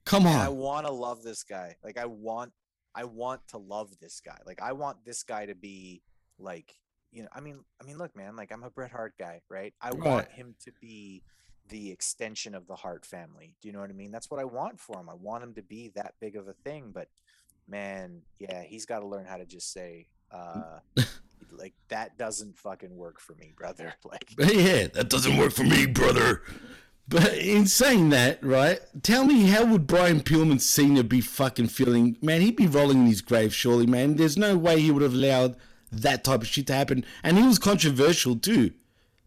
Come 0.06 0.27
on. 0.27 0.40
I 0.40 0.49
want 0.49 0.86
to 0.86 0.91
love 0.91 1.23
this 1.23 1.44
guy. 1.44 1.76
Like 1.84 1.98
I 1.98 2.06
want 2.06 2.52
I 2.95 3.03
want 3.03 3.41
to 3.49 3.57
love 3.57 3.97
this 3.99 4.22
guy. 4.26 4.38
Like 4.45 4.61
I 4.61 4.72
want 4.73 5.03
this 5.05 5.23
guy 5.23 5.45
to 5.45 5.55
be 5.55 6.01
like, 6.39 6.73
you 7.11 7.23
know, 7.23 7.30
I 7.34 7.41
mean 7.41 7.59
I 7.81 7.85
mean 7.85 7.97
look 7.97 8.15
man, 8.15 8.35
like 8.35 8.51
I'm 8.51 8.63
a 8.63 8.69
Bret 8.69 8.91
Hart 8.91 9.13
guy, 9.19 9.41
right? 9.49 9.73
I 9.81 9.91
want 9.91 10.31
him 10.31 10.55
to 10.63 10.72
be 10.81 11.23
the 11.69 11.91
extension 11.91 12.55
of 12.55 12.67
the 12.67 12.76
Hart 12.76 13.05
family. 13.05 13.55
Do 13.61 13.67
you 13.67 13.73
know 13.73 13.80
what 13.80 13.89
I 13.89 13.93
mean? 13.93 14.11
That's 14.11 14.30
what 14.31 14.39
I 14.39 14.45
want 14.45 14.80
for 14.80 14.99
him. 14.99 15.09
I 15.09 15.15
want 15.15 15.43
him 15.43 15.53
to 15.55 15.61
be 15.61 15.91
that 15.95 16.15
big 16.22 16.35
of 16.35 16.47
a 16.47 16.53
thing, 16.53 16.91
but 16.93 17.07
man, 17.67 18.22
yeah, 18.39 18.63
he's 18.63 18.85
got 18.85 18.99
to 18.99 19.07
learn 19.07 19.26
how 19.26 19.38
to 19.38 19.45
just 19.45 19.73
say 19.73 20.07
uh 20.31 20.80
like 21.51 21.73
that 21.89 22.17
doesn't 22.17 22.57
fucking 22.57 22.95
work 22.95 23.19
for 23.19 23.35
me, 23.35 23.53
brother. 23.55 23.93
Like 24.05 24.34
yeah, 24.38 24.88
that 24.88 25.09
doesn't 25.09 25.38
work 25.38 25.51
for 25.51 25.63
me, 25.63 25.85
brother. 25.85 26.43
But 27.07 27.38
in 27.38 27.68
saying 27.68 28.10
that, 28.10 28.44
right? 28.44 28.80
Tell 29.03 29.26
me, 29.26 29.48
how 29.48 29.65
would 29.65 29.86
Brian 29.86 30.22
Pillman 30.22 30.60
Senior 30.60 31.03
be 31.03 31.22
fucking 31.22 31.68
feeling? 31.68 32.18
Man, 32.22 32.41
he'd 32.41 32.56
be 32.56 32.68
rolling 32.68 33.02
in 33.02 33.06
his 33.06 33.22
grave, 33.22 33.53
surely, 33.53 33.86
man. 33.86 34.15
There's 34.15 34.38
no 34.38 34.57
way 34.57 34.80
he 34.80 34.90
would 34.90 35.03
have 35.03 35.14
allowed 35.14 35.56
that 35.91 36.23
type 36.23 36.41
of 36.41 36.48
shit 36.48 36.68
to 36.68 36.73
happen, 36.73 37.06
and 37.23 37.38
he 37.38 37.44
was 37.44 37.60
controversial 37.60 38.36
too. 38.36 38.72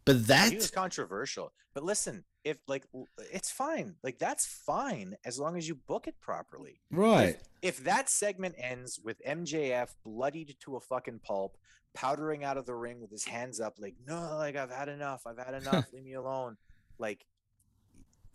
But 0.05 0.27
that 0.27 0.51
he 0.51 0.57
was 0.57 0.71
controversial. 0.71 1.53
But 1.73 1.85
listen, 1.85 2.25
if 2.45 2.59
like 2.67 2.85
it's 3.33 3.51
fine, 3.51 3.95
like 4.03 4.19
that's 4.19 4.47
fine 4.47 5.17
as 5.25 5.39
long 5.39 5.57
as 5.57 5.69
you 5.69 5.75
book 5.75 6.09
it 6.09 6.21
properly. 6.21 6.81
Right. 6.91 7.37
If, 7.63 7.79
if 7.79 7.85
that 7.85 8.09
segment 8.09 8.57
ends 8.59 8.99
with 9.03 9.23
MJF 9.25 9.91
bloodied 10.05 10.57
to 10.61 10.77
a 10.77 10.81
fucking 10.81 11.21
pulp, 11.21 11.57
powdering 11.95 12.43
out 12.43 12.57
of 12.57 12.67
the 12.67 12.75
ring 12.75 13.01
with 13.01 13.11
his 13.11 13.25
hands 13.25 13.61
up, 13.61 13.75
like 13.79 13.95
no, 14.07 14.37
like 14.37 14.57
I've 14.57 14.71
had 14.73 14.89
enough, 14.89 15.23
I've 15.27 15.39
had 15.39 15.55
enough, 15.63 15.87
leave 15.93 16.05
me 16.05 16.15
alone. 16.15 16.57
Like, 16.99 17.25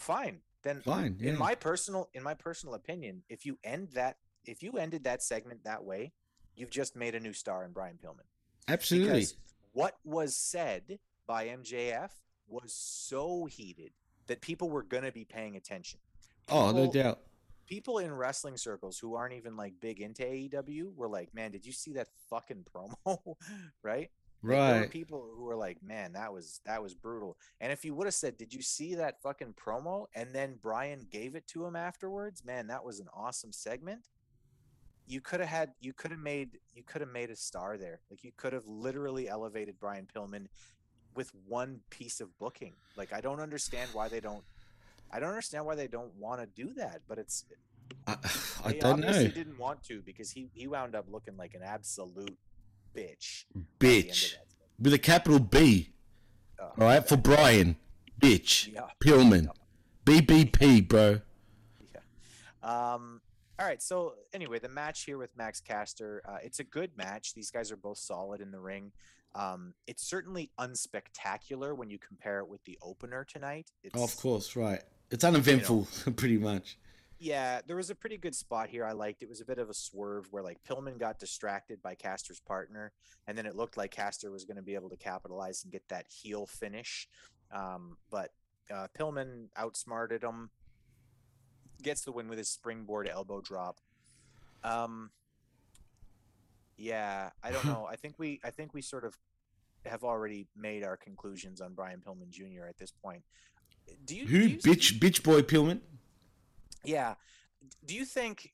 fine. 0.03 0.39
Then 0.63 0.81
Fine, 0.81 1.17
yeah. 1.19 1.31
In 1.31 1.38
my 1.38 1.55
personal, 1.55 2.09
in 2.13 2.23
my 2.23 2.34
personal 2.34 2.75
opinion, 2.75 3.23
if 3.27 3.45
you 3.45 3.57
end 3.63 3.89
that, 3.95 4.17
if 4.45 4.63
you 4.63 4.73
ended 4.73 5.03
that 5.03 5.21
segment 5.21 5.65
that 5.65 5.84
way, 5.84 6.13
you've 6.55 6.69
just 6.69 6.95
made 6.95 7.15
a 7.15 7.19
new 7.19 7.34
star 7.34 7.65
in 7.65 7.71
Brian 7.71 7.97
Pillman. 8.03 8.25
Absolutely. 8.67 9.09
Because 9.09 9.35
what 9.73 9.97
was 10.05 10.35
said 10.35 10.99
by 11.27 11.47
MJF 11.47 12.11
was 12.47 12.73
so 12.73 13.45
heated 13.45 13.91
that 14.27 14.39
people 14.39 14.69
were 14.69 14.84
going 14.84 15.03
to 15.03 15.11
be 15.11 15.25
paying 15.25 15.57
attention. 15.57 15.99
oh, 16.49 16.71
no 16.71 16.89
doubt. 16.89 17.19
People 17.67 17.97
in 17.97 18.13
wrestling 18.13 18.57
circles 18.57 18.99
who 18.99 19.15
aren't 19.15 19.34
even 19.34 19.57
like 19.57 19.73
big 19.81 19.99
into 20.01 20.23
AEW 20.23 20.95
were 20.95 21.07
like, 21.07 21.34
"Man, 21.34 21.51
did 21.51 21.65
you 21.65 21.71
see 21.71 21.93
that 21.93 22.07
fucking 22.30 22.65
promo?" 22.73 23.35
right? 23.84 24.11
Like, 24.44 24.65
there 24.65 24.76
were 24.76 24.82
Right. 24.82 24.91
people 24.91 25.32
who 25.36 25.44
were 25.44 25.56
like, 25.56 25.82
"Man, 25.82 26.14
that 26.14 26.34
was 26.34 26.61
that 26.65 26.82
was 26.84 26.94
brutal." 26.95 27.38
And 27.61 27.72
if 27.72 27.86
you 27.86 27.95
would 27.95 28.07
have 28.07 28.14
said, 28.14 28.38
"Did 28.38 28.53
you 28.53 28.61
see 28.61 28.95
that 28.95 29.22
fucking 29.22 29.53
promo?" 29.53 30.07
and 30.15 30.34
then 30.36 30.56
Brian 30.61 31.07
gave 31.10 31.36
it 31.36 31.48
to 31.48 31.65
him 31.65 31.76
afterwards, 31.76 32.44
man, 32.44 32.68
that 32.68 32.84
was 32.84 32.99
an 32.99 33.07
awesome 33.14 33.53
segment. 33.53 34.10
You 35.06 35.22
could 35.22 35.40
have 35.41 35.49
had, 35.49 35.74
you 35.82 35.94
could 35.94 36.11
have 36.11 36.20
made, 36.20 36.60
you 36.74 36.84
could 36.84 37.02
have 37.02 37.11
made 37.11 37.30
a 37.30 37.36
star 37.36 37.78
there. 37.78 38.02
Like 38.10 38.24
you 38.24 38.32
could 38.36 38.53
have 38.53 38.65
literally 38.68 39.28
elevated 39.30 39.80
Brian 39.80 40.07
Pillman 40.07 40.48
with 41.15 41.32
one 41.48 41.82
piece 41.90 42.22
of 42.22 42.38
booking. 42.38 42.74
Like 42.95 43.14
I 43.14 43.22
don't 43.22 43.40
understand 43.41 43.90
why 43.94 44.07
they 44.10 44.20
don't. 44.22 44.44
I 45.11 45.20
don't 45.20 45.30
understand 45.30 45.65
why 45.65 45.76
they 45.76 45.88
don't 45.88 46.15
want 46.15 46.41
to 46.41 46.48
do 46.48 46.74
that, 46.76 47.02
but 47.07 47.18
it's 47.20 47.45
I, 48.07 48.18
I 48.64 48.74
don't 48.74 48.99
know. 49.02 49.11
didn't 49.30 49.57
want 49.57 49.84
to 49.84 50.02
because 50.02 50.32
he 50.32 50.49
he 50.53 50.68
wound 50.68 50.95
up 50.95 51.06
looking 51.10 51.38
like 51.38 51.53
an 51.53 51.64
absolute 51.64 52.38
bitch. 52.95 53.45
by 53.53 53.60
the 53.60 53.61
end 53.61 54.10
of 54.10 54.10
Bitch. 54.10 54.34
With 54.80 54.94
a 54.94 54.99
capital 54.99 55.40
B. 55.40 55.90
Uh, 56.60 56.64
All 56.78 56.88
right, 56.88 57.07
for 57.07 57.18
Brian. 57.18 57.78
Bitch. 58.22 58.74
Yeah. 58.74 58.88
Pillman. 59.03 59.49
BBP, 60.06 60.88
bro. 60.88 61.20
Yeah. 61.94 61.99
Um, 62.61 63.22
all 63.60 63.68
right. 63.68 63.82
So 63.82 64.15
anyway, 64.34 64.60
the 64.60 64.70
match 64.70 65.03
here 65.03 65.18
with 65.18 65.36
Max 65.38 65.61
Caster, 65.61 66.22
uh, 66.28 66.38
it's 66.44 66.60
a 66.60 66.64
good 66.64 66.91
match. 66.98 67.34
These 67.34 67.52
guys 67.52 67.72
are 67.72 67.78
both 67.78 67.98
solid 67.98 68.41
in 68.41 68.52
the 68.52 68.60
ring. 68.60 68.91
Um, 69.36 69.74
it's 69.88 70.03
certainly 70.03 70.52
unspectacular 70.60 71.76
when 71.76 71.90
you 71.90 71.98
compare 71.98 72.40
it 72.40 72.48
with 72.48 72.64
the 72.65 72.78
opener 72.82 73.26
tonight. 73.26 73.72
It's, 73.84 73.99
of 73.99 74.15
course, 74.18 74.56
right. 74.56 74.82
It's 75.11 75.24
uneventful, 75.24 75.88
pretty 76.15 76.38
much. 76.38 76.78
Yeah, 77.23 77.61
there 77.65 77.77
was 77.77 77.89
a 77.89 77.95
pretty 77.95 78.17
good 78.17 78.35
spot 78.35 78.67
here. 78.67 78.83
I 78.83 78.91
liked 78.91 79.23
it. 79.23 79.29
was 79.29 79.39
a 79.39 79.45
bit 79.45 79.57
of 79.57 79.69
a 79.69 79.73
swerve 79.73 80.27
where 80.31 80.43
like 80.43 80.57
Pillman 80.69 80.99
got 80.99 81.19
distracted 81.19 81.81
by 81.81 81.95
Caster's 81.95 82.41
partner, 82.41 82.91
and 83.27 83.37
then 83.37 83.45
it 83.45 83.55
looked 83.55 83.77
like 83.77 83.91
Caster 83.91 84.29
was 84.29 84.43
going 84.43 84.57
to 84.57 84.61
be 84.61 84.75
able 84.75 84.89
to 84.89 84.97
capitalize 84.97 85.63
and 85.63 85.71
get 85.71 85.87
that 85.87 86.05
heel 86.09 86.45
finish. 86.45 87.07
Um, 87.49 87.95
but 88.11 88.31
uh, 88.69 88.87
Pillman 88.99 89.45
outsmarted 89.55 90.21
him, 90.21 90.49
gets 91.81 92.01
the 92.01 92.11
win 92.11 92.27
with 92.27 92.39
his 92.39 92.49
springboard 92.49 93.07
elbow 93.07 93.39
drop. 93.39 93.77
Um, 94.61 95.09
yeah, 96.75 97.29
I 97.41 97.51
don't 97.51 97.65
know. 97.67 97.87
I 97.89 97.95
think 97.95 98.19
we, 98.19 98.41
I 98.43 98.49
think 98.49 98.73
we 98.73 98.81
sort 98.81 99.05
of 99.05 99.17
have 99.85 100.03
already 100.03 100.47
made 100.57 100.83
our 100.83 100.97
conclusions 100.97 101.61
on 101.61 101.73
Brian 101.73 102.01
Pillman 102.05 102.31
Jr. 102.31 102.65
at 102.67 102.77
this 102.77 102.91
point. 102.91 103.23
Do 104.03 104.13
you? 104.13 104.25
Who? 104.25 104.39
do 104.39 104.49
you 104.49 104.57
bitch, 104.57 104.99
bitch 104.99 105.23
boy 105.23 105.41
Pillman? 105.41 105.79
Yeah. 106.84 107.15
Do 107.85 107.95
you 107.95 108.05
think? 108.05 108.51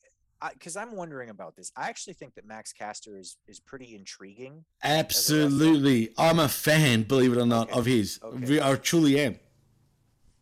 Because 0.53 0.77
I'm 0.77 0.95
wondering 0.95 1.30
about 1.30 1.56
this. 1.57 1.72
I 1.76 1.89
actually 1.89 2.14
think 2.14 2.35
that 2.35 2.45
Max 2.45 2.72
Caster 2.72 3.18
is 3.18 3.38
is 3.47 3.60
pretty 3.60 3.95
intriguing. 3.95 4.64
Absolutely. 4.84 6.14
I'm 6.18 6.39
a 6.39 6.47
fan, 6.47 7.03
believe 7.03 7.34
it 7.34 7.38
or 7.39 7.45
not, 7.45 7.69
Okay, 7.69 7.80
of 7.80 7.85
his. 7.85 8.19
okay. 8.23 8.61
I 8.61 8.76
truly 8.76 9.19
am. 9.19 9.39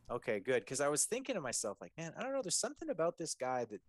Okay, 0.09 0.39
good. 0.39 0.63
Because 0.63 0.79
I 0.81 0.87
was 0.87 1.05
thinking 1.05 1.35
to 1.35 1.41
myself, 1.41 1.77
like, 1.81 1.91
man, 1.97 2.13
I 2.17 2.23
don't 2.23 2.31
know. 2.31 2.41
There's 2.41 2.55
something 2.59 2.89
about 2.89 3.17
this 3.17 3.33
guy 3.33 3.65
that 3.65 3.81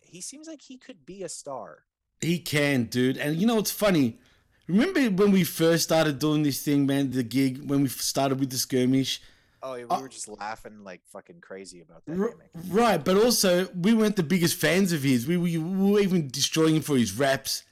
he 0.00 0.20
seems 0.20 0.46
like 0.48 0.62
he 0.62 0.78
could 0.78 1.04
be 1.04 1.22
a 1.24 1.28
star. 1.28 1.84
He 2.20 2.38
can, 2.38 2.84
dude. 2.84 3.16
And 3.18 3.36
you 3.36 3.46
know 3.46 3.56
what's 3.56 3.70
funny? 3.70 4.18
Remember 4.66 5.00
when 5.10 5.32
we 5.32 5.44
first 5.44 5.84
started 5.84 6.18
doing 6.18 6.42
this 6.42 6.62
thing, 6.62 6.86
man, 6.86 7.10
the 7.10 7.22
gig, 7.22 7.68
when 7.68 7.82
we 7.82 7.88
started 7.88 8.38
with 8.40 8.50
the 8.50 8.58
skirmish? 8.58 9.20
Oh, 9.62 9.74
we 9.74 9.84
uh, 9.84 10.00
were 10.00 10.08
just 10.08 10.28
laughing 10.28 10.84
like 10.84 11.00
fucking 11.12 11.40
crazy 11.40 11.80
about 11.80 12.04
that. 12.06 12.18
R- 12.18 12.34
right, 12.68 13.04
but 13.04 13.16
also, 13.16 13.68
we 13.74 13.94
weren't 13.94 14.16
the 14.16 14.22
biggest 14.22 14.56
fans 14.56 14.92
of 14.92 15.02
his. 15.02 15.26
We 15.26 15.36
were, 15.36 15.44
we 15.44 15.92
were 15.92 16.00
even 16.00 16.28
destroying 16.28 16.76
him 16.76 16.82
for 16.82 16.96
his 16.96 17.16
raps 17.18 17.64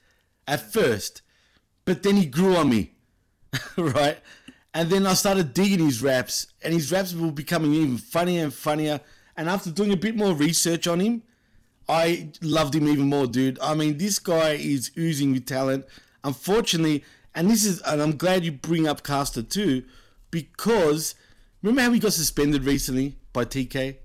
at 0.48 0.72
first. 0.72 1.22
But 1.84 2.02
then 2.02 2.16
he 2.16 2.26
grew 2.26 2.56
on 2.56 2.68
me, 2.68 2.94
right? 3.76 4.18
And 4.74 4.90
then 4.90 5.06
I 5.06 5.14
started 5.14 5.54
digging 5.54 5.84
his 5.84 6.02
raps, 6.02 6.48
and 6.62 6.74
his 6.74 6.90
raps 6.90 7.14
were 7.14 7.30
becoming 7.30 7.72
even 7.72 7.98
funnier 7.98 8.44
and 8.44 8.52
funnier. 8.52 9.00
And 9.36 9.48
after 9.48 9.70
doing 9.70 9.92
a 9.92 9.96
bit 9.96 10.16
more 10.16 10.34
research 10.34 10.86
on 10.86 11.00
him, 11.00 11.22
I 11.88 12.30
loved 12.42 12.74
him 12.74 12.88
even 12.88 13.08
more, 13.08 13.26
dude. 13.26 13.58
I 13.60 13.74
mean, 13.74 13.98
this 13.98 14.18
guy 14.18 14.50
is 14.50 14.90
oozing 14.98 15.32
with 15.32 15.46
talent. 15.46 15.86
Unfortunately, 16.24 17.04
and 17.34 17.48
this 17.48 17.64
is, 17.64 17.80
and 17.82 18.02
I'm 18.02 18.16
glad 18.16 18.44
you 18.44 18.52
bring 18.52 18.88
up 18.88 19.04
Caster 19.04 19.42
too, 19.42 19.84
because 20.30 21.14
remember 21.62 21.82
how 21.82 21.92
he 21.92 21.98
got 21.98 22.12
suspended 22.12 22.64
recently 22.64 23.16
by 23.32 23.44
TK? 23.44 23.96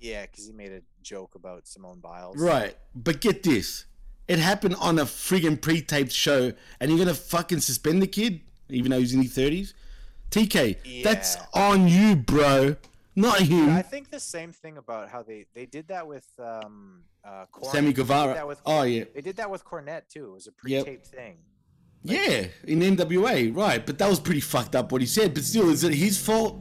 Yeah, 0.00 0.22
because 0.22 0.46
he 0.46 0.52
made 0.52 0.72
a 0.72 0.82
joke 1.02 1.34
about 1.34 1.66
Simone 1.66 2.00
Biles. 2.00 2.36
Right, 2.38 2.76
but 2.94 3.20
get 3.20 3.42
this. 3.42 3.84
It 4.28 4.38
happened 4.38 4.74
on 4.80 4.98
a 4.98 5.04
friggin' 5.04 5.60
pre-taped 5.60 6.12
show, 6.12 6.52
and 6.80 6.90
you're 6.90 6.98
gonna 6.98 7.14
fucking 7.14 7.60
suspend 7.60 8.02
the 8.02 8.06
kid, 8.08 8.40
even 8.68 8.90
though 8.90 8.98
he's 8.98 9.14
in 9.14 9.22
his 9.22 9.32
thirties. 9.34 9.74
TK, 10.30 11.02
that's 11.04 11.36
on 11.54 11.86
you, 11.88 12.16
bro, 12.16 12.76
not 13.14 13.40
him. 13.40 13.70
I 13.70 13.82
think 13.82 14.10
the 14.10 14.18
same 14.20 14.52
thing 14.52 14.76
about 14.76 15.08
how 15.08 15.22
they 15.22 15.46
they 15.54 15.64
did 15.66 15.88
that 15.88 16.06
with 16.06 16.26
um 16.40 17.02
uh 17.24 17.46
Cornette. 17.52 17.70
Sammy 17.72 17.92
Guevara. 17.92 18.34
that 18.34 18.46
with- 18.46 18.60
Oh, 18.66 18.82
yeah. 18.82 19.04
They 19.14 19.20
did 19.20 19.36
that 19.36 19.50
with 19.50 19.64
Cornette 19.64 20.08
too. 20.08 20.26
It 20.26 20.32
was 20.32 20.46
a 20.48 20.52
pre-taped 20.52 21.06
thing. 21.06 21.36
yeah, 22.02 22.46
in 22.64 22.80
NWA, 22.80 23.54
right? 23.56 23.84
But 23.86 23.98
that 23.98 24.08
was 24.08 24.20
pretty 24.20 24.40
fucked 24.40 24.74
up 24.76 24.90
what 24.92 25.00
he 25.00 25.06
said. 25.06 25.34
But 25.34 25.44
still, 25.44 25.70
is 25.70 25.82
it 25.84 25.94
his 25.94 26.20
fault? 26.20 26.60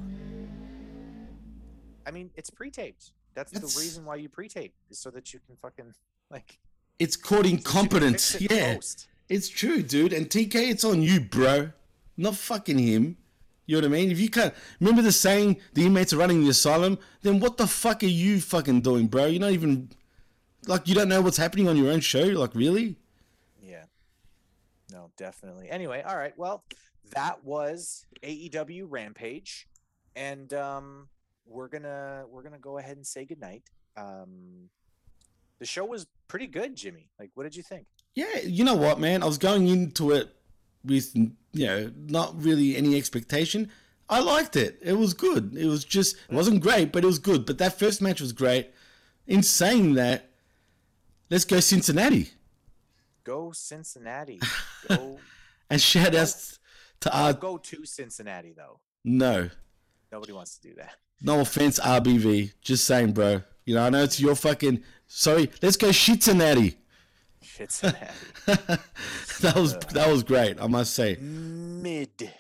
I 2.06 2.12
mean, 2.12 2.30
it's 2.36 2.50
pre-taped. 2.50 3.12
That's, 3.34 3.52
That's- 3.52 3.74
the 3.74 3.80
reason 3.80 4.06
why 4.06 4.16
you 4.16 4.30
pre-tape 4.30 4.74
is 4.90 5.00
so 5.00 5.10
that 5.12 5.34
you 5.34 5.40
can 5.46 5.56
fucking 5.58 5.94
like. 6.32 6.60
It's 7.00 7.18
called 7.18 7.46
incompetence. 7.46 8.36
it 8.36 8.50
Yeah, 8.52 8.76
post. 8.76 9.08
it's 9.28 9.50
true, 9.50 9.84
dude. 9.84 10.14
And 10.14 10.30
TK, 10.30 10.56
it's 10.70 10.84
on 10.86 11.02
you, 11.02 11.20
bro, 11.20 11.72
not 12.16 12.36
fucking 12.36 12.78
him. 12.80 13.18
You 13.66 13.76
know 13.82 13.88
what 13.88 13.96
I 13.98 14.00
mean? 14.00 14.12
If 14.12 14.20
you 14.20 14.30
can't 14.30 14.54
remember 14.80 15.02
the 15.02 15.12
saying, 15.12 15.58
the 15.74 15.86
inmates 15.88 16.14
are 16.14 16.18
running 16.18 16.44
the 16.44 16.50
asylum, 16.50 17.00
then 17.24 17.40
what 17.40 17.58
the 17.58 17.66
fuck 17.68 18.04
are 18.04 18.06
you 18.08 18.40
fucking 18.40 18.82
doing, 18.82 19.08
bro? 19.08 19.26
You're 19.26 19.42
not 19.42 19.52
even 19.52 19.90
like 20.68 20.88
you 20.88 20.94
don't 20.96 21.10
know 21.10 21.22
what's 21.22 21.38
happening 21.38 21.68
on 21.68 21.76
your 21.76 21.92
own 21.92 22.00
show. 22.00 22.22
Like, 22.24 22.54
really? 22.56 22.96
Yeah. 23.62 23.86
No, 24.92 25.10
definitely. 25.18 25.70
Anyway, 25.70 26.04
all 26.08 26.16
right. 26.16 26.38
Well, 26.38 26.64
that 27.16 27.44
was 27.44 28.06
AEW 28.24 28.86
Rampage, 28.88 29.68
and 30.16 30.54
um, 30.54 31.08
we're 31.46 31.68
gonna 31.68 32.26
we're 32.30 32.44
gonna 32.44 32.60
go 32.60 32.78
ahead 32.78 32.98
and 32.98 33.06
say 33.06 33.26
goodnight. 33.26 33.64
Um, 33.98 34.70
the 35.60 35.66
show 35.66 35.86
was 35.86 36.06
pretty 36.28 36.48
good, 36.48 36.76
Jimmy. 36.76 37.10
Like, 37.20 37.32
what 37.34 37.44
did 37.44 37.56
you 37.56 37.64
think? 37.64 37.86
Yeah, 38.14 38.40
you 38.44 38.64
know 38.64 38.76
what, 38.76 39.00
man? 39.00 39.24
I 39.24 39.26
was 39.26 39.38
going 39.38 39.68
into 39.68 40.12
it 40.12 40.36
with 40.84 41.16
you 41.16 41.32
know 41.54 41.92
not 41.96 42.42
really 42.42 42.76
any 42.76 42.98
expectation. 42.98 43.70
I 44.08 44.20
liked 44.20 44.56
it. 44.56 44.78
It 44.82 44.94
was 44.94 45.14
good. 45.14 45.56
It 45.58 45.66
was 45.66 45.84
just 45.84 46.16
it 46.30 46.36
wasn't 46.36 46.62
great, 46.62 46.92
but 46.92 47.04
it 47.04 47.08
was 47.08 47.20
good. 47.20 47.46
But 47.46 47.58
that 47.58 47.80
first 47.80 48.02
match 48.02 48.22
was 48.22 48.34
great. 48.34 48.72
In 49.28 49.42
saying 49.42 49.96
that, 49.96 50.30
let's 51.32 51.46
go 51.46 51.60
Cincinnati 51.60 52.30
Go 53.24 53.52
Cincinnati. 53.54 54.40
Go. 54.88 55.18
and 55.70 55.82
shout 55.82 56.14
outs 56.14 56.60
to 57.00 57.18
our 57.18 57.34
go 57.34 57.58
to 57.58 57.86
Cincinnati 57.86 58.54
though. 58.56 58.80
no, 59.04 59.50
Nobody 60.16 60.32
wants 60.32 60.58
to 60.58 60.70
do 60.70 60.76
that. 60.76 60.94
no 61.22 61.42
offense, 61.42 61.78
RBV. 61.78 62.54
Just 62.62 62.86
saying, 62.86 63.12
bro. 63.12 63.42
You 63.66 63.76
know 63.76 63.86
I 63.86 63.90
know 63.90 64.02
it's 64.02 64.18
your 64.18 64.34
fucking. 64.34 64.82
Sorry, 65.08 65.52
let's 65.62 65.76
go 65.76 65.92
Cincinnati. 65.92 66.78
Cincinnati. 67.42 68.08
that 68.46 69.56
was 69.58 69.76
that 69.76 70.08
was 70.08 70.24
great. 70.24 70.56
I 70.62 70.68
must 70.68 70.94
say. 70.94 71.18
Mid. 71.18 72.32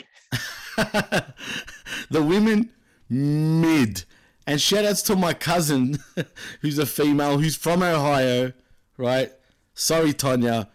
the 0.77 2.23
women 2.23 2.69
mid 3.09 4.05
And 4.47 4.61
shout 4.61 4.85
outs 4.85 5.01
to 5.03 5.17
my 5.17 5.33
cousin, 5.33 5.97
who's 6.61 6.79
a 6.79 6.85
female, 6.85 7.39
who's 7.39 7.57
from 7.57 7.83
Ohio, 7.83 8.53
right? 8.95 9.33
Sorry, 9.73 10.13
Tonya, 10.13 10.69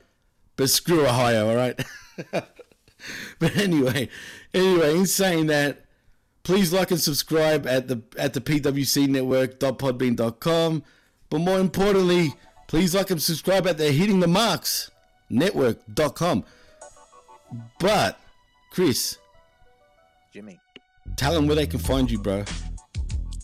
but 0.57 0.69
screw 0.69 1.07
Ohio, 1.07 1.49
all 1.49 1.57
right? 1.57 1.83
but 3.39 3.57
anyway, 3.57 4.11
anyway, 4.53 4.97
in 4.99 5.07
saying 5.07 5.47
that, 5.47 5.87
please 6.43 6.73
like 6.73 6.91
and 6.91 7.01
subscribe 7.01 7.67
at 7.67 7.89
the 7.89 8.03
at 8.17 8.35
the 8.35 8.41
PWC 8.41 9.09
Network.podbean.com. 9.09 10.83
But 11.29 11.39
more 11.39 11.61
importantly, 11.61 12.35
please 12.67 12.95
like 12.95 13.11
and 13.11 13.23
subscribe 13.23 13.67
at 13.67 13.79
the 13.79 13.93
Hitting 13.93 14.21
the 14.21 14.27
Marks 14.27 14.91
Network.com. 15.29 16.45
But 17.79 18.19
Chris, 18.71 19.19
Jimmy. 20.33 20.61
tell 21.17 21.35
them 21.35 21.47
where 21.47 21.57
they 21.57 21.67
can 21.67 21.81
find 21.81 22.11
you, 22.11 22.19
bro. 22.19 22.45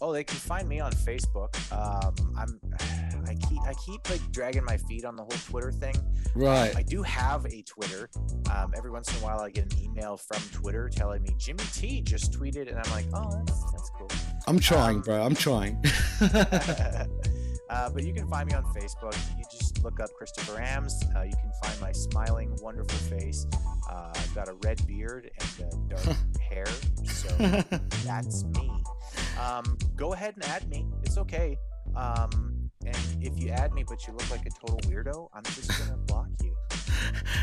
Oh, 0.01 0.13
they 0.13 0.25
can 0.25 0.37
find 0.37 0.69
me 0.69 0.81
on 0.81 0.93
Facebook. 0.93 1.55
Um, 1.73 2.15
I'm, 2.37 2.61
I 3.27 3.35
keep, 3.35 3.61
I 3.63 3.75
keep 3.75 4.09
like 4.09 4.21
dragging 4.31 4.65
my 4.65 4.77
feet 4.77 5.05
on 5.05 5.17
the 5.17 5.23
whole 5.23 5.39
Twitter 5.49 5.73
thing. 5.73 5.95
Right. 6.35 6.77
I 6.77 6.83
do 6.83 7.03
have 7.03 7.45
a 7.47 7.63
Twitter. 7.63 8.09
Um, 8.55 8.73
every 8.77 8.91
once 8.91 9.11
in 9.11 9.23
a 9.23 9.25
while, 9.25 9.41
I 9.41 9.51
get 9.51 9.73
an 9.73 9.83
email 9.83 10.17
from 10.17 10.41
Twitter 10.53 10.89
telling 10.89 11.23
me 11.23 11.31
Jimmy 11.39 11.65
T 11.73 12.03
just 12.03 12.33
tweeted, 12.33 12.69
and 12.69 12.79
I'm 12.79 12.91
like, 12.93 13.07
oh, 13.15 13.31
that's, 13.47 13.73
that's 13.73 13.91
cool. 13.91 14.09
I'm 14.47 14.59
trying, 14.59 15.01
bro. 15.01 15.23
I'm 15.23 15.35
trying. 15.35 15.83
uh, 17.69 17.91
but 17.91 18.05
you 18.05 18.13
can 18.13 18.29
find 18.29 18.51
me 18.51 18.57
on 18.57 18.65
Facebook. 18.75 19.17
You 19.39 19.45
just 19.51 19.83
look 19.83 20.01
up 20.01 20.11
Christopher 20.17 20.57
Sams. 20.57 21.03
Uh, 21.17 21.23
you 21.23 21.33
can 21.33 21.51
find 21.63 21.81
my 21.81 21.93
smiling, 21.93 22.57
wonderful 22.63 22.99
face. 23.17 23.47
Uh, 23.91 24.13
I've 24.15 24.35
got 24.35 24.49
a 24.49 24.55
red 24.65 24.85
beard 24.87 25.31
and 25.41 25.93
uh, 25.93 25.97
dark 25.97 26.17
hair, 26.51 26.67
so 27.05 27.29
that's 28.05 28.45
me. 28.45 28.71
Um, 29.41 29.79
go 29.97 30.13
ahead 30.13 30.35
and 30.35 30.45
add 30.47 30.69
me. 30.69 30.87
It's 31.03 31.19
okay. 31.19 31.57
Um, 31.95 32.71
and 32.85 32.97
if 33.21 33.39
you 33.39 33.51
add 33.51 33.73
me, 33.73 33.85
but 33.87 34.07
you 34.07 34.13
look 34.13 34.31
like 34.31 34.47
a 34.47 34.51
total 34.51 34.79
weirdo, 34.91 35.29
I'm 35.35 35.43
just 35.45 35.69
gonna 35.79 35.97
block 36.07 36.29
you. 36.43 36.55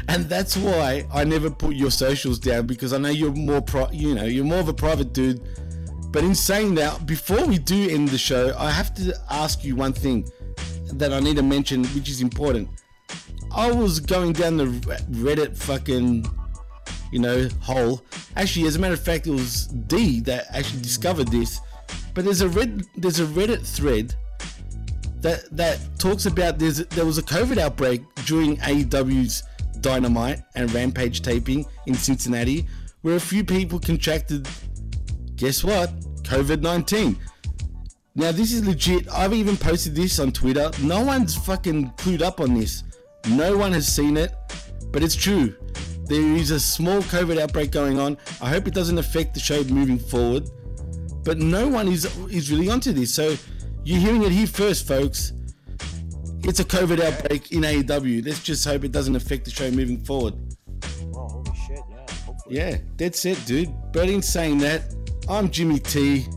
and 0.07 0.25
that's 0.25 0.55
why 0.55 1.05
I 1.13 1.23
never 1.23 1.49
put 1.49 1.75
your 1.75 1.91
socials 1.91 2.39
down 2.39 2.65
because 2.65 2.93
I 2.93 2.97
know 2.97 3.09
you're 3.09 3.33
more 3.33 3.61
pro, 3.61 3.89
you 3.91 4.15
know, 4.15 4.25
you're 4.25 4.45
more 4.45 4.59
of 4.59 4.69
a 4.69 4.73
private 4.73 5.13
dude. 5.13 5.41
But 6.13 6.23
in 6.23 6.35
saying 6.35 6.75
that, 6.75 7.07
before 7.07 7.43
we 7.43 7.57
do 7.57 7.89
end 7.89 8.09
the 8.09 8.19
show, 8.19 8.55
I 8.57 8.69
have 8.69 8.93
to 8.93 9.19
ask 9.31 9.65
you 9.65 9.75
one 9.75 9.93
thing 9.93 10.29
that 10.93 11.11
I 11.11 11.19
need 11.19 11.37
to 11.37 11.43
mention, 11.43 11.85
which 11.85 12.07
is 12.07 12.21
important. 12.21 12.69
I 13.51 13.71
was 13.71 13.99
going 13.99 14.33
down 14.33 14.57
the 14.57 14.65
Reddit 14.65 15.57
fucking, 15.57 16.29
you 17.11 17.17
know, 17.19 17.49
hole. 17.61 18.05
Actually, 18.35 18.67
as 18.67 18.75
a 18.75 18.79
matter 18.79 18.93
of 18.93 19.03
fact, 19.03 19.25
it 19.25 19.31
was 19.31 19.65
D 19.65 20.19
that 20.21 20.45
actually 20.51 20.83
discovered 20.83 21.29
this. 21.29 21.59
But 22.13 22.25
there's 22.25 22.41
a 22.41 22.49
red, 22.49 22.83
there's 22.95 23.19
a 23.19 23.25
Reddit 23.25 23.65
thread 23.65 24.13
that 25.21 25.49
that 25.55 25.79
talks 25.97 26.27
about 26.27 26.59
there's 26.59 26.85
there 26.87 27.05
was 27.05 27.17
a 27.17 27.23
COVID 27.23 27.57
outbreak 27.57 28.03
during 28.25 28.57
AEW's 28.57 29.41
Dynamite 29.81 30.43
and 30.53 30.71
Rampage 30.71 31.21
taping 31.21 31.65
in 31.87 31.95
Cincinnati, 31.95 32.67
where 33.01 33.15
a 33.15 33.19
few 33.19 33.43
people 33.43 33.79
contracted. 33.79 34.47
Guess 35.43 35.61
what? 35.65 35.91
COVID 36.23 36.61
nineteen. 36.61 37.19
Now 38.15 38.31
this 38.31 38.53
is 38.53 38.65
legit. 38.65 39.09
I've 39.11 39.33
even 39.33 39.57
posted 39.57 39.93
this 39.93 40.17
on 40.17 40.31
Twitter. 40.31 40.71
No 40.81 41.03
one's 41.03 41.35
fucking 41.35 41.91
clued 41.97 42.21
up 42.21 42.39
on 42.39 42.53
this. 42.53 42.85
No 43.27 43.57
one 43.57 43.73
has 43.73 43.85
seen 43.85 44.15
it, 44.15 44.33
but 44.93 45.03
it's 45.03 45.15
true. 45.15 45.53
There 46.05 46.21
is 46.21 46.51
a 46.51 46.61
small 46.61 47.01
COVID 47.01 47.41
outbreak 47.41 47.71
going 47.71 47.99
on. 47.99 48.17
I 48.41 48.47
hope 48.47 48.69
it 48.69 48.73
doesn't 48.73 48.97
affect 48.97 49.33
the 49.33 49.41
show 49.41 49.61
moving 49.65 49.99
forward. 49.99 50.49
But 51.25 51.39
no 51.39 51.67
one 51.67 51.89
is 51.89 52.05
is 52.29 52.49
really 52.49 52.69
onto 52.69 52.93
this. 52.93 53.13
So 53.13 53.35
you're 53.83 53.99
hearing 53.99 54.23
it 54.23 54.31
here 54.31 54.47
first, 54.47 54.87
folks. 54.87 55.33
It's 56.45 56.61
a 56.61 56.65
COVID 56.65 57.01
outbreak 57.01 57.51
in 57.51 57.63
AEW. 57.63 58.25
Let's 58.25 58.41
just 58.41 58.63
hope 58.63 58.85
it 58.85 58.93
doesn't 58.93 59.17
affect 59.17 59.43
the 59.43 59.51
show 59.51 59.69
moving 59.71 60.01
forward. 60.05 60.35
Oh, 61.13 61.27
holy 61.27 61.51
shit! 61.67 61.81
Yeah, 61.89 62.13
hopefully. 62.25 62.55
Yeah, 62.55 62.77
that's 62.95 63.25
it, 63.25 63.45
dude. 63.45 63.73
But 63.91 64.07
in 64.07 64.21
saying 64.21 64.59
that, 64.59 65.02
I'm 65.29 65.49
Jimmy 65.49 65.79
T. 65.79 66.27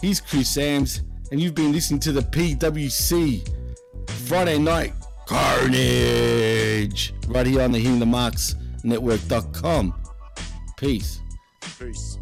He's 0.00 0.20
Chris 0.20 0.52
Sams, 0.52 1.02
and 1.32 1.40
you've 1.40 1.54
been 1.54 1.72
listening 1.72 2.00
to 2.00 2.12
the 2.12 2.20
PWC 2.20 3.48
Friday 4.26 4.58
Night 4.58 4.92
Carnage 5.26 7.14
right 7.28 7.46
here 7.46 7.62
on 7.62 7.72
the 7.72 7.78
Hitting 7.78 7.98
the 7.98 8.06
Marks 8.06 8.54
Network.com. 8.82 9.94
Peace. 10.76 11.20
Peace. 11.78 12.18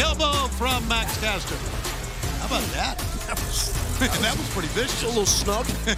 Elbow 0.00 0.48
from 0.54 0.86
Max 0.88 1.18
Caster. 1.20 1.56
How 2.40 2.46
about 2.46 2.66
that? 2.72 2.96
That 3.28 3.36
was, 3.44 4.22
that 4.22 4.36
was 4.38 4.48
pretty 4.54 4.72
vicious. 4.78 5.02
A 5.02 5.08
little 5.08 5.26
snug. 5.26 5.66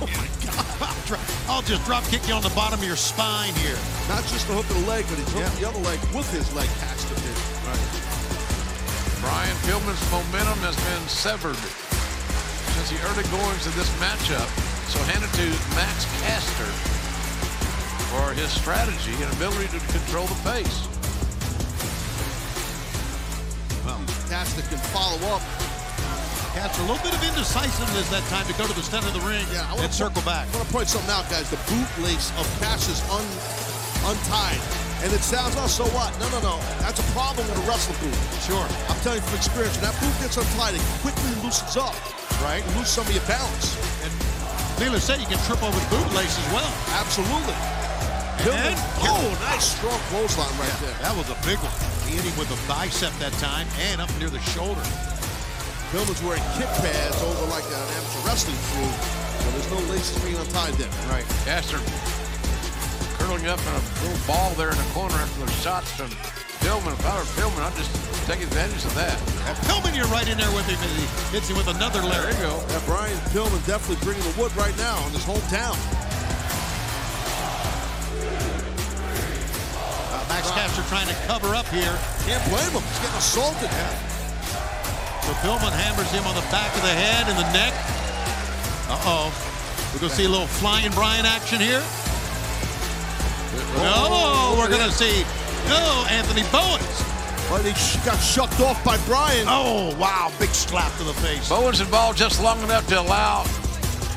oh 0.00 0.08
my 0.16 0.30
God. 0.46 1.18
I'll 1.50 1.66
just 1.66 1.84
drop 1.84 2.04
kick 2.06 2.24
you 2.26 2.32
on 2.32 2.40
the 2.40 2.54
bottom 2.54 2.78
of 2.78 2.86
your 2.86 2.96
spine 2.96 3.52
here. 3.60 3.76
Not 4.08 4.22
just 4.32 4.46
the 4.46 4.54
hook 4.54 4.64
of 4.70 4.78
the 4.80 4.86
leg, 4.86 5.04
but 5.10 5.18
he 5.18 5.26
took 5.28 5.44
the 5.60 5.66
other 5.66 5.82
leg 5.82 5.98
with 6.16 6.30
his 6.32 6.46
leg 6.54 6.70
cast 6.80 7.10
it 7.10 7.20
in. 7.20 7.36
Right. 7.68 8.14
Brian 9.18 9.58
Pillman's 9.66 10.00
momentum 10.08 10.56
has 10.62 10.78
been 10.78 11.04
severed 11.10 11.58
since 12.78 12.88
the 12.94 13.00
early 13.12 13.26
goings 13.34 13.66
of 13.66 13.74
this 13.74 13.90
matchup. 13.98 14.48
So 14.88 15.02
hand 15.10 15.26
it 15.26 15.32
to 15.42 15.46
Max 15.74 16.06
Caster 16.22 16.70
for 18.08 18.32
his 18.32 18.48
strategy 18.54 19.12
and 19.20 19.28
ability 19.34 19.68
to 19.74 19.80
control 19.90 20.30
the 20.30 20.38
pace. 20.46 20.93
Caster 24.54 24.70
can 24.70 24.78
follow 24.94 25.18
up 25.34 25.42
Cats 26.54 26.78
a 26.78 26.86
little 26.86 27.02
bit 27.02 27.10
of 27.10 27.18
indecisiveness 27.26 28.06
that 28.14 28.22
time 28.30 28.46
to 28.46 28.54
go 28.54 28.62
to 28.62 28.74
the 28.78 28.86
center 28.86 29.10
of 29.10 29.14
the 29.14 29.24
ring 29.26 29.42
Yeah, 29.50 29.66
I 29.66 29.74
and 29.82 29.90
circle 29.90 30.22
back. 30.22 30.46
I 30.54 30.62
want 30.62 30.70
to 30.70 30.72
point 30.72 30.86
something 30.86 31.10
out, 31.10 31.26
guys. 31.26 31.50
The 31.50 31.58
bootlace 31.66 32.30
of 32.38 32.46
Cash 32.62 32.86
is 32.86 33.02
un, 33.10 33.26
untied. 34.06 34.62
And 35.02 35.10
it 35.10 35.26
sounds, 35.26 35.58
oh, 35.58 35.66
so 35.66 35.82
what? 35.90 36.14
No, 36.22 36.30
no, 36.30 36.38
no. 36.38 36.54
That's 36.78 37.02
a 37.02 37.08
problem 37.10 37.42
with 37.50 37.58
a 37.58 37.66
wrestling 37.66 37.98
boot. 37.98 38.14
Sure. 38.46 38.62
I'm 38.86 38.94
telling 39.02 39.18
you 39.18 39.26
from 39.26 39.34
experience, 39.34 39.74
when 39.82 39.90
that 39.90 39.98
boot 39.98 40.14
gets 40.22 40.38
untied, 40.38 40.78
it 40.78 40.84
quickly 41.02 41.34
loosens 41.42 41.74
up. 41.74 41.98
Right. 42.38 42.62
You 42.62 42.70
lose 42.78 42.86
some 42.94 43.02
of 43.02 43.10
your 43.10 43.26
balance. 43.26 43.74
And 44.06 44.14
needless 44.78 45.10
say, 45.10 45.18
you 45.18 45.26
can 45.26 45.42
trip 45.50 45.58
over 45.58 45.74
the 45.74 45.90
bootlace 45.90 46.38
as 46.38 46.48
well. 46.54 46.70
Absolutely. 46.94 47.73
And 48.44 48.76
oh, 49.00 49.24
nice 49.48 49.72
strong 49.76 49.96
clothesline 50.12 50.52
right 50.60 50.76
there. 50.84 50.92
That 51.00 51.16
was 51.16 51.24
a 51.32 51.38
big 51.48 51.56
one. 51.64 51.72
He 52.04 52.20
hit 52.20 52.28
him 52.28 52.36
with 52.36 52.52
a 52.52 52.60
bicep 52.68 53.08
that 53.24 53.32
time 53.40 53.64
and 53.88 54.04
up 54.04 54.12
near 54.20 54.28
the 54.28 54.40
shoulder. 54.52 54.84
Pillman's 55.88 56.20
wearing 56.20 56.44
kick 56.60 56.68
pads 56.84 57.16
over 57.24 57.48
like 57.48 57.64
an 57.64 57.80
amateur 57.96 58.20
wrestling 58.28 58.58
crew, 58.68 58.90
so 59.40 59.46
there's 59.56 59.70
no 59.72 59.80
laces 59.88 60.20
being 60.20 60.36
untied 60.36 60.74
there. 60.76 60.92
Right. 61.08 61.24
Caster 61.48 61.80
curling 63.16 63.48
up 63.48 63.56
in 63.64 63.72
a 63.72 63.82
little 64.04 64.20
ball 64.28 64.52
there 64.60 64.68
in 64.68 64.76
the 64.76 64.90
corner 64.92 65.16
after 65.16 65.40
those 65.40 65.56
shots 65.64 65.88
from 65.96 66.10
Pillman. 66.60 66.92
If 66.92 67.06
I 67.08 67.16
were 67.16 67.24
Pillman, 67.40 67.64
I'd 67.64 67.76
just 67.80 67.92
take 68.28 68.42
advantage 68.44 68.84
of 68.84 68.92
that. 69.00 69.16
And 69.48 69.56
Pillman, 69.64 69.96
you're 69.96 70.10
right 70.12 70.28
in 70.28 70.36
there 70.36 70.52
with 70.52 70.68
him 70.68 70.76
as 70.84 70.92
he 70.92 71.06
hits 71.32 71.48
him 71.48 71.56
with 71.56 71.68
another 71.72 72.04
There 72.04 72.12
lariat. 72.12 72.36
you 72.36 72.44
go. 72.44 72.60
Yeah, 72.68 72.82
Brian 72.84 73.16
Pillman 73.32 73.64
definitely 73.64 74.04
bringing 74.04 74.24
the 74.28 74.36
wood 74.36 74.52
right 74.56 74.76
now 74.76 75.00
in 75.08 75.16
his 75.16 75.24
hometown. 75.24 75.78
Caster 80.52 80.82
trying 80.88 81.08
to 81.08 81.14
cover 81.26 81.54
up 81.54 81.66
here. 81.68 81.96
Can't 82.26 82.44
blame 82.50 82.72
him. 82.74 82.82
He's 82.82 83.00
getting 83.00 83.16
assaulted. 83.16 83.70
So 85.24 85.32
Pillman 85.40 85.72
hammers 85.72 86.10
him 86.12 86.26
on 86.26 86.34
the 86.34 86.44
back 86.52 86.74
of 86.76 86.82
the 86.82 86.92
head 86.92 87.28
and 87.28 87.38
the 87.38 87.48
neck. 87.52 87.72
Uh-oh. 88.92 89.32
We're 89.92 90.00
going 90.00 90.10
to 90.10 90.16
see 90.16 90.26
a 90.26 90.28
little 90.28 90.46
flying 90.46 90.92
Brian 90.92 91.24
action 91.24 91.60
here. 91.60 91.82
Oh, 93.76 93.78
no, 93.78 93.94
oh, 94.10 94.58
we're 94.58 94.68
going 94.68 94.84
to 94.84 94.94
see, 94.94 95.22
no, 95.68 96.04
Anthony 96.10 96.42
Bowens. 96.50 97.04
Well, 97.48 97.62
he 97.62 97.72
got 98.04 98.18
shucked 98.18 98.60
off 98.60 98.82
by 98.84 98.98
Brian. 99.06 99.46
Oh, 99.48 99.96
wow, 99.98 100.32
big 100.38 100.50
slap 100.50 100.96
to 100.98 101.04
the 101.04 101.14
face. 101.14 101.48
Bowen's 101.48 101.80
involved 101.80 102.18
just 102.18 102.42
long 102.42 102.60
enough 102.62 102.86
to 102.88 103.00
allow 103.00 103.44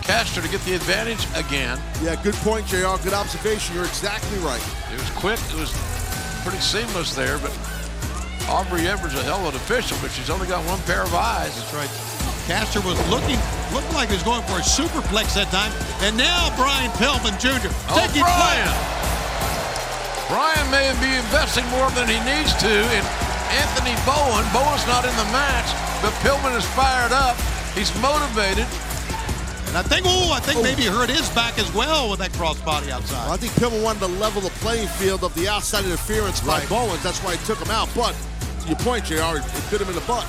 Caster 0.01 0.41
to 0.41 0.47
get 0.47 0.61
the 0.61 0.73
advantage 0.73 1.27
again. 1.35 1.79
Yeah, 2.01 2.15
good 2.23 2.35
point, 2.35 2.65
JR. 2.65 2.95
Good 3.03 3.13
observation. 3.13 3.75
You're 3.75 3.85
exactly 3.85 4.39
right. 4.39 4.63
It 4.93 4.99
was 4.99 5.09
quick. 5.11 5.39
It 5.51 5.59
was 5.59 5.71
pretty 6.47 6.63
seamless 6.63 7.11
there, 7.11 7.35
but 7.43 7.51
Aubrey 8.47 8.87
Edwards 8.87 9.19
a 9.19 9.23
hell 9.27 9.43
of 9.43 9.51
an 9.51 9.59
official, 9.59 9.99
but 9.99 10.07
she's 10.07 10.31
only 10.31 10.47
got 10.47 10.63
one 10.63 10.79
pair 10.87 11.03
of 11.03 11.11
eyes. 11.11 11.51
That's 11.59 11.75
right. 11.75 11.91
Caster 12.47 12.79
was 12.87 12.95
looking, 13.11 13.35
looked 13.75 13.91
like 13.91 14.07
he 14.07 14.15
was 14.15 14.23
going 14.23 14.39
for 14.47 14.55
a 14.55 14.63
superplex 14.63 15.35
that 15.35 15.51
time. 15.51 15.75
And 15.99 16.15
now 16.15 16.47
Brian 16.55 16.87
Pillman 16.95 17.35
Jr. 17.35 17.67
Oh, 17.91 17.99
taking 17.99 18.23
Brian! 18.23 18.63
flight. 18.63 18.71
Brian 20.31 20.63
may 20.71 20.87
be 21.03 21.11
investing 21.19 21.67
more 21.67 21.91
than 21.99 22.07
he 22.07 22.15
needs 22.23 22.55
to 22.63 22.71
in 22.95 23.03
Anthony 23.59 23.99
Bowen. 24.07 24.47
Bowen's 24.55 24.87
not 24.87 25.03
in 25.03 25.11
the 25.19 25.27
match, 25.35 25.67
but 25.99 26.15
Pillman 26.23 26.55
is 26.55 26.63
fired 26.79 27.11
up. 27.11 27.35
He's 27.75 27.91
motivated. 27.99 28.71
And 29.67 29.77
I 29.77 29.81
think, 29.81 30.05
oh, 30.07 30.31
I 30.31 30.39
think 30.39 30.63
maybe 30.63 30.83
he 30.83 30.87
hurt 30.87 31.09
his 31.09 31.29
back 31.31 31.59
as 31.59 31.71
well 31.73 32.09
with 32.09 32.19
that 32.19 32.31
crossbody 32.31 32.89
outside. 32.89 33.25
Well, 33.25 33.33
I 33.33 33.37
think 33.37 33.51
Pillman 33.53 33.83
wanted 33.83 33.99
to 33.99 34.07
level 34.07 34.41
the 34.41 34.49
playing 34.61 34.87
field 34.87 35.23
of 35.23 35.35
the 35.35 35.47
outside 35.47 35.85
interference 35.85 36.39
by 36.41 36.59
Right. 36.59 36.69
Bowens. 36.69 37.03
That's 37.03 37.19
why 37.19 37.35
he 37.35 37.45
took 37.45 37.59
him 37.59 37.69
out. 37.69 37.89
But 37.93 38.15
to 38.61 38.67
your 38.67 38.77
point, 38.77 39.05
JR, 39.05 39.37
it 39.37 39.43
bit 39.69 39.81
him 39.81 39.89
in 39.89 39.95
the 39.95 40.07
butt. 40.07 40.25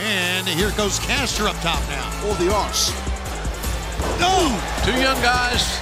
And 0.00 0.46
here 0.46 0.70
goes 0.76 0.98
Caster 1.00 1.46
up 1.46 1.56
top 1.60 1.82
now. 1.88 2.08
Or 2.28 2.34
the 2.36 2.52
arse. 2.54 2.90
No! 4.18 4.32
Two 4.84 4.98
young 5.00 5.20
guys 5.20 5.80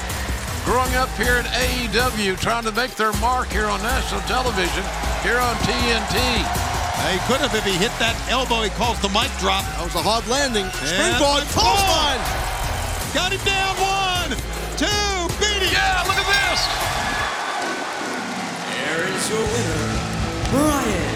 growing 0.64 0.94
up 0.96 1.08
here 1.10 1.36
at 1.36 1.46
AEW 1.46 2.36
trying 2.40 2.64
to 2.64 2.72
make 2.72 2.96
their 2.96 3.12
mark 3.20 3.48
here 3.48 3.66
on 3.66 3.80
national 3.82 4.20
television, 4.22 4.82
here 5.22 5.38
on 5.38 5.54
TNT. 5.62 6.75
He 7.12 7.18
could 7.30 7.38
have 7.38 7.54
if 7.54 7.62
he 7.62 7.78
hit 7.78 7.94
that 8.02 8.18
elbow. 8.26 8.62
He 8.66 8.70
calls 8.74 8.98
the 8.98 9.08
mic 9.14 9.30
drop. 9.38 9.62
That 9.78 9.86
was 9.86 9.94
a 9.94 10.02
hard 10.02 10.26
landing. 10.26 10.66
Springboard, 10.82 11.46
the 11.46 11.50
clothesline. 11.54 12.18
Got 13.14 13.30
him 13.30 13.42
down. 13.46 13.72
One, 13.78 14.30
two, 14.74 15.14
beat 15.38 15.62
him. 15.62 15.70
Yeah, 15.70 16.02
look 16.04 16.18
at 16.18 16.26
this. 16.26 16.60
Here 18.74 19.02
is 19.06 19.24
your 19.30 19.44
winner, 19.46 19.86
Brian 20.50 21.14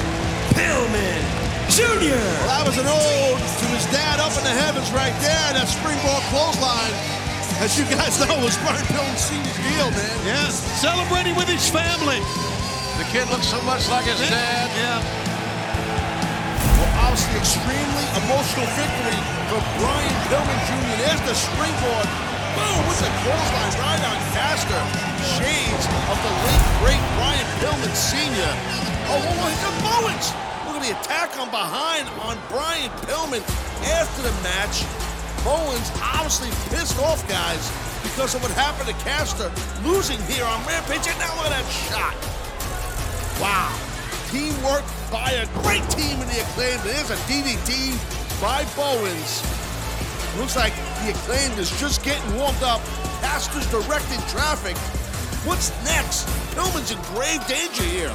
Pillman 0.55 1.23
Jr. 1.71 2.15
Well, 2.15 2.51
that 2.51 2.65
was 2.67 2.79
an 2.79 2.87
ode 2.87 3.39
to 3.39 3.67
his 3.75 3.87
dad 3.95 4.19
up 4.19 4.35
in 4.35 4.43
the 4.47 4.55
heavens 4.55 4.91
right 4.91 5.15
there. 5.23 5.49
That 5.55 5.71
springboard 5.71 6.23
clothesline, 6.31 6.95
as 7.63 7.79
you 7.79 7.87
guys 7.91 8.19
know, 8.19 8.39
was 8.43 8.59
Brian 8.63 8.83
Pillman 8.91 9.19
Sr.'s 9.19 9.59
deal, 9.63 9.91
man. 9.91 10.17
Yeah, 10.27 10.51
celebrating 10.79 11.35
with 11.35 11.47
his 11.47 11.67
family. 11.71 12.23
The 12.99 13.07
kid 13.11 13.31
looks 13.31 13.47
so 13.47 13.63
much 13.63 13.89
like 13.91 14.07
his 14.07 14.19
dad. 14.19 14.71
Yeah. 14.75 15.30
Well, 16.81 17.13
obviously, 17.13 17.37
extremely 17.37 18.07
emotional 18.25 18.65
victory 18.73 19.21
for 19.53 19.61
Brian 19.77 20.17
Pillman 20.33 20.61
Jr. 20.65 20.97
There's 21.05 21.23
the 21.29 21.37
springboard. 21.37 22.09
Boom, 22.57 22.81
with 22.89 23.01
the 23.05 23.13
clothesline 23.21 23.75
right 23.85 24.03
on 24.09 24.17
Caster. 24.33 24.83
Shades 25.37 25.85
of 26.09 26.17
the 26.25 26.33
late, 26.41 26.65
great 26.81 27.05
Brian 27.21 27.49
Pillman 27.61 27.93
Sr. 27.93 28.53
Oh, 29.13 29.21
oh, 29.21 29.37
look 29.45 29.61
at 29.61 29.77
Bowens. 29.85 30.33
Look 30.65 30.81
at 30.81 30.89
the 30.89 30.95
attack 30.97 31.37
on 31.37 31.53
behind 31.53 32.09
on 32.25 32.41
Brian 32.49 32.89
Pillman 33.05 33.45
after 34.01 34.23
the 34.25 34.33
match. 34.41 34.81
Bowens 35.45 35.93
obviously 36.01 36.49
pissed 36.73 36.99
off, 36.99 37.21
guys, 37.29 37.69
because 38.03 38.35
of 38.35 38.41
what 38.41 38.53
happened 38.53 38.89
to 38.89 38.97
Caster 39.05 39.53
losing 39.85 40.21
here 40.33 40.45
on 40.45 40.65
Rampage. 40.65 41.05
And 41.05 41.19
now 41.21 41.37
look 41.37 41.53
at 41.53 41.61
that 41.61 41.69
shot. 41.69 42.17
Wow. 43.37 43.90
Teamwork 44.31 44.85
by 45.11 45.33
a 45.33 45.47
great 45.67 45.83
team 45.91 46.15
in 46.23 46.29
the 46.29 46.39
acclaimed. 46.39 46.81
There's 46.87 47.11
a 47.11 47.17
DDT 47.27 47.99
by 48.41 48.63
Bowens. 48.77 49.43
Looks 50.39 50.55
like 50.55 50.73
the 51.03 51.11
acclaimed 51.11 51.59
is 51.59 51.69
just 51.81 52.05
getting 52.05 52.37
warmed 52.37 52.63
up. 52.63 52.81
Caster's 53.27 53.67
directing 53.73 54.21
traffic. 54.31 54.77
What's 55.43 55.75
next? 55.83 56.29
Pillman's 56.55 56.93
in 56.93 57.03
grave 57.11 57.45
danger 57.49 57.83
here. 57.83 58.15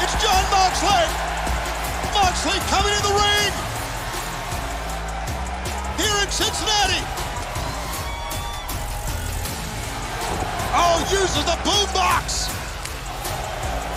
It's 0.00 0.16
Jon 0.16 0.44
Moxley. 0.48 1.08
Moxley 2.16 2.58
coming 2.72 2.94
in 2.96 3.02
the 3.04 3.16
ring. 3.20 3.52
Here 6.00 6.24
in 6.24 6.30
Cincinnati. 6.30 7.19
Oh, 10.70 11.02
uses 11.10 11.42
the 11.42 11.58
boombox. 11.66 12.46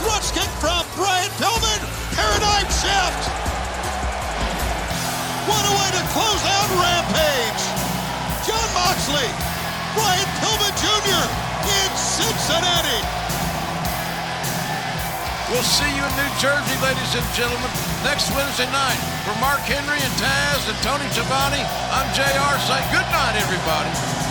Thrust 0.02 0.34
kick 0.34 0.50
from 0.58 0.82
Brian 0.98 1.30
Pillman. 1.38 1.82
Paradigm 2.18 2.66
shift. 2.74 3.24
What 5.46 5.64
a 5.70 5.74
way 5.78 5.90
to 5.94 6.04
close 6.18 6.44
out 6.50 6.70
Rampage. 6.74 7.64
Jon 8.50 8.70
Moxley, 8.74 9.30
Brian 9.94 10.30
Pillman 10.42 10.74
Jr. 10.82 11.24
in 11.70 11.90
Cincinnati. 11.94 13.02
We'll 15.54 15.62
see 15.62 15.94
you 15.94 16.02
in 16.02 16.14
New 16.18 16.32
Jersey, 16.42 16.74
ladies 16.82 17.14
and 17.14 17.28
gentlemen, 17.38 17.70
next 18.02 18.34
Wednesday 18.34 18.66
night. 18.74 18.98
For 19.30 19.38
Mark 19.38 19.62
Henry 19.70 20.02
and 20.02 20.16
Taz 20.18 20.66
and 20.66 20.80
Tony 20.82 21.06
Schiavone, 21.14 21.62
I'm 21.94 22.10
JR. 22.18 22.58
Say 22.66 22.82
good 22.90 23.06
night, 23.14 23.38
everybody. 23.38 24.23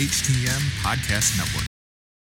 HTM 0.00 0.62
Podcast 0.80 1.36
Network. 1.36 1.59